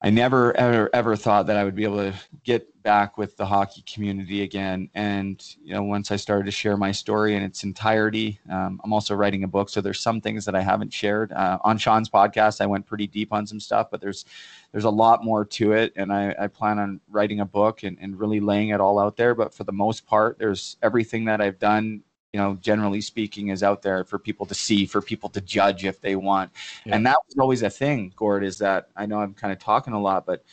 I 0.00 0.10
never 0.10 0.56
ever 0.56 0.88
ever 0.92 1.16
thought 1.16 1.48
that 1.48 1.56
I 1.56 1.64
would 1.64 1.74
be 1.74 1.82
able 1.82 1.96
to 1.96 2.14
get 2.44 2.82
back 2.84 3.18
with 3.18 3.36
the 3.36 3.44
hockey 3.44 3.82
community 3.82 4.42
again. 4.42 4.88
And 4.94 5.44
you 5.60 5.74
know, 5.74 5.82
once 5.82 6.12
I 6.12 6.16
started 6.16 6.44
to 6.44 6.52
share 6.52 6.76
my 6.76 6.92
story 6.92 7.34
in 7.34 7.42
its 7.42 7.64
entirety, 7.64 8.38
um, 8.48 8.80
I'm 8.84 8.92
also 8.92 9.16
writing 9.16 9.42
a 9.42 9.48
book, 9.48 9.68
so 9.68 9.80
there's 9.80 10.00
some 10.00 10.20
things 10.20 10.44
that 10.44 10.54
I 10.54 10.60
haven't 10.60 10.92
shared 10.92 11.32
uh, 11.32 11.58
on 11.64 11.78
Shaun's 11.78 12.08
podcast. 12.08 12.60
I 12.60 12.66
went 12.66 12.86
pretty 12.86 13.08
deep 13.08 13.32
on 13.32 13.44
some 13.44 13.58
stuff, 13.58 13.88
but 13.90 14.00
there's 14.00 14.24
there's 14.70 14.84
a 14.84 14.90
lot 14.90 15.24
more 15.24 15.44
to 15.44 15.72
it, 15.72 15.92
and 15.96 16.12
I, 16.12 16.34
I 16.38 16.46
plan 16.46 16.78
on 16.78 17.00
writing 17.10 17.40
a 17.40 17.46
book 17.46 17.82
and, 17.82 17.98
and 18.00 18.20
really 18.20 18.38
laying 18.38 18.68
it 18.68 18.80
all 18.80 19.00
out 19.00 19.16
there. 19.16 19.34
But 19.34 19.52
for 19.52 19.64
the 19.64 19.72
most 19.72 20.06
part, 20.06 20.38
there's 20.38 20.76
everything 20.80 21.24
that 21.24 21.40
I've 21.40 21.58
done 21.58 22.04
you 22.32 22.40
know, 22.40 22.58
generally 22.60 23.00
speaking, 23.00 23.48
is 23.48 23.62
out 23.62 23.82
there 23.82 24.04
for 24.04 24.18
people 24.18 24.44
to 24.46 24.54
see, 24.54 24.86
for 24.86 25.00
people 25.00 25.28
to 25.30 25.40
judge 25.40 25.84
if 25.84 26.00
they 26.00 26.16
want. 26.16 26.50
Yeah. 26.84 26.96
And 26.96 27.06
that 27.06 27.16
was 27.26 27.36
always 27.38 27.62
a 27.62 27.70
thing, 27.70 28.12
Gord, 28.16 28.44
is 28.44 28.58
that 28.58 28.88
I 28.96 29.06
know 29.06 29.20
I'm 29.20 29.34
kind 29.34 29.52
of 29.52 29.58
talking 29.58 29.94
a 29.94 30.00
lot, 30.00 30.26
but 30.26 30.44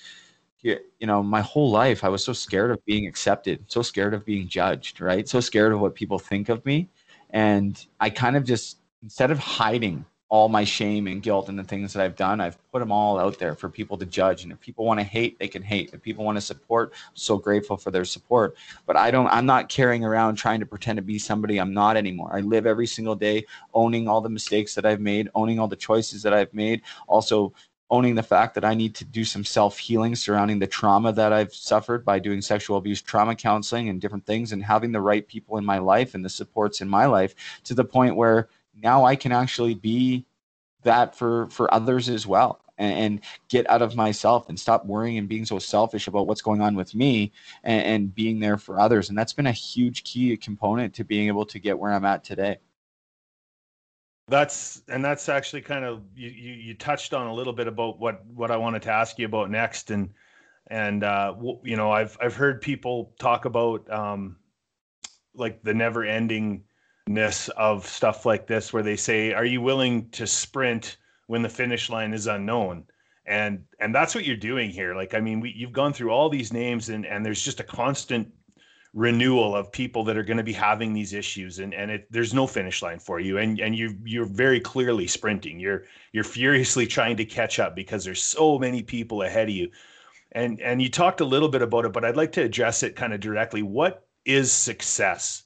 you 0.62 0.80
know, 1.02 1.22
my 1.22 1.42
whole 1.42 1.70
life 1.70 2.04
I 2.04 2.10
was 2.10 2.24
so 2.24 2.34
scared 2.34 2.72
of 2.72 2.84
being 2.86 3.06
accepted, 3.06 3.66
so 3.68 3.84
scared 3.84 4.16
of 4.16 4.26
being 4.26 4.48
judged, 4.48 5.00
right? 5.00 5.30
So 5.30 5.40
scared 5.40 5.72
of 5.72 5.80
what 5.80 5.94
people 5.94 6.18
think 6.18 6.50
of 6.50 6.66
me. 6.66 6.90
And 7.30 7.86
I 8.00 8.10
kind 8.10 8.36
of 8.36 8.44
just, 8.46 8.80
instead 9.04 9.30
of 9.30 9.38
hiding 9.38 10.06
all 10.30 10.50
my 10.50 10.64
shame 10.64 11.08
and 11.08 11.22
guilt 11.22 11.50
and 11.50 11.58
the 11.58 11.64
things 11.64 11.94
that 11.94 12.04
I've 12.04 12.16
done, 12.16 12.42
I've 12.42 12.58
put 12.72 12.80
them 12.80 12.92
all 12.92 13.20
out 13.20 13.38
there 13.38 13.54
for 13.54 13.70
people 13.70 13.96
to 13.98 14.06
judge. 14.06 14.44
And 14.44 14.52
if 14.52 14.60
people 14.60 14.84
want 14.84 15.00
to 15.00 15.04
hate, 15.04 15.38
they 15.38 15.48
can 15.48 15.62
hate. 15.62 15.92
If 15.94 16.02
people 16.02 16.26
want 16.26 16.38
to 16.38 16.42
support, 16.42 16.94
I'm 16.94 17.16
so 17.16 17.38
grateful 17.38 17.78
for 17.78 17.92
their 17.92 18.06
support. 18.06 18.56
But 18.88 18.98
I 18.98 19.12
don't, 19.12 19.28
I'm 19.28 19.46
not 19.46 19.70
carrying 19.70 20.04
around 20.04 20.36
trying 20.36 20.60
to 20.62 20.66
pretend 20.66 20.98
to 20.98 21.04
be 21.04 21.20
somebody 21.20 21.60
I'm 21.60 21.74
not 21.74 21.96
anymore. 21.96 22.32
I 22.34 22.42
live 22.42 22.66
every 22.66 22.88
single 22.88 23.16
day 23.16 23.46
owning 23.74 24.08
all 24.08 24.20
the 24.20 24.30
mistakes 24.30 24.74
that 24.76 24.86
I've 24.86 25.00
made, 25.00 25.30
owning 25.36 25.60
all 25.60 25.68
the 25.68 25.76
choices 25.76 26.24
that 26.24 26.34
I've 26.34 26.54
made, 26.54 26.82
also 27.08 27.54
owning 27.92 28.16
the 28.16 28.24
fact 28.24 28.56
that 28.56 28.66
I 28.66 28.74
need 28.74 28.96
to 28.96 29.06
do 29.06 29.24
some 29.24 29.44
self 29.44 29.78
healing 29.78 30.16
surrounding 30.16 30.60
the 30.60 30.68
trauma 30.68 31.14
that 31.14 31.32
I've 31.32 31.54
suffered 31.54 32.04
by 32.04 32.20
doing 32.20 32.42
sexual 32.42 32.78
abuse 32.78 33.02
trauma 33.02 33.36
counseling 33.36 33.90
and 33.90 34.02
different 34.02 34.26
things 34.26 34.52
and 34.52 34.64
having 34.64 34.92
the 34.92 35.02
right 35.02 35.28
people 35.28 35.58
in 35.58 35.66
my 35.66 35.78
life 35.78 36.16
and 36.16 36.26
the 36.26 36.30
supports 36.30 36.82
in 36.82 36.90
my 36.90 37.06
life 37.06 37.36
to 37.64 37.74
the 37.74 37.86
point 37.86 38.16
where 38.16 38.50
now 38.82 39.06
I 39.06 39.16
can 39.16 39.32
actually 39.32 39.76
be 39.76 40.26
that 40.84 41.16
for 41.16 41.48
for 41.50 41.74
others 41.74 42.10
as 42.10 42.26
well 42.28 42.62
and, 42.78 43.22
get 43.50 43.70
out 43.70 43.82
of 43.82 43.96
myself 43.96 44.50
and 44.50 44.60
stop 44.60 44.86
worrying 44.86 45.18
and 45.18 45.30
being 45.30 45.46
so 45.46 45.60
selfish 45.60 46.08
about 46.08 46.28
what's 46.28 46.42
going 46.42 46.62
on 46.62 46.76
with 46.76 46.94
me 46.94 47.32
and, 47.64 47.86
and 47.86 48.16
being 48.16 48.40
there 48.40 48.58
for 48.58 48.80
others. 48.80 49.10
And 49.10 49.18
that's 49.18 49.34
been 49.34 49.48
a 49.48 49.52
huge 49.52 50.04
key 50.04 50.36
component 50.38 50.94
to 50.96 51.04
being 51.04 51.28
able 51.28 51.46
to 51.46 51.60
get 51.60 51.78
where 51.78 51.92
i'm 51.92 52.06
at 52.06 52.24
today. 52.24 52.58
That's 54.28 54.82
and 54.88 55.06
that's 55.06 55.30
actually 55.30 55.62
kind 55.62 55.86
of 55.86 56.02
you, 56.16 56.30
you, 56.30 56.54
you 56.54 56.74
touched 56.74 57.14
on 57.14 57.28
a 57.28 57.34
little 57.34 57.54
bit 57.54 57.68
about 57.68 58.00
what 58.00 58.26
what 58.26 58.50
I 58.50 58.58
wanted 58.58 58.82
to 58.84 58.92
ask 58.92 59.20
you 59.20 59.28
about 59.28 59.52
next. 59.52 59.92
And 59.92 60.10
and 60.68 61.04
uh, 61.04 61.36
you 61.64 61.78
know 61.78 61.92
I've 61.92 62.18
I've 62.20 62.36
heard 62.36 62.60
people 62.60 63.14
talk 63.20 63.46
about 63.46 63.88
um, 63.92 64.38
like 65.36 65.62
the 65.62 65.76
never 65.76 66.04
ending 66.04 66.64
ness 67.08 67.50
of 67.50 67.86
stuff 67.86 68.26
like 68.26 68.48
this 68.48 68.74
where 68.74 68.84
they 68.84 68.96
say 68.96 69.32
are 69.32 69.46
you 69.46 69.62
willing 69.62 70.10
to 70.10 70.26
sprint 70.26 70.98
when 71.28 71.42
the 71.42 71.50
finish 71.50 71.90
line 71.90 72.14
is 72.14 72.28
unknown? 72.28 72.84
And 73.28 73.64
and 73.80 73.94
that's 73.94 74.16
what 74.16 74.26
you're 74.26 74.36
doing 74.36 74.70
here. 74.70 74.96
Like 74.96 75.14
i 75.14 75.20
mean 75.20 75.40
we, 75.40 75.54
you've 75.56 75.72
gone 75.72 75.94
through 75.94 76.12
all 76.12 76.30
these 76.30 76.52
names 76.52 76.90
and 76.90 77.06
and 77.06 77.26
there's 77.26 77.44
just 77.44 77.60
a 77.60 77.64
constant 77.64 78.32
renewal 78.96 79.54
of 79.54 79.72
people 79.74 80.06
that 80.06 80.16
are 80.16 80.24
going 80.24 80.38
to 80.38 80.44
be 80.44 80.54
having 80.54 80.94
these 80.94 81.14
issues 81.14 81.60
and 81.60 81.74
and 81.74 81.92
it, 81.92 82.08
there's 82.12 82.34
no 82.34 82.48
finish 82.48 82.82
line 82.82 82.98
for 82.98 83.20
you. 83.20 83.38
And 83.38 83.60
and 83.60 83.76
you 83.76 83.96
you're 84.04 84.26
very 84.26 84.60
clearly 84.60 85.06
sprinting. 85.06 85.60
You're 85.60 85.84
you're 86.12 86.24
furiously 86.24 86.88
trying 86.98 87.18
to 87.18 87.26
catch 87.26 87.60
up 87.60 87.76
because 87.76 88.04
there's 88.04 88.22
so 88.22 88.58
many 88.58 88.82
people 88.82 89.22
ahead 89.22 89.50
of 89.50 89.56
you. 89.56 89.70
And 90.32 90.60
and 90.62 90.82
you 90.82 90.90
talked 90.90 91.22
a 91.22 91.26
little 91.26 91.50
bit 91.50 91.62
about 91.62 91.86
it 91.86 91.94
but 91.94 92.04
I'd 92.04 92.18
like 92.18 92.32
to 92.34 92.42
address 92.42 92.82
it 92.82 92.96
kind 92.96 93.14
of 93.14 93.20
directly. 93.20 93.62
What 93.62 94.08
is 94.26 94.52
success 94.52 95.44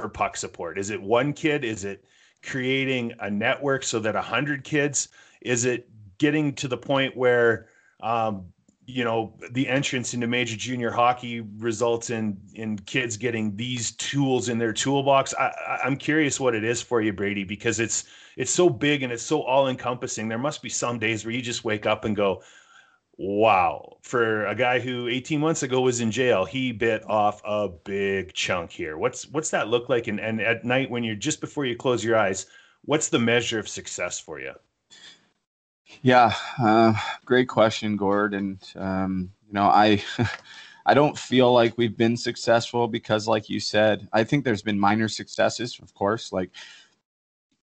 for 0.00 0.08
puck 0.08 0.36
support? 0.36 0.78
Is 0.78 0.90
it 0.90 1.00
one 1.00 1.32
kid? 1.32 1.64
Is 1.64 1.84
it 1.84 2.04
creating 2.42 3.12
a 3.20 3.30
network 3.30 3.82
so 3.82 3.98
that 4.00 4.16
a 4.16 4.22
hundred 4.22 4.64
kids? 4.64 5.08
Is 5.40 5.64
it 5.64 5.88
getting 6.18 6.54
to 6.54 6.68
the 6.68 6.76
point 6.76 7.16
where 7.16 7.68
um, 8.02 8.46
you 8.86 9.04
know 9.04 9.34
the 9.52 9.68
entrance 9.68 10.14
into 10.14 10.26
major 10.26 10.56
junior 10.56 10.90
hockey 10.90 11.40
results 11.58 12.10
in 12.10 12.36
in 12.54 12.78
kids 12.78 13.16
getting 13.16 13.54
these 13.56 13.92
tools 13.92 14.48
in 14.48 14.58
their 14.58 14.72
toolbox 14.72 15.32
I, 15.38 15.78
i'm 15.84 15.96
curious 15.96 16.40
what 16.40 16.54
it 16.54 16.64
is 16.64 16.82
for 16.82 17.00
you 17.00 17.12
brady 17.12 17.44
because 17.44 17.78
it's 17.78 18.04
it's 18.36 18.50
so 18.50 18.68
big 18.68 19.02
and 19.02 19.12
it's 19.12 19.22
so 19.22 19.42
all 19.42 19.68
encompassing 19.68 20.28
there 20.28 20.38
must 20.38 20.62
be 20.62 20.68
some 20.68 20.98
days 20.98 21.24
where 21.24 21.32
you 21.32 21.42
just 21.42 21.64
wake 21.64 21.86
up 21.86 22.04
and 22.04 22.16
go 22.16 22.42
wow, 23.20 23.98
for 24.00 24.46
a 24.46 24.54
guy 24.54 24.80
who 24.80 25.06
18 25.06 25.40
months 25.40 25.62
ago 25.62 25.82
was 25.82 26.00
in 26.00 26.10
jail, 26.10 26.46
he 26.46 26.72
bit 26.72 27.04
off 27.06 27.42
a 27.44 27.68
big 27.68 28.32
chunk 28.32 28.70
here. 28.70 28.96
What's 28.96 29.28
what's 29.28 29.50
that 29.50 29.68
look 29.68 29.90
like? 29.90 30.06
And 30.06 30.18
and 30.18 30.40
at 30.40 30.64
night 30.64 30.90
when 30.90 31.04
you're 31.04 31.14
just 31.14 31.40
before 31.40 31.66
you 31.66 31.76
close 31.76 32.02
your 32.02 32.16
eyes, 32.16 32.46
what's 32.86 33.10
the 33.10 33.18
measure 33.18 33.58
of 33.58 33.68
success 33.68 34.18
for 34.18 34.40
you? 34.40 34.54
Yeah, 36.00 36.32
uh, 36.58 36.94
great 37.26 37.48
question, 37.48 37.96
Gord. 37.96 38.32
And 38.32 38.58
um, 38.74 39.30
you 39.46 39.52
know, 39.52 39.64
I 39.64 40.02
I 40.86 40.94
don't 40.94 41.18
feel 41.18 41.52
like 41.52 41.76
we've 41.76 41.96
been 41.96 42.16
successful 42.16 42.88
because, 42.88 43.28
like 43.28 43.50
you 43.50 43.60
said, 43.60 44.08
I 44.14 44.24
think 44.24 44.44
there's 44.46 44.62
been 44.62 44.80
minor 44.80 45.08
successes, 45.08 45.78
of 45.82 45.92
course, 45.92 46.32
like, 46.32 46.50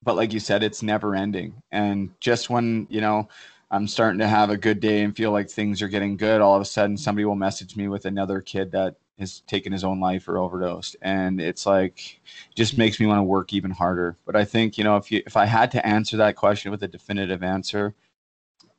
but 0.02 0.16
like 0.16 0.34
you 0.34 0.40
said, 0.40 0.64
it's 0.64 0.82
never 0.82 1.14
ending. 1.14 1.62
And 1.72 2.10
just 2.20 2.50
when 2.50 2.88
you 2.90 3.02
know 3.02 3.30
I'm 3.74 3.88
starting 3.88 4.20
to 4.20 4.28
have 4.28 4.52
a 4.52 4.58
good 4.58 4.80
day 4.80 5.02
and 5.02 5.16
feel 5.16 5.32
like 5.32 5.50
things 5.50 5.82
are 5.82 5.88
getting 5.88 6.16
good, 6.16 6.42
all 6.42 6.56
of 6.56 6.62
a 6.62 6.66
sudden 6.66 6.96
somebody 6.96 7.26
will 7.26 7.34
message 7.34 7.76
me 7.76 7.88
with 7.88 8.06
another 8.06 8.40
kid 8.40 8.72
that 8.74 8.98
has 9.18 9.40
taken 9.42 9.74
his 9.74 9.84
own 9.84 10.00
life 10.00 10.28
or 10.28 10.38
overdosed, 10.38 10.96
and 11.02 11.42
it's 11.42 11.66
like 11.66 12.22
just 12.56 12.78
makes 12.78 13.00
me 13.00 13.08
want 13.08 13.18
to 13.18 13.24
work 13.24 13.52
even 13.52 13.72
harder. 13.72 14.16
But 14.28 14.36
I 14.36 14.46
think 14.46 14.78
you 14.78 14.84
know 14.84 14.98
if 14.98 15.12
you 15.12 15.24
if 15.26 15.36
I 15.36 15.46
had 15.46 15.72
to 15.72 15.84
answer 15.86 16.18
that 16.18 16.36
question 16.36 16.70
with 16.70 16.84
a 16.84 16.88
definitive 16.88 17.42
answer, 17.42 17.96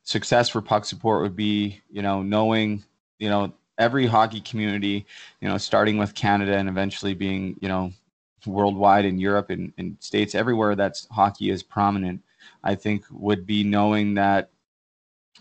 success 0.05 0.49
for 0.49 0.63
puck 0.63 0.85
support 0.85 1.23
would 1.23 1.35
be 1.35 1.81
you 1.91 2.03
know 2.03 2.23
knowing 2.23 2.85
you 3.19 3.29
know 3.29 3.53
every 3.77 4.07
hockey 4.07 4.41
community, 4.41 5.07
you 5.41 5.49
know 5.49 5.59
starting 5.59 5.99
with 5.99 6.15
Canada 6.15 6.57
and 6.57 6.69
eventually 6.69 7.15
being 7.15 7.57
you 7.61 7.69
know 7.69 7.93
worldwide 8.47 9.07
in 9.07 9.19
Europe 9.19 9.51
and, 9.51 9.73
and 9.77 9.97
states 9.99 10.37
everywhere 10.37 10.77
that's 10.77 11.09
hockey 11.11 11.51
is 11.51 11.65
prominent. 11.65 12.23
I 12.63 12.77
think 12.77 13.05
would 13.11 13.45
be 13.45 13.65
knowing 13.65 14.15
that 14.15 14.51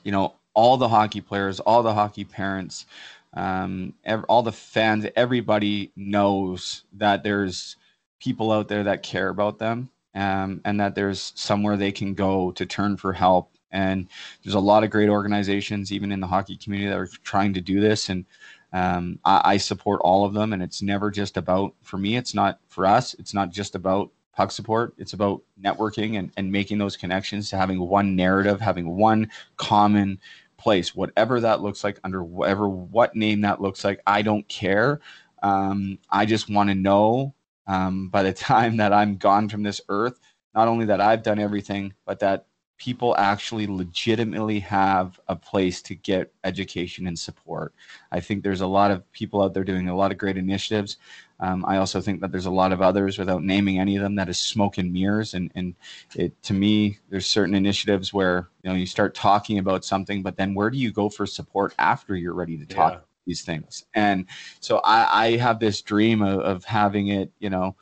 you 0.03 0.11
know, 0.11 0.35
all 0.53 0.77
the 0.77 0.87
hockey 0.87 1.21
players, 1.21 1.59
all 1.59 1.83
the 1.83 1.93
hockey 1.93 2.23
parents, 2.23 2.85
um, 3.33 3.93
all 4.29 4.43
the 4.43 4.51
fans, 4.51 5.05
everybody 5.15 5.91
knows 5.95 6.83
that 6.93 7.23
there's 7.23 7.75
people 8.19 8.51
out 8.51 8.67
there 8.67 8.83
that 8.83 9.03
care 9.03 9.29
about 9.29 9.59
them 9.59 9.89
um, 10.15 10.61
and 10.65 10.79
that 10.79 10.95
there's 10.95 11.33
somewhere 11.35 11.75
they 11.75 11.91
can 11.91 12.13
go 12.13 12.51
to 12.51 12.65
turn 12.65 12.97
for 12.97 13.13
help. 13.13 13.51
And 13.71 14.07
there's 14.43 14.53
a 14.53 14.59
lot 14.59 14.83
of 14.83 14.91
great 14.91 15.09
organizations, 15.09 15.91
even 15.91 16.11
in 16.11 16.19
the 16.19 16.27
hockey 16.27 16.55
community, 16.55 16.89
that 16.89 16.99
are 16.99 17.09
trying 17.23 17.53
to 17.55 17.61
do 17.61 17.79
this. 17.79 18.09
And 18.09 18.25
um, 18.71 19.19
I, 19.25 19.41
I, 19.43 19.57
support 19.57 20.01
all 20.01 20.25
of 20.25 20.33
them. 20.33 20.53
And 20.53 20.61
it's 20.61 20.81
never 20.83 21.09
just 21.09 21.37
about, 21.37 21.73
for 21.81 21.97
me, 21.97 22.15
it's 22.15 22.35
not 22.35 22.59
for 22.67 22.85
us, 22.85 23.15
it's 23.15 23.33
not 23.33 23.49
just 23.49 23.73
about 23.73 24.11
puck 24.35 24.51
support. 24.51 24.93
It's 24.97 25.13
about 25.13 25.41
networking 25.61 26.17
and, 26.17 26.31
and 26.37 26.51
making 26.51 26.77
those 26.77 26.97
connections 26.97 27.49
to 27.49 27.57
having 27.57 27.79
one 27.79 28.15
narrative, 28.15 28.59
having 28.59 28.95
one 28.95 29.29
common 29.57 30.19
place, 30.57 30.95
whatever 30.95 31.39
that 31.39 31.61
looks 31.61 31.83
like, 31.83 31.99
under 32.03 32.23
whatever 32.23 32.67
what 32.69 33.15
name 33.15 33.41
that 33.41 33.61
looks 33.61 33.83
like. 33.83 34.01
I 34.07 34.21
don't 34.21 34.47
care. 34.47 34.99
Um, 35.41 35.99
I 36.09 36.25
just 36.25 36.49
want 36.49 36.69
to 36.69 36.75
know 36.75 37.33
um, 37.67 38.09
by 38.09 38.23
the 38.23 38.33
time 38.33 38.77
that 38.77 38.93
I'm 38.93 39.17
gone 39.17 39.49
from 39.49 39.63
this 39.63 39.81
earth, 39.89 40.19
not 40.55 40.67
only 40.67 40.85
that 40.85 41.01
I've 41.01 41.23
done 41.23 41.39
everything, 41.39 41.93
but 42.05 42.19
that 42.19 42.47
people 42.77 43.15
actually 43.17 43.67
legitimately 43.67 44.59
have 44.59 45.19
a 45.27 45.35
place 45.35 45.81
to 45.81 45.95
get 45.95 46.33
education 46.43 47.07
and 47.07 47.17
support. 47.17 47.73
I 48.11 48.19
think 48.19 48.43
there's 48.43 48.61
a 48.61 48.67
lot 48.67 48.91
of 48.91 49.09
people 49.11 49.41
out 49.41 49.53
there 49.53 49.63
doing 49.63 49.87
a 49.89 49.95
lot 49.95 50.11
of 50.11 50.17
great 50.17 50.37
initiatives. 50.37 50.97
Um, 51.39 51.63
I 51.67 51.77
also 51.77 52.01
think 52.01 52.21
that 52.21 52.31
there's 52.31 52.45
a 52.45 52.51
lot 52.51 52.71
of 52.71 52.81
others, 52.81 53.17
without 53.17 53.43
naming 53.43 53.79
any 53.79 53.95
of 53.95 54.03
them, 54.03 54.15
that 54.15 54.29
is 54.29 54.39
smoke 54.39 54.77
and 54.77 54.91
mirrors. 54.91 55.33
And 55.33 55.51
and 55.55 55.75
it 56.15 56.41
to 56.43 56.53
me, 56.53 56.99
there's 57.09 57.25
certain 57.25 57.55
initiatives 57.55 58.13
where 58.13 58.49
you 58.63 58.69
know 58.69 58.75
you 58.75 58.85
start 58.85 59.13
talking 59.15 59.59
about 59.59 59.85
something, 59.85 60.23
but 60.23 60.37
then 60.37 60.53
where 60.53 60.69
do 60.69 60.77
you 60.77 60.91
go 60.91 61.09
for 61.09 61.25
support 61.25 61.73
after 61.79 62.15
you're 62.15 62.33
ready 62.33 62.57
to 62.57 62.65
talk? 62.65 62.93
Yeah 62.93 62.99
these 63.25 63.43
things. 63.43 63.85
And 63.93 64.25
so 64.59 64.81
I, 64.83 65.27
I 65.27 65.37
have 65.37 65.59
this 65.59 65.81
dream 65.81 66.21
of, 66.21 66.39
of 66.39 66.65
having 66.65 67.07
it, 67.07 67.31
you 67.39 67.49
know, 67.49 67.75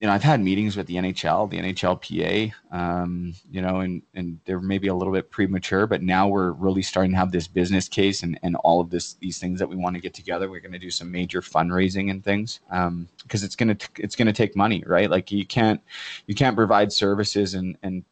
you 0.00 0.06
know, 0.06 0.12
I've 0.12 0.22
had 0.22 0.40
meetings 0.40 0.76
with 0.76 0.86
the 0.86 0.94
NHL, 0.94 1.50
the 1.50 1.58
NHLPA, 1.58 2.52
um, 2.70 3.34
you 3.50 3.60
know, 3.60 3.80
and, 3.80 4.00
and 4.14 4.38
they're 4.44 4.60
maybe 4.60 4.86
a 4.86 4.94
little 4.94 5.12
bit 5.12 5.28
premature, 5.28 5.88
but 5.88 6.02
now 6.02 6.28
we're 6.28 6.52
really 6.52 6.82
starting 6.82 7.10
to 7.12 7.16
have 7.16 7.32
this 7.32 7.48
business 7.48 7.88
case 7.88 8.22
and, 8.22 8.38
and 8.44 8.54
all 8.56 8.80
of 8.80 8.90
this, 8.90 9.14
these 9.14 9.40
things 9.40 9.58
that 9.58 9.68
we 9.68 9.74
want 9.74 9.96
to 9.96 10.00
get 10.00 10.14
together. 10.14 10.48
We're 10.48 10.60
going 10.60 10.72
to 10.72 10.78
do 10.78 10.90
some 10.90 11.10
major 11.10 11.40
fundraising 11.40 12.12
and 12.12 12.22
things. 12.22 12.60
Um, 12.70 13.08
cause 13.28 13.42
it's 13.42 13.56
going 13.56 13.76
to, 13.76 13.88
it's 13.96 14.14
to 14.14 14.32
take 14.32 14.54
money, 14.54 14.84
right? 14.86 15.10
Like 15.10 15.32
you 15.32 15.44
can't, 15.44 15.80
you 16.28 16.34
can't 16.36 16.54
provide 16.54 16.92
services 16.92 17.54
and, 17.54 17.76
and 17.82 18.04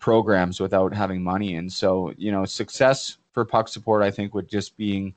programs 0.00 0.60
without 0.60 0.92
having 0.92 1.22
money. 1.22 1.54
And 1.54 1.72
so, 1.72 2.12
you 2.18 2.30
know, 2.30 2.44
success 2.44 3.16
for 3.32 3.46
puck 3.46 3.68
support, 3.68 4.02
I 4.02 4.10
think 4.10 4.34
would 4.34 4.48
just 4.48 4.76
being, 4.76 5.14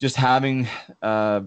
just 0.00 0.16
having 0.16 0.66
uh, 1.00 1.42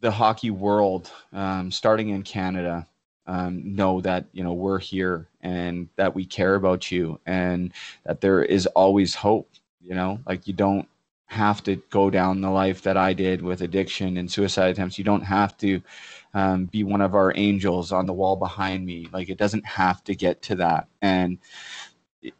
the 0.00 0.12
hockey 0.12 0.50
world, 0.52 1.10
um, 1.32 1.72
starting 1.72 2.10
in 2.10 2.22
Canada, 2.22 2.86
um, 3.30 3.76
know 3.76 4.00
that 4.00 4.24
you 4.32 4.42
know 4.42 4.52
we're 4.52 4.80
here 4.80 5.28
and 5.40 5.88
that 5.94 6.16
we 6.16 6.24
care 6.24 6.56
about 6.56 6.90
you 6.90 7.20
and 7.24 7.72
that 8.04 8.20
there 8.20 8.42
is 8.42 8.66
always 8.66 9.14
hope. 9.14 9.48
You 9.80 9.94
know, 9.94 10.18
like 10.26 10.48
you 10.48 10.52
don't 10.52 10.88
have 11.26 11.62
to 11.62 11.76
go 11.90 12.10
down 12.10 12.40
the 12.40 12.50
life 12.50 12.82
that 12.82 12.96
I 12.96 13.12
did 13.12 13.40
with 13.40 13.60
addiction 13.60 14.16
and 14.16 14.28
suicide 14.28 14.72
attempts. 14.72 14.98
You 14.98 15.04
don't 15.04 15.22
have 15.22 15.56
to 15.58 15.80
um, 16.34 16.64
be 16.64 16.82
one 16.82 17.00
of 17.00 17.14
our 17.14 17.32
angels 17.36 17.92
on 17.92 18.06
the 18.06 18.12
wall 18.12 18.34
behind 18.34 18.84
me. 18.84 19.08
Like 19.12 19.28
it 19.28 19.38
doesn't 19.38 19.64
have 19.64 20.02
to 20.04 20.16
get 20.16 20.42
to 20.42 20.56
that. 20.56 20.88
And 21.00 21.38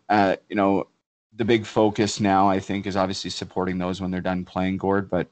uh, 0.09 0.36
you 0.49 0.57
know, 0.57 0.88
the 1.36 1.45
big 1.45 1.66
focus 1.66 2.18
now, 2.18 2.49
I 2.49 2.59
think, 2.59 2.84
is 2.84 2.97
obviously 2.97 3.30
supporting 3.30 3.78
those 3.78 4.01
when 4.01 4.11
they're 4.11 4.20
done 4.20 4.45
playing 4.45 4.78
Gord, 4.78 5.09
but 5.09 5.28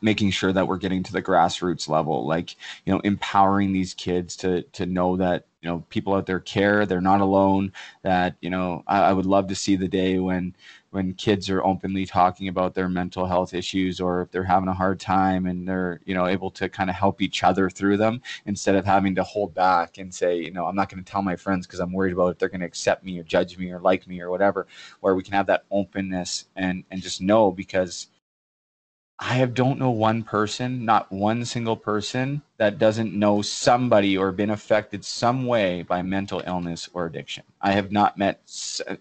making 0.00 0.30
sure 0.30 0.52
that 0.52 0.66
we're 0.66 0.76
getting 0.76 1.02
to 1.02 1.12
the 1.12 1.22
grassroots 1.22 1.88
level 1.88 2.26
like 2.26 2.56
you 2.84 2.92
know 2.92 3.00
empowering 3.00 3.72
these 3.72 3.94
kids 3.94 4.36
to 4.36 4.62
to 4.62 4.86
know 4.86 5.16
that 5.16 5.46
you 5.60 5.68
know 5.68 5.84
people 5.90 6.14
out 6.14 6.26
there 6.26 6.40
care 6.40 6.86
they're 6.86 7.00
not 7.00 7.20
alone 7.20 7.72
that 8.02 8.36
you 8.40 8.48
know 8.48 8.82
I, 8.86 9.00
I, 9.00 9.12
would 9.12 9.26
love 9.26 9.48
to 9.48 9.54
see 9.54 9.76
the 9.76 9.88
day 9.88 10.18
when 10.18 10.54
when 10.90 11.12
kids 11.14 11.50
are 11.50 11.64
openly 11.64 12.06
talking 12.06 12.48
about 12.48 12.74
their 12.74 12.88
mental 12.88 13.26
health 13.26 13.52
issues 13.52 14.00
or 14.00 14.22
if 14.22 14.30
they're 14.30 14.44
having 14.44 14.68
a 14.68 14.74
hard 14.74 15.00
time 15.00 15.46
and 15.46 15.68
they're 15.68 16.00
you 16.04 16.14
know 16.14 16.26
able 16.26 16.50
to 16.52 16.68
kind 16.68 16.88
of 16.88 16.96
help 16.96 17.20
each 17.20 17.42
other 17.42 17.68
through 17.68 17.96
them 17.96 18.22
instead 18.46 18.76
of 18.76 18.84
having 18.84 19.14
to 19.16 19.24
hold 19.24 19.52
back 19.52 19.98
and 19.98 20.14
say 20.14 20.38
you 20.38 20.52
know 20.52 20.66
i'm 20.66 20.76
not 20.76 20.88
going 20.88 21.02
to 21.02 21.10
tell 21.10 21.22
my 21.22 21.36
friends 21.36 21.66
because 21.66 21.80
i'm 21.80 21.92
worried 21.92 22.12
about 22.12 22.28
if 22.28 22.38
they're 22.38 22.48
going 22.48 22.60
to 22.60 22.66
accept 22.66 23.04
me 23.04 23.18
or 23.18 23.24
judge 23.24 23.58
me 23.58 23.70
or 23.70 23.80
like 23.80 24.06
me 24.06 24.20
or 24.20 24.30
whatever 24.30 24.66
where 25.00 25.14
we 25.16 25.22
can 25.22 25.34
have 25.34 25.46
that 25.46 25.64
openness 25.70 26.46
and 26.54 26.84
and 26.90 27.02
just 27.02 27.20
know 27.20 27.50
because 27.50 28.06
I 29.18 29.44
don't 29.46 29.78
know 29.78 29.90
one 29.90 30.24
person, 30.24 30.84
not 30.84 31.10
one 31.10 31.46
single 31.46 31.76
person 31.76 32.42
that 32.58 32.78
doesn't 32.78 33.14
know 33.14 33.40
somebody 33.40 34.18
or 34.18 34.30
been 34.30 34.50
affected 34.50 35.04
some 35.06 35.46
way 35.46 35.82
by 35.82 36.02
mental 36.02 36.42
illness 36.46 36.90
or 36.92 37.06
addiction. 37.06 37.44
I 37.62 37.72
have 37.72 37.90
not 37.90 38.18
met 38.18 38.42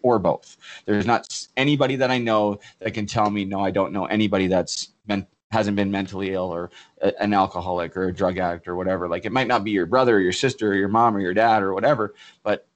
or 0.04 0.18
both. 0.20 0.56
There's 0.86 1.06
not 1.06 1.48
anybody 1.58 1.98
that 1.98 2.12
I 2.12 2.18
know 2.18 2.60
that 2.80 2.94
can 2.94 3.06
tell 3.06 3.30
me 3.30 3.44
no, 3.44 3.60
I 3.60 3.72
don't 3.72 3.92
know 3.92 4.06
anybody 4.06 4.48
that's 4.48 4.94
been 5.06 5.28
hasn't 5.52 5.76
been 5.76 5.92
mentally 5.92 6.34
ill 6.34 6.54
or 6.54 6.72
a, 7.02 7.14
an 7.22 7.34
alcoholic 7.34 7.96
or 7.96 8.08
a 8.08 8.14
drug 8.14 8.38
addict 8.38 8.68
or 8.68 8.76
whatever. 8.76 9.08
Like 9.08 9.26
it 9.26 9.32
might 9.32 9.48
not 9.48 9.64
be 9.64 9.72
your 9.72 9.86
brother 9.86 10.16
or 10.16 10.20
your 10.20 10.32
sister 10.32 10.72
or 10.72 10.76
your 10.76 10.88
mom 10.88 11.16
or 11.16 11.20
your 11.20 11.34
dad 11.34 11.62
or 11.62 11.74
whatever, 11.74 12.14
but 12.44 12.68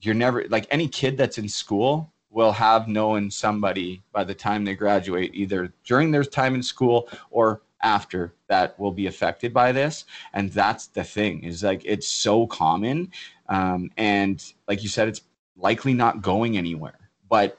you're 0.00 0.14
never 0.14 0.46
like 0.48 0.66
any 0.70 0.88
kid 0.88 1.16
that's 1.18 1.38
in 1.38 1.48
school 1.48 2.12
will 2.30 2.52
have 2.52 2.88
known 2.88 3.30
somebody 3.30 4.02
by 4.12 4.24
the 4.24 4.34
time 4.34 4.64
they 4.64 4.74
graduate, 4.74 5.34
either 5.34 5.72
during 5.84 6.10
their 6.10 6.24
time 6.24 6.54
in 6.54 6.62
school 6.62 7.08
or 7.30 7.62
after 7.82 8.34
that 8.48 8.78
will 8.78 8.92
be 8.92 9.06
affected 9.06 9.52
by 9.52 9.72
this. 9.72 10.04
And 10.32 10.50
that's 10.52 10.86
the 10.88 11.04
thing 11.04 11.44
is 11.44 11.62
like 11.62 11.82
it's 11.84 12.08
so 12.08 12.46
common. 12.46 13.10
Um, 13.48 13.90
and 13.96 14.42
like 14.68 14.82
you 14.82 14.88
said, 14.88 15.08
it's 15.08 15.22
likely 15.56 15.94
not 15.94 16.22
going 16.22 16.56
anywhere. 16.56 17.10
But 17.28 17.58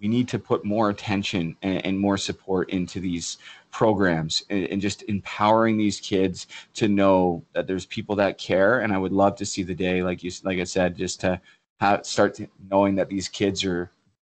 we 0.00 0.08
need 0.08 0.28
to 0.28 0.38
put 0.38 0.64
more 0.64 0.90
attention 0.90 1.56
and, 1.62 1.84
and 1.86 1.98
more 1.98 2.18
support 2.18 2.70
into 2.70 2.98
these 3.00 3.38
programs 3.70 4.44
and, 4.50 4.66
and, 4.66 4.82
just 4.82 5.04
empowering 5.04 5.78
these 5.78 6.00
kids 6.00 6.48
to 6.74 6.88
know 6.88 7.42
that 7.54 7.66
there's 7.68 7.86
people 7.86 8.16
that 8.16 8.36
care. 8.36 8.80
And 8.80 8.92
I 8.92 8.98
would 8.98 9.12
love 9.12 9.36
to 9.36 9.46
see 9.46 9.62
the 9.62 9.74
day, 9.74 10.02
like 10.02 10.22
you, 10.24 10.30
like 10.42 10.58
I 10.58 10.64
said, 10.64 10.96
just 10.96 11.20
to 11.20 11.40
have, 11.78 12.04
start 12.04 12.34
to 12.34 12.48
knowing 12.68 12.96
that 12.96 13.08
these 13.08 13.28
kids 13.28 13.64
are 13.64 13.90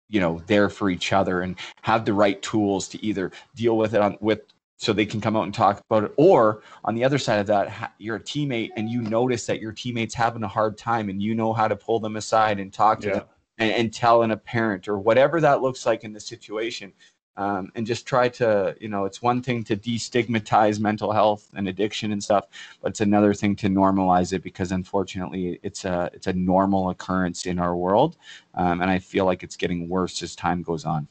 you 0.10 0.20
know 0.20 0.42
there 0.48 0.70
for 0.70 0.90
each 0.90 1.14
other 1.14 1.42
and 1.42 1.58
have 1.82 2.06
the 2.06 2.14
right 2.14 2.42
tools 2.42 2.88
to 2.88 3.04
either 3.04 3.32
deal 3.56 3.78
with 3.78 3.94
it 3.94 4.02
on 4.02 4.18
with 4.22 4.42
so 4.78 4.92
they 4.92 5.06
can 5.06 5.22
come 5.22 5.36
out 5.38 5.44
and 5.44 5.54
talk 5.54 5.82
about 5.90 6.04
it 6.04 6.14
or 6.18 6.62
on 6.84 6.96
the 6.96 7.04
other 7.04 7.18
side 7.18 7.40
of 7.40 7.48
that 7.48 7.94
you're 7.98 8.18
a 8.18 8.20
teammate 8.20 8.70
and 8.76 8.90
you 8.90 9.02
notice 9.02 9.46
that 9.46 9.62
your 9.62 9.72
teammates 9.72 10.14
having 10.14 10.44
a 10.44 10.48
hard 10.48 10.78
time 10.78 11.10
and 11.10 11.22
you 11.22 11.34
know 11.34 11.54
how 11.54 11.68
to 11.68 11.76
pull 11.76 12.00
them 12.00 12.18
aside 12.18 12.60
and 12.60 12.74
talk 12.74 13.00
to 13.00 13.08
yeah. 13.08 13.14
them 13.16 13.26
and, 13.58 13.72
and 13.72 13.94
tell 13.94 14.24
an 14.24 14.32
a 14.32 14.38
parent 14.38 14.88
or 14.88 15.00
whatever 15.00 15.40
that 15.40 15.62
looks 15.62 15.86
like 15.86 16.04
in 16.04 16.14
the 16.14 16.20
situation 16.20 16.92
um, 17.38 17.72
and 17.76 17.86
just 17.86 18.06
try 18.06 18.30
to 18.30 18.76
you 18.80 18.88
know 18.88 19.06
it's 19.06 19.22
one 19.22 19.42
thing 19.42 19.64
to 19.64 19.76
destigmatize 19.76 20.80
mental 20.80 21.12
health 21.12 21.50
and 21.56 21.68
addiction 21.68 22.12
and 22.12 22.24
stuff 22.24 22.48
but 22.82 22.90
it's 22.90 23.02
another 23.02 23.34
thing 23.34 23.56
to 23.56 23.68
normalize 23.68 24.34
it 24.34 24.44
because 24.44 24.72
unfortunately 24.72 25.60
it's 25.64 25.86
a 25.86 26.10
it's 26.14 26.28
a 26.28 26.34
normal 26.34 26.90
occurrence 26.90 27.46
in 27.46 27.60
our 27.60 27.76
world 27.76 28.18
um, 28.56 28.82
and 28.82 28.90
i 28.90 29.00
feel 29.00 29.26
like 29.26 29.44
it's 29.44 29.56
getting 29.56 29.90
worse 29.90 30.22
as 30.24 30.36
time 30.36 30.62
goes 30.62 30.86
on 30.86 31.08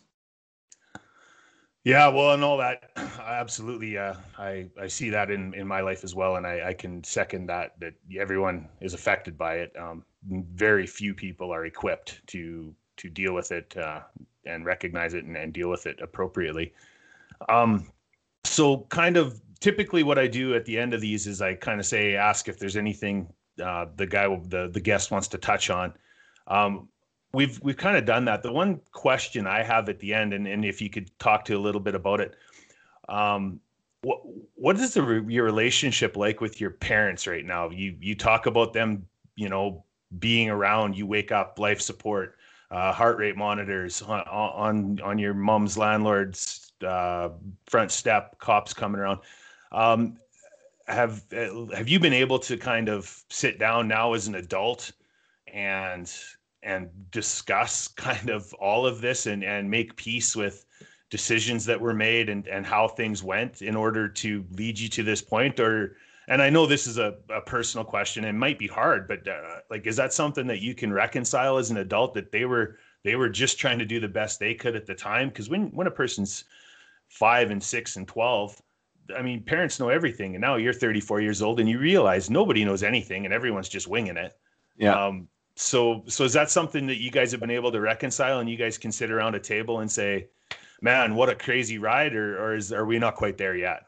yeah, 1.85 2.09
well, 2.09 2.33
and 2.33 2.43
all 2.43 2.57
that, 2.57 2.93
absolutely. 3.21 3.99
Uh, 3.99 4.15
I 4.39 4.71
I 4.81 4.87
see 4.87 5.11
that 5.11 5.31
in 5.31 5.53
in 5.53 5.69
my 5.69 5.83
life 5.83 6.03
as 6.03 6.15
well, 6.15 6.37
and 6.37 6.47
I, 6.47 6.69
I 6.69 6.73
can 6.73 7.05
second 7.05 7.47
that. 7.49 7.79
That 7.79 7.93
everyone 8.19 8.69
is 8.81 8.95
affected 8.95 9.37
by 9.37 9.57
it. 9.57 9.77
Um, 9.79 10.03
very 10.55 10.87
few 10.87 11.13
people 11.13 11.53
are 11.53 11.67
equipped 11.67 12.27
to 12.29 12.75
to 12.97 13.11
deal 13.11 13.35
with 13.35 13.53
it 13.53 13.77
uh, 13.77 14.01
and 14.47 14.65
recognize 14.65 15.15
it 15.15 15.25
and, 15.25 15.37
and, 15.37 15.53
deal 15.53 15.69
with 15.69 15.87
it 15.87 15.99
appropriately. 16.01 16.73
Um, 17.49 17.87
so, 18.45 18.87
kind 18.91 19.17
of 19.17 19.41
typically, 19.61 20.03
what 20.03 20.19
I 20.19 20.27
do 20.27 20.55
at 20.55 20.65
the 20.65 20.79
end 20.79 20.95
of 20.95 21.01
these 21.01 21.27
is 21.27 21.41
I 21.41 21.55
kind 21.55 21.81
of 21.81 21.87
say, 21.87 22.15
ask 22.15 22.49
if 22.49 22.59
there's 22.59 22.77
anything 22.77 23.29
uh, 23.63 23.87
the 23.97 24.07
guy, 24.07 24.27
the 24.49 24.69
the 24.73 24.81
guest 24.81 25.11
wants 25.11 25.29
to 25.29 25.39
touch 25.39 25.71
on. 25.71 25.93
Um, 26.47 26.89
we've 27.33 27.61
we've 27.63 27.77
kind 27.77 27.97
of 27.97 28.05
done 28.05 28.25
that. 28.27 28.43
The 28.43 28.53
one 28.53 28.81
question 28.93 29.47
I 29.47 29.63
have 29.63 29.89
at 29.89 29.99
the 30.01 30.15
end, 30.15 30.33
and, 30.33 30.47
and 30.47 30.65
if 30.65 30.81
you 30.81 30.91
could 30.91 31.11
talk 31.19 31.45
to 31.47 31.57
a 31.57 31.59
little 31.59 31.81
bit 31.81 31.95
about 31.95 32.21
it, 32.21 32.37
um, 33.09 33.61
what 34.03 34.21
what 34.55 34.79
is 34.79 34.95
the 34.95 35.25
your 35.29 35.45
relationship 35.45 36.17
like 36.17 36.41
with 36.41 36.61
your 36.61 36.71
parents 36.71 37.27
right 37.27 37.45
now? 37.45 37.71
You 37.71 37.97
you 38.01 38.15
talk 38.15 38.47
about 38.47 38.73
them, 38.73 39.07
you 39.37 39.49
know, 39.49 39.85
being 40.19 40.51
around. 40.51 40.97
You 40.97 41.07
wake 41.07 41.33
up, 41.33 41.59
life 41.59 41.81
support 41.81 42.37
uh, 42.75 42.93
heart 42.93 43.19
rate 43.19 43.37
monitors 43.37 44.03
on 44.03 44.21
on, 44.23 45.01
on 45.01 45.19
your 45.19 45.33
mom's 45.33 45.79
landlord's 45.79 46.73
uh, 46.85 47.29
front 47.67 47.93
step, 47.93 48.37
cops 48.39 48.75
coming 48.75 49.01
around. 49.01 49.21
Um, 49.71 50.19
have 50.89 51.25
have 51.33 51.89
you 51.89 52.01
been 52.01 52.13
able 52.13 52.39
to 52.41 52.57
kind 52.57 52.89
of 52.89 53.23
sit 53.31 53.59
down 53.59 53.87
now 53.87 54.13
as 54.13 54.27
an 54.27 54.35
adult 54.35 54.91
and 55.47 56.13
and 56.65 56.91
discuss 57.13 57.87
kind 57.89 58.29
of 58.29 58.53
all 58.55 58.87
of 58.87 59.01
this 59.01 59.27
and 59.27 59.45
and 59.45 59.71
make 59.71 59.95
peace 59.97 60.35
with 60.35 60.67
decisions 61.11 61.65
that 61.67 61.81
were 61.81 61.95
made 61.95 62.29
and 62.29 62.49
and 62.49 62.67
how 62.67 62.89
things 62.89 63.23
went 63.23 63.63
in 63.63 63.77
order 63.77 64.09
to 64.09 64.45
lead 64.53 64.79
you 64.79 64.89
to 64.89 65.05
this 65.05 65.23
point 65.23 65.61
or 65.61 65.97
and 66.29 66.41
I 66.41 66.51
know 66.51 66.67
this 66.67 66.87
is 66.87 66.99
a, 66.99 67.17
a 67.31 67.41
personal 67.41 67.85
question. 67.85 68.25
It 68.25 68.33
might 68.33 68.59
be 68.59 68.67
hard, 68.67 69.07
but 69.09 69.27
uh, 69.29 69.61
like, 69.71 69.87
is 69.87 69.97
that 69.97 70.13
something 70.13 70.47
that 70.47 70.61
you 70.61 70.75
can 70.75 70.93
reconcile 70.93 71.59
as 71.59 71.71
an 71.71 71.77
adult 71.79 72.15
that 72.15 72.33
they 72.33 72.45
were 72.45 72.79
they 73.03 73.17
were 73.17 73.29
just 73.29 73.59
trying 73.59 73.79
to 73.79 73.85
do 73.85 74.01
the 74.01 74.09
best 74.09 74.41
they 74.41 74.55
could 74.55 74.77
at 74.77 74.87
the 74.87 74.95
time? 74.95 75.29
Because 75.29 75.51
when 75.51 75.69
when 75.69 75.87
a 75.87 75.91
person's 75.91 76.45
five 77.09 77.51
and 77.51 77.63
six 77.63 77.97
and 77.97 78.09
twelve, 78.09 78.61
I 79.17 79.23
mean, 79.23 79.43
parents 79.43 79.79
know 79.79 79.91
everything, 79.91 80.35
and 80.35 80.41
now 80.41 80.57
you're 80.57 80.73
34 80.73 81.21
years 81.21 81.43
old, 81.43 81.61
and 81.61 81.69
you 81.69 81.79
realize 81.79 82.31
nobody 82.31 82.65
knows 82.65 82.83
anything, 82.83 83.25
and 83.25 83.35
everyone's 83.35 83.69
just 83.69 83.87
winging 83.87 84.17
it. 84.17 84.35
Yeah. 84.77 84.95
Um, 84.95 85.29
so 85.57 86.03
so 86.07 86.25
is 86.25 86.33
that 86.33 86.51
something 86.51 86.87
that 86.87 87.01
you 87.01 87.11
guys 87.11 87.31
have 87.31 87.41
been 87.41 87.51
able 87.51 87.71
to 87.73 87.81
reconcile, 87.81 88.41
and 88.41 88.49
you 88.49 88.57
guys 88.57 88.79
can 88.79 88.91
sit 88.91 89.11
around 89.11 89.35
a 89.35 89.41
table 89.41 89.81
and 89.81 89.91
say, 89.91 90.29
"Man, 90.81 91.15
what 91.15 91.29
a 91.29 91.35
crazy 91.35 91.79
ride," 91.79 92.15
or 92.15 92.43
or 92.43 92.55
is 92.55 92.73
are 92.73 92.87
we 92.87 92.99
not 92.99 93.15
quite 93.15 93.37
there 93.37 93.55
yet? 93.55 93.85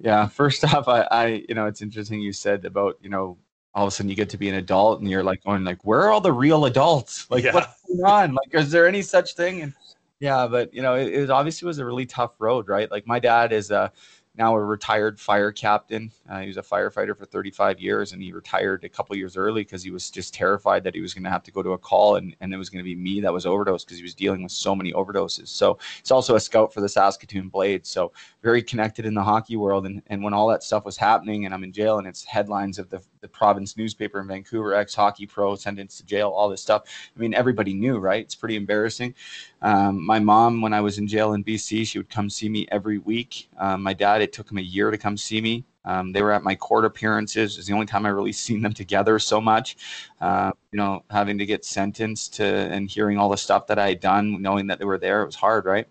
Yeah, 0.00 0.26
first 0.28 0.64
off, 0.74 0.88
I, 0.88 1.02
I, 1.10 1.26
you 1.48 1.54
know, 1.54 1.66
it's 1.66 1.82
interesting 1.82 2.20
you 2.20 2.32
said 2.32 2.64
about, 2.64 2.98
you 3.00 3.10
know, 3.10 3.38
all 3.74 3.84
of 3.84 3.88
a 3.88 3.90
sudden 3.92 4.10
you 4.10 4.16
get 4.16 4.30
to 4.30 4.38
be 4.38 4.48
an 4.48 4.56
adult 4.56 5.00
and 5.00 5.08
you're 5.08 5.22
like 5.22 5.44
going 5.44 5.62
like, 5.62 5.84
where 5.84 6.00
are 6.00 6.10
all 6.10 6.20
the 6.20 6.32
real 6.32 6.64
adults? 6.64 7.30
Like, 7.30 7.44
Yeah. 7.44 7.54
what's 7.54 7.82
going 7.88 8.04
on? 8.04 8.34
Like, 8.34 8.52
is 8.52 8.70
there 8.70 8.88
any 8.88 9.02
such 9.02 9.34
thing? 9.34 9.62
And 9.62 9.74
yeah, 10.18 10.46
but 10.48 10.74
you 10.74 10.82
know, 10.82 10.94
it, 10.94 11.12
it 11.12 11.30
obviously 11.30 11.66
was 11.66 11.78
a 11.78 11.84
really 11.84 12.06
tough 12.06 12.32
road, 12.40 12.68
right? 12.68 12.90
Like, 12.90 13.06
my 13.06 13.20
dad 13.20 13.52
is 13.52 13.70
a 13.70 13.92
now 14.40 14.54
a 14.54 14.64
retired 14.64 15.20
fire 15.20 15.52
captain. 15.52 16.10
Uh, 16.28 16.40
he 16.40 16.46
was 16.46 16.56
a 16.56 16.62
firefighter 16.62 17.14
for 17.14 17.26
35 17.26 17.78
years, 17.78 18.12
and 18.12 18.22
he 18.22 18.32
retired 18.32 18.82
a 18.84 18.88
couple 18.88 19.14
years 19.14 19.36
early 19.36 19.60
because 19.64 19.82
he 19.82 19.90
was 19.90 20.10
just 20.10 20.32
terrified 20.32 20.82
that 20.82 20.94
he 20.94 21.02
was 21.02 21.12
going 21.12 21.24
to 21.24 21.30
have 21.30 21.42
to 21.42 21.50
go 21.50 21.62
to 21.62 21.72
a 21.72 21.78
call 21.78 22.16
and, 22.16 22.34
and 22.40 22.54
it 22.54 22.56
was 22.56 22.70
going 22.70 22.82
to 22.82 22.88
be 22.88 22.96
me 22.96 23.20
that 23.20 23.30
was 23.30 23.44
overdosed 23.44 23.86
because 23.86 23.98
he 23.98 24.02
was 24.02 24.14
dealing 24.14 24.42
with 24.42 24.50
so 24.50 24.74
many 24.74 24.94
overdoses. 24.94 25.48
So 25.48 25.78
he's 26.00 26.10
also 26.10 26.36
a 26.36 26.40
scout 26.40 26.72
for 26.72 26.80
the 26.80 26.88
Saskatoon 26.88 27.48
Blades. 27.48 27.90
So 27.90 28.12
very 28.42 28.62
connected 28.62 29.04
in 29.04 29.12
the 29.12 29.22
hockey 29.22 29.56
world. 29.56 29.84
And, 29.84 30.00
and 30.06 30.24
when 30.24 30.32
all 30.32 30.48
that 30.48 30.62
stuff 30.62 30.86
was 30.86 30.96
happening 30.96 31.44
and 31.44 31.52
I'm 31.52 31.62
in 31.62 31.72
jail 31.72 31.98
and 31.98 32.06
it's 32.06 32.24
headlines 32.24 32.78
of 32.78 32.88
the, 32.88 33.02
the 33.20 33.28
province 33.28 33.76
newspaper 33.76 34.20
in 34.20 34.26
Vancouver, 34.26 34.72
ex 34.72 34.94
hockey 34.94 35.26
pro 35.26 35.54
sentenced 35.54 35.98
to 35.98 36.06
jail, 36.06 36.30
all 36.30 36.48
this 36.48 36.62
stuff. 36.62 36.84
I 37.14 37.20
mean, 37.20 37.34
everybody 37.34 37.74
knew, 37.74 37.98
right? 37.98 38.24
It's 38.24 38.34
pretty 38.34 38.56
embarrassing. 38.56 39.14
Um, 39.62 40.04
my 40.04 40.18
mom, 40.18 40.62
when 40.62 40.72
I 40.72 40.80
was 40.80 40.98
in 40.98 41.06
jail 41.06 41.34
in 41.34 41.44
BC, 41.44 41.86
she 41.86 41.98
would 41.98 42.08
come 42.08 42.30
see 42.30 42.48
me 42.48 42.66
every 42.70 42.98
week. 42.98 43.48
Um, 43.58 43.82
my 43.82 43.92
dad, 43.92 44.22
it 44.22 44.32
took 44.32 44.50
him 44.50 44.58
a 44.58 44.62
year 44.62 44.90
to 44.90 44.98
come 44.98 45.16
see 45.16 45.40
me. 45.40 45.64
Um, 45.84 46.12
they 46.12 46.22
were 46.22 46.32
at 46.32 46.42
my 46.42 46.54
court 46.54 46.84
appearances. 46.84 47.54
It 47.54 47.58
was 47.58 47.66
the 47.66 47.72
only 47.72 47.86
time 47.86 48.06
I 48.06 48.10
really 48.10 48.32
seen 48.46 48.62
them 48.62 48.72
together 48.72 49.18
so 49.18 49.40
much. 49.40 49.76
Uh, 50.20 50.52
you 50.72 50.76
know, 50.76 51.04
having 51.10 51.38
to 51.38 51.46
get 51.46 51.64
sentenced 51.64 52.34
to 52.34 52.44
and 52.44 52.90
hearing 52.90 53.18
all 53.18 53.28
the 53.28 53.36
stuff 53.36 53.66
that 53.68 53.78
I 53.78 53.90
had 53.90 54.00
done, 54.00 54.40
knowing 54.40 54.66
that 54.68 54.78
they 54.78 54.84
were 54.84 54.98
there, 54.98 55.22
it 55.22 55.26
was 55.26 55.36
hard, 55.36 55.64
right? 55.64 55.86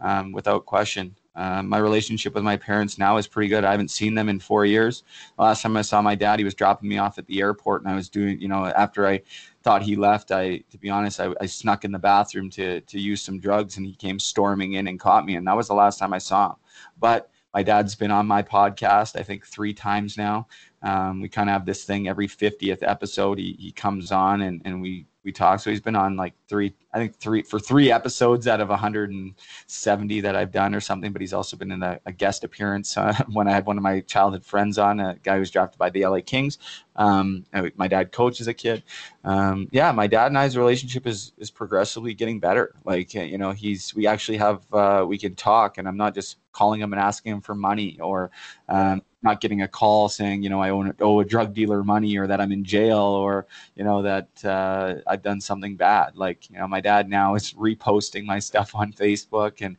Um, 0.00 0.32
without 0.32 0.66
question. 0.66 1.14
Um, 1.36 1.68
my 1.68 1.78
relationship 1.78 2.34
with 2.34 2.42
my 2.42 2.56
parents 2.56 2.98
now 2.98 3.16
is 3.16 3.26
pretty 3.26 3.48
good. 3.48 3.64
I 3.64 3.70
haven't 3.70 3.90
seen 3.90 4.14
them 4.14 4.28
in 4.28 4.40
four 4.40 4.64
years. 4.64 5.04
The 5.36 5.42
last 5.44 5.62
time 5.62 5.76
I 5.76 5.82
saw 5.82 6.02
my 6.02 6.14
dad, 6.14 6.38
he 6.38 6.44
was 6.44 6.54
dropping 6.54 6.88
me 6.88 6.98
off 6.98 7.18
at 7.18 7.26
the 7.26 7.40
airport, 7.40 7.82
and 7.82 7.90
I 7.90 7.94
was 7.94 8.08
doing, 8.08 8.40
you 8.40 8.48
know, 8.48 8.66
after 8.66 9.06
I 9.06 9.20
thought 9.62 9.82
he 9.82 9.96
left, 9.96 10.30
I, 10.30 10.58
to 10.70 10.78
be 10.78 10.90
honest, 10.90 11.20
I, 11.20 11.32
I 11.40 11.46
snuck 11.46 11.84
in 11.84 11.92
the 11.92 11.98
bathroom 11.98 12.50
to 12.50 12.80
to 12.80 12.98
use 12.98 13.22
some 13.22 13.40
drugs, 13.40 13.76
and 13.76 13.86
he 13.86 13.94
came 13.94 14.18
storming 14.18 14.74
in 14.74 14.88
and 14.88 14.98
caught 14.98 15.26
me, 15.26 15.36
and 15.36 15.46
that 15.46 15.56
was 15.56 15.68
the 15.68 15.74
last 15.74 15.98
time 15.98 16.12
I 16.12 16.18
saw 16.18 16.50
him. 16.50 16.56
But 16.98 17.30
my 17.52 17.62
dad's 17.62 17.94
been 17.94 18.10
on 18.10 18.26
my 18.26 18.42
podcast, 18.42 19.18
I 19.18 19.22
think, 19.22 19.46
three 19.46 19.74
times 19.74 20.16
now. 20.16 20.46
Um, 20.82 21.20
we 21.20 21.28
kind 21.28 21.50
of 21.50 21.54
have 21.54 21.66
this 21.66 21.84
thing 21.84 22.08
every 22.08 22.28
50th 22.28 22.78
episode. 22.82 23.38
He, 23.38 23.56
he 23.58 23.72
comes 23.72 24.12
on 24.12 24.42
and, 24.42 24.62
and 24.64 24.80
we 24.80 25.06
we 25.22 25.32
talk. 25.32 25.60
So 25.60 25.70
he's 25.70 25.80
been 25.80 25.96
on 25.96 26.16
like 26.16 26.34
three, 26.48 26.74
I 26.92 26.98
think 26.98 27.16
three 27.16 27.42
for 27.42 27.58
three 27.58 27.92
episodes 27.92 28.46
out 28.46 28.60
of 28.60 28.68
170 28.68 30.20
that 30.22 30.36
I've 30.36 30.50
done 30.50 30.74
or 30.74 30.80
something. 30.80 31.12
But 31.12 31.20
he's 31.20 31.32
also 31.32 31.56
been 31.56 31.70
in 31.70 31.82
a, 31.82 32.00
a 32.06 32.12
guest 32.12 32.44
appearance 32.44 32.96
uh, 32.96 33.14
when 33.32 33.46
I 33.46 33.52
had 33.52 33.66
one 33.66 33.76
of 33.76 33.82
my 33.82 34.00
childhood 34.00 34.44
friends 34.44 34.78
on, 34.78 35.00
a 35.00 35.16
guy 35.22 35.34
who 35.34 35.40
was 35.40 35.50
drafted 35.50 35.78
by 35.78 35.90
the 35.90 36.06
LA 36.06 36.20
Kings. 36.24 36.58
Um, 36.96 37.44
my 37.76 37.88
dad 37.88 38.12
coached 38.12 38.40
as 38.40 38.48
a 38.48 38.54
kid. 38.54 38.82
Um, 39.24 39.68
yeah, 39.70 39.92
my 39.92 40.06
dad 40.06 40.26
and 40.26 40.38
I's 40.38 40.56
relationship 40.56 41.06
is 41.06 41.32
is 41.38 41.50
progressively 41.50 42.14
getting 42.14 42.40
better. 42.40 42.74
Like 42.84 43.14
you 43.14 43.38
know, 43.38 43.52
he's 43.52 43.94
we 43.94 44.06
actually 44.06 44.38
have 44.38 44.62
uh, 44.72 45.04
we 45.06 45.18
can 45.18 45.34
talk, 45.34 45.78
and 45.78 45.86
I'm 45.86 45.96
not 45.96 46.14
just 46.14 46.38
calling 46.52 46.80
him 46.80 46.92
and 46.92 47.00
asking 47.00 47.32
him 47.32 47.40
for 47.40 47.54
money 47.54 47.98
or 48.00 48.30
um, 48.68 49.02
not 49.22 49.40
getting 49.40 49.62
a 49.62 49.68
call 49.68 50.08
saying, 50.08 50.42
you 50.42 50.48
know, 50.48 50.60
I 50.60 50.70
owe, 50.70 50.92
owe 51.00 51.20
a 51.20 51.24
drug 51.24 51.54
dealer 51.54 51.84
money 51.84 52.16
or 52.16 52.26
that 52.26 52.40
I'm 52.40 52.52
in 52.52 52.64
jail 52.64 52.98
or, 52.98 53.46
you 53.74 53.84
know, 53.84 54.02
that 54.02 54.44
uh, 54.44 54.96
I've 55.06 55.22
done 55.22 55.40
something 55.40 55.76
bad. 55.76 56.16
Like, 56.16 56.48
you 56.50 56.58
know, 56.58 56.66
my 56.66 56.80
dad 56.80 57.08
now 57.08 57.34
is 57.34 57.52
reposting 57.52 58.24
my 58.24 58.38
stuff 58.38 58.74
on 58.74 58.92
Facebook 58.92 59.64
and, 59.64 59.76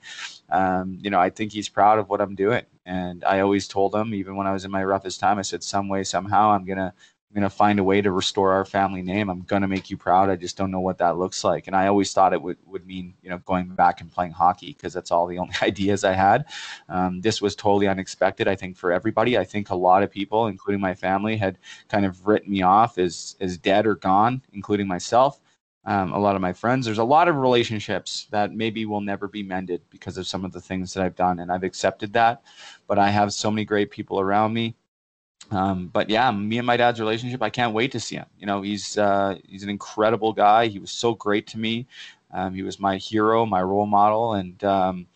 um, 0.50 1.00
you 1.02 1.10
know, 1.10 1.20
I 1.20 1.30
think 1.30 1.52
he's 1.52 1.70
proud 1.70 1.98
of 2.00 2.10
what 2.10 2.22
I'm 2.22 2.36
doing. 2.36 2.66
And 2.86 3.24
I 3.24 3.40
always 3.42 3.68
told 3.68 3.96
him, 3.96 4.14
even 4.14 4.36
when 4.36 4.48
I 4.48 4.54
was 4.54 4.66
in 4.66 4.72
my 4.72 4.84
roughest 4.84 5.20
time, 5.20 5.38
I 5.38 5.44
said, 5.44 5.64
some 5.64 5.88
way, 5.88 6.04
somehow, 6.04 6.52
I'm 6.52 6.66
going 6.66 6.80
to 6.80 6.94
I'm 7.32 7.36
going 7.36 7.50
to 7.50 7.56
find 7.56 7.80
a 7.80 7.84
way 7.86 8.02
to 8.02 8.12
restore 8.12 8.52
our 8.52 8.66
family 8.66 9.02
name. 9.02 9.30
I'm 9.30 9.44
going 9.44 9.62
to 9.62 9.68
make 9.70 9.90
you 9.90 9.96
proud. 9.96 10.30
I 10.30 10.36
just 10.36 10.58
don't 10.58 10.70
know 10.70 10.82
what 10.82 10.98
that 10.98 11.18
looks 11.18 11.46
like. 11.46 11.68
And 11.68 11.76
I 11.78 11.88
always 11.88 12.12
thought 12.12 12.34
it 12.34 12.42
would, 12.42 12.58
would 12.66 12.86
mean, 12.86 13.14
you 13.22 13.30
know, 13.30 13.38
going 13.38 13.70
back 13.70 14.02
and 14.02 14.12
playing 14.12 14.34
hockey 14.34 14.74
because 14.74 14.92
that's 14.92 15.12
all 15.12 15.28
the 15.28 15.38
only 15.38 15.54
ideas 15.62 16.04
I 16.04 16.12
had. 16.12 16.44
Um, 16.90 17.22
this 17.22 17.42
was 17.42 17.56
totally 17.56 17.88
unexpected, 17.88 18.50
I 18.50 18.58
think, 18.58 18.76
for 18.76 18.92
everybody. 18.92 19.38
I 19.38 19.46
think 19.46 19.70
a 19.70 19.76
lot 19.76 20.04
of 20.04 20.12
people, 20.12 20.48
including 20.48 20.82
my 20.82 20.94
family, 20.94 21.38
had 21.38 21.58
kind 21.88 22.06
of 22.06 22.28
written 22.28 22.52
me 22.52 22.64
off 22.64 22.98
as, 22.98 23.38
as 23.40 23.58
dead 23.58 23.88
or 23.88 23.96
gone, 23.96 24.42
including 24.52 24.88
myself. 24.88 25.40
Um, 25.86 26.12
a 26.12 26.20
lot 26.20 26.36
of 26.36 26.42
my 26.42 26.52
friends, 26.52 26.86
there's 26.86 26.98
a 26.98 27.04
lot 27.06 27.30
of 27.30 27.38
relationships 27.38 28.28
that 28.32 28.54
maybe 28.54 28.86
will 28.86 29.00
never 29.00 29.30
be 29.30 29.42
mended 29.42 29.84
because 29.90 30.18
of 30.18 30.28
some 30.28 30.44
of 30.44 30.52
the 30.52 30.60
things 30.60 30.94
that 30.94 31.04
I've 31.06 31.16
done. 31.16 31.40
And 31.40 31.50
I've 31.50 31.64
accepted 31.64 32.12
that. 32.12 32.44
But 32.88 33.00
I 33.00 33.10
have 33.10 33.32
so 33.32 33.50
many 33.50 33.64
great 33.64 33.90
people 33.90 34.20
around 34.20 34.54
me 34.54 34.76
um, 35.52 35.88
but 35.88 36.10
yeah, 36.10 36.32
me 36.32 36.58
and 36.58 36.66
my 36.66 36.78
dad's 36.78 37.00
relationship, 37.00 37.42
I 37.42 37.50
can't 37.50 37.74
wait 37.74 37.92
to 37.92 38.00
see 38.00 38.16
him. 38.16 38.26
You 38.40 38.48
know, 38.48 38.62
he's 38.62 38.98
uh, 38.98 39.36
he's 39.48 39.64
an 39.64 39.70
incredible 39.70 40.34
guy. 40.34 40.68
He 40.68 40.80
was 40.80 40.92
so 40.92 41.14
great 41.14 41.48
to 41.48 41.60
me. 41.60 41.88
Um, 42.34 42.54
he 42.54 42.64
was 42.64 42.80
my 42.80 42.98
hero, 42.98 43.46
my 43.46 43.62
role 43.62 43.86
model, 43.86 44.34
and 44.34 44.64
um, 44.64 45.08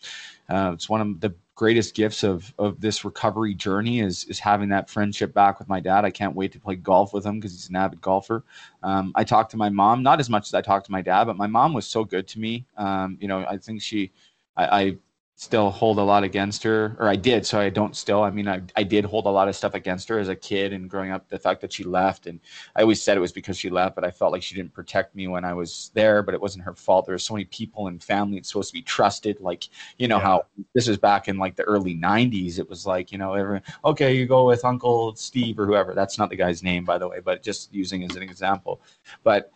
uh, 0.48 0.72
it's 0.74 0.88
one 0.88 1.00
of 1.00 1.20
the 1.20 1.34
greatest 1.54 1.94
gifts 1.94 2.22
of 2.22 2.52
of 2.58 2.80
this 2.82 3.02
recovery 3.04 3.54
journey 3.54 4.00
is 4.00 4.24
is 4.24 4.38
having 4.38 4.68
that 4.68 4.90
friendship 4.90 5.32
back 5.32 5.58
with 5.58 5.68
my 5.68 5.80
dad. 5.80 6.04
I 6.04 6.10
can't 6.10 6.36
wait 6.36 6.52
to 6.52 6.60
play 6.60 6.76
golf 6.76 7.14
with 7.14 7.24
him 7.24 7.40
because 7.40 7.52
he's 7.52 7.70
an 7.70 7.76
avid 7.76 8.02
golfer. 8.02 8.44
Um, 8.82 9.12
I 9.14 9.24
talked 9.24 9.50
to 9.52 9.56
my 9.56 9.70
mom, 9.70 10.02
not 10.02 10.20
as 10.20 10.28
much 10.28 10.48
as 10.48 10.54
I 10.54 10.60
talked 10.60 10.86
to 10.86 10.92
my 10.92 11.02
dad, 11.02 11.24
but 11.24 11.36
my 11.36 11.46
mom 11.46 11.72
was 11.72 11.86
so 11.86 12.04
good 12.04 12.28
to 12.28 12.38
me. 12.38 12.66
Um, 12.76 13.16
you 13.20 13.28
know, 13.28 13.46
I 13.48 13.56
think 13.56 13.80
she, 13.80 14.12
I, 14.56 14.80
I 14.80 14.96
still 15.38 15.68
hold 15.70 15.98
a 15.98 16.02
lot 16.02 16.24
against 16.24 16.62
her 16.62 16.96
or 16.98 17.08
i 17.08 17.14
did 17.14 17.44
so 17.44 17.60
i 17.60 17.68
don't 17.68 17.94
still 17.94 18.22
i 18.22 18.30
mean 18.30 18.48
I, 18.48 18.62
I 18.74 18.82
did 18.82 19.04
hold 19.04 19.26
a 19.26 19.30
lot 19.30 19.48
of 19.48 19.54
stuff 19.54 19.74
against 19.74 20.08
her 20.08 20.18
as 20.18 20.30
a 20.30 20.34
kid 20.34 20.72
and 20.72 20.88
growing 20.88 21.10
up 21.10 21.28
the 21.28 21.38
fact 21.38 21.60
that 21.60 21.74
she 21.74 21.84
left 21.84 22.26
and 22.26 22.40
i 22.74 22.80
always 22.80 23.02
said 23.02 23.18
it 23.18 23.20
was 23.20 23.32
because 23.32 23.58
she 23.58 23.68
left 23.68 23.94
but 23.94 24.02
i 24.02 24.10
felt 24.10 24.32
like 24.32 24.42
she 24.42 24.54
didn't 24.54 24.72
protect 24.72 25.14
me 25.14 25.28
when 25.28 25.44
i 25.44 25.52
was 25.52 25.90
there 25.92 26.22
but 26.22 26.32
it 26.32 26.40
wasn't 26.40 26.64
her 26.64 26.74
fault 26.74 27.04
there 27.04 27.14
were 27.14 27.18
so 27.18 27.34
many 27.34 27.44
people 27.44 27.88
and 27.88 28.02
family 28.02 28.38
it's 28.38 28.48
supposed 28.48 28.70
to 28.70 28.72
be 28.72 28.80
trusted 28.80 29.38
like 29.40 29.68
you 29.98 30.08
know 30.08 30.16
Yeah. 30.16 30.22
how 30.22 30.46
this 30.74 30.88
is 30.88 30.96
back 30.96 31.28
in 31.28 31.36
like 31.36 31.54
the 31.54 31.64
early 31.64 31.94
90s 31.94 32.58
it 32.58 32.66
was 32.66 32.86
like 32.86 33.12
you 33.12 33.18
know 33.18 33.34
everyone 33.34 33.62
okay 33.84 34.16
you 34.16 34.24
go 34.24 34.46
with 34.46 34.64
uncle 34.64 35.14
steve 35.16 35.58
or 35.58 35.66
whoever 35.66 35.92
that's 35.92 36.18
not 36.18 36.30
the 36.30 36.36
guy's 36.36 36.62
name 36.62 36.86
by 36.86 36.96
the 36.96 37.06
way 37.06 37.20
but 37.22 37.42
just 37.42 37.74
using 37.74 38.02
as 38.04 38.16
an 38.16 38.22
example 38.22 38.80
but 39.22 39.52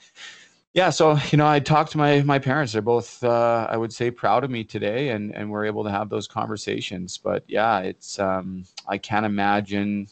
yeah 0.75 0.91
so 0.91 1.19
you 1.31 1.39
know 1.39 1.47
i 1.47 1.59
talked 1.59 1.93
to 1.93 1.99
my 1.99 2.23
my 2.23 2.39
parents. 2.39 2.73
They're 2.73 2.83
both 2.83 3.23
uh, 3.25 3.67
i 3.71 3.77
would 3.77 3.93
say 3.93 4.11
proud 4.11 4.45
of 4.45 4.51
me 4.51 4.65
today 4.65 5.11
and 5.11 5.35
and 5.35 5.51
we're 5.51 5.65
able 5.67 5.85
to 5.85 5.91
have 5.91 6.09
those 6.09 6.29
conversations. 6.29 7.19
But 7.19 7.45
yeah 7.49 7.81
it's 7.81 8.19
um 8.19 8.65
i 8.87 8.99
can't 8.99 9.27
imagine 9.27 10.09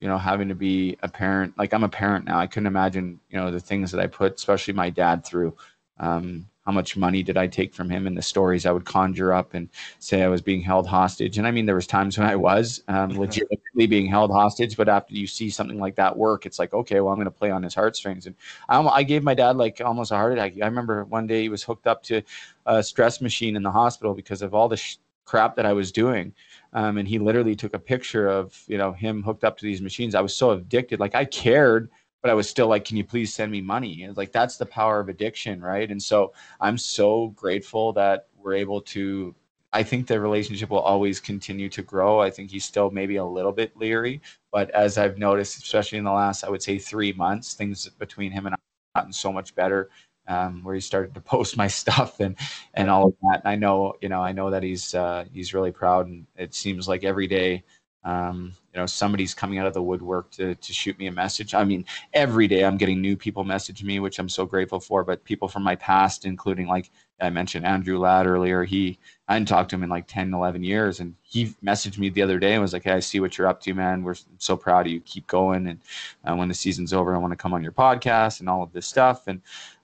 you 0.00 0.08
know 0.08 0.18
having 0.18 0.48
to 0.48 0.54
be 0.54 0.96
a 1.02 1.08
parent. 1.08 1.56
Like 1.58 1.72
i'm 1.72 1.84
a 1.84 1.88
parent 1.88 2.24
now. 2.24 2.38
I 2.38 2.46
couldn't 2.46 2.66
imagine 2.66 3.20
you 3.30 3.38
know 3.38 3.50
the 3.50 3.60
things 3.60 3.90
that 3.92 4.00
i 4.00 4.06
put 4.06 4.34
especially 4.36 4.74
my 4.74 4.90
dad 4.90 5.24
through. 5.24 5.56
Um 5.98 6.48
how 6.66 6.72
much 6.72 6.96
money 6.96 7.22
did 7.22 7.36
i 7.36 7.46
take 7.46 7.72
from 7.74 7.88
him 7.88 8.06
and 8.06 8.16
the 8.16 8.22
stories 8.22 8.66
i 8.66 8.72
would 8.72 8.84
conjure 8.84 9.32
up 9.32 9.54
and 9.54 9.68
say 9.98 10.22
i 10.22 10.28
was 10.28 10.42
being 10.42 10.60
held 10.60 10.86
hostage. 10.86 11.38
And 11.38 11.46
i 11.46 11.50
mean 11.50 11.66
there 11.66 11.74
was 11.74 11.86
times 11.86 12.18
when 12.18 12.26
i 12.26 12.36
was 12.36 12.82
um, 12.88 13.18
legitimately 13.18 13.86
being 13.86 14.06
held 14.06 14.30
hostage 14.30 14.76
but 14.76 14.88
after 14.88 15.14
you 15.14 15.26
see 15.26 15.50
something 15.50 15.78
like 15.78 15.94
that 15.96 16.16
work 16.16 16.46
it's 16.46 16.58
like 16.58 16.72
okay 16.74 17.00
well 17.00 17.12
i'm 17.12 17.18
going 17.18 17.26
to 17.26 17.30
play 17.30 17.50
on 17.50 17.62
his 17.62 17.74
heartstrings. 17.74 18.26
And 18.26 18.34
I, 18.68 18.80
I 18.82 19.02
gave 19.02 19.22
my 19.22 19.34
dad 19.34 19.56
like 19.56 19.80
almost 19.84 20.12
a 20.12 20.16
heart 20.16 20.34
attack. 20.34 20.54
I 20.60 20.66
remember 20.66 21.04
one 21.04 21.26
day 21.26 21.42
he 21.42 21.48
was 21.48 21.62
hooked 21.62 21.86
up 21.86 22.02
to 22.04 22.22
a 22.66 22.82
stress 22.82 23.20
machine 23.20 23.56
in 23.56 23.62
the 23.62 23.70
hospital 23.70 24.14
because 24.14 24.42
of 24.42 24.54
all 24.54 24.68
the 24.68 24.76
sh- 24.76 24.96
crap 25.24 25.56
that 25.56 25.64
i 25.64 25.72
was 25.72 25.90
doing. 25.90 26.34
Um, 26.74 26.98
and 26.98 27.08
he 27.08 27.18
literally 27.18 27.54
took 27.54 27.74
a 27.74 27.78
picture 27.78 28.28
of 28.28 28.62
you 28.66 28.78
know 28.78 28.92
him 28.92 29.22
hooked 29.22 29.44
up 29.44 29.56
to 29.58 29.64
these 29.64 29.80
machines. 29.80 30.14
I 30.14 30.20
was 30.20 30.36
so 30.36 30.50
addicted. 30.50 31.00
Like 31.00 31.14
i 31.14 31.24
cared 31.24 31.90
but 32.24 32.30
i 32.30 32.34
was 32.34 32.48
still 32.48 32.68
like 32.68 32.86
can 32.86 32.96
you 32.96 33.04
please 33.04 33.34
send 33.34 33.52
me 33.52 33.60
money? 33.60 34.04
And 34.04 34.16
like 34.16 34.32
that's 34.32 34.56
the 34.56 34.66
power 34.66 34.98
of 35.00 35.10
addiction 35.10 35.60
right? 35.60 35.90
And 35.90 36.02
so 36.02 36.32
i'm 36.60 36.78
so 36.78 37.28
grateful 37.36 37.92
that 37.94 38.28
we're 38.38 38.54
able 38.54 38.80
to 38.96 39.34
i 39.74 39.82
think 39.82 40.06
the 40.06 40.18
relationship 40.20 40.70
will 40.70 40.80
always 40.80 41.20
continue 41.20 41.68
to 41.68 41.82
grow. 41.82 42.20
I 42.20 42.30
think 42.30 42.50
he's 42.50 42.64
still 42.64 42.90
maybe 42.90 43.16
a 43.16 43.24
little 43.24 43.52
bit 43.52 43.76
leery 43.76 44.22
but 44.52 44.70
as 44.70 44.96
i've 44.98 45.18
noticed 45.18 45.58
especially 45.62 45.98
in 45.98 46.04
the 46.04 46.12
last 46.12 46.44
i 46.44 46.48
would 46.50 46.62
say 46.62 46.78
three 46.78 47.12
months 47.12 47.54
things 47.54 47.88
between 47.98 48.32
him 48.32 48.46
and 48.46 48.54
i 48.54 48.58
have 48.94 49.02
gotten 49.02 49.12
so 49.12 49.32
much 49.32 49.54
better 49.54 49.90
um, 50.28 50.62
where 50.64 50.74
he 50.74 50.80
started 50.80 51.14
to 51.14 51.20
post 51.34 51.56
my 51.56 51.66
stuff 51.66 52.20
and 52.20 52.36
and 52.74 52.88
all 52.90 53.08
of 53.08 53.14
that. 53.22 53.40
And 53.44 53.48
I 53.52 53.56
know, 53.56 53.94
you 54.00 54.08
know, 54.08 54.22
I 54.22 54.32
know 54.32 54.50
that 54.50 54.62
he's 54.62 54.94
uh, 54.94 55.24
he's 55.32 55.52
really 55.54 55.72
proud, 55.72 56.06
and 56.06 56.26
it 56.36 56.54
seems 56.54 56.88
like 56.88 57.04
every 57.04 57.26
day 57.26 57.64
um, 58.04 58.52
you 58.72 58.80
know 58.80 58.86
somebody's 58.86 59.34
coming 59.34 59.58
out 59.58 59.66
of 59.66 59.74
the 59.74 59.82
woodwork 59.82 60.30
to, 60.32 60.54
to 60.54 60.72
shoot 60.72 60.98
me 60.98 61.06
a 61.06 61.12
message. 61.12 61.54
I 61.54 61.64
mean 61.64 61.84
every 62.12 62.46
day 62.46 62.64
i'm 62.64 62.76
getting 62.76 63.00
new 63.00 63.16
people 63.16 63.44
message 63.44 63.82
me 63.82 64.00
which 64.00 64.18
i'm 64.18 64.28
so 64.28 64.46
grateful 64.46 64.80
for 64.80 65.04
but 65.04 65.24
people 65.24 65.48
from 65.48 65.62
my 65.62 65.74
past 65.76 66.24
including 66.24 66.66
like 66.66 66.90
i 67.20 67.28
mentioned 67.30 67.64
andrew 67.64 67.98
ladd 67.98 68.26
earlier 68.26 68.64
he 68.64 68.98
i 69.28 69.34
hadn't 69.34 69.46
talked 69.46 69.70
to 69.70 69.76
him 69.76 69.82
in 69.82 69.90
like 69.90 70.06
10 70.06 70.32
11 70.32 70.62
years 70.62 71.00
and 71.00 71.14
he 71.22 71.54
messaged 71.64 71.98
me 71.98 72.08
the 72.08 72.22
other 72.22 72.38
day 72.38 72.52
and 72.52 72.62
was 72.62 72.72
like 72.72 72.84
hey 72.84 72.92
i 72.92 73.00
see 73.00 73.20
what 73.20 73.36
you're 73.36 73.46
up 73.46 73.60
to 73.60 73.74
man. 73.74 74.02
We're 74.02 74.16
so 74.38 74.56
proud 74.56 74.86
of 74.86 74.92
you. 74.92 75.00
Keep 75.00 75.26
going 75.26 75.66
and 75.68 75.80
uh, 76.24 76.34
when 76.34 76.48
the 76.48 76.54
season's 76.54 76.92
over 76.92 77.14
i 77.14 77.18
want 77.18 77.32
to 77.32 77.36
come 77.36 77.52
on 77.52 77.62
your 77.62 77.72
podcast 77.72 78.40
and 78.40 78.48
all 78.48 78.62
of 78.62 78.72
this 78.72 78.86
stuff 78.86 79.26
and 79.26 79.40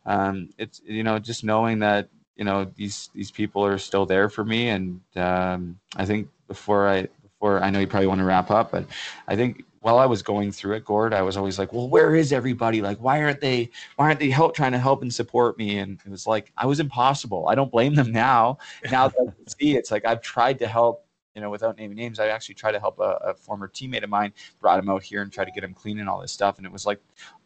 um, 0.07 0.49
it's 0.57 0.81
you 0.85 1.03
know 1.03 1.19
just 1.19 1.45
knowing 1.45 1.79
that 1.81 2.09
you 2.37 2.45
know 2.45 2.65
these 2.77 3.11
these 3.15 3.31
people 3.31 3.65
are 3.65 3.79
still 3.79 4.07
there 4.07 4.29
for 4.29 4.45
me 4.45 4.69
and 4.69 5.01
um, 5.17 5.79
i 5.97 6.05
think 6.05 6.29
before 6.49 6.89
i 6.89 7.07
or 7.41 7.63
I 7.63 7.71
know 7.71 7.81
you 7.81 7.87
probably 7.87 8.07
want 8.07 8.21
to 8.21 8.25
wrap 8.25 8.51
up, 8.51 8.71
but 8.71 8.87
I 9.27 9.35
think 9.35 9.65
while 9.81 9.99
I 9.99 10.07
was 10.07 10.23
going 10.23 10.53
through 10.53 10.75
it, 10.77 10.85
Gord, 10.85 11.15
I 11.15 11.23
was 11.23 11.37
always 11.37 11.59
like, 11.59 11.73
well, 11.73 11.89
where 11.89 12.15
is 12.15 12.33
everybody? 12.33 12.83
Like, 12.83 12.99
why 12.99 13.23
aren't 13.23 13.41
they, 13.41 13.71
why 13.97 14.07
aren't 14.07 14.21
they 14.21 14.29
help 14.29 14.55
trying 14.55 14.73
to 14.73 14.79
help 14.79 15.01
and 15.03 15.13
support 15.13 15.57
me? 15.57 15.79
And 15.79 15.99
it 16.05 16.11
was 16.11 16.27
like, 16.27 16.53
I 16.57 16.67
was 16.67 16.81
impossible. 16.81 17.49
I 17.49 17.55
don't 17.55 17.71
blame 17.71 17.95
them 17.95 18.13
now. 18.13 18.59
Now 18.91 19.09
that 19.09 19.17
I 19.29 19.51
see, 19.59 19.77
it's 19.77 19.91
like, 19.91 20.05
I've 20.05 20.21
tried 20.21 20.59
to 20.59 20.69
help, 20.69 21.07
you 21.35 21.41
know, 21.41 21.49
without 21.49 21.79
naming 21.79 21.97
names, 21.97 22.21
I 22.21 22.27
actually 22.27 22.57
tried 22.57 22.73
to 22.73 22.81
help 22.81 22.99
a, 22.99 23.19
a, 23.25 23.35
former 23.35 23.69
teammate 23.69 24.03
of 24.03 24.11
mine, 24.11 24.35
brought 24.61 24.79
him 24.79 24.91
out 24.91 25.03
here 25.03 25.23
and 25.23 25.33
tried 25.33 25.47
to 25.47 25.53
get 25.53 25.65
him 25.65 25.73
clean 25.73 25.99
and 25.99 26.09
all 26.09 26.21
this 26.21 26.33
stuff. 26.33 26.59
And 26.59 26.67
it 26.67 26.73
was 26.73 26.85
like, 26.85 27.01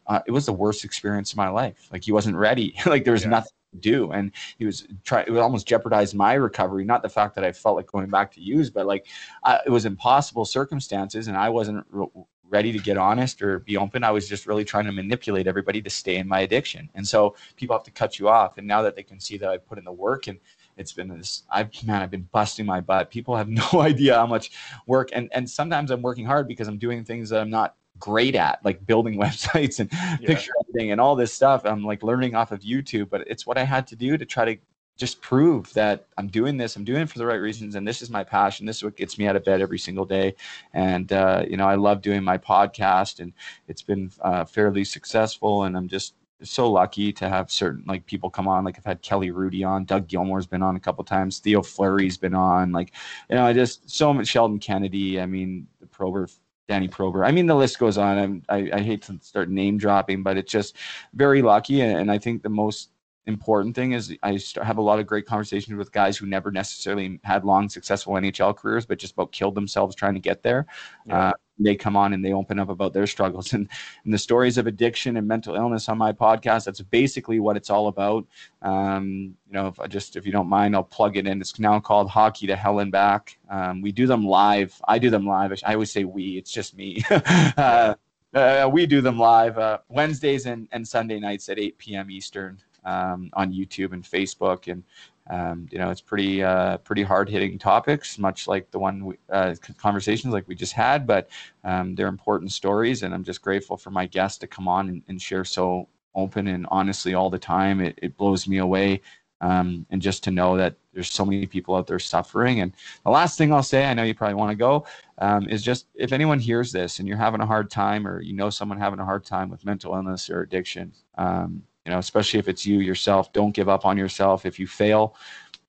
uh, 0.07 0.19
it 0.27 0.31
was 0.31 0.45
the 0.45 0.53
worst 0.53 0.83
experience 0.83 1.31
of 1.31 1.37
my 1.37 1.47
life. 1.47 1.87
Like 1.91 2.03
he 2.03 2.11
wasn't 2.11 2.35
ready. 2.35 2.75
like 2.85 3.05
there 3.05 3.13
was 3.13 3.23
yeah. 3.23 3.29
nothing 3.29 3.51
do. 3.81 4.11
And 4.11 4.31
he 4.57 4.65
was 4.65 4.87
trying, 5.03 5.25
it 5.27 5.31
would 5.31 5.41
almost 5.41 5.67
jeopardize 5.67 6.13
my 6.13 6.33
recovery. 6.33 6.85
Not 6.85 7.03
the 7.03 7.09
fact 7.09 7.35
that 7.35 7.43
I 7.43 7.51
felt 7.51 7.75
like 7.75 7.87
going 7.87 8.09
back 8.09 8.31
to 8.33 8.41
use, 8.41 8.69
but 8.69 8.85
like 8.85 9.07
I, 9.43 9.59
it 9.65 9.69
was 9.69 9.85
impossible 9.85 10.45
circumstances 10.45 11.27
and 11.27 11.37
I 11.37 11.49
wasn't 11.49 11.85
re- 11.89 12.07
ready 12.49 12.71
to 12.71 12.79
get 12.79 12.97
honest 12.97 13.41
or 13.41 13.59
be 13.59 13.77
open. 13.77 14.03
I 14.03 14.11
was 14.11 14.29
just 14.29 14.45
really 14.45 14.63
trying 14.63 14.85
to 14.85 14.91
manipulate 14.91 15.47
everybody 15.47 15.81
to 15.81 15.89
stay 15.89 16.17
in 16.17 16.27
my 16.27 16.41
addiction. 16.41 16.89
And 16.95 17.07
so 17.07 17.35
people 17.55 17.75
have 17.75 17.83
to 17.83 17.91
cut 17.91 18.19
you 18.19 18.29
off. 18.29 18.57
And 18.57 18.67
now 18.67 18.81
that 18.83 18.95
they 18.95 19.03
can 19.03 19.19
see 19.19 19.37
that 19.37 19.49
I 19.49 19.57
put 19.57 19.77
in 19.77 19.83
the 19.83 19.91
work 19.91 20.27
and 20.27 20.39
it's 20.77 20.93
been 20.93 21.07
this 21.07 21.43
I've 21.49 21.69
man, 21.85 22.01
I've 22.01 22.11
been 22.11 22.27
busting 22.31 22.65
my 22.65 22.81
butt. 22.81 23.09
People 23.09 23.35
have 23.35 23.49
no 23.73 23.81
idea 23.81 24.15
how 24.15 24.27
much 24.27 24.51
work 24.85 25.09
and 25.13 25.29
and 25.33 25.49
sometimes 25.49 25.91
I'm 25.91 26.01
working 26.01 26.25
hard 26.25 26.47
because 26.47 26.67
I'm 26.67 26.77
doing 26.77 27.03
things 27.03 27.29
that 27.29 27.41
I'm 27.41 27.49
not 27.49 27.75
great 27.99 28.35
at, 28.35 28.63
like 28.63 28.85
building 28.85 29.15
websites 29.19 29.79
and 29.79 29.89
yeah. 29.91 30.27
picture 30.27 30.51
editing 30.61 30.91
and 30.91 31.01
all 31.01 31.15
this 31.15 31.33
stuff. 31.33 31.65
I'm 31.65 31.83
like 31.83 32.03
learning 32.03 32.35
off 32.35 32.51
of 32.51 32.61
YouTube, 32.61 33.09
but 33.09 33.21
it's 33.27 33.45
what 33.45 33.57
I 33.57 33.63
had 33.63 33.87
to 33.87 33.95
do 33.95 34.17
to 34.17 34.25
try 34.25 34.45
to 34.45 34.57
just 34.97 35.21
prove 35.21 35.73
that 35.73 36.07
I'm 36.17 36.27
doing 36.27 36.55
this. 36.55 36.75
I'm 36.75 36.85
doing 36.85 37.01
it 37.01 37.09
for 37.09 37.19
the 37.19 37.25
right 37.25 37.35
reasons, 37.41 37.75
and 37.75 37.85
this 37.85 38.01
is 38.01 38.09
my 38.09 38.23
passion. 38.23 38.65
This 38.65 38.77
is 38.77 38.83
what 38.83 38.95
gets 38.95 39.17
me 39.17 39.27
out 39.27 39.35
of 39.35 39.43
bed 39.43 39.61
every 39.61 39.79
single 39.79 40.05
day. 40.05 40.35
And 40.73 41.11
uh, 41.11 41.43
you 41.49 41.57
know, 41.57 41.67
I 41.67 41.75
love 41.75 42.01
doing 42.01 42.23
my 42.23 42.37
podcast, 42.37 43.19
and 43.19 43.33
it's 43.67 43.81
been 43.81 44.11
uh, 44.21 44.45
fairly 44.45 44.85
successful. 44.85 45.63
And 45.63 45.75
I'm 45.75 45.89
just 45.89 46.15
so 46.43 46.69
lucky 46.69 47.11
to 47.13 47.27
have 47.27 47.51
certain 47.51 47.83
like 47.87 48.05
people 48.05 48.29
come 48.29 48.47
on. 48.47 48.63
Like 48.63 48.77
I've 48.77 48.85
had 48.85 49.01
Kelly 49.01 49.31
Hrudey 49.31 49.67
on, 49.67 49.83
Doug 49.83 50.07
Gilmour's 50.07 50.47
been 50.47 50.63
on 50.63 50.75
a 50.77 50.79
couple 50.79 51.03
times, 51.03 51.39
Theo 51.39 51.61
Fleury's 51.61 52.17
been 52.17 52.35
on. 52.35 52.71
Like 52.71 52.93
you 53.29 53.35
know, 53.35 53.45
I 53.45 53.51
just 53.51 53.89
so 53.89 54.13
much 54.13 54.27
Sheldon 54.27 54.59
Kennedy. 54.59 55.19
I 55.19 55.25
mean, 55.25 55.67
the 55.81 55.87
Probert 55.87 56.31
Dani 56.69 56.89
Probert. 56.89 57.25
I 57.25 57.31
mean, 57.31 57.45
the 57.45 57.55
list 57.55 57.77
goes 57.79 57.97
on. 57.97 58.17
I'm, 58.17 58.43
I 58.49 58.81
hate 58.81 59.03
to 59.03 59.19
start 59.21 59.49
name 59.49 59.77
dropping, 59.77 60.23
but 60.23 60.37
it's 60.37 60.51
just 60.51 60.75
very 61.13 61.41
lucky. 61.41 61.81
And 61.81 62.11
I 62.11 62.17
think 62.17 62.41
the 62.41 62.49
most 62.49 62.89
important 63.27 63.75
thing 63.75 63.93
is 63.93 64.15
I 64.23 64.39
have 64.61 64.77
a 64.77 64.81
lot 64.81 64.99
of 64.99 65.07
great 65.07 65.25
conversations 65.25 65.75
with 65.77 65.91
guys 65.91 66.17
who 66.17 66.25
never 66.25 66.51
necessarily 66.51 67.19
had 67.23 67.43
long, 67.43 67.69
successful 67.69 68.13
NHL 68.13 68.55
careers, 68.55 68.85
but 68.85 68.99
just 68.99 69.13
about 69.13 69.31
killed 69.31 69.55
themselves 69.55 69.95
trying 69.95 70.13
to 70.13 70.19
get 70.19 70.43
there. 70.43 70.65
Yeah. 71.05 71.29
Uh, 71.29 71.33
they 71.57 71.75
come 71.75 71.95
on 71.95 72.13
and 72.13 72.23
they 72.23 72.33
open 72.33 72.59
up 72.59 72.69
about 72.69 72.91
their 72.93 73.07
struggles 73.07 73.53
and, 73.53 73.69
and 74.03 74.13
the 74.13 74.17
stories 74.17 74.57
of 74.57 74.67
addiction 74.67 75.17
and 75.17 75.27
mental 75.27 75.55
illness 75.55 75.89
on 75.89 75.97
my 75.97 76.11
podcast. 76.11 76.65
That's 76.65 76.81
basically 76.81 77.39
what 77.39 77.57
it's 77.57 77.69
all 77.69 77.87
about. 77.87 78.25
Um, 78.61 79.35
you 79.47 79.53
know, 79.53 79.67
if 79.67 79.79
I 79.79 79.87
just 79.87 80.15
if 80.15 80.25
you 80.25 80.31
don't 80.31 80.49
mind, 80.49 80.75
I'll 80.75 80.83
plug 80.83 81.17
it 81.17 81.27
in. 81.27 81.41
It's 81.41 81.57
now 81.59 81.79
called 81.79 82.09
Hockey 82.09 82.47
to 82.47 82.55
Hell 82.55 82.79
and 82.79 82.91
Back. 82.91 83.37
Um, 83.49 83.81
we 83.81 83.91
do 83.91 84.05
them 84.05 84.25
live. 84.25 84.79
I 84.87 84.99
do 84.99 85.09
them 85.09 85.25
live. 85.25 85.53
I 85.65 85.73
always 85.73 85.91
say 85.91 86.03
we. 86.03 86.37
It's 86.37 86.51
just 86.51 86.75
me. 86.75 87.03
uh, 87.09 87.95
uh, 88.33 88.69
we 88.71 88.85
do 88.85 88.99
them 88.99 89.17
live 89.17 89.57
uh, 89.57 89.77
Wednesdays 89.87 90.45
and, 90.45 90.67
and 90.73 90.85
Sunday 90.85 91.19
nights 91.19 91.47
at 91.47 91.57
8 91.57 91.77
p.m. 91.77 92.11
Eastern 92.11 92.61
um, 92.85 93.29
on 93.33 93.51
YouTube 93.51 93.93
and 93.93 94.03
Facebook. 94.03 94.71
And 94.71 94.83
um, 95.29 95.67
you 95.71 95.79
know, 95.79 95.89
it's 95.89 96.01
pretty 96.01 96.43
uh, 96.43 96.77
pretty 96.77 97.01
hard 97.01 97.27
hitting 97.27 97.57
topics, 97.57 98.19
much 98.19 98.47
like 98.47 98.69
the 98.69 98.79
one 98.79 99.05
we, 99.05 99.15
uh, 99.31 99.55
conversations 99.77 100.33
like 100.33 100.47
we 100.47 100.55
just 100.55 100.73
had. 100.73 101.07
But 101.07 101.29
um, 101.63 101.95
they're 101.95 102.07
important 102.07 102.51
stories, 102.51 103.03
and 103.03 103.13
I'm 103.13 103.23
just 103.23 103.41
grateful 103.41 103.75
for 103.75 103.89
my 103.89 104.05
guests 104.05 104.37
to 104.39 104.47
come 104.47 104.67
on 104.67 104.89
and, 104.89 105.01
and 105.07 105.21
share 105.21 105.43
so 105.43 105.87
open 106.13 106.47
and 106.47 106.67
honestly 106.69 107.13
all 107.15 107.29
the 107.29 107.39
time. 107.39 107.81
It, 107.81 107.97
it 108.01 108.17
blows 108.17 108.47
me 108.47 108.59
away. 108.59 109.01
Um, 109.41 109.85
and 109.89 110.01
just 110.01 110.23
to 110.23 110.31
know 110.31 110.55
that 110.57 110.75
there's 110.93 111.11
so 111.11 111.25
many 111.25 111.45
people 111.45 111.75
out 111.75 111.87
there 111.87 111.99
suffering. 111.99 112.61
And 112.61 112.71
the 113.03 113.11
last 113.11 113.37
thing 113.37 113.51
I'll 113.51 113.61
say, 113.61 113.85
I 113.85 113.93
know 113.93 114.03
you 114.03 114.15
probably 114.15 114.35
want 114.35 114.51
to 114.51 114.55
go, 114.55 114.85
um, 115.17 115.49
is 115.49 115.61
just 115.61 115.87
if 115.93 116.13
anyone 116.13 116.39
hears 116.39 116.71
this 116.71 116.99
and 116.99 117.07
you're 117.07 117.17
having 117.17 117.41
a 117.41 117.45
hard 117.45 117.69
time, 117.69 118.07
or 118.07 118.21
you 118.21 118.33
know 118.33 118.49
someone 118.49 118.79
having 118.79 118.99
a 118.99 119.05
hard 119.05 119.25
time 119.25 119.49
with 119.49 119.65
mental 119.65 119.93
illness 119.93 120.29
or 120.29 120.41
addiction, 120.41 120.93
um, 121.17 121.63
you 121.85 121.91
know, 121.91 121.99
especially 121.99 122.39
if 122.39 122.47
it's 122.47 122.65
you 122.65 122.79
yourself. 122.79 123.31
Don't 123.31 123.51
give 123.51 123.69
up 123.69 123.85
on 123.85 123.97
yourself. 123.97 124.45
If 124.45 124.59
you 124.59 124.67
fail, 124.67 125.15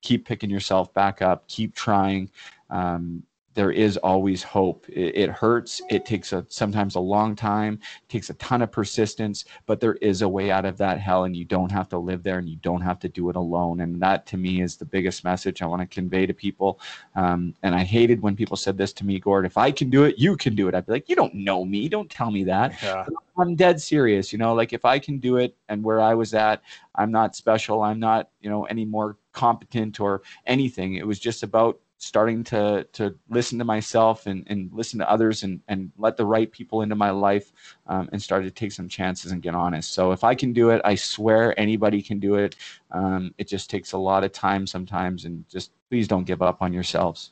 keep 0.03 0.27
picking 0.27 0.51
yourself 0.51 0.93
back 0.95 1.21
up, 1.23 1.47
keep 1.49 1.75
trying. 1.75 2.31
Um, 2.71 3.23
there 3.57 3.73
is 3.73 3.97
always 3.97 4.43
hope. 4.43 4.87
It, 4.91 5.17
it, 5.17 5.31
hurts. 5.31 5.81
It 5.89 6.05
takes 6.05 6.35
a 6.35 6.45
sometimes 6.49 6.95
a 6.95 7.01
long 7.01 7.35
time. 7.35 7.81
It 8.03 8.09
takes 8.11 8.29
a 8.29 8.35
ton 8.35 8.61
of 8.61 8.71
persistence, 8.71 9.47
but 9.65 9.81
there 9.81 9.95
is 9.95 10.21
a 10.21 10.29
way 10.29 10.51
out 10.51 10.67
of 10.67 10.77
that 10.77 11.01
hell, 11.01 11.25
and 11.25 11.35
you 11.35 11.47
don't 11.47 11.73
have 11.73 11.89
to 11.89 11.99
live 11.99 12.23
there, 12.23 12.39
and 12.39 12.49
you 12.49 12.57
don't 12.57 12.83
have 12.83 13.01
to 13.01 13.09
do 13.09 13.31
it 13.31 13.37
alone. 13.37 13.81
And 13.81 14.01
that, 14.03 14.27
to 14.27 14.37
me, 14.37 14.61
is 14.61 14.77
the 14.77 14.85
biggest 14.85 15.25
message 15.25 15.63
I 15.63 15.67
want 15.67 15.81
to 15.81 15.87
convey 15.87 16.27
to 16.27 16.35
people. 16.35 16.79
Um, 17.15 17.55
and 17.63 17.75
I 17.75 17.83
hated 17.83 18.21
when 18.21 18.37
people 18.37 18.59
said 18.59 18.77
this 18.77 18.93
to 18.93 19.07
me, 19.07 19.19
Gord. 19.19 19.47
If 19.47 19.57
I 19.57 19.71
can 19.71 19.89
do 19.89 20.05
it, 20.05 20.19
you 20.19 20.37
can 20.37 20.55
do 20.55 20.69
it. 20.69 20.75
I'd 20.75 20.85
be 20.85 20.93
like, 20.93 21.09
you 21.09 21.17
don't 21.17 21.35
know 21.35 21.65
me. 21.65 21.89
Don't 21.89 22.11
tell 22.11 22.31
me 22.31 22.45
that. 22.45 22.75
Yeah. 22.87 23.05
I'm 23.39 23.57
dead 23.57 23.81
serious. 23.81 24.33
You 24.33 24.39
know, 24.39 24.55
like 24.55 24.73
if 24.73 24.85
I 24.85 24.99
can 24.99 25.19
do 25.19 25.39
it, 25.39 25.57
and 25.69 25.83
where 25.83 26.01
I 26.01 26.15
was 26.15 26.35
at, 26.35 26.63
I'm 26.95 27.11
not 27.11 27.35
special. 27.35 27.83
I'm 27.83 27.99
not, 27.99 28.31
you 28.41 28.49
know, 28.49 28.65
any 28.65 28.85
more 28.85 29.17
competent 29.33 29.99
or 29.99 30.23
anything. 30.47 30.95
It 30.95 31.07
was 31.07 31.19
just 31.19 31.43
about 31.43 31.81
starting 31.99 32.45
to 32.45 32.87
to 32.93 33.15
listen 33.29 33.59
to 33.59 33.65
myself 33.65 34.27
and, 34.27 34.45
and 34.49 34.71
listen 34.73 34.99
to 34.99 35.11
others 35.11 35.43
and, 35.43 35.61
and 35.69 35.91
let 35.97 36.17
the 36.17 36.25
right 36.25 36.51
people 36.53 36.83
into 36.83 36.95
my 36.95 37.11
life 37.11 37.53
um, 37.87 38.09
and 38.13 38.23
started 38.23 38.45
to 38.45 38.51
take 38.51 38.73
some 38.73 38.89
chances 38.89 39.33
and 39.33 39.43
get 39.43 39.55
honest. 39.55 39.93
So 39.93 40.13
if 40.13 40.23
i 40.23 40.35
can 40.35 40.53
do 40.53 40.71
it 40.71 40.81
i 40.85 40.95
swear 40.95 41.59
anybody 41.59 42.03
can 42.03 42.19
do 42.19 42.35
it. 42.35 42.57
Um, 42.91 43.35
it 43.39 43.49
just 43.49 43.71
takes 43.71 43.93
a 43.93 43.99
lot 43.99 44.25
of 44.25 44.33
time 44.33 44.67
sometimes 44.67 45.25
and 45.25 45.49
just 45.49 45.71
please 45.89 46.07
don't 46.07 46.25
give 46.25 46.43
up 46.43 46.61
on 46.61 46.73
yourselves. 46.73 47.31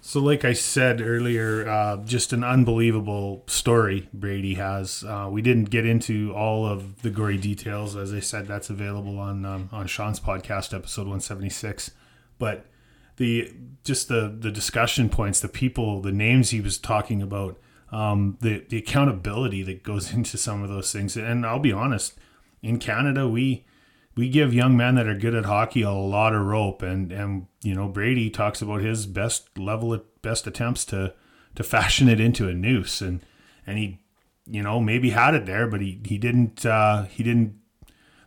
So 0.00 0.20
like 0.20 0.44
i 0.44 0.52
said 0.52 1.00
earlier 1.00 1.68
uh, 1.68 1.96
just 2.04 2.32
an 2.32 2.44
unbelievable 2.44 3.42
story 3.48 4.08
brady 4.14 4.54
has. 4.54 5.02
Uh, 5.02 5.28
we 5.32 5.42
didn't 5.42 5.70
get 5.70 5.84
into 5.84 6.32
all 6.32 6.64
of 6.64 7.02
the 7.02 7.10
gory 7.10 7.38
details. 7.38 7.96
As 7.96 8.14
i 8.14 8.20
said 8.20 8.46
that's 8.46 8.70
available 8.70 9.18
on 9.18 9.44
um, 9.44 9.68
on 9.72 9.88
Shaun's 9.88 10.20
podcast 10.20 10.72
episode 10.72 11.08
176 11.08 11.90
but 12.38 12.66
the 13.16 13.52
just 13.84 14.08
the 14.08 14.34
the 14.36 14.50
discussion 14.50 15.08
points, 15.08 15.40
the 15.40 15.48
people, 15.48 16.00
the 16.00 16.12
names 16.12 16.50
he 16.50 16.60
was 16.60 16.78
talking 16.78 17.22
about, 17.22 17.58
um, 17.92 18.38
the 18.40 18.64
the 18.68 18.78
accountability 18.78 19.62
that 19.62 19.82
goes 19.82 20.12
into 20.14 20.36
some 20.36 20.62
of 20.62 20.68
those 20.68 20.92
things. 20.92 21.16
And 21.16 21.46
I'll 21.46 21.58
be 21.58 21.72
honest, 21.72 22.14
in 22.62 22.78
Canada, 22.78 23.28
we 23.28 23.64
we 24.16 24.28
give 24.28 24.54
young 24.54 24.76
men 24.76 24.94
that 24.94 25.08
are 25.08 25.18
good 25.18 25.34
at 25.34 25.44
hockey 25.44 25.82
a 25.82 25.90
lot 25.90 26.34
of 26.34 26.42
rope, 26.46 26.82
and 26.82 27.12
and 27.12 27.46
you 27.62 27.74
know 27.74 27.88
Brady 27.88 28.30
talks 28.30 28.62
about 28.62 28.80
his 28.80 29.06
best 29.06 29.58
level 29.58 29.94
at 29.94 30.22
best 30.22 30.46
attempts 30.46 30.84
to 30.86 31.14
to 31.54 31.62
fashion 31.62 32.08
it 32.08 32.20
into 32.20 32.48
a 32.48 32.54
noose, 32.54 33.00
and 33.00 33.20
and 33.66 33.78
he 33.78 34.00
you 34.46 34.62
know 34.62 34.80
maybe 34.80 35.10
had 35.10 35.34
it 35.34 35.46
there, 35.46 35.66
but 35.66 35.80
he 35.80 36.00
he 36.04 36.18
didn't 36.18 36.64
uh, 36.64 37.04
he 37.04 37.22
didn't 37.22 37.56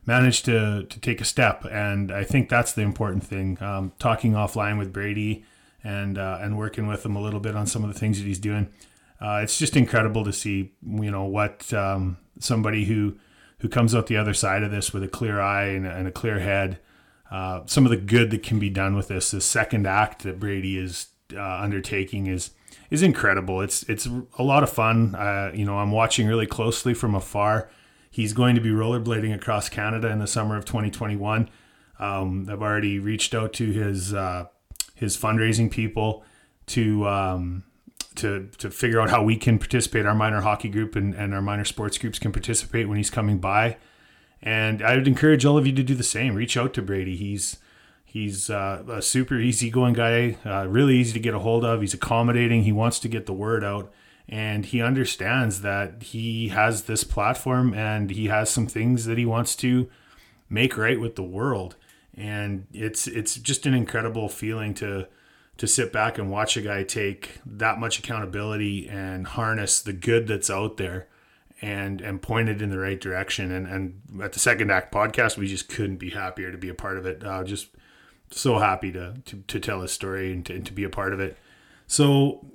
managed 0.08 0.46
to 0.46 0.86
to 0.86 1.00
take 1.00 1.22
a 1.22 1.26
step, 1.26 1.66
and 1.70 2.12
I 2.12 2.24
think 2.24 2.50
that's 2.50 2.74
the 2.74 2.82
important 2.82 3.24
thing. 3.24 3.62
Um, 3.62 3.92
talking 4.00 4.32
offline 4.32 4.80
with 4.80 4.92
Brady 4.92 5.46
and 5.84 6.18
uh, 6.18 6.40
and 6.42 6.58
working 6.58 6.88
with 6.88 7.06
him 7.06 7.16
a 7.16 7.22
little 7.22 7.40
bit 7.40 7.56
on 7.56 7.68
some 7.68 7.84
of 7.84 7.94
the 7.94 8.00
things 8.00 8.18
that 8.18 8.26
he's 8.26 8.40
doing. 8.40 8.70
Uh, 9.22 9.42
it's 9.44 9.58
just 9.58 9.76
incredible 9.76 10.24
to 10.24 10.32
see, 10.32 10.74
you 10.86 11.12
know, 11.12 11.26
what 11.26 11.72
um, 11.74 12.18
somebody 12.40 12.86
who 12.86 13.16
who 13.60 13.70
comes 13.70 13.94
out 13.94 14.08
the 14.08 14.18
other 14.18 14.34
side 14.34 14.64
of 14.64 14.72
this 14.72 14.94
with 14.94 15.04
a 15.04 15.08
clear 15.08 15.40
eye 15.40 15.66
and, 15.66 15.86
and 15.86 16.08
a 16.08 16.12
clear 16.12 16.40
head. 16.40 16.80
Uh, 17.30 17.62
some 17.66 17.84
of 17.84 17.90
the 17.90 17.98
good 17.98 18.32
that 18.32 18.44
can 18.44 18.60
be 18.60 18.70
done 18.70 18.96
with 18.96 19.10
this. 19.10 19.32
The 19.32 19.42
second 19.42 19.86
act 19.86 20.24
that 20.24 20.40
Brady 20.40 20.78
is 20.78 21.08
uh, 21.36 21.42
undertaking 21.42 22.28
is 22.28 22.52
is 22.90 23.04
incredible. 23.04 23.62
It's 23.62 23.84
it's 23.84 24.08
a 24.38 24.44
lot 24.44 24.64
of 24.64 24.70
fun. 24.70 25.16
Uh, 25.16 25.52
you 25.54 25.66
know, 25.66 25.78
I'm 25.78 25.92
watching 25.92 26.28
really 26.28 26.48
closely 26.48 26.94
from 26.94 27.16
afar. 27.16 27.70
He's 28.10 28.34
going 28.34 28.56
to 28.56 28.62
be 28.62 28.70
rollerblading 28.70 29.34
across 29.34 29.70
Canada 29.70 30.10
in 30.10 30.20
the 30.20 30.28
summer 30.28 30.58
of 30.58 30.66
2021. 30.66 31.50
Um, 32.00 32.48
I've 32.50 32.62
already 32.62 33.00
reached 33.00 33.34
out 33.34 33.54
to 33.54 33.72
his 33.72 34.14
uh, 34.14 34.46
his 34.96 35.18
fundraising 35.18 35.70
people 35.72 36.24
to 36.68 37.08
um, 37.08 37.64
to 38.16 38.50
to 38.58 38.70
figure 38.70 39.00
out 39.00 39.10
how 39.10 39.24
we 39.24 39.38
can 39.38 39.58
participate. 39.58 40.06
Our 40.06 40.16
minor 40.16 40.42
hockey 40.42 40.70
group 40.70 40.96
and, 40.96 41.14
and 41.14 41.34
our 41.34 41.42
minor 41.42 41.66
sports 41.66 41.98
groups 41.98 42.20
can 42.20 42.32
participate 42.32 42.88
when 42.88 42.98
he's 42.98 43.10
coming 43.10 43.40
by. 43.40 43.78
And 44.42 44.84
I 44.84 44.96
would 44.96 45.08
encourage 45.08 45.46
all 45.46 45.58
of 45.58 45.66
you 45.66 45.74
to 45.74 45.84
do 45.84 45.96
the 45.96 46.04
same. 46.04 46.36
Reach 46.36 46.58
out 46.58 46.74
to 46.76 46.82
Brady. 46.82 47.16
He's 47.16 47.58
he's 48.06 48.50
uh, 48.50 48.84
a 48.88 49.02
super 49.02 49.36
easygoing 49.36 49.94
guy, 49.94 50.38
uh, 50.46 50.68
really 50.68 50.96
easy 50.96 51.14
to 51.14 51.20
get 51.20 51.34
a 51.34 51.40
hold 51.40 51.66
of. 51.66 51.82
He's 51.82 51.94
accommodating. 51.94 52.64
He 52.64 52.72
wants 52.72 53.00
to 53.00 53.08
get 53.08 53.26
the 53.26 53.34
word 53.34 53.64
out, 53.64 53.92
and 54.30 54.66
he 54.66 54.82
understands 54.82 55.62
that 55.62 56.04
he 56.04 56.50
has 56.50 56.84
this 56.84 57.04
platform 57.04 57.74
and 57.74 58.12
he 58.12 58.28
has 58.28 58.50
some 58.50 58.68
things 58.68 59.06
that 59.06 59.18
he 59.18 59.26
wants 59.26 59.56
to 59.56 59.90
make 60.50 60.78
right 60.78 61.00
with 61.00 61.16
the 61.16 61.24
world. 61.24 61.76
And 62.14 62.68
it's 62.74 63.08
it's 63.08 63.36
just 63.36 63.66
an 63.66 63.74
incredible 63.74 64.28
feeling 64.28 64.74
to 64.76 65.08
to 65.58 65.68
sit 65.68 65.94
back 65.94 66.18
and 66.18 66.30
watch 66.30 66.58
a 66.58 66.62
guy 66.62 66.84
take 66.84 67.40
that 67.46 67.80
much 67.80 68.00
accountability 68.00 68.88
and 68.90 69.26
harness 69.28 69.82
the 69.82 69.94
good 69.94 70.28
that's 70.28 70.50
out 70.50 70.78
there 70.78 71.08
and 71.62 72.02
and 72.02 72.22
point 72.22 72.50
it 72.50 72.62
in 72.62 72.70
the 72.70 72.80
right 72.80 73.00
direction. 73.00 73.52
And 73.52 73.68
and 73.68 74.22
at 74.22 74.34
the 74.34 74.40
second 74.40 74.72
act 74.72 74.94
podcast 74.94 75.38
we 75.38 75.48
just 75.48 75.70
couldn't 75.70 75.98
be 75.98 76.10
happier 76.10 76.52
to 76.52 76.58
be 76.58 76.70
a 76.70 76.74
part 76.74 76.98
of 76.98 77.06
it. 77.06 77.24
Uh, 77.24 77.44
just 77.44 77.68
so 78.30 78.58
happy 78.58 78.92
to, 78.92 79.14
to 79.26 79.44
to 79.48 79.60
tell 79.60 79.82
his 79.82 79.94
story 79.94 80.34
and 80.34 80.46
to, 80.48 80.54
and 80.54 80.66
to 80.66 80.74
be 80.74 80.84
a 80.84 80.90
part 80.90 81.14
of 81.14 81.22
it. 81.22 81.38
So 81.86 82.46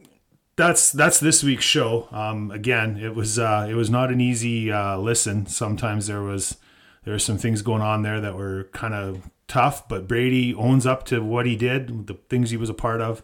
that's 0.57 0.93
that's 0.93 1.19
this 1.19 1.43
week's 1.43 1.65
show 1.65 2.09
um, 2.13 2.51
again 2.51 2.97
it 2.99 3.15
was 3.15 3.39
uh, 3.39 3.67
it 3.69 3.75
was 3.75 3.91
not 3.91 4.11
an 4.11 4.21
easy 4.21 4.71
uh, 4.71 4.97
listen 4.97 5.47
sometimes 5.47 6.07
there 6.07 6.23
was 6.23 6.57
there 7.05 7.15
were 7.15 7.19
some 7.19 7.39
things 7.39 7.63
going 7.63 7.83
on 7.83 8.03
there 8.03 8.21
that 8.21 8.37
were 8.37 8.69
kind 8.73 8.95
of 8.95 9.31
tough, 9.49 9.87
but 9.89 10.09
Brady 10.09 10.55
owns 10.55 10.87
up 10.87 11.05
to 11.07 11.23
what 11.23 11.47
he 11.47 11.57
did, 11.57 12.07
the 12.07 12.15
things 12.29 12.51
he 12.51 12.57
was 12.57 12.71
a 12.71 12.75
part 12.75 13.01
of. 13.01 13.23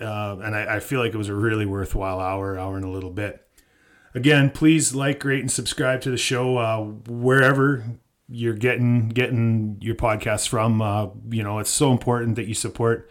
Uh, 0.00 0.38
and 0.42 0.56
I, 0.56 0.76
I, 0.76 0.80
feel 0.80 1.00
like 1.00 1.12
it 1.12 1.18
was 1.18 1.28
a 1.28 1.34
really 1.34 1.66
worthwhile 1.66 2.20
hour, 2.20 2.58
hour 2.58 2.76
and 2.76 2.84
a 2.84 2.88
little 2.88 3.10
bit. 3.10 3.46
Again, 4.14 4.50
please 4.50 4.94
like, 4.94 5.22
rate, 5.24 5.40
and 5.40 5.50
subscribe 5.50 6.00
to 6.02 6.10
the 6.10 6.16
show 6.16 6.56
uh, 6.56 6.80
wherever 7.08 7.84
you're 8.28 8.54
getting 8.54 9.08
getting 9.10 9.76
your 9.80 9.94
podcasts 9.94 10.48
from. 10.48 10.80
Uh, 10.80 11.08
you 11.30 11.42
know, 11.42 11.58
it's 11.58 11.70
so 11.70 11.92
important 11.92 12.36
that 12.36 12.46
you 12.46 12.54
support 12.54 13.10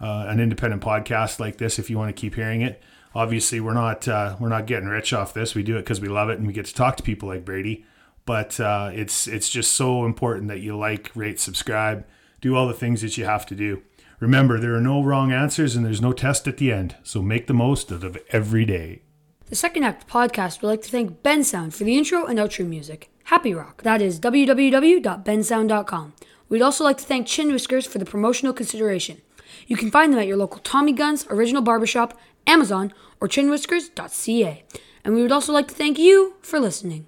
uh, 0.00 0.24
an 0.28 0.40
independent 0.40 0.82
podcast 0.82 1.38
like 1.38 1.58
this 1.58 1.78
if 1.78 1.90
you 1.90 1.98
want 1.98 2.14
to 2.14 2.18
keep 2.18 2.34
hearing 2.34 2.62
it. 2.62 2.82
Obviously, 3.14 3.60
we're 3.60 3.74
not 3.74 4.06
uh, 4.06 4.36
we're 4.38 4.48
not 4.48 4.66
getting 4.66 4.88
rich 4.88 5.12
off 5.12 5.34
this. 5.34 5.54
We 5.54 5.62
do 5.62 5.76
it 5.76 5.82
because 5.82 6.00
we 6.00 6.08
love 6.08 6.30
it 6.30 6.38
and 6.38 6.46
we 6.46 6.52
get 6.52 6.66
to 6.66 6.74
talk 6.74 6.96
to 6.96 7.02
people 7.02 7.28
like 7.28 7.44
Brady 7.44 7.84
but 8.30 8.60
uh, 8.60 8.90
it's 8.92 9.26
it's 9.26 9.50
just 9.50 9.72
so 9.72 10.04
important 10.04 10.46
that 10.46 10.60
you 10.60 10.76
like, 10.76 11.10
rate, 11.16 11.40
subscribe, 11.40 12.06
do 12.40 12.54
all 12.54 12.68
the 12.68 12.74
things 12.74 13.02
that 13.02 13.18
you 13.18 13.24
have 13.24 13.44
to 13.46 13.56
do. 13.56 13.82
Remember, 14.20 14.60
there 14.60 14.76
are 14.76 14.80
no 14.80 15.02
wrong 15.02 15.32
answers 15.32 15.74
and 15.74 15.84
there's 15.84 16.00
no 16.00 16.12
test 16.12 16.46
at 16.46 16.58
the 16.58 16.70
end, 16.70 16.94
so 17.02 17.22
make 17.22 17.48
the 17.48 17.54
most 17.54 17.90
of 17.90 18.16
every 18.30 18.64
day. 18.64 19.02
The 19.46 19.56
Second 19.56 19.82
Act 19.82 20.06
podcast 20.06 20.62
would 20.62 20.68
like 20.68 20.82
to 20.82 20.90
thank 20.90 21.24
Bensound 21.24 21.72
for 21.72 21.82
the 21.82 21.98
intro 21.98 22.24
and 22.24 22.38
outro 22.38 22.64
music. 22.64 23.10
Happy 23.24 23.52
Rock. 23.52 23.82
That 23.82 24.00
is 24.00 24.20
www.bensound.com. 24.20 26.12
We'd 26.48 26.62
also 26.62 26.84
like 26.84 26.98
to 26.98 27.04
thank 27.04 27.26
Chin 27.26 27.50
Whiskers 27.50 27.84
for 27.86 27.98
the 27.98 28.04
promotional 28.04 28.52
consideration. 28.52 29.22
You 29.66 29.76
can 29.76 29.90
find 29.90 30.12
them 30.12 30.20
at 30.20 30.28
your 30.28 30.36
local 30.36 30.60
Tommy 30.60 30.92
Guns, 30.92 31.26
Original 31.30 31.62
Barbershop, 31.62 32.16
Amazon, 32.46 32.92
or 33.20 33.28
chinwhiskers.ca. 33.28 34.64
And 35.04 35.14
we 35.14 35.22
would 35.22 35.32
also 35.32 35.52
like 35.52 35.68
to 35.68 35.74
thank 35.74 35.98
you 35.98 36.34
for 36.42 36.60
listening. 36.60 36.98